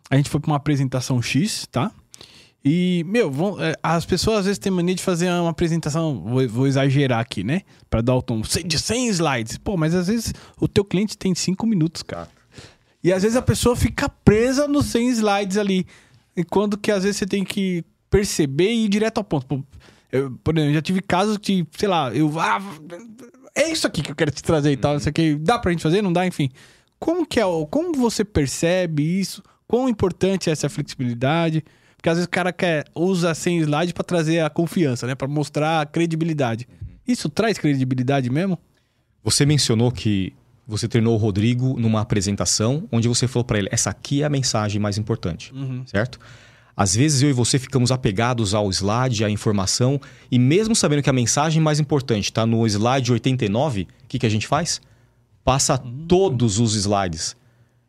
a 0.09 0.15
gente 0.15 0.29
foi 0.29 0.39
pra 0.39 0.49
uma 0.49 0.55
apresentação 0.55 1.21
X, 1.21 1.67
tá? 1.69 1.91
E, 2.63 3.03
meu, 3.07 3.31
vão- 3.31 3.61
é, 3.63 3.73
as 3.81 4.05
pessoas 4.05 4.39
às 4.39 4.45
vezes 4.45 4.59
têm 4.59 4.71
mania 4.71 4.93
de 4.93 5.01
fazer 5.01 5.29
uma 5.31 5.49
apresentação, 5.49 6.21
vou, 6.21 6.47
vou 6.49 6.67
exagerar 6.67 7.19
aqui, 7.19 7.43
né? 7.43 7.61
Pra 7.89 8.01
dar 8.01 8.15
o 8.15 8.21
tom, 8.21 8.41
de 8.41 8.77
100 8.77 9.07
slides. 9.09 9.57
Pô, 9.57 9.77
mas 9.77 9.95
às 9.95 10.07
vezes 10.07 10.33
o 10.59 10.67
teu 10.67 10.83
cliente 10.83 11.17
tem 11.17 11.33
5 11.33 11.65
minutos, 11.65 12.03
cara. 12.03 12.27
E 13.01 13.13
às 13.13 13.23
vezes 13.23 13.37
a 13.37 13.41
pessoa 13.41 13.75
fica 13.77 14.09
presa 14.09 14.67
nos 14.67 14.87
100 14.87 15.09
slides 15.09 15.57
ali. 15.57 15.85
quando 16.49 16.77
que 16.77 16.91
às 16.91 17.03
vezes 17.03 17.17
você 17.17 17.25
tem 17.25 17.43
que 17.45 17.83
perceber 18.09 18.69
e 18.71 18.85
ir 18.85 18.89
direto 18.89 19.19
ao 19.19 19.23
ponto. 19.23 19.45
Pô, 19.47 19.61
Eu, 20.11 20.31
por 20.43 20.57
exemplo, 20.57 20.73
já 20.73 20.81
tive 20.81 21.01
casos 21.01 21.37
que, 21.37 21.65
sei 21.77 21.87
lá, 21.87 22.13
eu. 22.13 22.37
Ah, 22.39 22.59
é 23.55 23.71
isso 23.71 23.87
aqui 23.87 24.01
que 24.01 24.11
eu 24.11 24.15
quero 24.15 24.31
te 24.31 24.43
trazer 24.43 24.71
e 24.71 24.77
tal. 24.77 24.97
Isso 24.97 25.07
aqui 25.07 25.35
dá 25.35 25.57
pra 25.59 25.71
gente 25.71 25.83
fazer? 25.83 26.01
Não 26.01 26.11
dá? 26.11 26.25
Enfim. 26.27 26.49
Como 26.99 27.25
que 27.25 27.39
é? 27.39 27.43
Como 27.69 27.93
você 27.95 28.25
percebe 28.25 29.03
isso? 29.19 29.41
Quão 29.67 29.87
importante 29.87 30.49
é 30.49 30.53
essa 30.53 30.67
flexibilidade? 30.67 31.63
Porque 31.99 32.07
às 32.07 32.15
vezes 32.15 32.27
o 32.27 32.29
cara 32.29 32.53
quer, 32.53 32.85
usa 32.95 33.35
sem 33.35 33.59
slide 33.59 33.93
pra 33.93 34.05
trazer 34.05 34.39
a 34.39 34.49
confiança, 34.49 35.05
né? 35.05 35.15
Pra 35.15 35.27
mostrar 35.27 35.81
a 35.81 35.85
credibilidade. 35.85 36.65
Isso 37.05 37.27
traz 37.27 37.57
credibilidade 37.57 38.29
mesmo? 38.29 38.57
Você 39.21 39.45
mencionou 39.45 39.91
que 39.91 40.31
você 40.65 40.87
treinou 40.87 41.13
o 41.13 41.17
Rodrigo 41.17 41.77
numa 41.77 41.99
apresentação 41.99 42.87
onde 42.89 43.09
você 43.09 43.27
falou 43.27 43.43
para 43.43 43.59
ele: 43.59 43.67
essa 43.69 43.89
aqui 43.89 44.21
é 44.21 44.25
a 44.25 44.29
mensagem 44.29 44.79
mais 44.79 44.97
importante, 44.97 45.51
certo? 45.85 46.17
Às 46.73 46.95
vezes 46.95 47.21
eu 47.21 47.29
e 47.29 47.33
você 47.33 47.59
ficamos 47.59 47.91
apegados 47.91 48.53
ao 48.53 48.69
slide, 48.71 49.25
à 49.25 49.29
informação, 49.29 49.99
e 50.31 50.39
mesmo 50.39 50.73
sabendo 50.73 51.03
que 51.03 51.09
a 51.09 51.13
mensagem 51.13 51.61
mais 51.61 51.81
importante 51.81 52.25
está 52.25 52.45
no 52.45 52.65
slide 52.65 53.11
89, 53.11 53.81
o 53.81 53.87
que, 54.07 54.19
que 54.19 54.25
a 54.25 54.29
gente 54.29 54.47
faz? 54.47 54.79
Passa 55.43 55.77
todos 56.07 56.59
os 56.59 56.75
slides. 56.75 57.35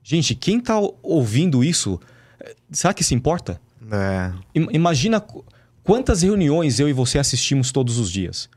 Gente, 0.02 0.34
quem 0.34 0.58
está 0.58 0.80
ouvindo 1.00 1.62
isso, 1.62 2.00
eh, 2.40 2.56
será 2.72 2.92
que 2.92 3.04
se 3.04 3.14
importa? 3.14 3.60
É. 3.90 4.32
Im- 4.54 4.68
Imagina 4.72 5.20
qu- 5.20 5.44
quantas 5.82 6.22
reuniões 6.22 6.78
eu 6.80 6.88
e 6.88 6.92
você 6.92 7.18
assistimos 7.18 7.72
todos 7.72 7.98
os 7.98 8.10
dias. 8.10 8.48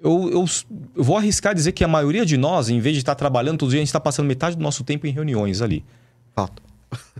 Eu, 0.00 0.30
eu 0.30 0.44
vou 1.02 1.16
arriscar 1.16 1.54
dizer 1.54 1.72
que 1.72 1.82
a 1.82 1.88
maioria 1.88 2.24
de 2.24 2.36
nós, 2.36 2.68
em 2.68 2.78
vez 2.78 2.94
de 2.94 3.00
estar 3.00 3.14
trabalhando 3.14 3.58
todos 3.58 3.68
os 3.70 3.72
dias, 3.72 3.80
a 3.80 3.84
gente 3.84 3.88
está 3.88 4.00
passando 4.00 4.26
metade 4.26 4.56
do 4.56 4.62
nosso 4.62 4.84
tempo 4.84 5.06
em 5.06 5.10
reuniões 5.10 5.60
ali. 5.60 5.84
Fato. 6.34 6.62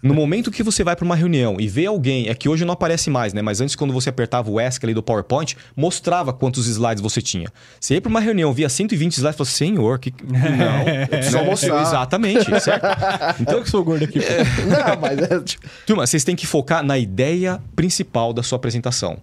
No 0.03 0.15
momento 0.15 0.51
que 0.51 0.63
você 0.63 0.83
vai 0.83 0.97
para 0.97 1.05
uma 1.05 1.17
reunião 1.17 1.57
e 1.61 1.69
vê 1.69 1.87
alguém, 1.87 2.29
é 2.29 2.35
que 2.35 2.49
hoje 2.49 2.65
não 2.65 2.73
aparece 2.73 3.11
mais, 3.11 3.35
né? 3.35 3.43
Mas 3.43 3.61
antes, 3.61 3.75
quando 3.75 3.93
você 3.93 4.09
apertava 4.09 4.51
o 4.51 4.61
ESC 4.61 4.85
ali 4.85 4.95
do 4.95 5.03
PowerPoint, 5.03 5.57
mostrava 5.77 6.33
quantos 6.33 6.67
slides 6.67 7.03
você 7.03 7.21
tinha. 7.21 7.49
Você 7.81 7.95
ia 7.95 8.01
para 8.01 8.09
uma 8.09 8.21
reunião, 8.21 8.53
via 8.53 8.69
120 8.69 9.13
slides 9.13 9.35
e 9.35 9.39
falou: 9.39 9.51
Senhor, 9.51 9.99
que. 9.99 10.15
Não, 10.23 11.23
Só 11.23 11.45
mostrar. 11.45 11.83
Exatamente, 11.83 12.61
certo? 12.61 12.87
Então 13.41 13.63
que 13.63 13.71
sou 13.71 13.85
gordo 13.85 14.05
aqui. 14.05 14.21
pô. 14.21 14.27
Não, 14.67 15.01
mas 15.01 15.19
é 15.19 15.41
tipo. 15.41 15.67
Turma, 15.87 16.07
vocês 16.07 16.25
têm 16.25 16.37
que 16.37 16.47
focar 16.47 16.83
na 16.83 16.99
ideia 16.99 17.61
principal 17.75 18.33
da 18.33 18.43
sua 18.43 18.57
apresentação. 18.57 19.19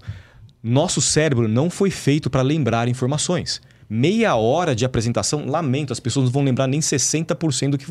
Nosso 0.61 1.01
cérebro 1.01 1.47
não 1.47 1.69
foi 1.69 1.91
feito 1.91 2.29
para 2.29 2.41
lembrar 2.41 2.87
informações. 2.87 3.61
Meia 3.89 4.35
hora 4.35 4.75
de 4.75 4.83
apresentação, 4.83 5.45
lamento, 5.45 5.93
as 5.93 5.99
pessoas 5.99 6.25
não 6.25 6.31
vão 6.31 6.43
lembrar 6.43 6.67
nem 6.67 6.79
60% 6.79 7.69
do 7.69 7.77
que. 7.77 7.85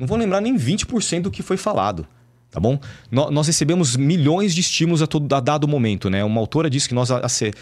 Não 0.00 0.06
vão 0.06 0.16
lembrar 0.18 0.40
nem 0.40 0.56
20% 0.56 1.20
do 1.22 1.30
que 1.30 1.42
foi 1.42 1.56
falado. 1.58 2.06
Tá 2.50 2.58
bom? 2.58 2.80
No- 3.10 3.30
nós 3.30 3.46
recebemos 3.46 3.94
milhões 3.96 4.52
de 4.54 4.60
estímulos 4.60 5.02
a, 5.02 5.06
todo, 5.06 5.32
a 5.32 5.38
dado 5.38 5.68
momento, 5.68 6.10
né? 6.10 6.24
Uma 6.24 6.40
autora 6.40 6.68
disse 6.68 6.88
que 6.88 6.94
nós 6.94 7.08
ace- 7.10 7.52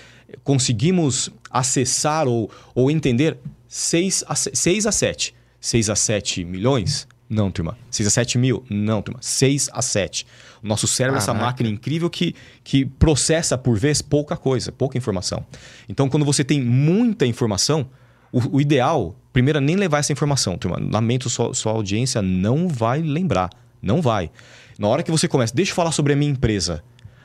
conseguimos 0.45 1.31
acessar 1.51 2.27
ou, 2.27 2.51
ou 2.75 2.91
entender 2.91 3.37
6 3.69 4.25
a, 4.27 4.35
6 4.35 4.87
a 4.87 4.93
7. 4.93 5.35
6 5.61 5.91
a 5.91 5.97
7 5.97 6.45
milhões? 6.45 7.07
Não, 7.29 7.51
turma. 7.51 7.77
6 7.91 8.07
a 8.07 8.11
7 8.11 8.39
mil? 8.39 8.65
Não, 8.71 9.03
turma. 9.03 9.19
6 9.21 9.69
a 9.75 9.83
7. 9.83 10.27
O 10.63 10.67
nosso 10.67 10.87
cérebro 10.87 11.19
é 11.19 11.23
essa 11.23 11.35
máquina 11.35 11.69
incrível 11.69 12.09
que, 12.09 12.35
que 12.65 12.87
processa, 12.87 13.59
por 13.59 13.79
vez, 13.79 14.01
pouca 14.01 14.37
coisa, 14.37 14.73
pouca 14.73 14.97
informação. 14.97 15.45
Então, 15.89 16.09
quando 16.09 16.25
você 16.25 16.43
tem 16.43 16.63
muita 16.63 17.27
informação, 17.27 17.91
o, 18.33 18.57
o 18.57 18.61
ideal, 18.61 19.17
primeiro, 19.33 19.59
é 19.59 19.61
nem 19.61 19.77
levar 19.77 19.99
essa 19.99 20.13
informação, 20.13 20.57
turma. 20.59 20.79
Lamento, 20.81 21.31
sua, 21.31 21.55
sua 21.55 21.73
audiência 21.73 22.21
não 22.23 22.69
vai 22.69 23.01
lembrar. 23.01 23.51
Não 23.81 24.03
vai. 24.03 24.31
Na 24.79 24.89
hora 24.89 25.03
que 25.03 25.11
você 25.11 25.27
começa, 25.27 25.55
deixa 25.55 25.73
eu 25.73 25.77
falar 25.77 25.93
sobre 25.93 26.13
a 26.13 26.17
minha 26.17 26.31
empresa. 26.31 26.83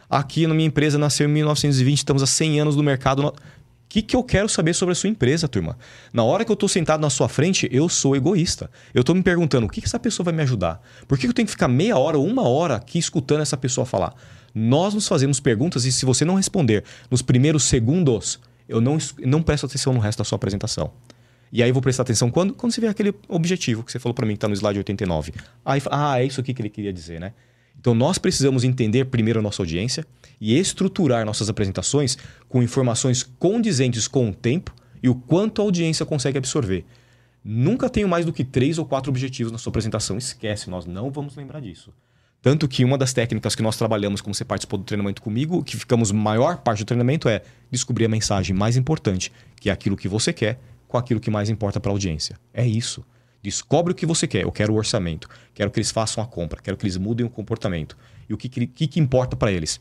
Aqui 0.09 0.45
na 0.45 0.53
minha 0.53 0.67
empresa 0.67 0.97
nasceu 0.97 1.27
em 1.27 1.31
1920, 1.31 1.97
estamos 1.97 2.23
há 2.23 2.27
100 2.27 2.61
anos 2.61 2.75
no 2.75 2.83
mercado. 2.83 3.27
O 3.27 3.33
que, 3.89 4.01
que 4.01 4.15
eu 4.15 4.23
quero 4.23 4.49
saber 4.49 4.73
sobre 4.73 4.93
a 4.93 4.95
sua 4.95 5.09
empresa, 5.09 5.47
turma? 5.47 5.77
Na 6.11 6.23
hora 6.23 6.43
que 6.45 6.51
eu 6.51 6.55
estou 6.55 6.69
sentado 6.69 7.01
na 7.01 7.09
sua 7.09 7.29
frente, 7.29 7.67
eu 7.71 7.87
sou 7.89 8.15
egoísta. 8.15 8.69
Eu 8.93 9.01
estou 9.01 9.15
me 9.15 9.21
perguntando, 9.21 9.67
o 9.67 9.69
que, 9.69 9.81
que 9.81 9.87
essa 9.87 9.99
pessoa 9.99 10.25
vai 10.25 10.33
me 10.33 10.41
ajudar? 10.43 10.81
Por 11.07 11.17
que, 11.17 11.23
que 11.23 11.29
eu 11.29 11.33
tenho 11.33 11.45
que 11.45 11.51
ficar 11.51 11.67
meia 11.67 11.97
hora 11.97 12.17
ou 12.17 12.25
uma 12.25 12.47
hora 12.47 12.75
aqui 12.75 12.97
escutando 12.97 13.41
essa 13.41 13.57
pessoa 13.57 13.85
falar? 13.85 14.13
Nós 14.53 14.93
nos 14.93 15.07
fazemos 15.07 15.39
perguntas 15.39 15.85
e 15.85 15.91
se 15.91 16.05
você 16.05 16.23
não 16.23 16.35
responder 16.35 16.83
nos 17.09 17.21
primeiros 17.21 17.63
segundos, 17.63 18.39
eu 18.73 18.81
não, 18.81 18.97
não 19.19 19.41
presto 19.41 19.65
atenção 19.65 19.93
no 19.93 19.99
resto 19.99 20.17
da 20.17 20.23
sua 20.23 20.35
apresentação. 20.35 20.91
E 21.51 21.61
aí 21.61 21.69
eu 21.69 21.73
vou 21.73 21.83
prestar 21.83 22.01
atenção 22.01 22.31
quando? 22.31 22.53
Quando 22.53 22.71
você 22.71 22.81
vê 22.81 22.87
aquele 22.87 23.13
objetivo 23.27 23.83
que 23.83 23.91
você 23.91 23.99
falou 23.99 24.13
para 24.13 24.25
mim 24.25 24.33
que 24.33 24.37
está 24.37 24.47
no 24.47 24.55
slide 24.55 24.79
89. 24.79 25.33
Aí, 25.63 25.81
ah, 25.91 26.19
é 26.19 26.25
isso 26.25 26.41
aqui 26.41 26.53
que 26.53 26.61
ele 26.61 26.69
queria 26.69 26.91
dizer, 26.91 27.19
né? 27.19 27.33
Então 27.79 27.93
nós 27.93 28.17
precisamos 28.17 28.63
entender 28.63 29.05
primeiro 29.05 29.39
a 29.39 29.41
nossa 29.41 29.61
audiência 29.61 30.05
e 30.41 30.57
estruturar 30.57 31.25
nossas 31.25 31.49
apresentações 31.49 32.17
com 32.49 32.63
informações 32.63 33.21
condizentes 33.23 34.07
com 34.07 34.29
o 34.29 34.33
tempo 34.33 34.73
e 35.01 35.09
o 35.09 35.15
quanto 35.15 35.61
a 35.61 35.65
audiência 35.65 36.05
consegue 36.05 36.37
absorver. 36.37 36.85
Nunca 37.43 37.89
tenho 37.89 38.07
mais 38.07 38.25
do 38.25 38.33
que 38.33 38.43
três 38.43 38.77
ou 38.79 38.85
quatro 38.85 39.11
objetivos 39.11 39.51
na 39.51 39.57
sua 39.57 39.69
apresentação. 39.69 40.17
Esquece, 40.17 40.69
nós 40.69 40.85
não 40.85 41.11
vamos 41.11 41.35
lembrar 41.35 41.59
disso. 41.59 41.93
Tanto 42.43 42.67
que 42.67 42.83
uma 42.83 42.97
das 42.97 43.13
técnicas 43.13 43.55
que 43.55 43.63
nós 43.63 43.77
trabalhamos, 43.77 44.19
como 44.19 44.35
você 44.35 44.43
participou 44.43 44.77
do 44.77 44.83
treinamento 44.83 45.21
comigo, 45.21 45.63
que 45.63 45.77
ficamos 45.77 46.11
maior 46.11 46.57
parte 46.57 46.79
do 46.79 46.85
treinamento 46.85 47.29
é 47.29 47.41
descobrir 47.71 48.03
a 48.03 48.09
mensagem 48.09 48.53
mais 48.53 48.75
importante, 48.75 49.31
que 49.61 49.69
é 49.69 49.73
aquilo 49.73 49.95
que 49.95 50.09
você 50.09 50.33
quer, 50.33 50.59
com 50.85 50.97
aquilo 50.97 51.21
que 51.21 51.31
mais 51.31 51.49
importa 51.49 51.79
para 51.79 51.89
a 51.89 51.93
audiência. 51.93 52.37
É 52.53 52.67
isso. 52.67 53.01
Descobre 53.41 53.93
o 53.93 53.95
que 53.95 54.05
você 54.05 54.27
quer. 54.27 54.43
Eu 54.43 54.51
quero 54.51 54.73
o 54.73 54.75
orçamento. 54.75 55.29
Quero 55.53 55.71
que 55.71 55.79
eles 55.79 55.89
façam 55.89 56.21
a 56.21 56.27
compra. 56.27 56.61
Quero 56.61 56.75
que 56.75 56.83
eles 56.83 56.97
mudem 56.97 57.25
o 57.25 57.29
comportamento. 57.29 57.95
E 58.27 58.33
o 58.33 58.37
que, 58.37 58.49
que, 58.49 58.87
que 58.87 58.99
importa 58.99 59.37
para 59.37 59.49
eles? 59.49 59.79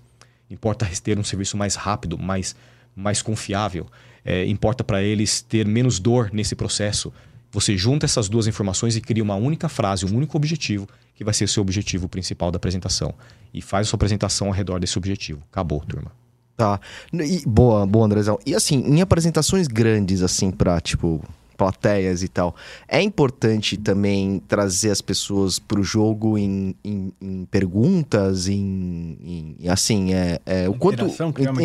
Importa 0.48 0.88
ter 1.02 1.18
um 1.18 1.24
serviço 1.24 1.56
mais 1.56 1.74
rápido, 1.74 2.16
mais, 2.16 2.54
mais 2.94 3.22
confiável. 3.22 3.88
É, 4.24 4.46
importa 4.46 4.84
para 4.84 5.02
eles 5.02 5.42
ter 5.42 5.66
menos 5.66 5.98
dor 5.98 6.30
nesse 6.32 6.54
processo. 6.54 7.12
Você 7.53 7.76
junta 7.76 8.07
essas 8.07 8.28
duas 8.30 8.46
informações 8.46 8.96
e 8.96 9.00
cria 9.00 9.22
uma 9.22 9.36
única 9.36 9.68
frase, 9.68 10.07
um 10.07 10.16
único 10.16 10.36
objetivo, 10.36 10.88
que 11.14 11.22
vai 11.22 11.34
ser 11.34 11.44
o 11.44 11.48
seu 11.48 11.61
objetivo 11.61 12.09
principal 12.09 12.50
da 12.50 12.57
apresentação. 12.57 13.14
E 13.53 13.61
faz 13.61 13.86
a 13.86 13.90
sua 13.90 13.96
apresentação 13.98 14.46
ao 14.48 14.53
redor 14.55 14.80
desse 14.80 14.96
objetivo. 14.96 15.42
Acabou, 15.53 15.80
turma. 15.80 16.11
Tá. 16.57 16.80
E, 17.12 17.42
boa, 17.46 17.86
boa, 17.86 18.07
Andrezão. 18.07 18.38
E 18.46 18.55
assim, 18.55 18.76
em 18.76 19.03
apresentações 19.03 19.68
grandes, 19.68 20.22
assim, 20.22 20.50
pra, 20.50 20.80
tipo, 20.80 21.22
plateias 21.57 22.22
e 22.22 22.28
tal, 22.28 22.57
é 22.88 23.03
importante 23.03 23.76
também 23.76 24.42
trazer 24.48 24.90
as 24.90 25.00
pessoas 25.03 25.59
pro 25.59 25.82
jogo 25.82 26.38
em, 26.38 26.74
em, 26.82 27.12
em 27.20 27.44
perguntas, 27.50 28.48
em, 28.48 29.57
em- 29.61 29.68
assim, 29.68 30.14
é, 30.14 30.40
é 30.46 30.68
o 30.68 30.74
quanto... 30.74 31.05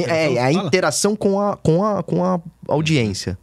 É, 0.05 0.33
é 0.33 0.49
a 0.49 0.53
fala. 0.53 0.67
interação 0.67 1.15
com 1.15 1.39
a, 1.39 1.55
com 1.55 1.83
a, 1.85 2.03
com 2.03 2.23
a 2.25 2.39
audiência. 2.67 3.37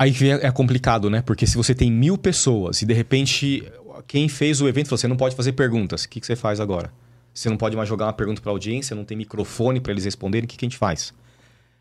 Aí 0.00 0.14
é 0.40 0.50
complicado, 0.50 1.10
né? 1.10 1.20
Porque 1.20 1.46
se 1.46 1.58
você 1.58 1.74
tem 1.74 1.92
mil 1.92 2.16
pessoas 2.16 2.80
e 2.80 2.86
de 2.86 2.94
repente 2.94 3.70
quem 4.06 4.30
fez 4.30 4.62
o 4.62 4.66
evento 4.66 4.86
falou: 4.86 4.96
você 4.96 5.06
não 5.06 5.16
pode 5.16 5.36
fazer 5.36 5.52
perguntas, 5.52 6.04
o 6.04 6.08
que, 6.08 6.24
você 6.24 6.34
faz 6.34 6.58
agora? 6.58 6.90
Você 7.34 7.50
não 7.50 7.58
pode 7.58 7.76
mais 7.76 7.86
jogar 7.86 8.06
uma 8.06 8.12
pergunta 8.14 8.40
para 8.40 8.50
a 8.50 8.54
audiência, 8.54 8.96
não 8.96 9.04
tem 9.04 9.14
microfone 9.14 9.78
para 9.78 9.92
eles 9.92 10.06
responderem, 10.06 10.46
o 10.46 10.48
que, 10.48 10.56
que 10.56 10.64
a 10.64 10.68
gente 10.68 10.78
faz? 10.78 11.12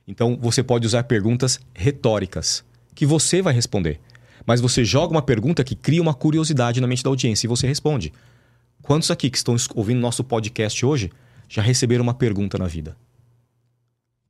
Então 0.05 0.37
você 0.37 0.61
pode 0.61 0.85
usar 0.85 1.03
perguntas 1.03 1.61
retóricas, 1.73 2.61
que 2.93 3.05
você 3.05 3.41
vai 3.41 3.53
responder. 3.53 4.01
Mas 4.45 4.59
você 4.59 4.83
joga 4.83 5.13
uma 5.13 5.21
pergunta 5.21 5.63
que 5.63 5.73
cria 5.73 6.01
uma 6.01 6.13
curiosidade 6.13 6.81
na 6.81 6.87
mente 6.87 7.03
da 7.03 7.09
audiência 7.09 7.47
e 7.47 7.49
você 7.49 7.67
responde. 7.67 8.11
Quantos 8.81 9.09
aqui 9.09 9.29
que 9.29 9.37
estão 9.37 9.55
es- 9.55 9.69
ouvindo 9.73 10.01
nosso 10.01 10.25
podcast 10.25 10.85
hoje 10.85 11.09
já 11.47 11.61
receberam 11.61 12.03
uma 12.03 12.13
pergunta 12.13 12.57
na 12.57 12.67
vida? 12.67 12.97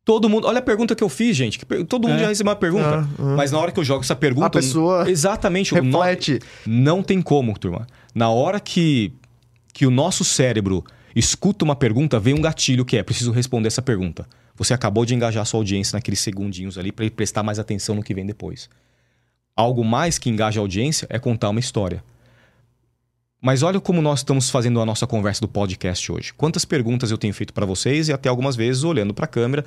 Todo 0.10 0.28
mundo. 0.28 0.48
Olha 0.48 0.58
a 0.58 0.62
pergunta 0.64 0.96
que 0.96 1.04
eu 1.04 1.08
fiz, 1.08 1.38
gente. 1.38 1.60
que 1.60 1.84
Todo 1.86 2.08
mundo 2.08 2.18
É. 2.18 2.22
já 2.24 2.28
recebeu 2.30 2.50
uma 2.50 2.56
pergunta. 2.56 3.08
Ah, 3.08 3.08
ah. 3.20 3.36
Mas 3.38 3.52
na 3.52 3.60
hora 3.60 3.72
que 3.72 3.80
eu 3.80 3.84
jogo 3.84 4.04
essa 4.04 4.16
pergunta. 4.16 4.48
A 4.48 4.50
pessoa 4.50 5.08
Exatamente. 5.08 5.72
Reflete. 5.76 6.40
Não 6.66 7.04
tem 7.04 7.22
como, 7.22 7.56
turma. 7.60 7.86
Na 8.16 8.32
hora 8.32 8.60
que, 8.60 9.14
que 9.72 9.86
o 9.86 9.92
nosso 9.92 10.24
cérebro 10.24 10.84
escuta 11.16 11.64
uma 11.64 11.76
pergunta, 11.76 12.20
vem 12.20 12.34
um 12.34 12.42
gatilho 12.42 12.84
que 12.84 12.98
é 12.98 13.04
preciso 13.04 13.32
responder 13.32 13.68
essa 13.68 13.84
pergunta. 13.84 14.26
Você 14.56 14.74
acabou 14.74 15.06
de 15.06 15.14
engajar 15.14 15.46
sua 15.46 15.60
audiência 15.60 15.96
naqueles 15.96 16.22
segundinhos 16.22 16.76
ali 16.76 16.92
para 16.92 17.06
ele 17.06 17.14
prestar 17.14 17.44
mais 17.44 17.60
atenção 17.60 17.94
no 17.94 18.02
que 18.02 18.16
vem 18.16 18.26
depois. 18.26 18.68
Algo 19.56 19.86
mais 19.86 20.18
que 20.18 20.28
engaja 20.28 20.60
a 20.60 20.64
audiência 20.64 21.06
é 21.08 21.20
contar 21.20 21.50
uma 21.52 21.60
história. 21.60 22.04
Mas 23.42 23.64
olha 23.64 23.80
como 23.80 24.02
nós 24.02 24.20
estamos 24.20 24.50
fazendo 24.50 24.82
a 24.82 24.86
nossa 24.86 25.08
conversa 25.08 25.40
do 25.40 25.48
podcast 25.48 26.12
hoje. 26.12 26.34
Quantas 26.34 26.66
perguntas 26.66 27.10
eu 27.10 27.18
tenho 27.18 27.34
feito 27.34 27.54
para 27.54 27.66
vocês 27.66 28.10
e 28.10 28.14
até 28.14 28.28
algumas 28.28 28.56
vezes 28.56 28.84
olhando 28.84 29.14
para 29.14 29.24
a 29.24 29.28
câmera, 29.28 29.64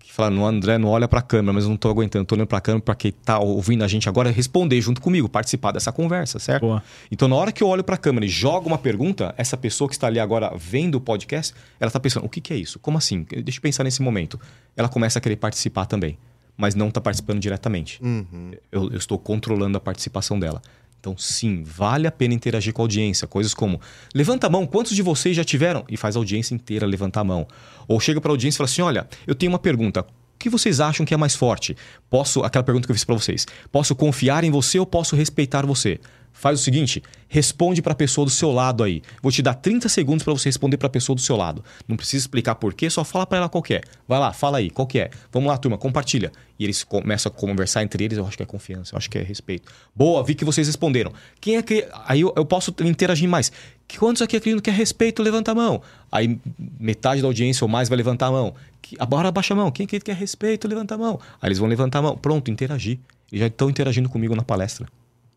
que 0.00 0.12
falando, 0.12 0.44
André, 0.44 0.78
não 0.78 0.88
olha 0.88 1.06
para 1.06 1.20
a 1.20 1.22
câmera, 1.22 1.52
mas 1.52 1.62
eu 1.62 1.68
não 1.68 1.76
estou 1.76 1.92
aguentando, 1.92 2.24
estou 2.24 2.36
olhando 2.36 2.48
para 2.48 2.58
a 2.58 2.60
câmera 2.60 2.82
para 2.82 2.94
quem 2.96 3.10
está 3.10 3.38
ouvindo 3.38 3.84
a 3.84 3.88
gente 3.88 4.08
agora 4.08 4.32
responder 4.32 4.80
junto 4.80 5.00
comigo, 5.00 5.28
participar 5.28 5.70
dessa 5.70 5.92
conversa, 5.92 6.40
certo? 6.40 6.62
Boa. 6.62 6.82
Então, 7.08 7.28
na 7.28 7.36
hora 7.36 7.52
que 7.52 7.62
eu 7.62 7.68
olho 7.68 7.84
para 7.84 7.94
a 7.94 7.98
câmera 7.98 8.26
e 8.26 8.28
jogo 8.28 8.66
uma 8.66 8.78
pergunta, 8.78 9.32
essa 9.38 9.56
pessoa 9.56 9.88
que 9.88 9.94
está 9.94 10.08
ali 10.08 10.18
agora 10.18 10.52
vendo 10.56 10.96
o 10.96 11.00
podcast, 11.00 11.54
ela 11.78 11.88
está 11.88 12.00
pensando: 12.00 12.26
o 12.26 12.28
que, 12.28 12.40
que 12.40 12.52
é 12.52 12.56
isso? 12.56 12.80
Como 12.80 12.98
assim? 12.98 13.24
Deixa 13.30 13.58
eu 13.58 13.62
pensar 13.62 13.84
nesse 13.84 14.02
momento. 14.02 14.40
Ela 14.76 14.88
começa 14.88 15.20
a 15.20 15.22
querer 15.22 15.36
participar 15.36 15.86
também, 15.86 16.18
mas 16.56 16.74
não 16.74 16.88
está 16.88 17.00
participando 17.00 17.38
diretamente. 17.38 18.02
Uhum. 18.02 18.50
Eu, 18.72 18.90
eu 18.90 18.98
estou 18.98 19.20
controlando 19.20 19.78
a 19.78 19.80
participação 19.80 20.36
dela. 20.36 20.60
Então, 21.04 21.18
sim, 21.18 21.62
vale 21.62 22.06
a 22.06 22.10
pena 22.10 22.32
interagir 22.32 22.72
com 22.72 22.80
a 22.80 22.84
audiência. 22.84 23.28
Coisas 23.28 23.52
como: 23.52 23.78
levanta 24.14 24.46
a 24.46 24.50
mão, 24.50 24.66
quantos 24.66 24.96
de 24.96 25.02
vocês 25.02 25.36
já 25.36 25.44
tiveram? 25.44 25.84
E 25.86 25.98
faz 25.98 26.16
a 26.16 26.18
audiência 26.18 26.54
inteira 26.54 26.86
levantar 26.86 27.20
a 27.20 27.24
mão. 27.24 27.46
Ou 27.86 28.00
chega 28.00 28.22
para 28.22 28.30
a 28.30 28.32
audiência 28.32 28.56
e 28.56 28.58
fala 28.58 28.70
assim: 28.70 28.80
olha, 28.80 29.06
eu 29.26 29.34
tenho 29.34 29.52
uma 29.52 29.58
pergunta. 29.58 30.00
O 30.00 30.38
que 30.38 30.48
vocês 30.48 30.80
acham 30.80 31.04
que 31.04 31.12
é 31.12 31.16
mais 31.16 31.34
forte? 31.34 31.76
Posso, 32.08 32.42
aquela 32.42 32.64
pergunta 32.64 32.86
que 32.86 32.92
eu 32.92 32.94
fiz 32.94 33.04
para 33.04 33.14
vocês, 33.14 33.46
posso 33.70 33.94
confiar 33.94 34.44
em 34.44 34.50
você 34.50 34.78
ou 34.78 34.86
posso 34.86 35.14
respeitar 35.14 35.66
você? 35.66 36.00
Faz 36.36 36.60
o 36.60 36.62
seguinte, 36.62 37.00
responde 37.28 37.80
para 37.80 37.92
a 37.92 37.96
pessoa 37.96 38.24
do 38.24 38.30
seu 38.30 38.50
lado 38.50 38.82
aí. 38.82 39.00
Vou 39.22 39.30
te 39.30 39.40
dar 39.40 39.54
30 39.54 39.88
segundos 39.88 40.24
para 40.24 40.32
você 40.32 40.48
responder 40.48 40.76
para 40.76 40.88
a 40.88 40.90
pessoa 40.90 41.14
do 41.14 41.22
seu 41.22 41.36
lado. 41.36 41.64
Não 41.86 41.96
precisa 41.96 42.24
explicar 42.24 42.56
por 42.56 42.74
quê, 42.74 42.90
só 42.90 43.04
fala 43.04 43.24
para 43.24 43.38
ela 43.38 43.48
qual 43.48 43.62
é. 43.70 43.80
Vai 44.06 44.18
lá, 44.18 44.32
fala 44.32 44.58
aí, 44.58 44.68
qual 44.68 44.88
é. 44.96 45.10
Vamos 45.32 45.48
lá, 45.48 45.56
turma, 45.56 45.78
compartilha. 45.78 46.32
E 46.58 46.64
eles 46.64 46.82
começam 46.82 47.30
a 47.30 47.34
conversar 47.34 47.84
entre 47.84 48.04
eles, 48.04 48.18
eu 48.18 48.26
acho 48.26 48.36
que 48.36 48.42
é 48.42 48.46
confiança, 48.46 48.94
eu 48.94 48.98
acho 48.98 49.08
que 49.08 49.16
é 49.16 49.22
respeito. 49.22 49.72
Boa, 49.94 50.24
vi 50.24 50.34
que 50.34 50.44
vocês 50.44 50.66
responderam. 50.66 51.12
Quem 51.40 51.56
é 51.56 51.62
que... 51.62 51.86
Aí 52.04 52.20
eu, 52.20 52.34
eu 52.36 52.44
posso 52.44 52.74
interagir 52.80 53.28
mais. 53.28 53.52
Quantos 53.96 54.20
aqui 54.20 54.36
acreditam 54.36 54.60
que 54.60 54.70
é 54.70 54.72
respeito? 54.72 55.22
Levanta 55.22 55.52
a 55.52 55.54
mão. 55.54 55.80
Aí 56.10 56.38
metade 56.80 57.22
da 57.22 57.28
audiência 57.28 57.64
ou 57.64 57.68
mais 57.68 57.88
vai 57.88 57.96
levantar 57.96 58.26
a 58.26 58.32
mão. 58.32 58.54
Agora 58.98 59.28
abaixa 59.28 59.54
a 59.54 59.56
mão. 59.56 59.70
Quem 59.70 59.84
acredita 59.84 60.06
que 60.06 60.10
é 60.10 60.14
respeito? 60.14 60.66
Levanta 60.66 60.96
a 60.96 60.98
mão. 60.98 61.20
Aí 61.40 61.48
eles 61.48 61.58
vão 61.58 61.68
levantar 61.68 62.00
a 62.00 62.02
mão. 62.02 62.16
Pronto, 62.16 62.50
interagir. 62.50 62.98
E 63.30 63.38
já 63.38 63.46
estão 63.46 63.70
interagindo 63.70 64.08
comigo 64.08 64.34
na 64.34 64.42
palestra. 64.42 64.88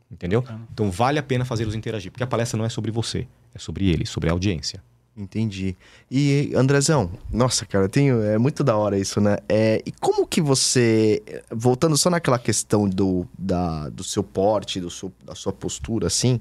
Entendeu? 0.10 0.44
Então 0.74 0.90
vale 0.90 1.20
a 1.20 1.24
pena 1.24 1.44
fazê-los 1.44 1.76
interagir, 1.76 2.12
porque 2.12 2.24
a 2.24 2.28
palestra 2.28 2.58
não 2.58 2.66
é 2.66 2.70
sobre 2.70 2.92
você, 2.92 3.28
é 3.54 3.60
sobre 3.60 3.90
ele, 3.90 4.06
sobre 4.06 4.30
a 4.30 4.32
audiência. 4.32 4.82
Entendi. 5.18 5.76
E 6.12 6.52
Andrezão, 6.56 7.10
nossa, 7.34 7.66
cara, 7.66 7.90
tenho, 7.90 8.22
é 8.22 8.38
muito 8.38 8.64
da 8.64 8.78
hora 8.78 9.00
isso, 9.00 9.20
né? 9.20 9.38
É, 9.50 9.82
e 9.84 9.92
como 9.92 10.28
que 10.28 10.40
você, 10.40 11.24
voltando 11.52 11.98
só 11.98 12.08
naquela 12.08 12.38
questão 12.38 12.88
do, 12.88 13.28
da, 13.38 13.90
do 13.90 14.04
seu 14.04 14.24
porte, 14.24 14.80
do 14.80 14.92
seu, 14.92 15.12
da 15.26 15.34
sua 15.34 15.52
postura, 15.52 16.06
assim, 16.06 16.40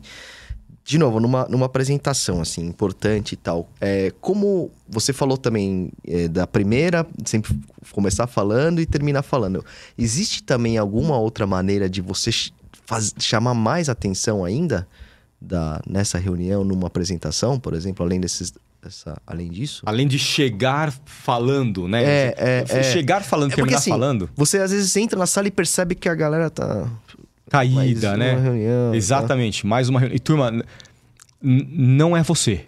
de 0.85 0.99
novo, 0.99 1.19
numa, 1.19 1.49
numa 1.49 1.67
apresentação, 1.67 2.43
assim, 2.43 2.67
importante 2.67 3.33
e 3.33 3.37
tal, 3.37 3.69
é, 3.81 4.13
como 4.21 4.71
você 4.87 5.11
falou 5.11 5.39
também 5.39 5.91
é, 6.07 6.29
da 6.29 6.47
primeira, 6.47 7.07
sempre 7.25 7.59
começar 7.93 8.27
falando 8.27 8.81
e 8.81 8.87
terminar 8.87 9.23
falando, 9.23 9.65
existe 9.97 10.43
também 10.43 10.77
alguma 10.77 11.19
outra 11.19 11.47
maneira 11.47 11.89
de 11.89 12.03
você 12.03 12.31
faz, 12.87 13.13
chamar 13.19 13.55
mais 13.55 13.89
atenção 13.89 14.45
ainda 14.45 14.87
da, 15.41 15.81
nessa 15.87 16.19
reunião, 16.19 16.65
numa 16.65 16.87
apresentação, 16.87 17.59
por 17.59 17.75
exemplo, 17.75 18.05
além 18.05 18.21
desses. 18.21 18.53
Essa, 18.85 19.21
além 19.27 19.51
disso? 19.51 19.83
Além 19.85 20.07
de 20.07 20.19
chegar 20.19 20.95
falando, 21.05 21.89
né? 21.89 22.05
É, 22.05 22.35
é, 22.39 22.65
é. 22.69 22.83
chegar 22.85 23.25
falando, 23.25 23.53
é 23.53 23.57
terminar 23.57 23.79
assim, 23.79 23.91
falando. 23.91 24.31
Você 24.37 24.59
às 24.59 24.71
vezes 24.71 24.97
entra 24.97 25.19
na 25.19 25.27
sala 25.27 25.49
e 25.49 25.51
percebe 25.51 25.95
que 25.95 26.09
a 26.09 26.15
galera 26.15 26.49
tá. 26.49 26.89
Caída, 27.51 28.17
né? 28.17 28.39
Reunião, 28.39 28.95
Exatamente, 28.95 29.63
tá? 29.63 29.69
mais 29.69 29.89
uma 29.89 30.01
reunião. 30.01 30.17
E 30.17 30.21
turma, 30.21 30.53
não 31.43 32.17
é 32.17 32.23
você. 32.23 32.67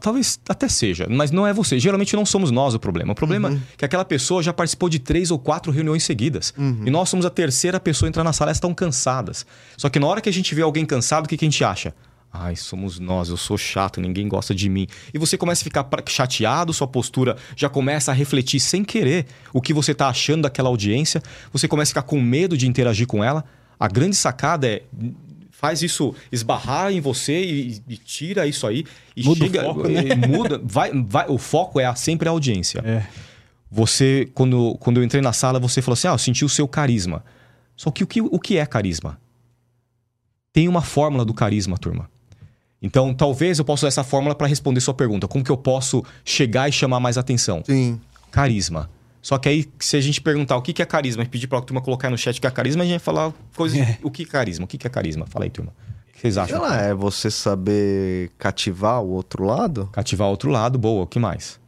Talvez 0.00 0.38
até 0.48 0.68
seja, 0.68 1.08
mas 1.10 1.32
não 1.32 1.44
é 1.44 1.52
você. 1.52 1.76
Geralmente 1.78 2.14
não 2.14 2.24
somos 2.24 2.52
nós 2.52 2.72
o 2.72 2.78
problema. 2.78 3.12
O 3.12 3.16
problema 3.16 3.50
uhum. 3.50 3.56
é 3.56 3.76
que 3.76 3.84
aquela 3.84 4.04
pessoa 4.04 4.40
já 4.40 4.52
participou 4.52 4.88
de 4.88 5.00
três 5.00 5.32
ou 5.32 5.38
quatro 5.40 5.72
reuniões 5.72 6.04
seguidas. 6.04 6.54
Uhum. 6.56 6.84
E 6.86 6.90
nós 6.90 7.08
somos 7.08 7.26
a 7.26 7.30
terceira 7.30 7.80
pessoa 7.80 8.06
a 8.06 8.10
entrar 8.10 8.22
na 8.22 8.32
sala, 8.32 8.50
elas 8.50 8.58
estão 8.58 8.72
cansadas. 8.72 9.44
Só 9.76 9.88
que 9.88 9.98
na 9.98 10.06
hora 10.06 10.20
que 10.20 10.28
a 10.28 10.32
gente 10.32 10.54
vê 10.54 10.62
alguém 10.62 10.86
cansado, 10.86 11.24
o 11.24 11.28
que, 11.28 11.36
que 11.36 11.44
a 11.44 11.50
gente 11.50 11.64
acha? 11.64 11.92
Ai, 12.32 12.54
somos 12.56 12.98
nós, 12.98 13.28
eu 13.28 13.36
sou 13.36 13.58
chato, 13.58 14.00
ninguém 14.00 14.28
gosta 14.28 14.54
de 14.54 14.68
mim. 14.68 14.86
E 15.12 15.18
você 15.18 15.36
começa 15.36 15.62
a 15.62 15.64
ficar 15.64 15.86
chateado, 16.08 16.72
sua 16.72 16.86
postura 16.86 17.36
já 17.54 17.68
começa 17.68 18.10
a 18.10 18.14
refletir 18.14 18.60
sem 18.60 18.84
querer 18.84 19.26
o 19.52 19.60
que 19.60 19.74
você 19.74 19.92
está 19.92 20.08
achando 20.08 20.42
daquela 20.42 20.68
audiência, 20.68 21.20
você 21.52 21.68
começa 21.68 21.90
a 21.90 21.92
ficar 21.92 22.02
com 22.02 22.20
medo 22.20 22.56
de 22.56 22.66
interagir 22.66 23.06
com 23.06 23.22
ela. 23.22 23.44
A 23.78 23.88
grande 23.88 24.16
sacada 24.16 24.66
é 24.66 24.82
faz 25.62 25.80
isso 25.80 26.12
esbarrar 26.32 26.92
em 26.92 27.00
você 27.00 27.40
e, 27.40 27.80
e 27.88 27.96
tira 27.96 28.48
isso 28.48 28.66
aí 28.66 28.84
e 29.16 29.22
muda 29.22 29.44
chega, 29.44 29.62
o 29.62 29.74
foco, 29.74 29.88
né? 29.88 30.14
muda, 30.26 30.60
vai, 30.62 30.90
vai, 31.06 31.26
o 31.28 31.38
foco 31.38 31.78
é 31.78 31.94
sempre 31.94 32.28
a 32.28 32.32
audiência. 32.32 32.82
É. 32.84 33.06
Você, 33.70 34.28
quando, 34.34 34.76
quando 34.80 34.96
eu 34.96 35.04
entrei 35.04 35.22
na 35.22 35.32
sala, 35.32 35.60
você 35.60 35.80
falou 35.80 35.92
assim: 35.92 36.08
ah, 36.08 36.14
eu 36.14 36.18
senti 36.18 36.44
o 36.44 36.48
seu 36.48 36.66
carisma. 36.66 37.24
Só 37.76 37.92
que 37.92 38.02
o 38.02 38.06
que, 38.08 38.20
o 38.20 38.40
que 38.40 38.58
é 38.58 38.66
carisma? 38.66 39.20
Tem 40.52 40.66
uma 40.66 40.82
fórmula 40.82 41.24
do 41.24 41.32
carisma, 41.32 41.78
turma. 41.78 42.10
Então, 42.82 43.14
talvez 43.14 43.60
eu 43.60 43.64
possa 43.64 43.86
usar 43.86 43.88
essa 43.88 44.04
fórmula 44.04 44.34
para 44.34 44.48
responder 44.48 44.80
sua 44.80 44.92
pergunta. 44.92 45.28
Como 45.28 45.44
que 45.44 45.50
eu 45.50 45.56
posso 45.56 46.04
chegar 46.24 46.68
e 46.68 46.72
chamar 46.72 46.98
mais 46.98 47.16
atenção? 47.16 47.62
Sim. 47.64 48.00
Carisma. 48.32 48.90
Só 49.22 49.38
que 49.38 49.48
aí, 49.48 49.66
se 49.78 49.96
a 49.96 50.00
gente 50.00 50.20
perguntar 50.20 50.56
o 50.56 50.62
que 50.62 50.82
é 50.82 50.84
carisma 50.84 51.22
e 51.22 51.26
pedir 51.26 51.46
pra 51.46 51.60
turma 51.60 51.80
colocar 51.80 52.10
no 52.10 52.18
chat 52.18 52.36
o 52.36 52.40
que 52.40 52.46
é 52.46 52.50
carisma, 52.50 52.82
a 52.82 52.84
gente 52.84 52.94
vai 52.94 52.98
falar 52.98 53.32
coisas. 53.54 53.78
É. 53.78 53.98
O 54.02 54.10
que 54.10 54.24
é 54.24 54.26
carisma? 54.26 54.64
O 54.64 54.68
que 54.68 54.84
é 54.84 54.90
carisma? 54.90 55.26
Fala 55.26 55.44
aí, 55.44 55.50
turma. 55.50 55.72
O 56.08 56.12
que 56.12 56.20
vocês 56.20 56.36
acham? 56.36 56.58
Sei 56.58 56.68
lá, 56.68 56.82
é 56.82 56.92
você 56.92 57.30
saber 57.30 58.32
cativar 58.36 59.00
o 59.00 59.10
outro 59.10 59.44
lado? 59.44 59.88
Cativar 59.92 60.26
o 60.26 60.32
outro 60.32 60.50
lado, 60.50 60.76
boa. 60.76 61.04
O 61.04 61.06
que 61.06 61.20
mais? 61.20 61.60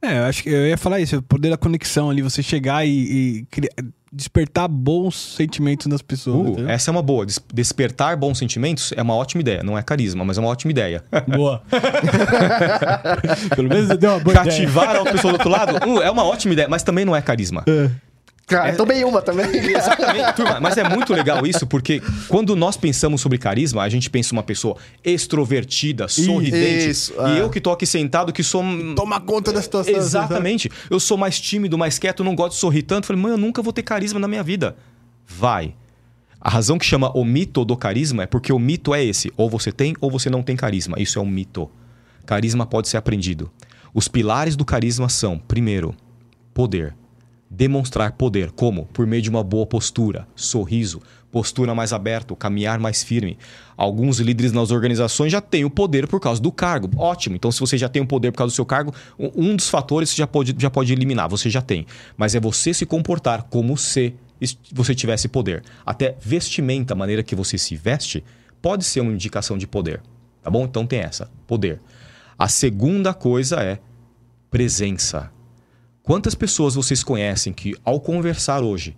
É, 0.00 0.18
eu 0.18 0.24
acho 0.24 0.42
que 0.42 0.48
eu 0.48 0.66
ia 0.66 0.78
falar 0.78 1.00
isso, 1.00 1.18
o 1.18 1.22
poder 1.22 1.50
da 1.50 1.58
conexão 1.58 2.08
ali, 2.08 2.22
você 2.22 2.42
chegar 2.42 2.86
e, 2.86 2.90
e 2.90 3.46
criar, 3.50 3.70
despertar 4.12 4.68
bons 4.68 5.16
sentimentos 5.36 5.86
nas 5.86 6.02
pessoas. 6.02 6.58
Uh, 6.58 6.68
essa 6.68 6.90
é 6.90 6.92
uma 6.92 7.02
boa. 7.02 7.24
Des 7.24 7.38
despertar 7.52 8.16
bons 8.16 8.38
sentimentos 8.38 8.92
é 8.96 9.02
uma 9.02 9.14
ótima 9.14 9.40
ideia. 9.40 9.62
Não 9.62 9.78
é 9.78 9.82
carisma, 9.82 10.24
mas 10.24 10.36
é 10.36 10.40
uma 10.40 10.50
ótima 10.50 10.70
ideia. 10.70 11.04
Boa. 11.28 11.62
Pelo 13.54 13.68
menos 13.68 13.96
deu 13.98 14.10
uma 14.10 14.20
boa 14.20 14.34
Cativar 14.34 14.90
ideia. 14.90 15.02
a 15.02 15.12
pessoa 15.12 15.32
do 15.32 15.36
outro 15.36 15.48
lado 15.48 15.88
uh, 15.88 16.02
é 16.02 16.10
uma 16.10 16.24
ótima 16.24 16.52
ideia, 16.52 16.68
mas 16.68 16.82
também 16.82 17.04
não 17.04 17.14
é 17.14 17.22
carisma. 17.22 17.64
É. 17.66 17.90
Cara, 18.50 18.70
é, 18.70 18.72
tomei 18.72 19.04
uma 19.04 19.22
também. 19.22 19.46
Exatamente, 19.70 20.34
turma. 20.34 20.58
Mas 20.60 20.76
é 20.76 20.82
muito 20.88 21.14
legal 21.14 21.46
isso, 21.46 21.64
porque 21.68 22.02
quando 22.26 22.56
nós 22.56 22.76
pensamos 22.76 23.20
sobre 23.20 23.38
carisma, 23.38 23.82
a 23.82 23.88
gente 23.88 24.10
pensa 24.10 24.32
uma 24.32 24.42
pessoa 24.42 24.76
extrovertida, 25.04 26.08
sorridente. 26.08 26.90
Isso, 26.90 27.14
é. 27.20 27.36
E 27.36 27.38
eu 27.38 27.48
que 27.48 27.60
tô 27.60 27.70
aqui 27.70 27.86
sentado, 27.86 28.32
que 28.32 28.42
sou. 28.42 28.64
Toma 28.96 29.20
conta 29.20 29.52
da 29.52 29.62
situação. 29.62 29.94
Exatamente. 29.94 30.68
Eu 30.90 30.98
sou 30.98 31.16
mais 31.16 31.38
tímido, 31.38 31.78
mais 31.78 31.96
quieto, 31.96 32.24
não 32.24 32.34
gosto 32.34 32.54
de 32.54 32.58
sorrir 32.58 32.82
tanto. 32.82 33.06
Falei, 33.06 33.22
mãe, 33.22 33.30
eu 33.30 33.38
nunca 33.38 33.62
vou 33.62 33.72
ter 33.72 33.84
carisma 33.84 34.18
na 34.18 34.26
minha 34.26 34.42
vida. 34.42 34.76
Vai. 35.24 35.72
A 36.40 36.50
razão 36.50 36.76
que 36.76 36.84
chama 36.84 37.16
o 37.16 37.24
mito 37.24 37.64
do 37.64 37.76
carisma 37.76 38.24
é 38.24 38.26
porque 38.26 38.52
o 38.52 38.58
mito 38.58 38.92
é 38.92 39.04
esse: 39.04 39.32
ou 39.36 39.48
você 39.48 39.70
tem 39.70 39.94
ou 40.00 40.10
você 40.10 40.28
não 40.28 40.42
tem 40.42 40.56
carisma. 40.56 41.00
Isso 41.00 41.20
é 41.20 41.22
um 41.22 41.26
mito. 41.26 41.70
Carisma 42.26 42.66
pode 42.66 42.88
ser 42.88 42.96
aprendido. 42.96 43.48
Os 43.94 44.08
pilares 44.08 44.56
do 44.56 44.64
carisma 44.64 45.08
são, 45.08 45.38
primeiro, 45.38 45.94
poder 46.52 46.94
demonstrar 47.50 48.12
poder. 48.12 48.52
Como? 48.52 48.86
Por 48.86 49.06
meio 49.06 49.20
de 49.20 49.28
uma 49.28 49.42
boa 49.42 49.66
postura, 49.66 50.28
sorriso, 50.36 51.02
postura 51.32 51.74
mais 51.74 51.92
aberta, 51.92 52.34
caminhar 52.36 52.78
mais 52.78 53.02
firme. 53.02 53.36
Alguns 53.76 54.18
líderes 54.18 54.52
nas 54.52 54.70
organizações 54.70 55.32
já 55.32 55.40
têm 55.40 55.64
o 55.64 55.70
poder 55.70 56.06
por 56.06 56.20
causa 56.20 56.40
do 56.40 56.52
cargo. 56.52 56.88
Ótimo. 56.96 57.34
Então, 57.34 57.50
se 57.50 57.58
você 57.58 57.76
já 57.76 57.88
tem 57.88 58.00
o 58.00 58.06
poder 58.06 58.30
por 58.30 58.38
causa 58.38 58.52
do 58.52 58.54
seu 58.54 58.64
cargo, 58.64 58.94
um 59.18 59.56
dos 59.56 59.68
fatores 59.68 60.10
você 60.10 60.16
já 60.16 60.26
pode, 60.26 60.54
já 60.56 60.70
pode 60.70 60.92
eliminar. 60.92 61.28
Você 61.28 61.50
já 61.50 61.60
tem. 61.60 61.86
Mas 62.16 62.34
é 62.34 62.40
você 62.40 62.72
se 62.72 62.86
comportar 62.86 63.44
como 63.44 63.76
se 63.76 64.14
você 64.72 64.94
tivesse 64.94 65.28
poder. 65.28 65.62
Até 65.84 66.16
vestimenta, 66.20 66.94
a 66.94 66.96
maneira 66.96 67.22
que 67.22 67.34
você 67.34 67.58
se 67.58 67.76
veste, 67.76 68.24
pode 68.62 68.84
ser 68.84 69.00
uma 69.00 69.12
indicação 69.12 69.58
de 69.58 69.66
poder. 69.66 70.00
Tá 70.42 70.50
bom? 70.50 70.64
Então 70.64 70.86
tem 70.86 71.00
essa, 71.00 71.30
poder. 71.46 71.80
A 72.38 72.48
segunda 72.48 73.12
coisa 73.12 73.56
é 73.56 73.78
presença. 74.50 75.30
Quantas 76.10 76.34
pessoas 76.34 76.74
vocês 76.74 77.04
conhecem 77.04 77.52
que, 77.52 77.72
ao 77.84 78.00
conversar 78.00 78.64
hoje, 78.64 78.96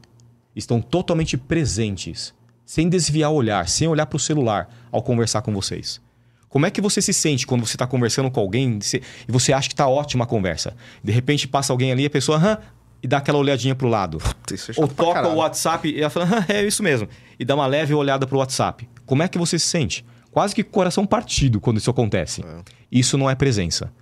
estão 0.57 0.81
totalmente 0.81 1.37
presentes, 1.37 2.33
sem 2.65 2.89
desviar 2.89 3.31
o 3.31 3.35
olhar, 3.35 3.69
sem 3.69 3.87
olhar 3.87 4.07
para 4.07 4.17
o 4.17 4.19
celular, 4.19 4.67
ao 4.91 5.03
conversar 5.03 5.43
com 5.43 5.53
vocês? 5.53 6.01
Como 6.49 6.65
é 6.65 6.71
que 6.71 6.81
você 6.81 7.03
se 7.03 7.13
sente 7.13 7.47
quando 7.47 7.67
você 7.67 7.75
está 7.75 7.87
conversando 7.87 8.31
com 8.31 8.41
alguém 8.41 8.79
e 8.95 9.31
você 9.31 9.53
acha 9.53 9.69
que 9.69 9.75
está 9.75 9.87
ótima 9.87 10.25
a 10.25 10.27
conversa? 10.27 10.75
De 11.05 11.13
repente 11.13 11.47
passa 11.47 11.71
alguém 11.71 11.93
ali 11.93 12.05
e 12.05 12.07
a 12.07 12.11
pessoa 12.11 12.39
Hã? 12.39 12.59
e 13.03 13.07
dá 13.07 13.19
aquela 13.19 13.37
olhadinha 13.37 13.75
para 13.75 13.87
o 13.87 13.91
lado. 13.91 14.17
Puta, 14.17 14.55
é 14.55 14.59
Ou 14.79 14.89
toca 14.89 15.29
o 15.29 15.35
WhatsApp 15.35 15.87
e 15.91 16.01
ela 16.01 16.09
fala, 16.09 16.47
é 16.49 16.65
isso 16.65 16.83
mesmo. 16.83 17.07
E 17.39 17.45
dá 17.45 17.55
uma 17.55 17.67
leve 17.67 17.93
olhada 17.93 18.27
para 18.27 18.37
o 18.37 18.39
WhatsApp. 18.39 18.89
Como 19.05 19.23
é 19.23 19.29
que 19.29 19.37
você 19.37 19.59
se 19.59 19.67
sente? 19.67 20.03
Quase 20.31 20.55
que 20.55 20.65
coração 20.65 21.05
partido 21.05 21.61
quando 21.61 21.77
isso 21.77 21.91
acontece. 21.91 22.43
É. 22.43 22.63
Isso 22.91 23.19
não 23.19 23.29
é 23.29 23.35
presença. 23.35 23.93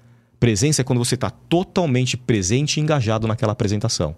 Presença 0.40 0.80
é 0.80 0.84
quando 0.84 0.98
você 0.98 1.16
está 1.16 1.28
totalmente 1.28 2.16
presente 2.16 2.78
e 2.78 2.80
engajado 2.80 3.28
naquela 3.28 3.52
apresentação. 3.52 4.16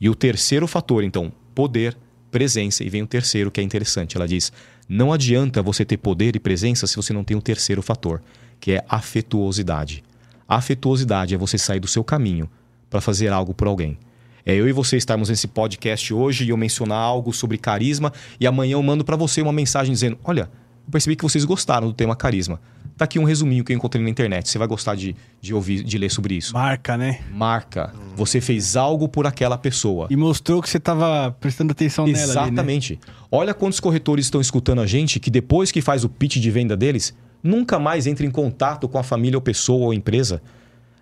E 0.00 0.08
o 0.08 0.14
terceiro 0.14 0.66
fator, 0.66 1.04
então, 1.04 1.30
poder, 1.54 1.94
presença. 2.30 2.82
E 2.82 2.88
vem 2.88 3.02
o 3.02 3.06
terceiro 3.06 3.50
que 3.50 3.60
é 3.60 3.62
interessante. 3.62 4.16
Ela 4.16 4.26
diz: 4.26 4.50
não 4.88 5.12
adianta 5.12 5.62
você 5.62 5.84
ter 5.84 5.98
poder 5.98 6.34
e 6.34 6.40
presença 6.40 6.86
se 6.86 6.96
você 6.96 7.12
não 7.12 7.22
tem 7.22 7.36
o 7.36 7.42
terceiro 7.42 7.82
fator, 7.82 8.22
que 8.58 8.72
é 8.72 8.84
afetuosidade. 8.88 10.02
Afetuosidade 10.48 11.34
é 11.34 11.38
você 11.38 11.58
sair 11.58 11.80
do 11.80 11.86
seu 11.86 12.02
caminho 12.02 12.48
para 12.88 13.02
fazer 13.02 13.30
algo 13.30 13.52
por 13.52 13.68
alguém. 13.68 13.98
É 14.46 14.54
eu 14.54 14.66
e 14.66 14.72
você 14.72 14.96
estarmos 14.96 15.28
nesse 15.28 15.46
podcast 15.46 16.14
hoje 16.14 16.46
e 16.46 16.48
eu 16.48 16.56
mencionar 16.56 16.98
algo 16.98 17.30
sobre 17.34 17.58
carisma 17.58 18.10
e 18.40 18.46
amanhã 18.46 18.72
eu 18.72 18.82
mando 18.82 19.04
para 19.04 19.16
você 19.16 19.42
uma 19.42 19.52
mensagem 19.52 19.92
dizendo: 19.92 20.18
Olha, 20.24 20.50
eu 20.86 20.90
percebi 20.90 21.14
que 21.14 21.22
vocês 21.22 21.44
gostaram 21.44 21.88
do 21.88 21.92
tema 21.92 22.16
carisma 22.16 22.58
Tá 22.98 23.04
aqui 23.04 23.16
um 23.16 23.22
resuminho 23.22 23.62
que 23.62 23.72
eu 23.72 23.76
encontrei 23.76 24.02
na 24.02 24.10
internet. 24.10 24.48
Você 24.48 24.58
vai 24.58 24.66
gostar 24.66 24.96
de, 24.96 25.14
de 25.40 25.54
ouvir, 25.54 25.84
de 25.84 25.96
ler 25.96 26.10
sobre 26.10 26.34
isso. 26.34 26.52
Marca, 26.52 26.96
né? 26.96 27.20
Marca. 27.30 27.94
Você 28.16 28.40
fez 28.40 28.76
algo 28.76 29.08
por 29.08 29.24
aquela 29.24 29.56
pessoa. 29.56 30.08
E 30.10 30.16
mostrou 30.16 30.60
que 30.60 30.68
você 30.68 30.80
tava 30.80 31.30
prestando 31.38 31.70
atenção 31.70 32.06
nela 32.08 32.18
ali, 32.18 32.26
né? 32.26 32.32
Exatamente. 32.32 32.98
Olha 33.30 33.54
quantos 33.54 33.78
corretores 33.78 34.26
estão 34.26 34.40
escutando 34.40 34.80
a 34.80 34.86
gente 34.86 35.20
que 35.20 35.30
depois 35.30 35.70
que 35.70 35.80
faz 35.80 36.02
o 36.02 36.08
pitch 36.08 36.38
de 36.38 36.50
venda 36.50 36.76
deles, 36.76 37.14
nunca 37.40 37.78
mais 37.78 38.08
entra 38.08 38.26
em 38.26 38.30
contato 38.32 38.88
com 38.88 38.98
a 38.98 39.04
família 39.04 39.36
ou 39.36 39.42
pessoa 39.42 39.86
ou 39.86 39.94
empresa. 39.94 40.42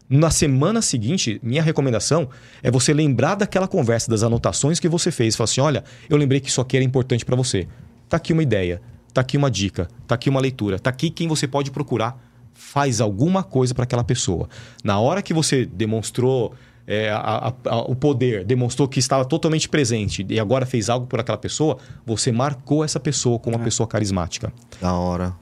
Na 0.07 0.31
semana 0.31 0.83
seguinte, 0.83 1.41
minha 1.43 1.63
recomendação 1.63 2.29
é 2.63 2.71
você 2.71 2.93
lembrar 2.93 3.37
daquela 3.37 3.67
conversa, 3.67 4.11
das 4.11 4.23
anotações 4.23 4.79
que 4.79 4.89
você 4.89 5.11
fez. 5.11 5.35
Falar 5.35 5.47
assim: 5.47 5.63
olha, 5.63 5.83
eu 6.11 6.19
lembrei 6.19 6.41
que 6.41 6.51
isso 6.51 6.61
aqui 6.61 6.77
era 6.77 6.85
importante 6.85 7.25
para 7.25 7.35
você. 7.35 7.67
Tá 8.07 8.19
aqui 8.19 8.35
uma 8.35 8.43
ideia, 8.43 8.83
tá 9.17 9.23
aqui 9.23 9.37
uma 9.37 9.51
dica, 9.51 9.89
tá 10.07 10.15
aqui 10.15 10.29
uma 10.29 10.41
leitura, 10.41 10.79
tá 10.79 10.91
aqui 10.91 11.09
quem 11.11 11.27
você 11.27 11.49
pode 11.49 11.71
procurar. 11.71 12.23
Faz 12.53 13.01
alguma 13.01 13.43
coisa 13.43 13.75
para 13.75 13.85
aquela 13.85 14.05
pessoa. 14.05 14.49
Na 14.85 14.99
hora 15.01 15.21
que 15.23 15.33
você 15.35 15.65
demonstrou 15.67 16.53
é, 16.87 17.11
a- 17.11 17.53
a- 17.65 17.79
o 17.81 17.97
poder, 17.97 18.45
demonstrou 18.45 18.87
que 18.87 18.99
estava 19.01 19.25
totalmente 19.25 19.69
presente 19.69 20.25
e 20.29 20.39
agora 20.39 20.65
fez 20.65 20.89
algo 20.89 21.05
por 21.07 21.19
aquela 21.19 21.37
pessoa, 21.37 21.79
você 22.07 22.31
marcou 22.31 22.85
essa 22.85 23.01
pessoa 23.01 23.39
como 23.41 23.57
uma 23.57 23.65
pessoa 23.65 23.87
carismática. 23.89 24.53
Da 24.81 24.93
hora. 24.93 25.35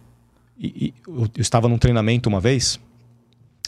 E, 0.59 0.67
e 0.87 0.95
eu, 1.07 1.25
eu 1.37 1.43
estava 1.43 1.69
num 1.69 1.77
treinamento 1.77 2.29
uma 2.31 2.41
vez, 2.41 2.81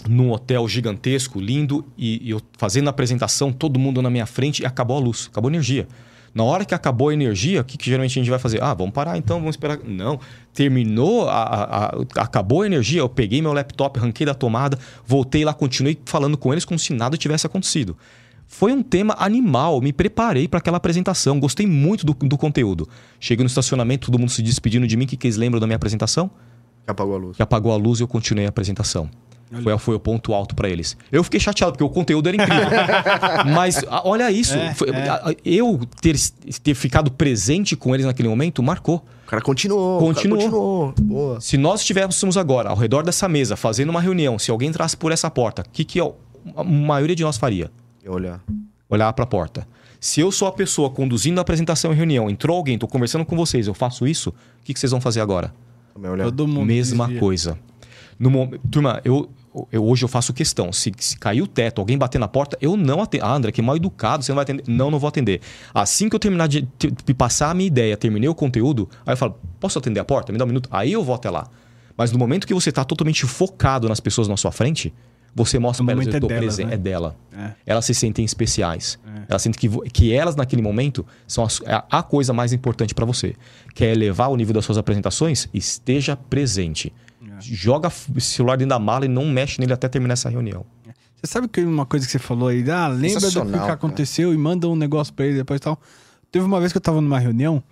num 0.09 0.31
hotel 0.33 0.67
gigantesco, 0.69 1.39
lindo, 1.41 1.85
e, 1.99 2.27
e 2.27 2.31
eu 2.31 2.41
fazendo 2.57 2.87
a 2.87 2.91
apresentação, 2.91 3.53
todo 3.53 3.79
mundo 3.79 4.01
na 4.01 4.09
minha 4.11 4.27
frente, 4.27 4.63
e 4.63 4.67
acabou 4.67 4.97
a 4.97 5.01
luz, 5.01 5.29
acabou 5.31 5.49
a 5.49 5.53
energia. 5.53 5.87
Na 6.37 6.45
hora 6.45 6.67
que 6.67 6.75
acabou 6.75 7.09
a 7.09 7.15
energia, 7.15 7.63
o 7.63 7.65
que, 7.65 7.79
que 7.79 7.87
geralmente 7.87 8.19
a 8.19 8.23
gente 8.23 8.29
vai 8.29 8.39
fazer? 8.39 8.63
Ah, 8.63 8.75
vamos 8.75 8.93
parar 8.93 9.17
então, 9.17 9.39
vamos 9.39 9.55
esperar. 9.55 9.79
Não. 9.83 10.21
Terminou, 10.53 11.29
a, 11.31 11.43
a- 11.43 11.87
a- 11.87 12.23
acabou 12.23 12.61
a 12.61 12.67
energia, 12.67 13.01
eu 13.01 13.09
peguei 13.09 13.41
meu 13.41 13.55
laptop, 13.55 13.99
arranquei 13.99 14.27
da 14.27 14.35
tomada, 14.35 14.79
voltei 15.07 15.47
lá, 15.47 15.55
continuei 15.55 15.99
falando 16.05 16.37
com 16.37 16.53
eles 16.53 16.65
como 16.67 16.79
se 16.79 16.93
nada 16.93 17.17
tivesse 17.17 17.47
acontecido. 17.47 17.97
Foi 18.47 18.71
um 18.71 18.83
tema 18.83 19.17
animal, 19.19 19.81
me 19.81 19.93
preparei 19.95 20.47
para 20.47 20.59
aquela 20.59 20.77
apresentação, 20.77 21.41
gostei 21.41 21.67
muito 21.67 22.05
do, 22.05 22.13
do 22.13 22.37
conteúdo. 22.37 22.87
Cheguei 23.19 23.43
no 23.43 23.49
estacionamento, 23.49 24.07
todo 24.11 24.19
mundo 24.21 24.31
se 24.31 24.43
despedindo 24.43 24.87
de 24.87 24.95
mim, 24.97 25.05
o 25.05 25.09
que, 25.09 25.17
que 25.17 25.27
eles 25.27 25.37
lembram 25.39 25.59
da 25.59 25.67
minha 25.67 25.77
apresentação? 25.77 26.31
Que 26.85 26.91
apagou 26.91 27.15
a 27.15 27.19
luz. 27.19 27.37
que 27.37 27.43
apagou 27.43 27.73
a 27.73 27.77
luz 27.77 27.99
e 27.99 28.03
eu 28.03 28.09
continuei 28.09 28.45
a 28.47 28.51
apresentação. 28.51 29.09
Foi, 29.63 29.79
foi 29.79 29.95
o 29.95 30.01
ponto 30.01 30.35
alto 30.35 30.55
para 30.57 30.69
eles. 30.69 30.97
Eu 31.13 31.23
fiquei 31.23 31.39
chateado, 31.39 31.73
porque 31.73 31.85
o 31.85 31.89
conteúdo 31.89 32.29
era 32.29 32.37
incrível. 32.37 32.67
Mas 33.55 33.83
a- 33.89 34.03
olha 34.05 34.31
isso. 34.31 34.55
É, 34.55 34.75
foi- 34.75 34.91
é. 34.91 35.09
a- 35.09 35.31
a- 35.31 35.35
Eu 35.45 35.81
ter, 36.01 36.17
ter 36.63 36.75
ficado 36.75 37.11
presente 37.11 37.77
com 37.77 37.95
eles 37.95 38.05
naquele 38.07 38.29
momento 38.29 38.63
marcou. 38.63 39.05
O 39.25 39.29
cara 39.29 39.41
continuou. 39.43 39.97
o 39.97 40.01
cara 40.01 40.15
Continuou. 40.15 40.39
continuou. 40.41 40.95
Boa. 41.01 41.41
Se 41.41 41.57
nós 41.57 41.81
estivéssemos 41.81 42.37
agora 42.37 42.71
ao 42.71 42.77
redor 42.77 43.05
dessa 43.05 43.29
mesa, 43.29 43.57
fazendo 43.57 43.91
uma 43.91 44.01
reunião, 44.01 44.39
se 44.39 44.51
alguém 44.51 44.69
entrasse 44.69 44.97
por 44.97 45.13
essa 45.13 45.31
porta, 45.31 45.63
o 45.63 45.71
que, 45.73 45.85
que 45.85 46.01
a 46.01 46.09
a 46.57 46.63
maioria 46.63 47.17
de 47.17 47.25
nós 47.25 47.37
faria? 47.37 47.71
Olhar. 48.07 48.41
Olhar 48.89 49.13
para 49.13 49.25
a 49.25 49.27
porta. 49.27 49.67
Se 49.99 50.21
eu 50.21 50.31
sou 50.31 50.47
a 50.47 50.53
pessoa 50.53 50.89
conduzindo 50.91 51.39
a 51.39 51.43
apresentação 51.43 51.93
e 51.93 51.97
reunião, 51.97 52.31
entrou 52.31 52.57
alguém, 52.57 52.75
estou 52.75 52.89
conversando 52.89 53.25
com 53.25 53.35
vocês, 53.37 53.67
eu 53.67 53.75
faço 53.75 54.07
isso, 54.07 54.31
o 54.31 54.35
que, 54.65 54.73
que 54.73 54.79
vocês 54.79 54.93
vão 54.93 55.01
fazer 55.01 55.21
agora? 55.21 55.53
Todo 56.23 56.47
mundo 56.47 56.67
Mesma 56.67 57.05
desvia. 57.07 57.21
coisa. 57.21 57.59
No 58.19 58.49
Turma, 58.71 59.01
eu, 59.05 59.29
eu- 59.71 59.85
hoje 59.85 60.05
eu 60.05 60.09
faço 60.09 60.33
questão. 60.33 60.73
Se, 60.73 60.93
se 60.99 61.19
cair 61.19 61.43
o 61.43 61.47
teto, 61.47 61.81
alguém 61.81 61.99
bater 61.99 62.19
na 62.19 62.27
porta, 62.29 62.57
eu 62.61 62.77
não 62.77 63.03
atendo. 63.03 63.25
Ah, 63.25 63.35
André, 63.35 63.53
que 63.53 63.61
mal 63.61 63.77
educado, 63.77 64.25
você 64.25 64.33
não 64.33 64.37
vai 64.37 64.43
atender. 64.45 64.65
Não, 64.67 64.91
não 64.91 64.99
vou 64.99 65.09
atender. 65.09 65.41
Assim 65.75 66.09
que 66.09 66.17
eu 66.17 66.21
terminar 66.21 66.49
de, 66.49 66.67
de 67.05 67.15
passar 67.15 67.51
a 67.51 67.55
minha 67.55 67.67
ideia, 67.67 67.97
terminei 67.97 68.29
o 68.29 68.35
conteúdo, 68.35 68.89
aí 69.05 69.13
eu 69.13 69.17
falo, 69.17 69.39
posso 69.61 69.79
atender 69.79 70.01
a 70.01 70.05
porta? 70.05 70.33
Me 70.33 70.39
dá 70.39 70.45
um 70.45 70.49
minuto. 70.49 70.69
Aí 70.73 70.93
eu 70.93 71.03
vou 71.05 71.15
até 71.15 71.29
lá. 71.31 71.49
Mas 71.97 72.11
no 72.13 72.19
momento 72.19 72.47
que 72.47 72.55
você 72.55 72.69
está 72.71 72.85
totalmente 72.85 73.25
focado 73.27 73.89
nas 73.89 74.01
pessoas 74.01 74.29
na 74.29 74.37
sua 74.37 74.53
frente, 74.53 74.93
você 75.35 75.59
mostra 75.59 75.83
O 75.83 75.87
para 75.87 75.95
elas, 75.95 76.07
eu 76.07 76.37
é 76.37 76.39
presente. 76.39 76.67
né? 76.69 76.75
É 76.75 76.79
dela. 76.79 77.17
É. 77.37 77.51
Elas 77.67 77.85
se 77.85 77.93
sentem 77.95 78.25
especiais. 78.25 78.99
É. 79.07 79.23
Elas 79.29 79.43
sentem 79.43 79.59
que, 79.71 79.91
que 79.91 80.13
elas, 80.13 80.35
naquele 80.37 80.63
momento, 80.63 81.05
são 81.27 81.45
a, 81.45 81.49
é 81.67 81.75
a- 81.75 81.85
a 81.91 82.03
coisa 82.03 82.33
mais 82.33 82.53
importante 82.55 82.95
para 82.95 83.05
você. 83.05 83.35
Quer 83.75 83.93
elevar 83.93 84.31
o 84.31 84.37
nível 84.37 84.55
das 84.55 84.65
suas 84.65 84.79
apresentações? 84.79 85.47
Esteja 85.53 86.17
presente. 86.17 86.91
É. 87.39 87.41
Joga 87.41 87.89
o 87.89 88.21
celular 88.21 88.57
dentro 88.57 88.71
da 88.71 88.79
mala 88.79 89.05
e 89.05 89.09
não 89.09 89.27
mexe 89.27 89.61
nele 89.61 89.73
até 89.73 89.89
terminar 89.89 90.15
essa 90.15 90.29
reunião. 90.29 90.65
Você 91.17 91.33
sabe 91.33 91.49
que 91.49 91.63
uma 91.63 91.87
coisa 91.87 92.05
que 92.05 92.13
você 92.13 92.19
falou 92.19 92.49
aí, 92.49 92.69
ah, 92.71 92.89
lembra 92.89 93.31
do 93.31 93.41
que, 93.41 93.47
que 93.47 93.59
cara. 93.59 93.73
aconteceu 93.73 94.35
e 94.35 94.37
manda 94.37 94.69
um 94.69 94.77
negócio 94.77 95.13
pra 95.15 95.27
ele 95.27 95.37
depois 95.37 95.59
e 95.59 95.63
tal. 95.63 95.81
Teve 96.31 96.45
uma 96.45 96.61
vez 96.61 96.73
que 96.73 96.79
eu 96.79 96.83
tava 96.83 97.01
numa 97.01 97.19
reunião, 97.19 97.63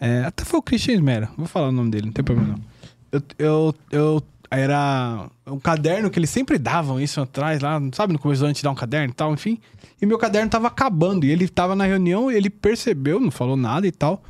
é, 0.00 0.24
até 0.24 0.44
foi 0.44 0.60
o 0.60 0.62
Christian 0.62 0.94
Smera, 0.94 1.28
vou 1.36 1.46
falar 1.46 1.68
o 1.68 1.72
nome 1.72 1.90
dele, 1.90 2.06
não 2.06 2.12
tem 2.12 2.24
problema 2.24 2.56
não. 2.56 2.72
Eu, 3.10 3.22
eu, 3.38 3.74
eu 3.90 4.22
era 4.50 5.28
um 5.46 5.58
caderno 5.58 6.10
que 6.10 6.18
eles 6.18 6.28
sempre 6.28 6.58
davam 6.58 7.00
isso 7.00 7.20
atrás 7.20 7.60
lá, 7.60 7.80
sabe, 7.92 8.12
no 8.12 8.18
começo 8.18 8.44
antes 8.44 8.60
de 8.60 8.64
dar 8.64 8.70
um 8.70 8.74
caderno 8.74 9.10
e 9.10 9.14
tal, 9.14 9.32
enfim. 9.32 9.58
E 10.00 10.04
meu 10.04 10.18
caderno 10.18 10.50
tava 10.50 10.68
acabando 10.68 11.24
e 11.24 11.30
ele 11.30 11.48
tava 11.48 11.74
na 11.74 11.84
reunião, 11.84 12.30
ele 12.30 12.50
percebeu, 12.50 13.18
não 13.18 13.30
falou 13.30 13.56
nada 13.56 13.86
e 13.86 13.92
tal. 13.92 14.22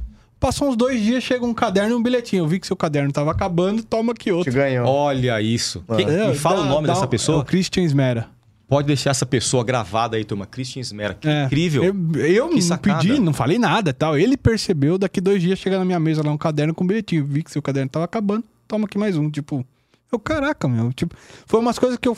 Passou 0.43 0.69
uns 0.71 0.77
dois 0.77 1.01
dias, 1.01 1.23
chega 1.23 1.45
um 1.47 1.55
caderno 1.55 1.93
e 1.93 1.95
um 1.95 2.03
bilhetinho. 2.03 2.41
Eu 2.43 2.49
vi 2.49 2.59
que 2.59 2.67
seu 2.67 2.75
caderno 2.77 3.13
tava 3.13 3.31
acabando, 3.31 3.83
toma 3.85 4.11
aqui 4.13 4.25
Te 4.25 4.33
outro. 4.33 4.53
ganhou. 4.53 4.87
Olha 4.89 5.41
isso. 5.41 5.85
Quem- 5.97 6.05
É, 6.07 6.29
me 6.31 6.35
fala 6.35 6.57
dá- 6.57 6.63
o 6.63 6.69
nome 6.69 6.87
dá 6.89 6.93
dessa 6.95 7.05
um- 7.05 7.09
É 7.09 7.11
pessoa. 7.11 7.39
o 7.39 7.45
Christian 7.45 7.85
Smera. 7.85 8.27
Pode 8.69 8.87
deixar 8.89 9.11
essa 9.11 9.25
pessoa 9.25 9.63
gravada 9.63 10.17
aí, 10.17 10.25
turma. 10.25 10.45
Christian 10.45 10.81
Smera. 10.81 11.15
Que 11.15 11.29
É. 11.29 11.45
incrível. 11.45 11.85
Eu, 11.85 11.95
eu 12.25 12.49
Que 12.49 12.55
não 12.57 12.61
sacada. 12.61 13.01
pedi, 13.07 13.21
não 13.21 13.33
falei 13.33 13.57
nada 13.59 13.91
e 13.91 13.93
tal. 13.93 14.19
Ele 14.19 14.37
percebeu, 14.37 14.99
daqui 14.99 15.21
dois 15.21 15.41
dias 15.41 15.59
chega 15.61 15.79
na 15.79 15.85
minha 15.85 16.01
mesa 16.01 16.25
lá 16.25 16.33
um 16.33 16.37
caderno 16.39 16.75
com 16.75 16.83
um 16.83 16.87
bilhetinho. 16.89 17.25
Vi 17.25 17.45
que 17.45 17.51
seu 17.53 17.63
caderno 17.63 17.89
tava 17.91 18.05
acabando, 18.07 18.43
toma 18.67 18.87
aqui 18.87 18.99
mais 18.99 19.17
um. 19.17 19.31
Tipo, 19.31 19.65
eu, 20.11 20.19
caraca, 20.19 20.67
meu. 20.67 20.93
Tipo, 20.93 21.15
foi 21.47 21.61
umas 21.61 21.79
coisas 21.79 21.99
que 21.99 22.09
eu. 22.09 22.17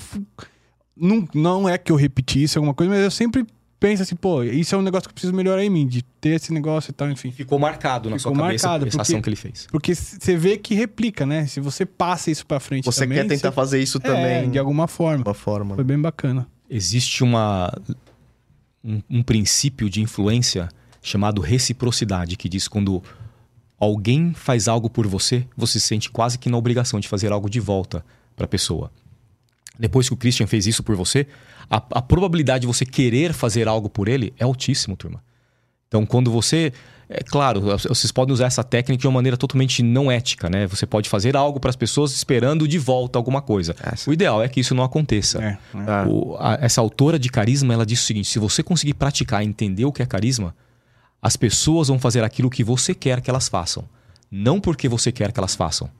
Não, 0.96 1.28
não 1.34 1.68
é 1.68 1.76
que 1.76 1.92
eu 1.92 1.96
repetisse 1.96 2.56
alguma 2.56 2.72
coisa, 2.72 2.90
mas 2.90 3.02
eu 3.02 3.10
sempre 3.10 3.44
penso 3.78 4.02
assim, 4.02 4.16
pô, 4.16 4.42
isso 4.42 4.74
é 4.74 4.78
um 4.78 4.82
negócio 4.82 5.08
que 5.08 5.12
eu 5.12 5.14
preciso 5.14 5.32
melhorar 5.34 5.62
em 5.64 5.70
mim, 5.70 5.86
de 5.86 6.02
ter 6.02 6.30
esse 6.36 6.52
negócio 6.52 6.90
e 6.90 6.94
tal, 6.94 7.10
enfim. 7.10 7.30
Ficou 7.30 7.58
marcado 7.58 8.08
na 8.08 8.18
Ficou 8.18 8.34
sua 8.34 8.42
cabeça 8.42 8.66
marcado, 8.68 8.86
essa 8.88 8.96
porque- 8.98 9.12
ação 9.12 9.22
que 9.22 9.28
ele 9.28 9.36
fez. 9.36 9.66
Porque 9.70 9.94
você 9.94 10.36
vê 10.36 10.56
que 10.56 10.74
replica, 10.74 11.26
né? 11.26 11.46
Se 11.46 11.60
você 11.60 11.84
passa 11.84 12.30
isso 12.30 12.46
pra 12.46 12.58
frente 12.60 12.84
Você 12.86 13.00
também, 13.04 13.18
quer 13.18 13.28
tentar 13.28 13.50
você- 13.50 13.54
fazer 13.54 13.80
isso 13.82 13.98
É, 13.98 14.00
também. 14.00 14.50
de 14.50 14.58
alguma 14.58 14.88
forma. 14.88 15.22
uma 15.26 15.34
forma. 15.34 15.74
Foi 15.74 15.84
bem 15.84 16.00
bacana. 16.00 16.46
Existe 16.70 17.22
uma, 17.22 17.72
um, 18.82 19.00
um 19.10 19.22
princípio 19.22 19.88
de 19.90 20.00
influência 20.00 20.68
chamado 21.02 21.42
reciprocidade, 21.42 22.36
que 22.36 22.48
diz 22.48 22.66
quando 22.66 23.02
alguém 23.78 24.32
faz 24.32 24.68
algo 24.68 24.88
por 24.88 25.06
você, 25.06 25.46
você 25.56 25.78
se 25.78 25.86
sente 25.86 26.10
quase 26.10 26.38
que 26.38 26.48
na 26.48 26.56
obrigação 26.56 26.98
de 26.98 27.06
fazer 27.08 27.30
algo 27.32 27.50
de 27.50 27.60
volta 27.60 28.04
para 28.34 28.44
a 28.46 28.48
pessoa. 28.48 28.90
Depois 29.78 30.08
que 30.08 30.14
o 30.14 30.16
Christian 30.16 30.46
fez 30.46 30.66
isso 30.66 30.82
por 30.82 30.94
você, 30.96 31.26
a, 31.68 31.76
a 31.76 32.02
probabilidade 32.02 32.60
de 32.62 32.66
você 32.66 32.84
querer 32.86 33.32
fazer 33.32 33.66
algo 33.66 33.88
por 33.88 34.08
ele 34.08 34.32
é 34.38 34.44
altíssimo, 34.44 34.96
turma. 34.96 35.22
Então, 35.88 36.04
quando 36.06 36.30
você. 36.30 36.72
É 37.06 37.22
claro, 37.22 37.60
vocês 37.60 38.10
podem 38.10 38.32
usar 38.32 38.46
essa 38.46 38.64
técnica 38.64 38.98
de 39.02 39.06
uma 39.06 39.12
maneira 39.12 39.36
totalmente 39.36 39.82
não 39.82 40.10
ética, 40.10 40.48
né? 40.48 40.66
Você 40.66 40.86
pode 40.86 41.06
fazer 41.08 41.36
algo 41.36 41.60
para 41.60 41.68
as 41.68 41.76
pessoas 41.76 42.12
esperando 42.12 42.66
de 42.66 42.78
volta 42.78 43.18
alguma 43.18 43.42
coisa. 43.42 43.76
Essa. 43.82 44.08
O 44.08 44.12
ideal 44.12 44.42
é 44.42 44.48
que 44.48 44.58
isso 44.60 44.74
não 44.74 44.82
aconteça. 44.82 45.38
É, 45.42 45.48
é. 45.48 45.58
Ah, 45.86 46.06
O- 46.08 46.34
a- 46.38 46.58
essa 46.62 46.80
autora 46.80 47.18
de 47.18 47.28
carisma, 47.28 47.74
ela 47.74 47.84
diz 47.84 48.00
o 48.00 48.04
seguinte: 48.04 48.28
se 48.30 48.38
você 48.38 48.62
conseguir 48.62 48.94
praticar 48.94 49.44
e 49.44 49.46
entender 49.46 49.84
o 49.84 49.92
que 49.92 50.02
é 50.02 50.06
carisma, 50.06 50.56
as 51.20 51.36
pessoas 51.36 51.88
vão 51.88 51.98
fazer 51.98 52.24
aquilo 52.24 52.48
que 52.48 52.64
você 52.64 52.94
quer 52.94 53.20
que 53.20 53.28
elas 53.28 53.48
façam. 53.48 53.84
Não 54.30 54.58
porque 54.58 54.88
você 54.88 55.12
quer 55.12 55.30
que 55.30 55.38
elas 55.38 55.54
façam, 55.54 55.90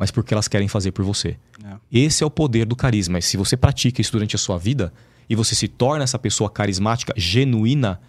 mas 0.00 0.10
porque 0.10 0.32
elas 0.32 0.48
querem 0.48 0.66
fazer 0.66 0.92
por 0.92 1.04
você. 1.04 1.36
É. 1.62 1.76
Esse 1.92 2.24
é 2.24 2.26
o 2.26 2.30
poder 2.30 2.64
do 2.64 2.74
carisma. 2.74 3.18
E 3.18 3.22
se 3.22 3.36
você 3.36 3.54
pratica 3.54 4.00
isso 4.00 4.10
durante 4.12 4.34
a 4.34 4.38
sua 4.38 4.56
vida 4.56 4.90
e 5.28 5.36
você 5.36 5.54
se 5.54 5.68
torna 5.68 6.02
essa 6.02 6.18
pessoa 6.18 6.48
carismática, 6.48 7.12
genuína, 7.18 8.00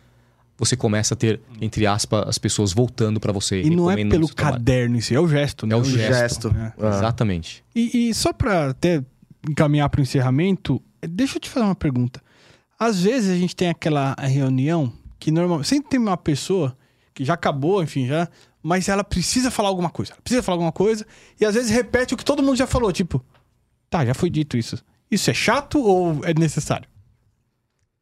você 0.57 0.77
começa 0.77 1.15
a 1.15 1.17
ter, 1.17 1.41
entre 1.59 1.85
aspas, 1.85 2.29
as 2.29 2.37
pessoas 2.37 2.71
voltando 2.71 3.19
para 3.19 3.33
você. 3.33 3.61
E 3.61 3.69
não 3.69 3.91
é 3.91 3.97
pelo 4.05 4.33
caderno 4.33 4.95
em 4.95 5.01
si, 5.01 5.13
é 5.13 5.19
o 5.19 5.27
gesto, 5.27 5.67
né? 5.67 5.75
É 5.75 5.77
o 5.77 5.83
gesto. 5.83 6.47
É. 6.47 6.73
Ah. 6.79 6.87
Exatamente. 6.95 7.61
E, 7.75 8.09
e 8.09 8.13
só 8.13 8.31
pra 8.31 8.69
até 8.69 9.03
encaminhar 9.49 9.89
pro 9.89 10.01
encerramento, 10.01 10.81
deixa 11.01 11.35
eu 11.35 11.41
te 11.41 11.49
fazer 11.49 11.65
uma 11.65 11.75
pergunta. 11.75 12.21
Às 12.79 13.03
vezes 13.03 13.29
a 13.29 13.37
gente 13.37 13.53
tem 13.53 13.67
aquela 13.67 14.15
reunião 14.17 14.93
que 15.19 15.29
normalmente 15.29 15.67
sempre 15.67 15.89
tem 15.89 15.99
uma 15.99 16.15
pessoa 16.15 16.73
que 17.13 17.25
já 17.25 17.33
acabou, 17.33 17.83
enfim, 17.83 18.07
já, 18.07 18.29
mas 18.61 18.87
ela 18.87 19.03
precisa 19.03 19.49
falar 19.49 19.69
alguma 19.69 19.89
coisa. 19.89 20.13
Ela 20.13 20.21
precisa 20.21 20.43
falar 20.43 20.55
alguma 20.55 20.71
coisa 20.71 21.05
e 21.39 21.45
às 21.45 21.55
vezes 21.55 21.71
repete 21.71 22.13
o 22.13 22.17
que 22.17 22.25
todo 22.25 22.43
mundo 22.43 22.55
já 22.55 22.67
falou, 22.67 22.91
tipo, 22.91 23.23
tá, 23.89 24.05
já 24.05 24.13
foi 24.13 24.29
dito 24.29 24.57
isso. 24.57 24.77
Isso 25.09 25.29
é 25.29 25.33
chato 25.33 25.79
ou 25.79 26.23
é 26.23 26.33
necessário? 26.33 26.87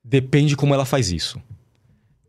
Depende 0.04 0.56
como 0.56 0.74
ela 0.74 0.86
faz 0.86 1.12
isso. 1.12 1.42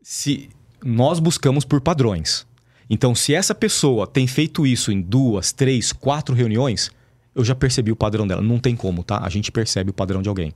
Se 0.03 0.49
nós 0.83 1.19
buscamos 1.19 1.65
por 1.65 1.81
padrões. 1.81 2.47
Então, 2.89 3.15
se 3.15 3.35
essa 3.35 3.55
pessoa 3.55 4.07
tem 4.07 4.27
feito 4.27 4.67
isso 4.67 4.91
em 4.91 5.01
duas, 5.01 5.53
três, 5.53 5.93
quatro 5.93 6.35
reuniões, 6.35 6.91
eu 7.35 7.45
já 7.45 7.55
percebi 7.55 7.93
o 7.93 7.97
padrão 7.97 8.27
dela. 8.27 8.43
Não 8.43 8.59
tem 8.59 8.75
como, 8.75 9.05
tá? 9.05 9.21
A 9.23 9.29
gente 9.29 9.53
percebe 9.53 9.91
o 9.91 9.95
padrão 9.95 10.23
de 10.23 10.29
alguém. 10.29 10.53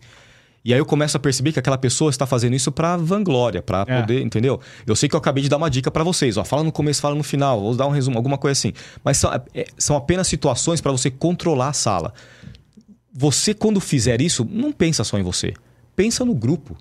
E 0.65 0.73
aí 0.73 0.81
eu 0.81 0.86
começo 0.86 1.15
a 1.16 1.20
perceber 1.20 1.53
que 1.53 1.59
aquela 1.59 1.77
pessoa 1.77 2.09
está 2.11 2.27
fazendo 2.27 2.55
isso 2.57 2.73
para 2.73 2.97
vanglória, 2.97 3.61
para 3.61 3.85
É. 3.86 4.01
poder, 4.01 4.23
entendeu? 4.23 4.59
Eu 4.86 4.97
sei 4.97 5.09
que 5.09 5.15
eu 5.15 5.19
acabei 5.19 5.43
de 5.43 5.49
dar 5.51 5.59
uma 5.59 5.69
dica 5.69 5.91
para 5.91 6.03
vocês, 6.03 6.39
ó, 6.39 6.45
fala 6.45 6.62
no 6.65 6.73
começo, 6.73 7.03
fala 7.03 7.15
no 7.15 7.23
final, 7.23 7.61
vou 7.61 7.74
dar 7.77 7.86
um 7.86 7.91
resumo, 7.91 8.16
alguma 8.16 8.39
coisa 8.39 8.53
assim. 8.59 8.73
Mas 9.05 9.19
são, 9.19 9.31
é, 9.55 9.66
são 9.77 9.95
apenas 9.95 10.27
situações 10.27 10.81
para 10.81 10.91
você 10.91 11.11
controlar 11.11 11.69
a 11.69 11.73
sala. 11.74 12.15
você, 13.16 13.55
quando 13.55 13.78
fizer 13.78 14.20
isso, 14.20 14.45
não 14.51 14.73
pensa 14.73 15.05
só 15.05 15.16
em 15.19 15.23
você. 15.23 15.53
Pensa 15.95 16.24
no 16.24 16.35
grupo. 16.35 16.77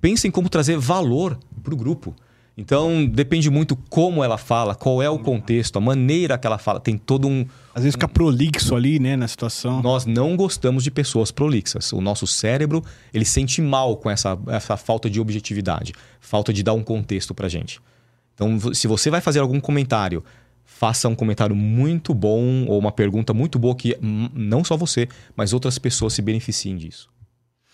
Pensa 0.00 0.26
em 0.26 0.30
como 0.30 0.48
trazer 0.48 0.78
valor 0.78 1.38
para 1.62 1.74
o 1.74 1.76
grupo. 1.76 2.14
Então, 2.56 3.04
depende 3.04 3.50
muito 3.50 3.74
como 3.74 4.22
ela 4.22 4.38
fala, 4.38 4.76
qual 4.76 5.02
é 5.02 5.10
o 5.10 5.18
contexto, 5.18 5.76
a 5.76 5.80
maneira 5.80 6.38
que 6.38 6.46
ela 6.46 6.56
fala. 6.56 6.78
Tem 6.78 6.96
todo 6.96 7.26
um. 7.26 7.44
Às 7.74 7.82
vezes 7.82 7.94
fica 7.94 8.06
prolixo 8.06 8.76
ali, 8.76 9.00
né, 9.00 9.16
na 9.16 9.26
situação. 9.26 9.82
Nós 9.82 10.06
não 10.06 10.36
gostamos 10.36 10.84
de 10.84 10.90
pessoas 10.90 11.32
prolixas. 11.32 11.92
O 11.92 12.00
nosso 12.00 12.26
cérebro, 12.28 12.84
ele 13.12 13.24
sente 13.24 13.60
mal 13.60 13.96
com 13.96 14.08
essa, 14.08 14.38
essa 14.46 14.76
falta 14.76 15.10
de 15.10 15.20
objetividade, 15.20 15.92
falta 16.20 16.52
de 16.52 16.62
dar 16.62 16.74
um 16.74 16.84
contexto 16.84 17.34
pra 17.34 17.48
gente. 17.48 17.80
Então, 18.34 18.72
se 18.72 18.86
você 18.86 19.10
vai 19.10 19.20
fazer 19.20 19.40
algum 19.40 19.60
comentário, 19.60 20.24
faça 20.64 21.08
um 21.08 21.14
comentário 21.14 21.56
muito 21.56 22.14
bom 22.14 22.66
ou 22.66 22.78
uma 22.78 22.92
pergunta 22.92 23.34
muito 23.34 23.58
boa 23.58 23.74
que 23.74 23.98
hum, 24.00 24.28
não 24.32 24.62
só 24.62 24.76
você, 24.76 25.08
mas 25.36 25.52
outras 25.52 25.76
pessoas 25.76 26.14
se 26.14 26.22
beneficiem 26.22 26.76
disso. 26.76 27.08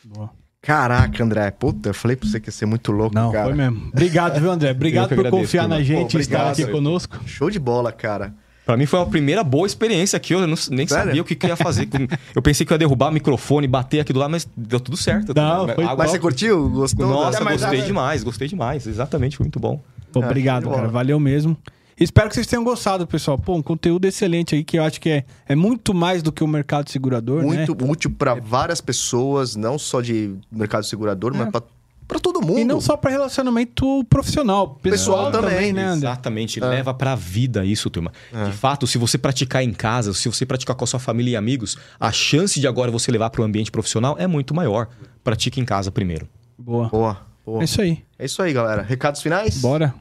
Boa. 0.05 0.31
Caraca, 0.63 1.25
André. 1.25 1.51
Puta, 1.51 1.89
eu 1.91 1.95
falei 1.95 2.17
pra 2.17 2.29
você 2.29 2.39
que 2.39 2.49
ia 2.49 2.53
ser 2.53 2.67
muito 2.67 2.93
louco, 2.93 3.15
Não, 3.15 3.33
cara. 3.33 3.47
foi 3.47 3.55
mesmo. 3.55 3.89
Obrigado, 3.93 4.39
viu, 4.41 4.51
André? 4.51 4.71
Obrigado 4.73 5.09
por 5.09 5.15
agradeço, 5.21 5.37
confiar 5.43 5.67
na 5.67 5.83
gente 5.83 6.13
Pô, 6.13 6.19
e 6.19 6.21
estar 6.21 6.51
aqui 6.51 6.67
conosco. 6.67 7.19
Show 7.27 7.51
de 7.51 7.59
bola, 7.59 7.91
cara. 7.93 8.35
Pra 8.67 8.77
mim 8.77 8.85
foi 8.87 8.99
uma 9.01 9.07
primeira 9.07 9.43
boa 9.43 9.67
experiência 9.67 10.17
aqui. 10.19 10.35
Eu 10.35 10.41
não- 10.47 10.55
nem 10.71 10.87
Sério? 10.87 11.07
sabia 11.07 11.23
o 11.23 11.25
que, 11.25 11.35
que 11.35 11.47
eu 11.47 11.51
ia 11.51 11.57
fazer. 11.57 11.89
Eu 12.37 12.43
pensei 12.43 12.65
que 12.65 12.73
eu 12.73 12.75
ia 12.75 12.79
derrubar 12.79 13.09
o 13.09 13.13
microfone, 13.13 13.67
bater 13.67 14.01
aqui 14.01 14.13
do 14.13 14.19
lado, 14.19 14.31
mas 14.31 14.47
deu 14.57 14.79
tudo 14.79 14.97
certo. 14.97 15.33
Não, 15.35 15.65
foi 15.67 15.83
Agora- 15.83 15.97
Mas 15.97 16.11
você 16.13 16.19
curtiu? 16.19 16.69
Gostou? 16.69 17.07
Nossa, 17.09 17.43
mas- 17.43 17.63
gostei 17.63 17.81
demais, 17.83 18.23
gostei 18.23 18.47
demais. 18.47 18.87
Exatamente, 18.87 19.37
foi 19.39 19.45
muito 19.45 19.59
bom. 19.59 19.83
Obrigado, 20.15 20.69
de 20.69 20.75
cara. 20.75 20.89
Valeu 20.89 21.19
mesmo. 21.19 21.57
Espero 22.01 22.31
que 22.31 22.35
vocês 22.35 22.47
tenham 22.47 22.65
gostado, 22.65 23.07
pessoal. 23.07 23.39
Pô, 23.39 23.55
um 23.55 23.63
conteúdo 23.63 24.07
excelente 24.07 24.55
aí 24.55 24.65
que 24.65 24.79
eu 24.79 24.83
acho 24.83 24.99
que 24.99 25.11
é, 25.11 25.25
é 25.47 25.55
muito 25.55 25.93
mais 25.93 26.23
do 26.23 26.33
que 26.33 26.43
o 26.43 26.49
mercado 26.49 26.89
segurador, 26.89 27.43
Muito 27.43 27.75
né? 27.75 27.91
útil 27.91 28.11
pra 28.11 28.35
várias 28.35 28.81
pessoas, 28.81 29.55
não 29.55 29.79
só 29.79 30.01
de 30.01 30.35
mercado 30.51 30.85
segurador, 30.85 31.35
mas 31.37 31.51
pra, 31.51 31.63
pra 32.09 32.19
todo 32.19 32.41
mundo. 32.41 32.57
É. 32.57 32.61
E 32.63 32.65
não 32.65 32.81
só 32.81 32.97
para 32.97 33.11
relacionamento 33.11 34.03
profissional, 34.09 34.79
pessoal, 34.83 35.27
Pessoal 35.27 35.31
também, 35.31 35.51
também, 35.57 35.73
né, 35.75 35.85
André? 35.85 36.09
Exatamente, 36.09 36.59
leva 36.59 36.95
pra 36.95 37.15
vida 37.15 37.67
isso, 37.67 37.91
turma. 37.91 38.13
De 38.47 38.53
fato, 38.53 38.87
se 38.87 38.97
você 38.97 39.19
praticar 39.19 39.63
em 39.63 39.73
casa, 39.73 40.15
se 40.15 40.27
você 40.27 40.47
praticar 40.47 40.75
com 40.75 40.85
a 40.85 40.87
sua 40.87 40.99
família 41.01 41.33
e 41.33 41.37
amigos, 41.37 41.77
a 42.01 42.11
chance 42.11 42.59
de 42.59 42.67
agora 42.67 42.91
você 42.91 43.13
levar 43.13 43.29
para 43.29 43.43
o 43.43 43.45
ambiente 43.45 43.71
profissional 43.71 44.17
é 44.19 44.27
muito 44.27 44.55
maior. 44.55 44.89
Pratique 45.23 45.61
em 45.61 45.67
casa 45.67 45.93
primeiro. 45.93 46.27
Boa. 46.59 46.89
Boa, 46.89 47.21
boa. 47.45 47.61
É 47.61 47.65
isso 47.65 47.81
aí. 47.83 48.03
É 48.19 48.25
isso 48.25 48.41
aí, 48.43 48.55
galera. 48.55 48.81
Recados 48.81 49.21
finais? 49.21 49.59
Bora. 49.61 49.95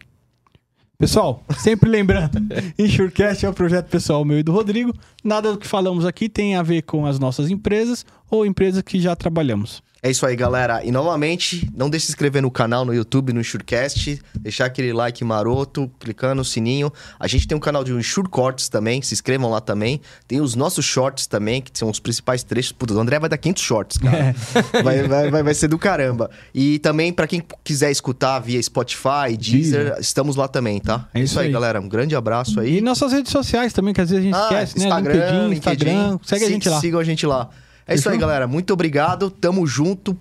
Pessoal, 1.00 1.46
sempre 1.58 1.90
lembrando, 1.90 2.40
Insurecast 2.78 3.46
é 3.46 3.50
um 3.50 3.54
projeto 3.54 3.88
pessoal 3.88 4.26
meu 4.26 4.38
e 4.38 4.44
do 4.44 4.52
Rodrigo. 4.52 4.94
Nada 5.24 5.54
do 5.54 5.58
que 5.58 5.66
falamos 5.66 6.06
aqui 6.06 6.28
tem 6.28 6.58
a 6.58 6.62
ver 6.62 6.82
com 6.82 7.06
as 7.06 7.18
nossas 7.18 7.50
empresas 7.50 8.06
ou 8.30 8.46
empresas 8.46 8.82
que 8.82 9.00
já 9.00 9.16
trabalhamos. 9.16 9.82
É 10.02 10.10
isso 10.10 10.26
aí, 10.26 10.36
galera. 10.36 10.84
E 10.84 10.92
novamente, 10.92 11.70
não 11.76 11.90
deixe 11.90 12.04
de 12.04 12.08
se 12.08 12.12
inscrever 12.14 12.42
no 12.42 12.50
canal 12.50 12.86
no 12.86 12.94
YouTube, 12.94 13.34
no 13.34 13.42
Insurecast, 13.42 14.22
deixar 14.40 14.66
aquele 14.66 14.94
like 14.94 15.22
maroto, 15.26 15.92
clicando 16.00 16.36
no 16.36 16.46
sininho. 16.46 16.92
A 17.20 17.28
gente 17.28 17.46
tem 17.48 17.58
um 17.58 17.60
canal 17.60 17.84
de 17.84 17.92
Insure 17.92 18.30
Cortes 18.30 18.70
também, 18.70 19.02
se 19.02 19.14
inscrevam 19.14 19.50
lá 19.50 19.60
também. 19.60 20.00
Tem 20.28 20.40
os 20.40 20.56
nossos 20.56 20.86
shorts 20.86 21.28
também, 21.28 21.62
que 21.62 21.72
são 21.78 21.90
os 21.90 22.00
principais 22.00 22.44
trechos. 22.44 22.72
Putz, 22.72 22.94
o 22.96 23.00
André 23.00 23.20
vai 23.20 23.28
dar 23.30 23.38
500 23.38 23.62
shorts, 23.64 23.98
cara. 23.98 24.36
Vai, 24.84 25.04
vai, 25.08 25.30
vai, 25.30 25.44
vai 25.44 25.54
ser 25.54 25.68
do 25.68 25.78
caramba. 25.78 26.30
E 26.54 26.80
também, 26.80 27.12
pra 27.12 27.28
quem 27.28 27.44
quiser 27.64 27.92
escutar 27.92 28.40
via 28.40 28.62
Spotify, 28.62 29.36
Deezer, 29.38 29.86
Deezer. 29.86 29.96
estamos 30.00 30.36
lá 30.36 30.48
também, 30.48 30.80
tá? 30.80 31.08
É 31.14 31.20
isso 31.22 31.40
aí. 31.40 31.52
galera. 31.52 31.80
Um 31.82 31.90
grande 31.90 32.16
abraço 32.16 32.60
aí. 32.60 32.78
E 32.78 32.82
nossas 32.82 33.12
redes 33.12 33.32
sociais 33.32 33.74
também, 33.74 33.94
que 33.94 34.02
às 34.02 34.10
vezes 34.10 34.24
a 34.24 34.28
gente 34.28 34.36
Ah, 34.36 34.44
esquece, 34.64 34.80
né? 34.80 34.86
Instagram, 34.86 35.48
LinkedIn, 35.50 35.56
Instagram. 35.90 36.20
Segue 36.24 36.46
a 36.46 36.50
gente 36.50 36.70
lá. 36.70 36.80
Sigam 36.80 37.00
a 37.00 37.04
gente 37.04 37.26
lá. 37.26 37.50
É 37.90 37.96
isso 37.96 38.10
aí, 38.10 38.18
galera. 38.18 38.48
Muito 38.48 38.72
obrigado. 38.74 39.30
Tamo 39.30 39.66
junto. 39.66 40.16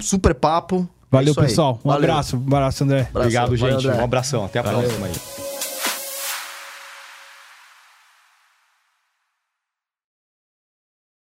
Super 0.00 0.34
papo. 0.34 0.88
É 1.12 1.16
Valeu, 1.16 1.34
aí. 1.36 1.46
pessoal. 1.46 1.78
Um 1.84 1.88
Valeu. 1.88 2.10
abraço. 2.10 2.36
Um 2.36 2.46
abraço, 2.46 2.84
André. 2.84 3.00
Abraço. 3.00 3.18
Obrigado, 3.18 3.56
Valeu, 3.56 3.72
gente. 3.76 3.86
André. 3.88 4.00
Um 4.00 4.04
abração. 4.04 4.44
Até 4.44 4.58
a 4.58 4.62
próxima 4.64 5.06
aí. 5.06 5.53